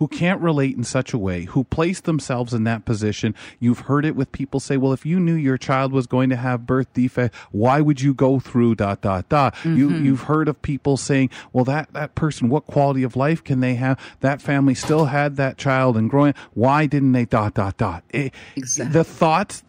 who 0.00 0.08
can't 0.08 0.40
relate 0.40 0.74
in 0.76 0.82
such 0.82 1.12
a 1.12 1.18
way, 1.18 1.44
who 1.44 1.62
place 1.62 2.00
themselves 2.00 2.54
in 2.54 2.64
that 2.64 2.86
position. 2.86 3.34
You've 3.60 3.80
heard 3.80 4.06
it 4.06 4.16
with 4.16 4.32
people 4.32 4.58
say, 4.58 4.78
well, 4.78 4.94
if 4.94 5.04
you 5.04 5.20
knew 5.20 5.34
your 5.34 5.58
child 5.58 5.92
was 5.92 6.06
going 6.06 6.30
to 6.30 6.36
have 6.36 6.66
birth 6.66 6.92
defect, 6.94 7.34
why 7.52 7.82
would 7.82 8.00
you 8.00 8.14
go 8.14 8.40
through 8.40 8.76
dot, 8.76 9.02
dot, 9.02 9.28
dot? 9.28 9.54
Mm-hmm. 9.56 9.76
You, 9.76 9.90
you've 9.90 10.22
heard 10.22 10.48
of 10.48 10.60
people 10.62 10.96
saying, 10.96 11.28
well, 11.52 11.66
that, 11.66 11.92
that 11.92 12.14
person, 12.14 12.48
what 12.48 12.66
quality 12.66 13.02
of 13.02 13.14
life 13.14 13.44
can 13.44 13.60
they 13.60 13.74
have? 13.74 14.00
That 14.20 14.40
family 14.40 14.74
still 14.74 15.04
had 15.04 15.36
that 15.36 15.58
child 15.58 15.98
and 15.98 16.08
growing. 16.08 16.34
Why 16.54 16.86
didn't 16.86 17.12
they 17.12 17.26
dot, 17.26 17.52
dot, 17.52 17.76
dot? 17.76 18.02
It, 18.08 18.32
exactly. 18.56 18.94
The 18.94 19.04
thoughts, 19.04 19.62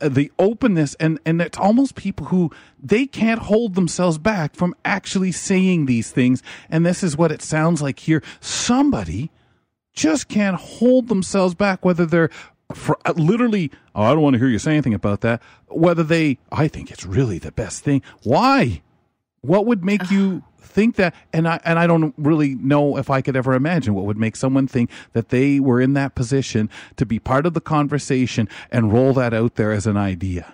uh, 0.00 0.08
the 0.08 0.32
openness 0.40 0.96
and 0.98 1.20
and 1.24 1.40
it's 1.40 1.56
almost 1.58 1.94
people 1.94 2.26
who 2.26 2.50
they 2.82 3.06
can't 3.06 3.42
hold 3.42 3.76
themselves 3.76 4.18
back 4.18 4.56
from 4.56 4.74
actually 4.84 5.30
saying 5.30 5.86
these 5.86 6.10
things 6.10 6.42
and 6.68 6.84
this 6.84 7.04
is 7.04 7.16
what 7.16 7.30
it 7.30 7.40
sounds 7.40 7.80
like 7.80 8.00
here 8.00 8.20
somebody 8.40 9.30
just 9.96 10.28
can't 10.28 10.56
hold 10.56 11.08
themselves 11.08 11.54
back, 11.54 11.84
whether 11.84 12.06
they're 12.06 12.30
for, 12.74 12.98
uh, 13.04 13.14
literally, 13.16 13.70
oh, 13.94 14.02
I 14.02 14.12
don't 14.12 14.22
want 14.22 14.34
to 14.34 14.38
hear 14.38 14.48
you 14.48 14.58
say 14.58 14.72
anything 14.72 14.94
about 14.94 15.20
that. 15.22 15.42
Whether 15.68 16.02
they, 16.02 16.38
I 16.50 16.68
think 16.68 16.90
it's 16.90 17.04
really 17.04 17.38
the 17.38 17.52
best 17.52 17.82
thing. 17.82 18.02
Why? 18.22 18.82
What 19.40 19.66
would 19.66 19.84
make 19.84 20.10
you 20.10 20.42
think 20.58 20.96
that? 20.96 21.14
And 21.32 21.46
I 21.46 21.60
and 21.64 21.78
I 21.78 21.86
don't 21.86 22.12
really 22.18 22.56
know 22.56 22.96
if 22.96 23.08
I 23.10 23.20
could 23.20 23.36
ever 23.36 23.54
imagine 23.54 23.94
what 23.94 24.04
would 24.04 24.16
make 24.16 24.34
someone 24.34 24.66
think 24.66 24.90
that 25.12 25.28
they 25.28 25.60
were 25.60 25.80
in 25.80 25.92
that 25.92 26.16
position 26.16 26.68
to 26.96 27.06
be 27.06 27.20
part 27.20 27.46
of 27.46 27.54
the 27.54 27.60
conversation 27.60 28.48
and 28.72 28.92
roll 28.92 29.12
that 29.14 29.32
out 29.32 29.54
there 29.54 29.70
as 29.70 29.86
an 29.86 29.96
idea. 29.96 30.52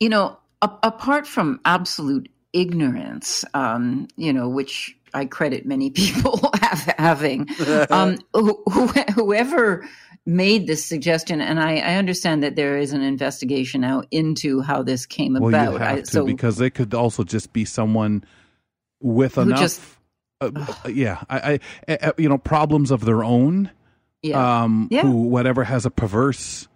You 0.00 0.10
know, 0.10 0.36
a- 0.60 0.70
apart 0.82 1.26
from 1.26 1.60
absolute 1.64 2.28
ignorance, 2.52 3.44
um, 3.54 4.08
you 4.16 4.32
know, 4.34 4.48
which 4.50 4.97
I 5.14 5.24
credit 5.24 5.66
many 5.66 5.90
people 5.90 6.50
have, 6.60 6.94
having, 6.98 7.48
um, 7.90 8.18
whoever 9.14 9.88
made 10.26 10.66
this 10.66 10.84
suggestion, 10.84 11.40
and 11.40 11.58
I, 11.58 11.78
I, 11.78 11.94
understand 11.94 12.42
that 12.42 12.54
there 12.54 12.76
is 12.76 12.92
an 12.92 13.00
investigation 13.00 13.80
now 13.80 14.02
into 14.10 14.60
how 14.60 14.82
this 14.82 15.06
came 15.06 15.32
well, 15.34 15.48
about. 15.48 15.72
You 15.72 15.78
have 15.78 15.98
I, 15.98 16.00
to, 16.00 16.06
so 16.06 16.26
because 16.26 16.58
they 16.58 16.68
could 16.68 16.92
also 16.92 17.24
just 17.24 17.52
be 17.54 17.64
someone 17.64 18.24
with 19.00 19.38
enough, 19.38 19.58
just, 19.58 19.80
uh, 20.40 20.50
uh, 20.54 20.88
yeah, 20.88 21.22
I, 21.30 21.60
I, 21.88 22.12
you 22.18 22.28
know, 22.28 22.38
problems 22.38 22.90
of 22.90 23.04
their 23.04 23.24
own. 23.24 23.70
Yeah. 24.22 24.62
Um, 24.62 24.88
yeah. 24.90 25.02
Who, 25.02 25.28
whatever, 25.28 25.64
has 25.64 25.86
a 25.86 25.90
perverse 25.90 26.68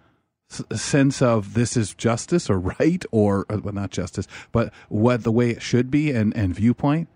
sense 0.73 1.23
of 1.23 1.55
this 1.55 1.77
is 1.77 1.95
justice 1.95 2.51
or 2.51 2.59
right 2.81 3.05
or 3.11 3.47
uh, 3.49 3.59
well, 3.63 3.75
not 3.75 3.91
justice, 3.91 4.27
but 4.51 4.73
what 4.89 5.25
the 5.25 5.33
way 5.33 5.51
it 5.51 5.63
should 5.63 5.91
be 5.91 6.11
and, 6.11 6.37
and 6.37 6.55
viewpoint. 6.55 7.09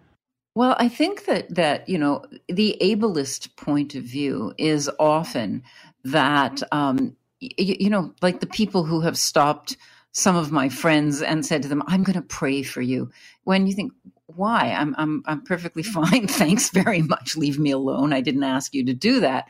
Well, 0.56 0.74
I 0.78 0.88
think 0.88 1.26
that 1.26 1.54
that 1.54 1.86
you 1.86 1.98
know 1.98 2.24
the 2.48 2.78
ableist 2.80 3.54
point 3.56 3.94
of 3.94 4.04
view 4.04 4.54
is 4.56 4.90
often 4.98 5.62
that 6.04 6.62
um, 6.72 7.14
you, 7.40 7.76
you 7.78 7.90
know 7.90 8.14
like 8.22 8.40
the 8.40 8.46
people 8.46 8.84
who 8.84 9.02
have 9.02 9.18
stopped 9.18 9.76
some 10.12 10.34
of 10.34 10.50
my 10.50 10.70
friends 10.70 11.20
and 11.20 11.44
said 11.44 11.62
to 11.62 11.68
them, 11.68 11.82
"I'm 11.86 12.04
going 12.04 12.16
to 12.18 12.22
pray 12.22 12.62
for 12.62 12.80
you." 12.80 13.10
When 13.44 13.66
you 13.66 13.74
think, 13.74 13.92
why? 14.24 14.74
I'm 14.74 14.94
I'm 14.96 15.22
I'm 15.26 15.42
perfectly 15.42 15.82
fine. 15.98 16.26
Thanks 16.26 16.70
very 16.70 17.02
much. 17.02 17.36
Leave 17.36 17.58
me 17.58 17.70
alone. 17.70 18.14
I 18.14 18.22
didn't 18.22 18.44
ask 18.44 18.72
you 18.72 18.82
to 18.86 18.94
do 18.94 19.20
that. 19.20 19.48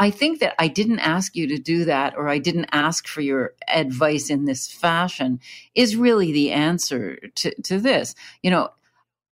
I 0.00 0.10
think 0.10 0.40
that 0.40 0.56
I 0.58 0.66
didn't 0.66 0.98
ask 0.98 1.36
you 1.36 1.46
to 1.46 1.58
do 1.58 1.84
that 1.84 2.16
or 2.16 2.28
I 2.28 2.38
didn't 2.38 2.70
ask 2.72 3.06
for 3.06 3.20
your 3.20 3.54
advice 3.68 4.28
in 4.28 4.44
this 4.44 4.66
fashion 4.66 5.38
is 5.76 5.94
really 5.94 6.32
the 6.32 6.50
answer 6.50 7.16
to 7.36 7.54
to 7.62 7.78
this. 7.78 8.16
You 8.42 8.50
know, 8.50 8.70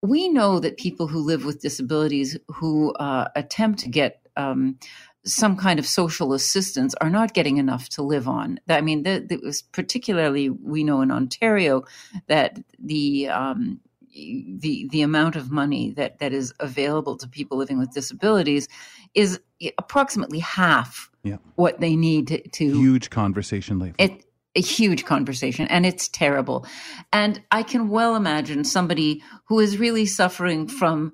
we 0.09 0.29
know 0.29 0.59
that 0.61 0.77
people 0.77 1.07
who 1.07 1.21
live 1.21 1.45
with 1.45 1.61
disabilities 1.61 2.37
who 2.49 2.93
uh, 2.95 3.29
attempt 3.35 3.81
to 3.81 3.89
get 3.89 4.21
um, 4.37 4.79
some 5.25 5.57
kind 5.57 5.79
of 5.79 5.87
social 5.87 6.33
assistance 6.33 6.95
are 7.01 7.11
not 7.11 7.35
getting 7.35 7.57
enough 7.57 7.89
to 7.91 8.03
live 8.03 8.29
on. 8.29 8.61
I 8.69 8.81
mean, 8.81 9.03
that 9.03 9.41
was 9.43 9.63
particularly 9.63 10.51
we 10.51 10.85
know 10.85 11.01
in 11.01 11.11
Ontario 11.11 11.85
that 12.29 12.59
the 12.79 13.29
um, 13.29 13.81
the 14.15 14.89
the 14.91 15.03
amount 15.03 15.37
of 15.37 15.51
money 15.51 15.91
that 15.93 16.19
that 16.21 16.33
is 16.33 16.55
available 16.61 17.17
to 17.19 17.29
people 17.29 17.59
living 17.59 17.79
with 17.79 17.93
disabilities 17.93 18.69
is 19.15 19.41
approximately 19.79 20.39
half 20.39 21.11
yeah. 21.23 21.37
what 21.57 21.81
they 21.81 21.97
need 21.97 22.29
to, 22.29 22.49
to 22.49 22.79
huge 22.79 23.11
conversation 23.11 23.79
lately. 23.79 24.05
It, 24.05 24.26
a 24.57 24.61
huge 24.61 25.05
conversation 25.05 25.69
and 25.69 25.87
it's 25.87 26.09
terrible. 26.09 26.67
And 27.13 27.43
I 27.53 27.63
can 27.63 27.89
well 27.89 28.17
imagine 28.17 28.65
somebody 28.65 29.23
who 29.49 29.61
is 29.61 29.79
really 29.79 30.07
suffering 30.07 30.67
from 30.67 31.13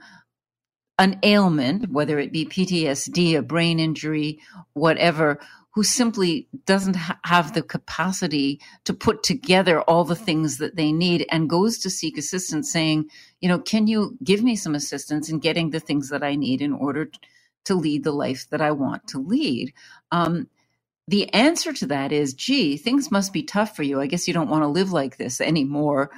an 0.99 1.19
ailment, 1.23 1.91
whether 1.91 2.19
it 2.19 2.33
be 2.33 2.47
PTSD, 2.47 3.37
a 3.37 3.43
brain 3.43 3.81
injury, 3.81 4.41
whatever, 4.75 5.41
who 5.75 5.83
simply 5.83 6.49
doesn't 6.67 6.97
ha- 6.97 7.19
have 7.25 7.55
the 7.55 7.63
capacity 7.63 8.61
to 8.85 8.95
put 8.95 9.23
together 9.23 9.81
all 9.83 10.05
the 10.05 10.15
things 10.15 10.59
that 10.59 10.77
they 10.77 10.93
need 10.93 11.27
and 11.31 11.51
goes 11.51 11.79
to 11.79 11.91
seek 11.91 12.19
assistance 12.19 12.71
saying, 12.71 13.09
you 13.41 13.49
know, 13.49 13.59
can 13.59 13.87
you 13.87 14.17
give 14.23 14.43
me 14.43 14.55
some 14.55 14.75
assistance 14.75 15.31
in 15.31 15.39
getting 15.39 15.71
the 15.71 15.81
things 15.81 16.11
that 16.11 16.23
I 16.23 16.37
need 16.37 16.63
in 16.63 16.73
order 16.73 17.11
to 17.65 17.75
lead 17.75 18.05
the 18.05 18.13
life 18.13 18.47
that 18.51 18.61
I 18.61 18.71
want 18.71 19.09
to 19.09 19.19
lead? 19.19 19.73
Um, 20.13 20.49
the 21.09 21.33
answer 21.35 21.73
to 21.73 21.87
that 21.87 22.13
is, 22.13 22.35
gee, 22.35 22.77
things 22.77 23.11
must 23.11 23.33
be 23.33 23.43
tough 23.43 23.75
for 23.75 23.83
you. 23.83 24.01
I 24.01 24.07
guess 24.07 24.29
you 24.29 24.35
don't 24.35 24.51
want 24.51 24.63
to 24.63 24.69
live 24.69 24.93
like 24.93 25.17
this 25.17 25.41
anymore. 25.41 26.11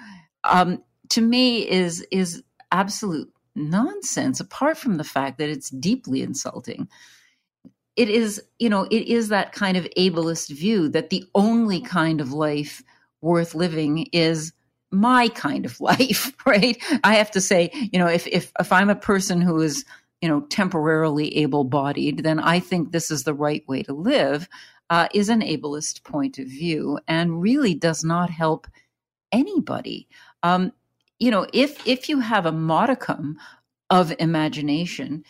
Um, 0.44 0.82
to 1.10 1.20
me, 1.20 1.68
is 1.68 2.06
is 2.10 2.42
absolute 2.70 3.32
nonsense. 3.54 4.40
Apart 4.40 4.76
from 4.76 4.96
the 4.96 5.04
fact 5.04 5.38
that 5.38 5.48
it's 5.48 5.70
deeply 5.70 6.22
insulting, 6.22 6.88
it 7.96 8.08
is 8.08 8.42
you 8.58 8.68
know 8.68 8.84
it 8.90 9.06
is 9.06 9.28
that 9.28 9.52
kind 9.52 9.76
of 9.76 9.88
ableist 9.96 10.50
view 10.50 10.88
that 10.88 11.10
the 11.10 11.24
only 11.34 11.80
kind 11.80 12.20
of 12.20 12.32
life 12.32 12.82
worth 13.20 13.54
living 13.54 14.06
is 14.12 14.52
my 14.90 15.28
kind 15.28 15.64
of 15.64 15.80
life 15.80 16.32
right 16.46 16.82
i 17.04 17.14
have 17.14 17.30
to 17.30 17.40
say 17.40 17.70
you 17.92 17.98
know 17.98 18.06
if 18.06 18.26
if 18.28 18.52
if 18.58 18.72
i'm 18.72 18.90
a 18.90 18.96
person 18.96 19.40
who 19.40 19.60
is 19.60 19.84
you 20.20 20.28
know 20.28 20.40
temporarily 20.42 21.36
able 21.36 21.64
bodied 21.64 22.22
then 22.22 22.38
i 22.38 22.58
think 22.58 22.90
this 22.92 23.10
is 23.10 23.24
the 23.24 23.34
right 23.34 23.66
way 23.68 23.82
to 23.82 23.92
live 23.92 24.48
uh, 24.94 25.08
is 25.12 25.28
an 25.28 25.40
ableist 25.40 26.04
point 26.04 26.38
of 26.38 26.46
view 26.46 27.00
and 27.08 27.42
really 27.42 27.74
does 27.74 28.04
not 28.04 28.30
help 28.30 28.68
anybody. 29.32 30.06
Um, 30.44 30.72
you 31.18 31.32
know, 31.32 31.48
if 31.52 31.84
if 31.84 32.08
you 32.08 32.20
have 32.20 32.46
a 32.46 32.52
modicum 32.52 33.36
of 33.90 34.14
imagination, 34.20 35.24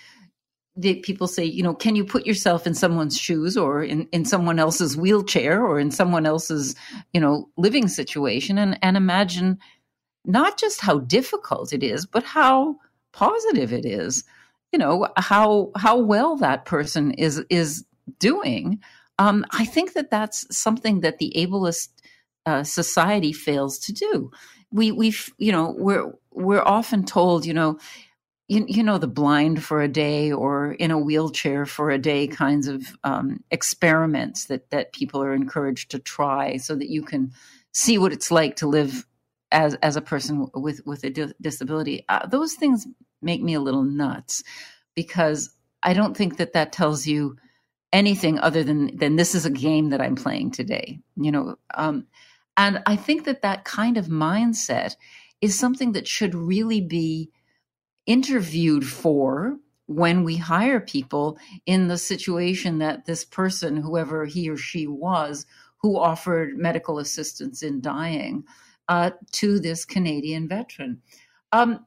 the 0.76 0.96
people 0.96 1.26
say, 1.26 1.44
you 1.46 1.62
know, 1.62 1.74
can 1.74 1.96
you 1.96 2.04
put 2.04 2.26
yourself 2.26 2.66
in 2.66 2.74
someone's 2.74 3.18
shoes 3.18 3.56
or 3.56 3.82
in, 3.82 4.06
in 4.12 4.26
someone 4.26 4.58
else's 4.58 4.98
wheelchair 4.98 5.64
or 5.64 5.80
in 5.80 5.90
someone 5.90 6.26
else's, 6.26 6.76
you 7.14 7.20
know, 7.20 7.48
living 7.56 7.88
situation 7.88 8.58
and, 8.58 8.78
and 8.82 8.98
imagine 8.98 9.58
not 10.26 10.58
just 10.58 10.82
how 10.82 10.98
difficult 10.98 11.72
it 11.72 11.82
is, 11.82 12.04
but 12.04 12.22
how 12.22 12.76
positive 13.14 13.72
it 13.72 13.86
is. 13.86 14.24
You 14.72 14.78
know, 14.78 15.08
how 15.16 15.70
how 15.74 15.96
well 15.96 16.36
that 16.36 16.66
person 16.66 17.12
is 17.12 17.42
is 17.48 17.86
doing 18.18 18.82
um, 19.18 19.44
I 19.50 19.64
think 19.64 19.94
that 19.94 20.10
that's 20.10 20.46
something 20.56 21.00
that 21.00 21.18
the 21.18 21.32
ableist 21.36 21.88
uh, 22.46 22.64
society 22.64 23.32
fails 23.32 23.78
to 23.80 23.92
do. 23.92 24.30
We 24.72 24.92
we 24.92 25.14
you 25.38 25.52
know 25.52 25.74
we're 25.78 26.12
we're 26.32 26.62
often 26.62 27.04
told 27.04 27.46
you 27.46 27.54
know 27.54 27.78
you, 28.48 28.64
you 28.68 28.82
know 28.82 28.98
the 28.98 29.08
blind 29.08 29.64
for 29.64 29.80
a 29.80 29.88
day 29.88 30.32
or 30.32 30.72
in 30.72 30.90
a 30.90 30.98
wheelchair 30.98 31.66
for 31.66 31.90
a 31.90 31.98
day 31.98 32.26
kinds 32.26 32.68
of 32.68 32.84
um, 33.04 33.42
experiments 33.50 34.46
that 34.46 34.70
that 34.70 34.92
people 34.92 35.22
are 35.22 35.34
encouraged 35.34 35.90
to 35.92 35.98
try 35.98 36.56
so 36.58 36.74
that 36.76 36.90
you 36.90 37.02
can 37.02 37.32
see 37.72 37.98
what 37.98 38.12
it's 38.12 38.30
like 38.30 38.56
to 38.56 38.66
live 38.68 39.06
as 39.52 39.74
as 39.76 39.96
a 39.96 40.02
person 40.02 40.48
with 40.54 40.80
with 40.84 41.04
a 41.04 41.10
di- 41.10 41.34
disability. 41.40 42.04
Uh, 42.08 42.26
those 42.26 42.54
things 42.54 42.86
make 43.22 43.42
me 43.42 43.54
a 43.54 43.60
little 43.60 43.84
nuts 43.84 44.42
because 44.94 45.50
I 45.82 45.94
don't 45.94 46.16
think 46.16 46.36
that 46.36 46.52
that 46.54 46.72
tells 46.72 47.06
you 47.06 47.36
anything 47.94 48.38
other 48.40 48.64
than 48.64 48.94
than 48.96 49.16
this 49.16 49.34
is 49.34 49.46
a 49.46 49.50
game 49.50 49.90
that 49.90 50.02
I'm 50.02 50.16
playing 50.16 50.50
today. 50.50 50.98
You 51.16 51.32
know, 51.32 51.56
um, 51.74 52.06
and 52.56 52.82
I 52.84 52.96
think 52.96 53.24
that 53.24 53.42
that 53.42 53.64
kind 53.64 53.96
of 53.96 54.06
mindset 54.06 54.96
is 55.40 55.58
something 55.58 55.92
that 55.92 56.08
should 56.08 56.34
really 56.34 56.80
be 56.80 57.30
interviewed 58.04 58.86
for 58.86 59.56
when 59.86 60.24
we 60.24 60.36
hire 60.36 60.80
people 60.80 61.38
in 61.66 61.88
the 61.88 61.98
situation 61.98 62.78
that 62.78 63.06
this 63.06 63.24
person, 63.24 63.76
whoever 63.76 64.24
he 64.26 64.50
or 64.50 64.56
she 64.56 64.86
was, 64.86 65.46
who 65.78 65.98
offered 65.98 66.56
medical 66.56 66.98
assistance 66.98 67.62
in 67.62 67.80
dying 67.80 68.44
uh, 68.88 69.10
to 69.32 69.60
this 69.60 69.84
Canadian 69.84 70.48
veteran. 70.48 71.02
Um, 71.52 71.84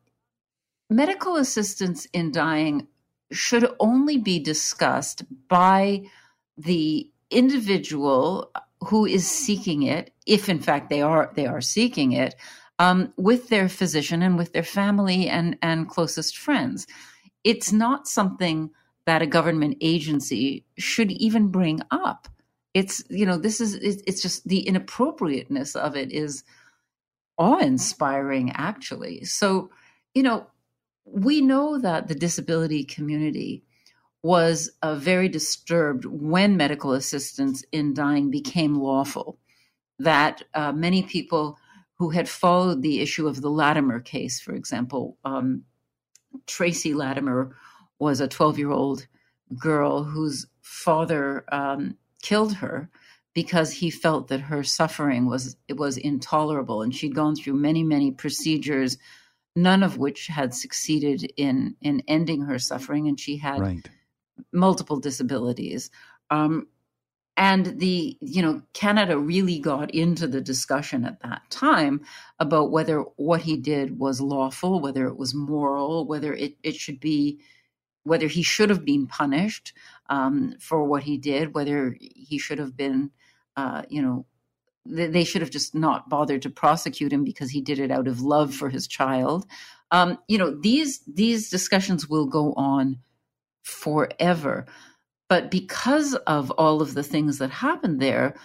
medical 0.89 1.35
assistance 1.35 2.05
in 2.13 2.31
dying 2.31 2.87
should 3.31 3.69
only 3.79 4.17
be 4.17 4.39
discussed 4.39 5.23
by 5.47 6.03
the 6.57 7.09
individual 7.29 8.51
who 8.81 9.05
is 9.05 9.29
seeking 9.29 9.83
it, 9.83 10.13
if 10.25 10.49
in 10.49 10.59
fact 10.59 10.89
they 10.89 11.01
are 11.01 11.31
they 11.35 11.45
are 11.45 11.61
seeking 11.61 12.13
it, 12.13 12.35
um, 12.79 13.13
with 13.17 13.49
their 13.49 13.69
physician 13.69 14.21
and 14.21 14.37
with 14.37 14.53
their 14.53 14.63
family 14.63 15.27
and 15.27 15.57
and 15.61 15.89
closest 15.89 16.37
friends. 16.37 16.87
It's 17.43 17.71
not 17.71 18.07
something 18.07 18.71
that 19.05 19.21
a 19.21 19.27
government 19.27 19.77
agency 19.81 20.65
should 20.77 21.11
even 21.11 21.47
bring 21.47 21.81
up. 21.91 22.27
It's 22.73 23.03
you 23.09 23.25
know 23.25 23.37
this 23.37 23.59
is 23.59 23.75
it's 23.75 24.21
just 24.21 24.47
the 24.47 24.59
inappropriateness 24.59 25.75
of 25.75 25.95
it 25.95 26.11
is 26.11 26.43
awe 27.37 27.59
inspiring 27.59 28.51
actually. 28.53 29.23
So 29.25 29.69
you 30.13 30.23
know 30.23 30.47
we 31.11 31.41
know 31.41 31.79
that 31.79 32.07
the 32.07 32.15
disability 32.15 32.83
community 32.83 33.63
was 34.23 34.71
uh, 34.81 34.95
very 34.95 35.29
disturbed 35.29 36.05
when 36.05 36.57
medical 36.57 36.93
assistance 36.93 37.63
in 37.71 37.93
dying 37.93 38.29
became 38.29 38.75
lawful. 38.75 39.37
That 39.99 40.43
uh, 40.53 40.73
many 40.73 41.03
people 41.03 41.57
who 41.97 42.09
had 42.09 42.29
followed 42.29 42.81
the 42.81 42.99
issue 42.99 43.27
of 43.27 43.41
the 43.41 43.49
Latimer 43.49 43.99
case, 43.99 44.39
for 44.39 44.53
example, 44.53 45.17
um, 45.23 45.63
Tracy 46.45 46.93
Latimer 46.93 47.55
was 47.99 48.19
a 48.19 48.27
12 48.27 48.59
year 48.59 48.71
old 48.71 49.07
girl 49.57 50.03
whose 50.03 50.45
father 50.61 51.45
um, 51.51 51.97
killed 52.21 52.53
her 52.55 52.89
because 53.33 53.71
he 53.71 53.89
felt 53.89 54.27
that 54.27 54.41
her 54.41 54.63
suffering 54.63 55.27
was 55.27 55.55
it 55.67 55.77
was 55.77 55.97
intolerable 55.97 56.81
and 56.81 56.93
she'd 56.93 57.15
gone 57.15 57.35
through 57.35 57.53
many 57.53 57.83
many 57.83 58.11
procedures 58.11 58.97
none 59.57 59.81
of 59.81 59.97
which 59.97 60.27
had 60.27 60.53
succeeded 60.53 61.33
in 61.35 61.75
in 61.81 62.03
ending 62.07 62.41
her 62.41 62.59
suffering 62.59 63.07
and 63.07 63.19
she 63.19 63.37
had 63.37 63.59
right. 63.59 63.89
multiple 64.53 64.99
disabilities 64.99 65.89
um, 66.29 66.67
and 67.35 67.79
the 67.79 68.15
you 68.21 68.41
know 68.43 68.61
canada 68.73 69.17
really 69.17 69.57
got 69.57 69.89
into 69.95 70.27
the 70.27 70.39
discussion 70.39 71.03
at 71.03 71.19
that 71.21 71.41
time 71.49 71.99
about 72.37 72.69
whether 72.69 72.99
what 73.15 73.41
he 73.41 73.57
did 73.57 73.97
was 73.97 74.21
lawful 74.21 74.79
whether 74.79 75.07
it 75.07 75.17
was 75.17 75.33
moral 75.33 76.05
whether 76.05 76.35
it, 76.35 76.55
it 76.61 76.75
should 76.75 76.99
be 76.99 77.39
whether 78.03 78.27
he 78.27 78.43
should 78.43 78.69
have 78.69 78.85
been 78.85 79.07
punished 79.07 79.73
um, 80.09 80.53
for 80.59 80.83
what 80.83 81.01
he 81.01 81.17
did 81.17 81.55
whether 81.55 81.97
he 81.99 82.37
should 82.37 82.59
have 82.59 82.77
been 82.77 83.09
uh, 83.55 83.81
you 83.89 84.03
know 84.03 84.23
they 84.89 85.23
should 85.23 85.41
have 85.41 85.51
just 85.51 85.75
not 85.75 86.09
bothered 86.09 86.41
to 86.41 86.49
prosecute 86.49 87.11
him 87.11 87.23
because 87.23 87.51
he 87.51 87.61
did 87.61 87.79
it 87.79 87.91
out 87.91 88.07
of 88.07 88.21
love 88.21 88.53
for 88.53 88.69
his 88.69 88.87
child 88.87 89.45
um, 89.91 90.17
you 90.27 90.37
know 90.37 90.51
these 90.61 91.01
these 91.07 91.49
discussions 91.49 92.07
will 92.07 92.25
go 92.25 92.53
on 92.53 92.97
forever 93.63 94.65
but 95.29 95.51
because 95.51 96.15
of 96.15 96.51
all 96.51 96.81
of 96.81 96.93
the 96.93 97.03
things 97.03 97.37
that 97.39 97.51
happened 97.51 98.01
there, 98.01 98.35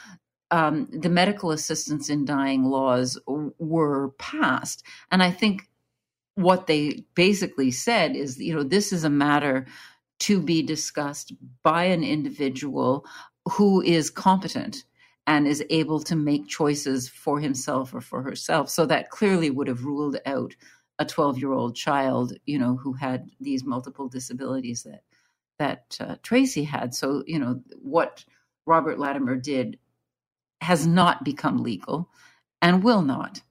um, 0.51 0.89
the 0.93 1.09
medical 1.09 1.51
assistance 1.51 2.11
in 2.11 2.25
dying 2.25 2.65
laws 2.65 3.19
were 3.27 4.11
passed. 4.19 4.83
And 5.11 5.23
I 5.23 5.31
think 5.31 5.69
what 6.35 6.67
they 6.67 7.05
basically 7.15 7.71
said 7.71 8.17
is, 8.17 8.39
you 8.39 8.55
know, 8.55 8.63
this 8.63 8.93
is 8.93 9.05
a 9.05 9.11
matter 9.11 9.67
to 10.21 10.41
be 10.41 10.63
discussed 10.63 11.33
by 11.63 11.85
an 11.85 12.05
individual 12.05 13.07
who 13.51 13.81
is 13.83 14.11
competent 14.11 14.85
and 15.27 15.47
is 15.47 15.65
able 15.71 16.01
to 16.01 16.17
make 16.17 16.49
choices 16.49 17.09
for 17.09 17.41
himself 17.41 17.95
or 17.95 18.01
for 18.01 18.23
herself. 18.23 18.69
So 18.69 18.87
that 18.87 19.11
clearly 19.11 19.51
would 19.51 19.69
have 19.69 19.85
ruled 19.85 20.19
out 20.27 20.55
a 20.99 21.05
12 21.05 21.39
year 21.39 21.53
old 21.53 21.77
child, 21.77 22.33
you 22.45 22.59
know, 22.59 22.77
who 22.77 22.93
had 22.93 23.31
these 23.41 23.65
multiple 23.65 24.09
disabilities 24.09 24.83
that 24.83 25.03
that 25.59 25.97
uh, 26.01 26.17
Tracy 26.23 26.65
had. 26.65 26.95
So, 26.95 27.23
you 27.27 27.39
know, 27.39 27.61
what 27.81 28.25
Robert 28.67 28.99
Latimer 28.99 29.37
did 29.37 29.79
has 30.61 30.87
not 30.87 31.25
become 31.25 31.63
legal 31.63 32.09
and 32.61 32.83
will 32.83 33.03
not 33.03 33.43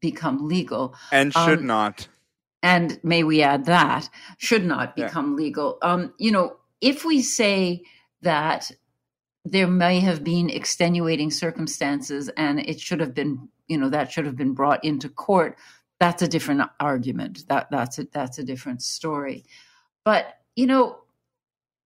become 0.00 0.46
legal. 0.46 0.94
And 1.10 1.32
should 1.32 1.60
um, 1.60 1.66
not. 1.66 2.08
And 2.62 2.98
may 3.02 3.24
we 3.24 3.42
add 3.42 3.66
that, 3.66 4.08
should 4.38 4.64
not 4.64 4.96
become 4.96 5.32
yeah. 5.32 5.36
legal. 5.44 5.78
Um, 5.82 6.14
you 6.18 6.32
know, 6.32 6.56
if 6.80 7.04
we 7.04 7.22
say 7.22 7.82
that 8.22 8.70
there 9.44 9.66
may 9.66 10.00
have 10.00 10.24
been 10.24 10.48
extenuating 10.48 11.30
circumstances 11.30 12.30
and 12.36 12.60
it 12.60 12.80
should 12.80 13.00
have 13.00 13.14
been, 13.14 13.48
you 13.68 13.76
know, 13.76 13.90
that 13.90 14.10
should 14.10 14.26
have 14.26 14.36
been 14.36 14.54
brought 14.54 14.84
into 14.84 15.08
court, 15.08 15.58
that's 16.00 16.22
a 16.22 16.28
different 16.28 16.62
argument. 16.80 17.46
That 17.48 17.70
that's 17.70 17.98
a 17.98 18.04
that's 18.12 18.38
a 18.38 18.44
different 18.44 18.82
story. 18.82 19.44
But, 20.04 20.38
you 20.56 20.66
know, 20.66 20.98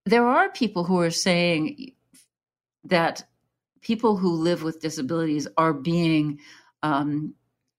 there 0.05 0.25
are 0.25 0.49
people 0.49 0.83
who 0.83 0.99
are 0.99 1.11
saying 1.11 1.93
that 2.85 3.23
people 3.81 4.17
who 4.17 4.31
live 4.31 4.63
with 4.63 4.81
disabilities 4.81 5.47
are 5.57 5.73
being 5.73 6.39
um, 6.83 7.33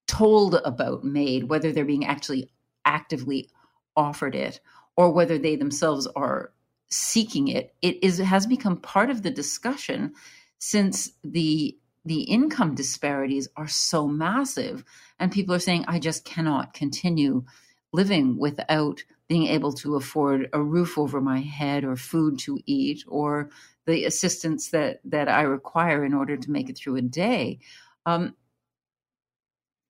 told 0.07 0.55
about 0.57 1.05
made 1.05 1.45
whether 1.45 1.73
they're 1.73 1.85
being 1.85 2.05
actually 2.05 2.51
actively 2.85 3.51
offered 3.97 4.35
it 4.35 4.61
or 4.97 5.11
whether 5.11 5.39
they 5.39 5.57
themselves 5.57 6.07
are 6.17 6.53
seeking 6.91 7.49
it. 7.49 7.75
It 7.83 8.03
is 8.03 8.19
has 8.19 8.47
become 8.47 8.77
part 8.79 9.11
of 9.11 9.23
the 9.23 9.31
discussion 9.31 10.15
since 10.59 11.13
the 11.25 11.77
the 12.05 12.23
income 12.23 12.75
disparities 12.75 13.49
are 13.57 13.69
so 13.69 14.09
massive 14.09 14.85
and 15.19 15.31
people 15.31 15.55
are 15.55 15.61
saying 15.61 15.85
I 15.87 15.99
just 15.99 16.25
cannot 16.25 16.73
continue 16.73 17.45
living 17.93 18.39
without 18.39 19.05
being 19.29 19.47
able 19.47 19.73
to 19.73 19.97
afford 19.97 20.49
a 20.53 20.63
roof 20.63 20.99
over 20.99 21.21
my 21.21 21.41
head 21.41 21.85
or 21.85 21.97
food 21.97 22.39
to 22.41 22.59
eat 22.67 23.05
or 23.07 23.51
the 23.87 24.05
assistance 24.05 24.71
that 24.71 25.01
that 25.05 25.29
I 25.29 25.43
require 25.43 26.05
in 26.05 26.15
order 26.15 26.37
to 26.37 26.51
make 26.51 26.69
it 26.69 26.79
through 26.79 26.97
a 26.97 27.03
day. 27.03 27.61
Um, 28.07 28.35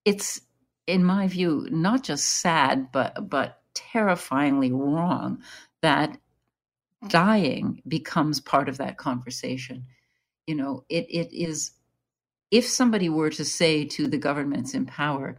it's, 0.05 0.41
in 0.87 1.05
my 1.05 1.29
view, 1.29 1.69
not 1.71 2.03
just 2.03 2.27
sad 2.27 2.91
but 2.93 3.29
but 3.31 3.63
terrifyingly 3.75 4.73
wrong 4.73 5.43
that 5.83 6.19
dying 7.09 7.83
becomes 7.89 8.41
part 8.41 8.69
of 8.69 8.79
that 8.79 8.99
conversation. 8.99 9.87
You 10.47 10.57
know, 10.57 10.85
it 10.89 11.07
it 11.09 11.33
is 11.33 11.73
if 12.51 12.67
somebody 12.67 13.09
were 13.09 13.31
to 13.31 13.45
say 13.45 13.85
to 13.85 14.07
the 14.09 14.19
governments 14.19 14.75
in 14.75 14.87
power, 14.87 15.39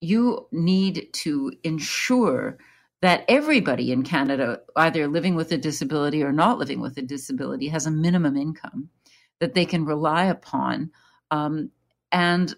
you 0.00 0.46
need 0.52 1.08
to 1.12 1.52
ensure 1.64 2.58
that 3.00 3.24
everybody 3.28 3.92
in 3.92 4.02
Canada, 4.02 4.60
either 4.76 5.06
living 5.06 5.34
with 5.34 5.52
a 5.52 5.58
disability 5.58 6.22
or 6.22 6.32
not 6.32 6.58
living 6.58 6.80
with 6.80 6.98
a 6.98 7.02
disability, 7.02 7.68
has 7.68 7.86
a 7.86 7.90
minimum 7.90 8.36
income 8.36 8.90
that 9.40 9.54
they 9.54 9.64
can 9.64 9.84
rely 9.84 10.24
upon. 10.24 10.90
Um, 11.30 11.70
and 12.10 12.54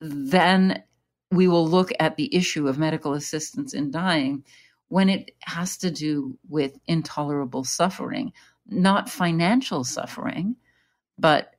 then 0.00 0.82
we 1.30 1.48
will 1.48 1.66
look 1.68 1.92
at 2.00 2.16
the 2.16 2.34
issue 2.34 2.68
of 2.68 2.78
medical 2.78 3.12
assistance 3.12 3.74
in 3.74 3.90
dying 3.90 4.44
when 4.88 5.08
it 5.08 5.32
has 5.40 5.78
to 5.78 5.90
do 5.90 6.38
with 6.48 6.78
intolerable 6.86 7.64
suffering, 7.64 8.32
not 8.66 9.08
financial 9.08 9.84
suffering, 9.84 10.56
but 11.18 11.52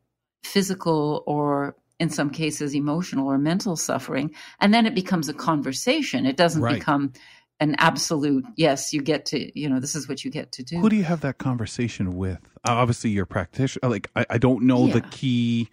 physical 0.44 1.24
or 1.28 1.76
in 2.00 2.10
some 2.10 2.30
cases 2.30 2.76
emotional 2.76 3.28
or 3.28 3.38
mental 3.38 3.76
suffering 3.76 4.34
and 4.62 4.74
then 4.74 4.86
it 4.86 4.96
becomes 4.96 5.28
a 5.28 5.34
conversation 5.34 6.26
it 6.26 6.38
doesn't 6.38 6.62
right. 6.62 6.76
become 6.76 7.12
an 7.60 7.76
absolute 7.80 8.46
yes 8.56 8.94
you 8.94 9.02
get 9.02 9.26
to 9.26 9.60
you 9.60 9.68
know 9.68 9.80
this 9.80 9.96
is 9.96 10.08
what 10.08 10.24
you 10.24 10.30
get 10.30 10.52
to 10.52 10.64
do 10.64 10.78
who 10.78 10.90
do 10.90 10.96
you 10.96 11.04
have 11.04 11.22
that 11.22 11.40
conversation 11.40 12.16
with 12.16 12.40
obviously 12.66 13.10
your 13.10 13.26
practitioner 13.26 13.90
like 13.90 14.10
i, 14.16 14.26
I 14.30 14.38
don't 14.38 14.64
know 14.64 14.86
yeah. 14.86 14.94
the 14.94 15.02
key 15.02 15.70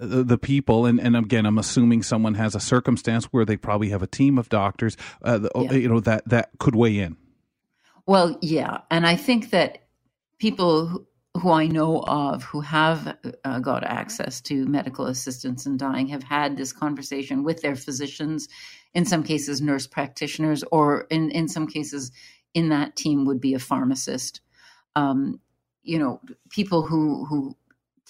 the 0.00 0.38
people 0.38 0.86
and, 0.86 1.00
and 1.00 1.16
again 1.16 1.46
i'm 1.46 1.58
assuming 1.58 2.02
someone 2.02 2.34
has 2.34 2.54
a 2.54 2.60
circumstance 2.60 3.26
where 3.26 3.44
they 3.44 3.56
probably 3.56 3.90
have 3.90 4.02
a 4.02 4.06
team 4.06 4.38
of 4.38 4.48
doctors 4.48 4.96
uh, 5.22 5.38
the, 5.38 5.50
yeah. 5.54 5.72
you 5.72 5.88
know 5.88 6.00
that 6.00 6.26
that 6.28 6.50
could 6.58 6.74
weigh 6.74 6.98
in 6.98 7.16
well 8.06 8.36
yeah 8.40 8.78
and 8.90 9.06
i 9.06 9.16
think 9.16 9.50
that 9.50 9.78
people 10.38 10.86
who, 10.86 11.06
who 11.38 11.50
i 11.50 11.66
know 11.66 12.00
of 12.00 12.42
who 12.44 12.60
have 12.60 13.16
uh, 13.44 13.58
got 13.60 13.84
access 13.84 14.40
to 14.40 14.66
medical 14.66 15.06
assistance 15.06 15.66
in 15.66 15.76
dying 15.76 16.06
have 16.08 16.22
had 16.22 16.56
this 16.56 16.72
conversation 16.72 17.44
with 17.44 17.60
their 17.62 17.76
physicians 17.76 18.48
in 18.94 19.04
some 19.04 19.22
cases 19.22 19.60
nurse 19.60 19.86
practitioners, 19.86 20.64
or 20.70 21.06
in, 21.10 21.30
in 21.30 21.48
some 21.48 21.66
cases 21.66 22.12
in 22.54 22.68
that 22.68 22.96
team 22.96 23.24
would 23.24 23.40
be 23.40 23.54
a 23.54 23.58
pharmacist. 23.58 24.40
Um, 24.94 25.40
you 25.82 25.98
know, 25.98 26.20
people 26.50 26.82
who 26.82 27.24
who 27.24 27.56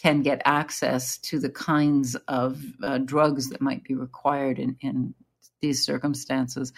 can 0.03 0.23
get 0.23 0.43
access 0.45 1.19
to 1.19 1.39
the 1.39 1.51
kinds 1.51 2.17
of 2.27 2.61
uh, 2.83 2.99
drugs 2.99 3.51
that 3.51 3.61
might 3.61 3.85
be 3.85 3.95
required 3.95 4.59
in, 4.59 4.77
in 4.81 5.15
these 5.61 5.85
circumstances. 5.85 6.73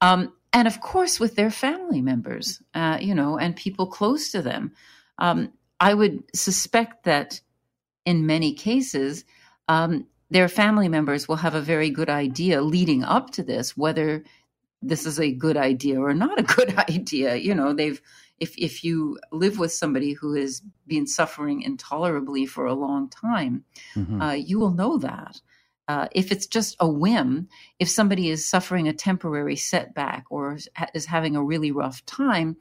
Um, 0.00 0.32
and 0.52 0.68
of 0.68 0.80
course, 0.80 1.18
with 1.18 1.36
their 1.36 1.50
family 1.50 2.02
members, 2.02 2.60
uh, 2.74 2.98
you 3.00 3.14
know, 3.14 3.38
and 3.38 3.56
people 3.56 3.86
close 3.86 4.32
to 4.32 4.42
them. 4.42 4.72
Um, 5.18 5.52
I 5.78 5.94
would 5.94 6.24
suspect 6.34 7.04
that 7.04 7.40
in 8.04 8.26
many 8.26 8.52
cases, 8.54 9.24
um, 9.68 10.06
their 10.30 10.48
family 10.48 10.88
members 10.88 11.28
will 11.28 11.36
have 11.36 11.54
a 11.54 11.60
very 11.60 11.90
good 11.90 12.10
idea 12.10 12.62
leading 12.62 13.04
up 13.04 13.30
to 13.30 13.42
this 13.42 13.76
whether 13.76 14.24
this 14.82 15.04
is 15.04 15.20
a 15.20 15.32
good 15.32 15.56
idea 15.56 16.00
or 16.00 16.14
not 16.14 16.38
a 16.38 16.42
good 16.42 16.76
idea 16.88 17.36
you 17.36 17.54
know 17.54 17.72
they've 17.72 18.00
if 18.40 18.56
if 18.58 18.82
you 18.82 19.18
live 19.30 19.58
with 19.58 19.72
somebody 19.72 20.12
who 20.12 20.34
has 20.34 20.62
been 20.86 21.06
suffering 21.06 21.62
intolerably 21.62 22.46
for 22.46 22.66
a 22.66 22.74
long 22.74 23.08
time 23.08 23.64
mm-hmm. 23.94 24.20
uh, 24.20 24.32
you 24.32 24.58
will 24.58 24.72
know 24.72 24.98
that 24.98 25.40
uh, 25.88 26.06
if 26.12 26.32
it's 26.32 26.46
just 26.46 26.76
a 26.80 26.88
whim 26.88 27.48
if 27.78 27.88
somebody 27.88 28.28
is 28.28 28.48
suffering 28.48 28.88
a 28.88 28.92
temporary 28.92 29.56
setback 29.56 30.24
or 30.30 30.58
is 30.94 31.06
having 31.06 31.36
a 31.36 31.44
really 31.44 31.70
rough 31.70 32.04
time 32.06 32.56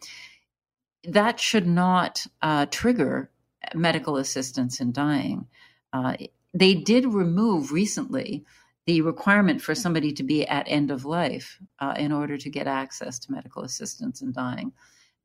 that 1.04 1.40
should 1.40 1.66
not 1.66 2.26
uh, 2.42 2.66
trigger 2.68 3.32
medical 3.74 4.18
assistance 4.18 4.80
in 4.80 4.92
dying 4.92 5.48
uh, 5.94 6.16
they 6.54 6.74
did 6.74 7.06
remove 7.06 7.72
recently 7.72 8.44
the 8.90 9.02
requirement 9.02 9.62
for 9.62 9.76
somebody 9.76 10.12
to 10.12 10.24
be 10.24 10.48
at 10.48 10.68
end 10.68 10.90
of 10.90 11.06
life 11.06 11.60
uh, 11.78 11.94
in 11.98 12.12
order 12.12 12.38
to 12.38 12.50
get 12.50 12.66
access 12.66 13.20
to 13.20 13.32
medical 13.32 13.62
assistance 13.62 14.24
in 14.24 14.32
dying. 14.32 14.74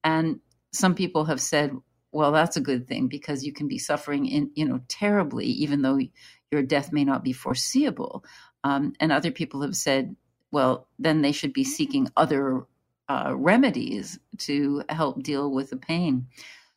And 0.04 0.40
some 0.72 0.94
people 0.94 1.24
have 1.24 1.40
said, 1.40 1.72
well, 2.12 2.30
that's 2.30 2.56
a 2.56 2.60
good 2.60 2.86
thing 2.86 3.08
because 3.08 3.44
you 3.44 3.52
can 3.52 3.66
be 3.66 3.78
suffering 3.78 4.26
in, 4.26 4.50
you 4.54 4.64
know, 4.64 4.80
terribly, 4.86 5.46
even 5.46 5.82
though 5.82 5.98
your 6.52 6.62
death 6.62 6.92
may 6.92 7.04
not 7.04 7.24
be 7.24 7.32
foreseeable. 7.32 8.24
Um, 8.62 8.92
and 9.00 9.10
other 9.10 9.32
people 9.32 9.62
have 9.62 9.74
said, 9.74 10.14
well, 10.52 10.86
then 10.98 11.22
they 11.22 11.32
should 11.32 11.52
be 11.52 11.64
seeking 11.64 12.08
other 12.16 12.66
uh, 13.08 13.32
remedies 13.34 14.18
to 14.38 14.84
help 14.88 15.22
deal 15.22 15.50
with 15.50 15.70
the 15.70 15.76
pain. 15.76 16.28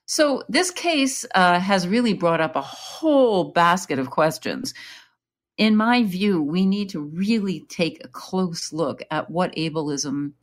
So, 0.06 0.44
this 0.48 0.72
case 0.72 1.26
uh, 1.36 1.60
has 1.60 1.88
really 1.88 2.14
brought 2.14 2.42
up 2.42 2.56
a 2.56 2.62
whole 2.62 3.52
basket 3.52 4.00
of 4.00 4.10
questions. 4.10 4.74
In 5.58 5.76
my 5.76 6.04
view, 6.04 6.42
we 6.42 6.66
need 6.66 6.90
to 6.90 7.02
really 7.02 7.60
take 7.62 8.04
a 8.04 8.08
close 8.08 8.72
look 8.72 9.04
at 9.12 9.30
what 9.30 9.56
ableism 9.56 10.34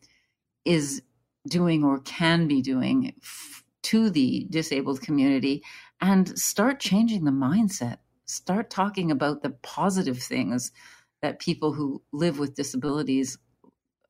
is 0.65 1.02
doing 1.49 1.85
or 1.85 2.01
can 2.01 2.47
be 2.49 2.62
doing 2.62 3.15
f- 3.23 3.65
to 3.83 4.11
the 4.11 4.47
disabled 4.51 5.01
community 5.03 5.62
and 6.01 6.39
start 6.39 6.81
changing 6.81 7.25
the 7.25 7.31
mindset. 7.31 7.99
Start 8.27 8.71
talking 8.71 9.11
about 9.11 9.43
the 9.43 9.51
positive 9.51 10.19
things 10.19 10.73
that 11.23 11.39
people 11.39 11.73
who 11.73 12.03
live 12.12 12.39
with 12.39 12.55
disabilities 12.55 13.39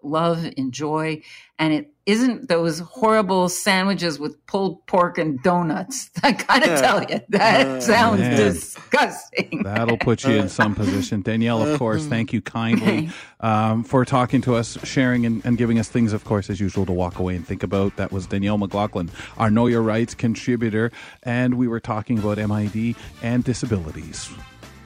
love, 0.07 0.47
enjoy, 0.57 1.23
and 1.59 1.73
it 1.73 1.91
isn't 2.07 2.49
those 2.49 2.81
horrible 2.81 3.49
sandwiches 3.49 4.19
with 4.19 4.45
pulled 4.47 4.85
pork 4.87 5.19
and 5.19 5.43
donuts. 5.43 6.11
I 6.23 6.33
gotta 6.33 6.67
tell 6.67 7.03
you, 7.05 7.21
that 7.31 7.67
uh, 7.67 7.81
sounds 7.81 8.21
man. 8.21 8.37
disgusting. 8.37 9.63
That'll 9.63 9.97
put 9.97 10.25
you 10.25 10.33
in 10.33 10.49
some 10.49 10.75
position. 10.77 11.23
Danielle, 11.23 11.63
of 11.63 11.79
course, 11.79 12.05
thank 12.05 12.33
you 12.33 12.41
kindly 12.41 13.11
um, 13.41 13.85
for 13.85 14.05
talking 14.05 14.41
to 14.43 14.55
us, 14.55 14.77
sharing 14.85 15.25
and, 15.25 15.45
and, 15.45 15.57
giving 15.57 15.79
us 15.79 15.89
things, 15.89 16.13
of 16.13 16.25
course, 16.25 16.51
as 16.51 16.61
usual, 16.61 16.85
to 16.87 16.93
walk 16.93 17.19
away 17.19 17.37
and 17.37 17.47
think 17.47 17.63
about. 17.63 17.97
That 17.97 18.13
was 18.13 18.27
Danielle 18.27 18.59
McLaughlin, 18.59 19.11
our 19.39 19.51
Know 19.51 19.67
Your 19.67 19.83
Rights 19.83 20.15
contributor, 20.15 20.93
and 21.23 21.55
we 21.55 21.69
were 21.69 21.81
talking 21.81 22.19
about 22.19 22.39
MAID 22.39 22.97
and 23.23 23.45
disabilities. 23.45 24.31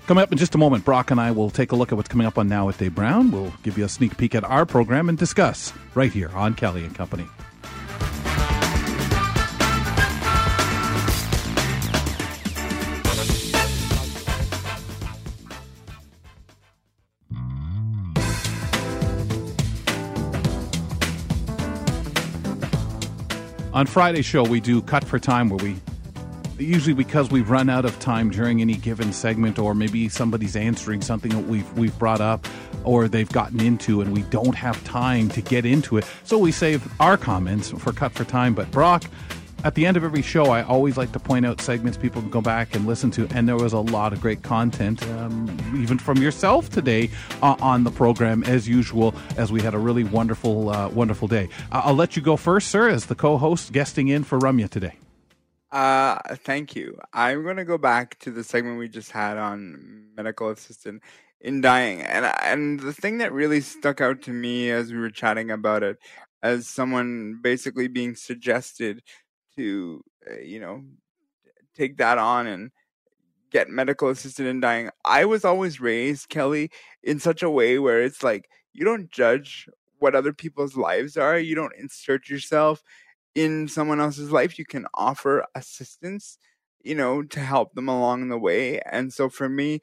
Coming 0.08 0.22
up 0.22 0.32
in 0.32 0.38
just 0.38 0.54
a 0.54 0.58
moment, 0.58 0.86
Brock 0.86 1.10
and 1.10 1.20
I 1.20 1.32
will 1.32 1.50
take 1.50 1.72
a 1.72 1.76
look 1.76 1.92
at 1.92 1.96
what's 1.96 2.08
coming 2.08 2.26
up 2.26 2.38
on 2.38 2.48
Now 2.48 2.66
with 2.66 2.78
Dave 2.78 2.94
Brown. 2.94 3.30
We'll 3.30 3.52
give 3.62 3.76
you 3.76 3.84
a 3.84 3.90
sneak 3.90 4.16
peek 4.16 4.34
at 4.34 4.42
our 4.42 4.64
program 4.64 5.10
and 5.10 5.18
discuss 5.18 5.70
right 5.94 6.10
here 6.10 6.30
on 6.30 6.54
Kelly 6.54 6.82
and 6.82 6.94
Company. 6.94 7.26
On 23.74 23.84
Friday's 23.84 24.24
show, 24.24 24.42
we 24.42 24.58
do 24.60 24.80
Cut 24.80 25.04
for 25.04 25.18
Time, 25.18 25.50
where 25.50 25.62
we 25.62 25.76
usually 26.60 26.94
because 26.94 27.30
we've 27.30 27.50
run 27.50 27.70
out 27.70 27.84
of 27.84 27.98
time 27.98 28.30
during 28.30 28.60
any 28.60 28.74
given 28.74 29.12
segment, 29.12 29.58
or 29.58 29.74
maybe 29.74 30.08
somebody's 30.08 30.56
answering 30.56 31.02
something 31.02 31.30
that 31.32 31.46
we've 31.46 31.70
we've 31.78 31.98
brought 31.98 32.20
up, 32.20 32.46
or 32.84 33.08
they've 33.08 33.30
gotten 33.30 33.60
into, 33.60 34.00
and 34.00 34.12
we 34.12 34.22
don't 34.22 34.54
have 34.54 34.82
time 34.84 35.28
to 35.30 35.40
get 35.40 35.64
into 35.64 35.96
it. 35.96 36.06
So 36.24 36.38
we 36.38 36.52
save 36.52 36.88
our 37.00 37.16
comments 37.16 37.70
for 37.70 37.92
cut 37.92 38.12
for 38.12 38.24
time. 38.24 38.54
But 38.54 38.70
Brock, 38.70 39.04
at 39.64 39.74
the 39.74 39.86
end 39.86 39.96
of 39.96 40.04
every 40.04 40.22
show, 40.22 40.46
I 40.46 40.62
always 40.62 40.96
like 40.96 41.12
to 41.12 41.18
point 41.18 41.44
out 41.44 41.60
segments 41.60 41.98
people 41.98 42.22
can 42.22 42.30
go 42.30 42.40
back 42.40 42.74
and 42.74 42.86
listen 42.86 43.10
to, 43.12 43.26
and 43.34 43.48
there 43.48 43.56
was 43.56 43.72
a 43.72 43.80
lot 43.80 44.12
of 44.12 44.20
great 44.20 44.42
content, 44.42 45.02
um, 45.08 45.48
even 45.76 45.98
from 45.98 46.18
yourself 46.18 46.70
today 46.70 47.10
uh, 47.42 47.56
on 47.60 47.84
the 47.84 47.90
program, 47.90 48.44
as 48.44 48.68
usual. 48.68 49.14
As 49.36 49.50
we 49.50 49.60
had 49.60 49.74
a 49.74 49.78
really 49.78 50.04
wonderful, 50.04 50.70
uh, 50.70 50.88
wonderful 50.88 51.28
day. 51.28 51.48
I'll 51.72 51.94
let 51.94 52.16
you 52.16 52.22
go 52.22 52.36
first, 52.36 52.68
sir, 52.68 52.88
as 52.88 53.06
the 53.06 53.14
co-host 53.14 53.72
guesting 53.72 54.08
in 54.08 54.24
for 54.24 54.38
Ramya 54.38 54.68
today. 54.68 54.94
Uh, 55.70 56.18
thank 56.36 56.74
you. 56.74 56.98
I'm 57.12 57.42
going 57.42 57.56
to 57.56 57.64
go 57.64 57.76
back 57.78 58.18
to 58.20 58.30
the 58.30 58.42
segment 58.42 58.78
we 58.78 58.88
just 58.88 59.10
had 59.10 59.36
on 59.36 60.06
medical 60.16 60.48
assistant 60.48 61.02
in 61.40 61.60
dying, 61.60 62.00
and 62.02 62.24
and 62.42 62.80
the 62.80 62.92
thing 62.92 63.18
that 63.18 63.32
really 63.32 63.60
stuck 63.60 64.00
out 64.00 64.22
to 64.22 64.32
me 64.32 64.70
as 64.70 64.92
we 64.92 64.98
were 64.98 65.10
chatting 65.10 65.50
about 65.50 65.82
it, 65.82 65.98
as 66.42 66.66
someone 66.66 67.38
basically 67.42 67.86
being 67.86 68.14
suggested 68.16 69.02
to, 69.56 70.02
uh, 70.30 70.38
you 70.40 70.58
know, 70.60 70.82
take 71.76 71.98
that 71.98 72.18
on 72.18 72.46
and 72.46 72.70
get 73.50 73.68
medical 73.68 74.08
assistant 74.08 74.48
in 74.48 74.60
dying. 74.60 74.90
I 75.04 75.24
was 75.26 75.44
always 75.44 75.80
raised, 75.80 76.28
Kelly, 76.28 76.70
in 77.02 77.20
such 77.20 77.42
a 77.42 77.50
way 77.50 77.78
where 77.78 78.02
it's 78.02 78.22
like 78.22 78.48
you 78.72 78.84
don't 78.84 79.10
judge 79.10 79.68
what 79.98 80.14
other 80.14 80.32
people's 80.32 80.76
lives 80.76 81.16
are. 81.16 81.38
You 81.38 81.54
don't 81.54 81.74
insert 81.78 82.28
yourself 82.28 82.82
in 83.38 83.68
someone 83.68 84.00
else's 84.00 84.32
life, 84.32 84.58
you 84.58 84.64
can 84.64 84.86
offer 84.94 85.46
assistance, 85.54 86.38
you 86.82 86.96
know, 86.96 87.22
to 87.22 87.38
help 87.38 87.74
them 87.74 87.88
along 87.88 88.28
the 88.28 88.38
way. 88.38 88.80
And 88.80 89.12
so 89.12 89.28
for 89.28 89.48
me, 89.48 89.80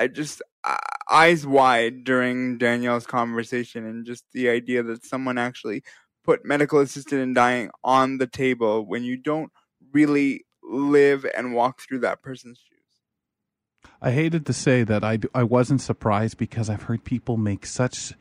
I 0.00 0.06
just 0.06 0.40
uh, 0.64 0.78
eyes 1.10 1.46
wide 1.46 2.04
during 2.04 2.56
Danielle's 2.56 3.06
conversation 3.06 3.84
and 3.84 4.06
just 4.06 4.24
the 4.32 4.48
idea 4.48 4.82
that 4.82 5.04
someone 5.04 5.36
actually 5.36 5.82
put 6.24 6.46
medical 6.46 6.80
assistant 6.80 7.20
in 7.20 7.34
dying 7.34 7.70
on 7.84 8.16
the 8.16 8.26
table 8.26 8.86
when 8.86 9.04
you 9.04 9.18
don't 9.18 9.52
really 9.92 10.46
live 10.62 11.26
and 11.36 11.54
walk 11.54 11.82
through 11.82 12.00
that 12.00 12.22
person's 12.22 12.58
shoes. 12.58 13.90
I 14.00 14.12
hated 14.12 14.46
to 14.46 14.54
say 14.54 14.82
that 14.82 15.04
I, 15.04 15.18
I 15.34 15.42
wasn't 15.42 15.82
surprised 15.82 16.38
because 16.38 16.70
I've 16.70 16.84
heard 16.84 17.04
people 17.04 17.36
make 17.36 17.66
such 17.66 18.14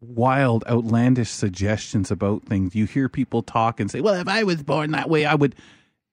wild, 0.00 0.64
outlandish 0.68 1.30
suggestions 1.30 2.10
about 2.10 2.44
things. 2.44 2.74
You 2.74 2.86
hear 2.86 3.08
people 3.08 3.42
talk 3.42 3.80
and 3.80 3.90
say, 3.90 4.00
well, 4.00 4.14
if 4.14 4.28
I 4.28 4.44
was 4.44 4.62
born 4.62 4.92
that 4.92 5.10
way, 5.10 5.24
I 5.24 5.34
would. 5.34 5.54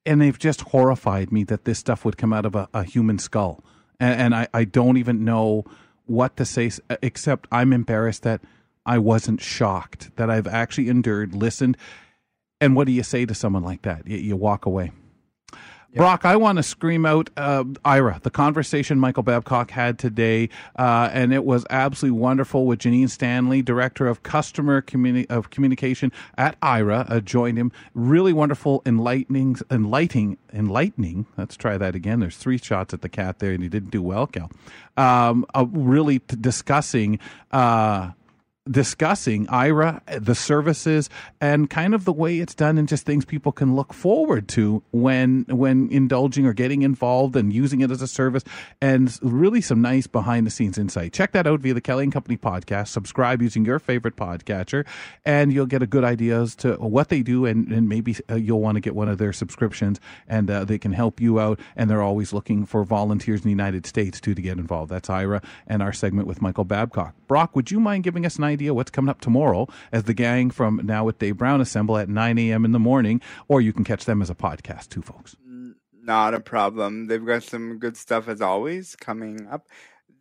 And 0.06 0.22
they've 0.22 0.38
just 0.38 0.62
horrified 0.62 1.32
me 1.32 1.44
that 1.46 1.66
this 1.66 1.80
stuff 1.80 2.06
would 2.06 2.18
come 2.18 2.34
out 2.34 2.46
of 2.46 2.56
a, 2.56 2.68
a 2.74 2.84
human 2.84 3.20
skull. 3.20 3.64
And, 4.00 4.22
and 4.22 4.36
I, 4.36 4.48
I 4.54 4.64
don't 4.64 4.98
even 4.98 5.26
know 5.26 5.66
what 6.06 6.38
to 6.38 6.46
say, 6.46 6.72
uh, 6.90 6.98
except 7.02 7.48
I'm 7.52 7.74
embarrassed 7.74 8.24
that 8.24 8.42
I 8.86 9.00
wasn't 9.00 9.42
shocked, 9.42 10.16
that 10.18 10.30
I've 10.30 10.48
actually 10.48 10.90
endured, 10.90 11.34
listened. 11.34 11.78
And 12.62 12.76
what 12.76 12.86
do 12.86 12.94
you 12.94 13.04
say 13.04 13.26
to 13.26 13.34
someone 13.34 13.64
like 13.64 13.82
that? 13.84 14.08
You, 14.08 14.18
you 14.18 14.36
walk 14.36 14.66
away. 14.66 14.92
Brock, 15.96 16.26
I 16.26 16.36
want 16.36 16.58
to 16.58 16.64
scream 16.64 17.06
out 17.06 17.30
uh, 17.38 17.64
Aira, 17.86 18.22
the 18.22 18.30
conversation 18.30 19.00
Michael 19.00 19.24
Babcock 19.24 19.72
had 19.72 19.98
today, 19.98 20.50
uh, 20.78 21.10
and 21.14 21.34
it 21.34 21.46
was 21.46 21.66
absolutely 21.70 22.20
wonderful 22.20 22.66
with 22.66 22.80
Janine 22.80 23.10
Stanley, 23.10 23.62
director 23.62 24.06
of 24.06 24.22
customer 24.22 24.82
communi- 24.82 25.26
of 25.30 25.52
communication 25.52 26.12
at 26.38 26.60
Aira, 26.60 27.10
uh, 27.10 27.22
joined 27.22 27.58
him. 27.58 27.72
Really 27.94 28.34
wonderful, 28.34 28.82
enlightening, 28.86 29.56
enlightening, 29.72 30.38
enlightening. 30.52 31.28
Let's 31.38 31.56
try 31.56 31.78
that 31.78 31.96
again. 31.96 32.20
There's 32.20 32.38
three 32.38 32.58
shots 32.58 32.94
at 32.94 33.02
the 33.02 33.10
cat 33.10 33.40
there, 33.40 33.54
and 33.54 33.64
he 33.64 33.70
didn't 33.70 33.92
do 33.92 34.02
well, 34.02 34.28
Cal. 34.28 34.52
Um, 34.98 35.46
really 35.72 36.20
t- 36.20 36.36
discussing 36.40 37.20
uh, 37.52 38.12
discussing 38.70 39.46
Aira, 39.48 40.02
the 40.24 40.36
services, 40.36 41.10
and 41.40 41.70
kind 41.70 41.94
of 41.94 42.06
the 42.06 42.14
way 42.14 42.40
it's 42.40 42.56
done, 42.56 42.78
and 42.78 42.88
just 42.88 43.06
things 43.06 43.26
people 43.26 43.52
can 43.52 43.76
look 43.76 43.94
forward 43.94 44.48
to 44.50 44.82
when 44.92 45.46
when 45.50 45.90
indulging 45.92 46.46
or 46.46 46.54
getting 46.54 46.82
involved 46.82 47.36
and 47.36 47.54
using 47.54 47.82
it 47.82 47.92
as 47.92 48.02
a 48.02 48.08
service, 48.08 48.44
and 48.82 49.18
really 49.22 49.62
some 49.62 49.82
nice 49.82 50.08
behind 50.08 50.48
the 50.48 50.52
scenes 50.52 50.78
insight. 50.78 51.14
Check 51.14 51.32
that 51.34 51.46
out 51.46 51.60
via 51.60 51.74
the 51.74 51.82
Kelly 51.82 52.04
and 52.04 52.14
Company 52.14 52.38
podcast. 52.38 52.88
Subscribe 52.88 53.42
using 53.42 53.66
your 53.66 53.80
favorite 53.80 54.16
podcatcher, 54.16 54.86
and 55.26 55.54
you'll 55.54 55.66
get 55.66 55.84
a 55.84 55.88
good 55.88 56.04
idea 56.04 56.42
as 56.42 56.56
to 56.56 56.74
what 56.76 57.10
they 57.10 57.22
do, 57.22 57.46
and, 57.46 57.72
and 57.72 57.88
maybe 57.88 58.16
uh, 58.30 58.36
you'll 58.36 58.62
want 58.62 58.76
to 58.76 58.82
get 58.82 58.96
one 58.96 59.10
of 59.10 59.18
their 59.18 59.34
subscriptions, 59.34 60.00
and 60.28 60.50
uh, 60.50 60.66
they 60.66 60.80
can 60.80 60.94
help 60.94 61.22
you 61.22 61.40
out. 61.40 61.60
And 61.76 61.90
they're 61.90 62.02
always 62.02 62.34
looking 62.34 62.66
for 62.66 62.84
volunteers 62.84 63.42
in 63.42 63.44
the 63.44 63.50
United 63.50 63.86
States 63.86 64.20
too 64.20 64.34
to 64.34 64.42
get 64.42 64.58
involved. 64.58 64.92
That's 64.92 65.10
Aira 65.10 65.44
and 65.68 65.84
our 65.84 65.94
segment 65.94 66.28
with 66.28 66.42
Michael 66.42 66.66
Babcock. 66.66 67.14
Brock, 67.28 67.56
would 67.56 67.72
you 67.72 67.80
mind 67.80 68.04
giving 68.04 68.26
us 68.26 68.38
an 68.38 68.55
idea 68.56 68.74
what's 68.74 68.92
coming 68.92 69.10
up 69.10 69.20
tomorrow 69.20 69.68
as 69.92 70.04
the 70.06 70.14
gang 70.14 70.50
from 70.50 70.80
Now 70.84 71.04
with 71.04 71.20
Dave 71.20 71.38
Brown 71.38 71.60
assemble 71.60 71.98
at 71.98 72.08
9 72.08 72.38
a.m. 72.38 72.64
in 72.64 72.72
the 72.72 72.80
morning, 72.80 73.20
or 73.50 73.60
you 73.60 73.74
can 73.74 73.84
catch 73.84 74.06
them 74.06 74.22
as 74.22 74.30
a 74.30 74.36
podcast 74.36 74.88
too, 74.90 75.02
folks. 75.02 75.36
Not 76.02 76.34
a 76.34 76.40
problem. 76.40 77.08
They've 77.08 77.26
got 77.26 77.44
some 77.44 77.80
good 77.80 77.98
stuff 77.98 78.28
as 78.30 78.42
always 78.42 78.96
coming 78.96 79.48
up. 79.48 79.68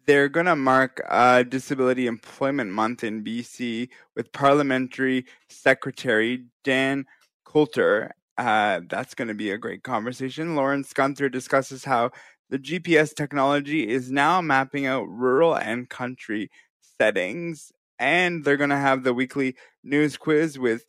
They're 0.06 0.28
going 0.28 0.46
to 0.46 0.56
mark 0.56 1.00
uh, 1.08 1.44
Disability 1.44 2.06
Employment 2.06 2.70
Month 2.70 3.04
in 3.04 3.22
BC 3.22 3.88
with 4.16 4.32
Parliamentary 4.32 5.26
Secretary 5.48 6.44
Dan 6.64 7.06
Coulter. 7.44 8.14
Uh, 8.36 8.80
that's 8.88 9.14
going 9.14 9.28
to 9.28 9.34
be 9.34 9.50
a 9.50 9.58
great 9.58 9.84
conversation. 9.84 10.56
Lawrence 10.56 10.92
Gunther 10.92 11.28
discusses 11.28 11.84
how 11.84 12.10
the 12.50 12.58
GPS 12.58 13.14
technology 13.14 13.88
is 13.88 14.10
now 14.10 14.40
mapping 14.40 14.86
out 14.86 15.08
rural 15.08 15.54
and 15.54 15.88
country 15.88 16.50
settings 16.98 17.72
and 17.98 18.44
they're 18.44 18.56
going 18.56 18.70
to 18.70 18.76
have 18.76 19.04
the 19.04 19.14
weekly 19.14 19.56
news 19.82 20.16
quiz 20.16 20.58
with 20.58 20.84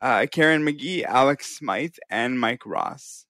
uh, 0.00 0.26
Karen 0.30 0.64
McGee, 0.64 1.04
Alex 1.04 1.56
Smythe, 1.56 1.96
and 2.08 2.40
Mike 2.40 2.64
Ross. 2.64 3.26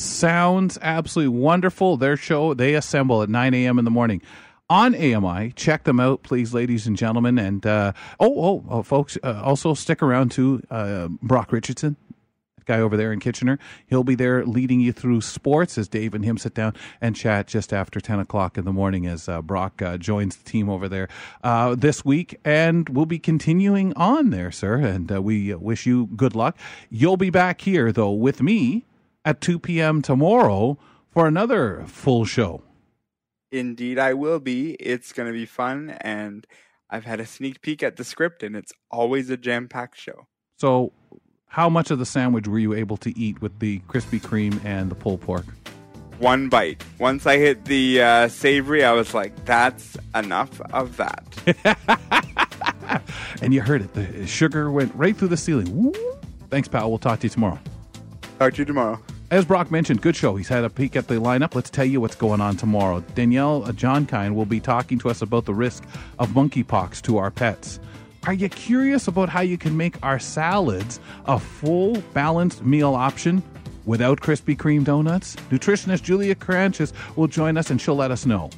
Sounds 0.00 0.78
absolutely 0.82 1.38
wonderful. 1.38 1.96
Their 1.96 2.16
show, 2.16 2.54
they 2.54 2.74
assemble 2.74 3.22
at 3.22 3.28
9 3.28 3.54
a.m. 3.54 3.78
in 3.78 3.84
the 3.84 3.90
morning 3.90 4.20
on 4.68 4.94
AMI. 4.94 5.52
Check 5.52 5.84
them 5.84 6.00
out, 6.00 6.22
please, 6.22 6.52
ladies 6.52 6.86
and 6.86 6.96
gentlemen. 6.96 7.38
And 7.38 7.64
uh, 7.64 7.92
oh, 8.18 8.44
oh, 8.44 8.64
oh, 8.68 8.82
folks, 8.82 9.16
uh, 9.22 9.40
also 9.44 9.74
stick 9.74 10.02
around 10.02 10.32
to 10.32 10.62
uh, 10.70 11.08
Brock 11.22 11.52
Richardson 11.52 11.96
guy 12.64 12.80
over 12.80 12.96
there 12.96 13.12
in 13.12 13.20
Kitchener. 13.20 13.58
He'll 13.86 14.04
be 14.04 14.14
there 14.14 14.44
leading 14.44 14.80
you 14.80 14.92
through 14.92 15.20
sports 15.20 15.78
as 15.78 15.88
Dave 15.88 16.14
and 16.14 16.24
him 16.24 16.38
sit 16.38 16.54
down 16.54 16.74
and 17.00 17.14
chat 17.14 17.46
just 17.46 17.72
after 17.72 18.00
10 18.00 18.20
o'clock 18.20 18.58
in 18.58 18.64
the 18.64 18.72
morning 18.72 19.06
as 19.06 19.28
uh, 19.28 19.42
Brock 19.42 19.80
uh, 19.82 19.96
joins 19.96 20.36
the 20.36 20.44
team 20.44 20.68
over 20.68 20.88
there 20.88 21.08
uh, 21.42 21.74
this 21.74 22.04
week. 22.04 22.38
And 22.44 22.88
we'll 22.88 23.06
be 23.06 23.18
continuing 23.18 23.92
on 23.94 24.30
there, 24.30 24.50
sir. 24.50 24.76
And 24.76 25.10
uh, 25.10 25.22
we 25.22 25.54
wish 25.54 25.86
you 25.86 26.06
good 26.16 26.34
luck. 26.34 26.56
You'll 26.90 27.16
be 27.16 27.30
back 27.30 27.60
here, 27.62 27.92
though, 27.92 28.12
with 28.12 28.42
me 28.42 28.84
at 29.24 29.40
2 29.40 29.58
p.m. 29.58 30.02
tomorrow 30.02 30.78
for 31.10 31.26
another 31.26 31.84
full 31.86 32.24
show. 32.24 32.62
Indeed, 33.50 33.98
I 33.98 34.14
will 34.14 34.40
be. 34.40 34.72
It's 34.74 35.12
going 35.12 35.28
to 35.28 35.32
be 35.32 35.46
fun. 35.46 35.90
And 36.00 36.46
I've 36.90 37.04
had 37.04 37.20
a 37.20 37.26
sneak 37.26 37.60
peek 37.62 37.82
at 37.82 37.96
the 37.96 38.04
script, 38.04 38.42
and 38.42 38.56
it's 38.56 38.72
always 38.90 39.30
a 39.30 39.36
jam 39.36 39.68
packed 39.68 39.98
show. 39.98 40.26
So, 40.58 40.92
how 41.54 41.68
much 41.68 41.92
of 41.92 42.00
the 42.00 42.04
sandwich 42.04 42.48
were 42.48 42.58
you 42.58 42.74
able 42.74 42.96
to 42.96 43.16
eat 43.16 43.40
with 43.40 43.56
the 43.60 43.78
Krispy 43.88 44.20
Kreme 44.20 44.60
and 44.64 44.90
the 44.90 44.96
pulled 44.96 45.20
pork? 45.20 45.46
One 46.18 46.48
bite. 46.48 46.82
Once 46.98 47.28
I 47.28 47.38
hit 47.38 47.66
the 47.66 48.02
uh, 48.02 48.26
savory, 48.26 48.84
I 48.84 48.90
was 48.90 49.14
like, 49.14 49.44
that's 49.44 49.96
enough 50.16 50.60
of 50.72 50.96
that. 50.96 51.22
and 53.40 53.54
you 53.54 53.60
heard 53.60 53.82
it. 53.82 53.94
The 53.94 54.26
sugar 54.26 54.72
went 54.72 54.92
right 54.96 55.16
through 55.16 55.28
the 55.28 55.36
ceiling. 55.36 55.68
Woo. 55.80 55.94
Thanks, 56.50 56.66
pal. 56.66 56.88
We'll 56.88 56.98
talk 56.98 57.20
to 57.20 57.26
you 57.26 57.30
tomorrow. 57.30 57.60
Talk 58.40 58.54
to 58.54 58.58
you 58.58 58.64
tomorrow. 58.64 59.00
As 59.30 59.44
Brock 59.44 59.70
mentioned, 59.70 60.02
good 60.02 60.16
show. 60.16 60.34
He's 60.34 60.48
had 60.48 60.64
a 60.64 60.70
peek 60.70 60.96
at 60.96 61.06
the 61.06 61.14
lineup. 61.14 61.54
Let's 61.54 61.70
tell 61.70 61.84
you 61.84 62.00
what's 62.00 62.16
going 62.16 62.40
on 62.40 62.56
tomorrow. 62.56 62.98
Danielle 63.14 63.62
Johnkind 63.62 64.34
will 64.34 64.44
be 64.44 64.58
talking 64.58 64.98
to 64.98 65.08
us 65.08 65.22
about 65.22 65.44
the 65.44 65.54
risk 65.54 65.84
of 66.18 66.30
monkeypox 66.30 67.00
to 67.02 67.18
our 67.18 67.30
pets. 67.30 67.78
Are 68.26 68.32
you 68.32 68.48
curious 68.48 69.06
about 69.06 69.28
how 69.28 69.42
you 69.42 69.58
can 69.58 69.76
make 69.76 69.96
our 70.02 70.18
salads 70.18 70.98
a 71.26 71.38
full, 71.38 72.00
balanced 72.14 72.64
meal 72.64 72.94
option 72.94 73.42
without 73.84 74.18
Krispy 74.18 74.56
Kreme 74.56 74.82
donuts? 74.82 75.36
Nutritionist 75.50 76.02
Julia 76.02 76.34
Caranches 76.34 76.94
will 77.16 77.26
join 77.26 77.58
us 77.58 77.68
and 77.68 77.78
she'll 77.78 77.96
let 77.96 78.10
us 78.10 78.24
know. 78.24 78.48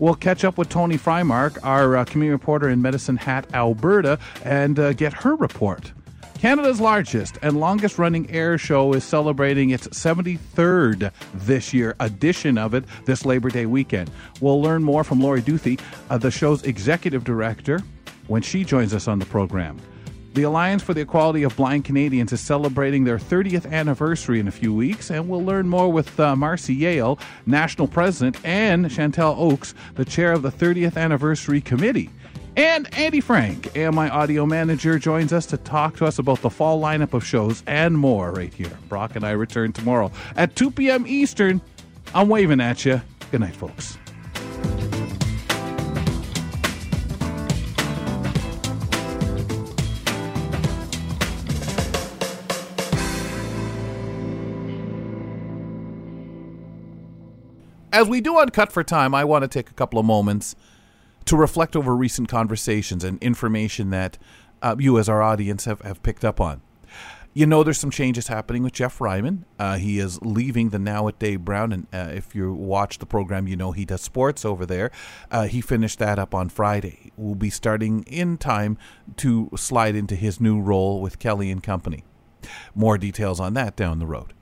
We'll 0.00 0.16
catch 0.16 0.42
up 0.42 0.58
with 0.58 0.70
Tony 0.70 0.98
Frymark, 0.98 1.58
our 1.62 1.98
uh, 1.98 2.04
community 2.04 2.32
reporter 2.32 2.68
in 2.68 2.82
Medicine 2.82 3.16
Hat, 3.16 3.46
Alberta, 3.54 4.18
and 4.44 4.76
uh, 4.80 4.92
get 4.92 5.12
her 5.12 5.36
report. 5.36 5.92
Canada's 6.34 6.80
largest 6.80 7.38
and 7.42 7.60
longest 7.60 8.00
running 8.00 8.28
air 8.28 8.58
show 8.58 8.92
is 8.92 9.04
celebrating 9.04 9.70
its 9.70 9.86
73rd 9.86 11.12
this 11.32 11.72
year 11.72 11.94
edition 12.00 12.58
of 12.58 12.74
it 12.74 12.84
this 13.04 13.24
Labor 13.24 13.50
Day 13.50 13.66
weekend. 13.66 14.10
We'll 14.40 14.60
learn 14.60 14.82
more 14.82 15.04
from 15.04 15.20
Lori 15.20 15.42
Duthie, 15.42 15.78
uh, 16.10 16.18
the 16.18 16.32
show's 16.32 16.64
executive 16.64 17.22
director, 17.22 17.78
when 18.26 18.42
she 18.42 18.64
joins 18.64 18.94
us 18.94 19.08
on 19.08 19.18
the 19.18 19.26
program. 19.26 19.78
The 20.34 20.44
Alliance 20.44 20.82
for 20.82 20.94
the 20.94 21.02
Equality 21.02 21.42
of 21.42 21.54
Blind 21.56 21.84
Canadians 21.84 22.32
is 22.32 22.40
celebrating 22.40 23.04
their 23.04 23.18
30th 23.18 23.70
anniversary 23.70 24.40
in 24.40 24.48
a 24.48 24.50
few 24.50 24.72
weeks, 24.72 25.10
and 25.10 25.28
we'll 25.28 25.44
learn 25.44 25.68
more 25.68 25.92
with 25.92 26.18
uh, 26.18 26.34
Marcy 26.34 26.74
Yale, 26.74 27.18
National 27.44 27.86
President, 27.86 28.38
and 28.42 28.86
Chantel 28.86 29.36
Oakes, 29.36 29.74
the 29.96 30.06
chair 30.06 30.32
of 30.32 30.40
the 30.40 30.50
30th 30.50 30.96
Anniversary 30.96 31.60
Committee. 31.60 32.08
And 32.56 32.92
Andy 32.96 33.20
Frank, 33.20 33.76
AMI 33.76 34.08
Audio 34.08 34.46
Manager, 34.46 34.98
joins 34.98 35.34
us 35.34 35.44
to 35.46 35.58
talk 35.58 35.96
to 35.96 36.06
us 36.06 36.18
about 36.18 36.40
the 36.40 36.50
fall 36.50 36.80
lineup 36.80 37.12
of 37.12 37.24
shows 37.24 37.62
and 37.66 37.98
more 37.98 38.32
right 38.32 38.52
here. 38.52 38.72
Brock 38.88 39.16
and 39.16 39.24
I 39.24 39.30
return 39.32 39.72
tomorrow 39.72 40.10
at 40.36 40.56
2 40.56 40.70
p.m. 40.70 41.04
Eastern. 41.06 41.60
I'm 42.14 42.28
waving 42.28 42.60
at 42.60 42.86
you. 42.86 43.02
Good 43.30 43.40
night, 43.40 43.56
folks. 43.56 43.98
As 57.92 58.08
we 58.08 58.22
do 58.22 58.38
on 58.38 58.48
Cut 58.48 58.72
for 58.72 58.82
Time, 58.82 59.14
I 59.14 59.24
want 59.24 59.42
to 59.42 59.48
take 59.48 59.68
a 59.70 59.74
couple 59.74 59.98
of 59.98 60.06
moments 60.06 60.56
to 61.26 61.36
reflect 61.36 61.76
over 61.76 61.94
recent 61.94 62.26
conversations 62.26 63.04
and 63.04 63.22
information 63.22 63.90
that 63.90 64.16
uh, 64.62 64.76
you, 64.78 64.98
as 64.98 65.10
our 65.10 65.20
audience, 65.20 65.66
have, 65.66 65.82
have 65.82 66.02
picked 66.02 66.24
up 66.24 66.40
on. 66.40 66.62
You 67.34 67.44
know, 67.44 67.62
there's 67.62 67.78
some 67.78 67.90
changes 67.90 68.28
happening 68.28 68.62
with 68.62 68.72
Jeff 68.72 68.98
Ryman. 68.98 69.44
Uh, 69.58 69.76
he 69.76 69.98
is 69.98 70.20
leaving 70.22 70.70
the 70.70 70.78
Now 70.78 71.06
at 71.08 71.18
Dave 71.18 71.44
Brown, 71.44 71.70
and 71.70 71.86
uh, 71.92 72.10
if 72.14 72.34
you 72.34 72.52
watch 72.54 72.98
the 72.98 73.06
program, 73.06 73.46
you 73.46 73.56
know 73.56 73.72
he 73.72 73.84
does 73.84 74.00
sports 74.00 74.44
over 74.44 74.64
there. 74.64 74.90
Uh, 75.30 75.46
he 75.46 75.60
finished 75.60 75.98
that 75.98 76.18
up 76.18 76.34
on 76.34 76.48
Friday. 76.48 77.12
We'll 77.16 77.34
be 77.34 77.50
starting 77.50 78.04
in 78.04 78.38
time 78.38 78.78
to 79.18 79.50
slide 79.56 79.96
into 79.96 80.14
his 80.14 80.40
new 80.40 80.60
role 80.60 81.02
with 81.02 81.18
Kelly 81.18 81.50
and 81.50 81.62
Company. 81.62 82.04
More 82.74 82.96
details 82.96 83.38
on 83.38 83.52
that 83.54 83.76
down 83.76 83.98
the 83.98 84.06
road. 84.06 84.32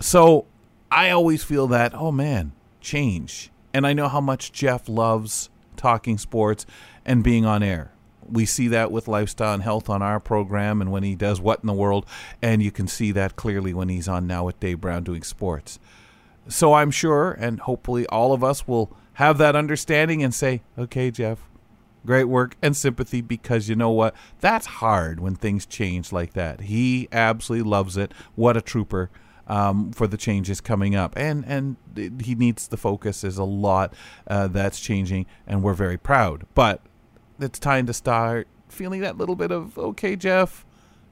So 0.00 0.46
I 0.90 1.10
always 1.10 1.42
feel 1.42 1.66
that, 1.68 1.94
oh 1.94 2.12
man, 2.12 2.52
change. 2.84 3.50
And 3.72 3.86
I 3.86 3.92
know 3.92 4.08
how 4.08 4.20
much 4.20 4.52
Jeff 4.52 4.88
loves 4.88 5.50
talking 5.76 6.18
sports 6.18 6.64
and 7.04 7.24
being 7.24 7.44
on 7.44 7.62
air. 7.62 7.90
We 8.30 8.46
see 8.46 8.68
that 8.68 8.92
with 8.92 9.08
lifestyle 9.08 9.54
and 9.54 9.62
health 9.62 9.90
on 9.90 10.00
our 10.00 10.20
program 10.20 10.80
and 10.80 10.90
when 10.92 11.02
he 11.02 11.14
does 11.14 11.40
What 11.40 11.60
in 11.60 11.66
the 11.66 11.72
World, 11.72 12.06
and 12.40 12.62
you 12.62 12.70
can 12.70 12.86
see 12.86 13.12
that 13.12 13.36
clearly 13.36 13.74
when 13.74 13.88
he's 13.88 14.08
on 14.08 14.26
now 14.26 14.44
with 14.44 14.60
Dave 14.60 14.80
Brown 14.80 15.02
doing 15.02 15.22
sports. 15.22 15.78
So 16.48 16.74
I'm 16.74 16.90
sure, 16.90 17.32
and 17.32 17.60
hopefully 17.60 18.06
all 18.06 18.32
of 18.32 18.44
us 18.44 18.66
will 18.66 18.96
have 19.14 19.38
that 19.38 19.56
understanding 19.56 20.22
and 20.22 20.32
say, 20.34 20.62
okay, 20.78 21.10
Jeff, 21.10 21.48
great 22.06 22.24
work 22.24 22.56
and 22.62 22.76
sympathy 22.76 23.20
because 23.20 23.68
you 23.68 23.74
know 23.74 23.90
what? 23.90 24.14
That's 24.40 24.66
hard 24.66 25.20
when 25.20 25.34
things 25.34 25.66
change 25.66 26.12
like 26.12 26.32
that. 26.34 26.62
He 26.62 27.08
absolutely 27.12 27.68
loves 27.68 27.96
it. 27.96 28.12
What 28.36 28.56
a 28.56 28.62
trooper 28.62 29.10
um, 29.46 29.92
for 29.92 30.06
the 30.06 30.16
changes 30.16 30.60
coming 30.60 30.94
up, 30.94 31.14
and 31.16 31.44
and 31.46 31.76
he 32.20 32.34
needs 32.34 32.68
the 32.68 32.76
focus. 32.76 33.20
There's 33.20 33.38
a 33.38 33.44
lot 33.44 33.94
uh, 34.26 34.48
that's 34.48 34.80
changing, 34.80 35.26
and 35.46 35.62
we're 35.62 35.74
very 35.74 35.98
proud. 35.98 36.46
But 36.54 36.82
it's 37.38 37.58
time 37.58 37.86
to 37.86 37.92
start 37.92 38.48
feeling 38.68 39.00
that 39.00 39.16
little 39.16 39.36
bit 39.36 39.50
of 39.50 39.78
okay, 39.78 40.16
Jeff. 40.16 40.64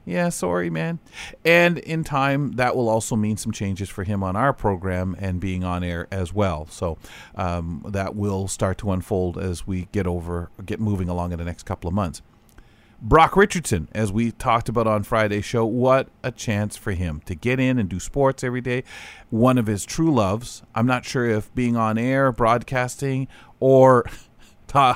Yeah, 0.05 0.29
sorry, 0.29 0.69
man. 0.69 0.99
And 1.45 1.77
in 1.77 2.03
time, 2.03 2.53
that 2.53 2.75
will 2.75 2.89
also 2.89 3.15
mean 3.15 3.37
some 3.37 3.53
changes 3.53 3.87
for 3.87 4.03
him 4.03 4.21
on 4.21 4.35
our 4.35 4.51
program 4.51 5.15
and 5.17 5.39
being 5.39 5.63
on 5.63 5.81
air 5.81 6.07
as 6.11 6.33
well. 6.33 6.67
So 6.69 6.97
um, 7.35 7.85
that 7.87 8.13
will 8.13 8.49
start 8.49 8.77
to 8.79 8.91
unfold 8.91 9.37
as 9.37 9.65
we 9.65 9.87
get 9.93 10.05
over, 10.05 10.49
get 10.65 10.81
moving 10.81 11.07
along 11.07 11.31
in 11.31 11.39
the 11.39 11.45
next 11.45 11.63
couple 11.63 11.87
of 11.87 11.93
months. 11.93 12.21
Brock 13.05 13.35
Richardson, 13.35 13.89
as 13.93 14.13
we 14.13 14.31
talked 14.31 14.69
about 14.69 14.87
on 14.87 15.03
Friday's 15.03 15.43
show, 15.43 15.65
what 15.65 16.07
a 16.23 16.31
chance 16.31 16.77
for 16.77 16.93
him 16.93 17.21
to 17.25 17.35
get 17.35 17.59
in 17.59 17.77
and 17.77 17.89
do 17.89 17.99
sports 17.99 18.45
every 18.45 18.61
day. 18.61 18.85
One 19.29 19.57
of 19.57 19.67
his 19.67 19.83
true 19.83 20.13
loves. 20.15 20.63
I'm 20.73 20.87
not 20.87 21.03
sure 21.03 21.25
if 21.25 21.53
being 21.53 21.75
on 21.75 21.97
air, 21.97 22.31
broadcasting, 22.31 23.27
or 23.59 24.05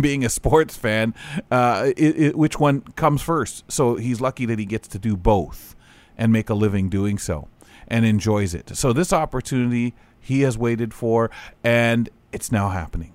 being 0.00 0.24
a 0.24 0.30
sports 0.30 0.78
fan, 0.78 1.14
uh, 1.50 1.92
it, 1.94 2.20
it, 2.20 2.38
which 2.38 2.58
one 2.58 2.80
comes 2.80 3.20
first. 3.20 3.70
So 3.70 3.96
he's 3.96 4.18
lucky 4.18 4.46
that 4.46 4.58
he 4.58 4.64
gets 4.64 4.88
to 4.88 4.98
do 4.98 5.14
both 5.14 5.76
and 6.16 6.32
make 6.32 6.48
a 6.48 6.54
living 6.54 6.88
doing 6.88 7.18
so 7.18 7.48
and 7.86 8.06
enjoys 8.06 8.54
it. 8.54 8.74
So 8.76 8.94
this 8.94 9.12
opportunity 9.12 9.94
he 10.18 10.40
has 10.40 10.56
waited 10.56 10.94
for, 10.94 11.30
and 11.62 12.08
it's 12.32 12.50
now 12.50 12.70
happening. 12.70 13.12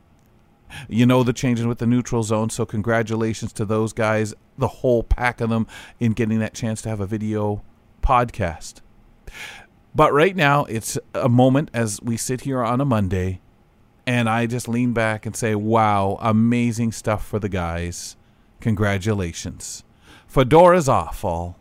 You 0.88 1.06
know 1.06 1.24
the 1.24 1.34
changes 1.34 1.66
with 1.66 1.80
the 1.80 1.88
neutral 1.88 2.24
zone, 2.24 2.50
so 2.50 2.66
congratulations 2.66 3.54
to 3.54 3.66
those 3.66 3.94
guys, 3.94 4.34
the 4.58 4.68
whole 4.68 5.04
pack 5.04 5.42
of 5.42 5.50
them, 5.50 5.68
in 6.00 6.14
getting 6.14 6.40
that 6.40 6.54
chance 6.54 6.82
to 6.84 6.90
have 6.90 7.00
a 7.00 7.06
video 7.06 7.64
podcast. 8.02 8.82
But 9.96 10.14
right 10.14 10.36
now, 10.36 10.66
it's 10.66 10.98
a 11.14 11.30
moment 11.30 11.72
as 11.74 12.02
we 12.02 12.18
sit 12.18 12.42
here 12.42 12.62
on 12.64 12.82
a 12.82 12.86
Monday, 12.86 13.42
and 14.06 14.30
I 14.30 14.46
just 14.46 14.68
lean 14.68 14.94
back 14.94 15.26
and 15.26 15.36
say, 15.36 15.56
wow, 15.56 16.18
amazing 16.22 16.92
stuff 16.92 17.26
for 17.26 17.40
the 17.40 17.50
guys. 17.50 18.16
Congratulations. 18.60 19.84
Fedora's 20.32 20.88
off, 20.88 21.26
all. 21.26 21.58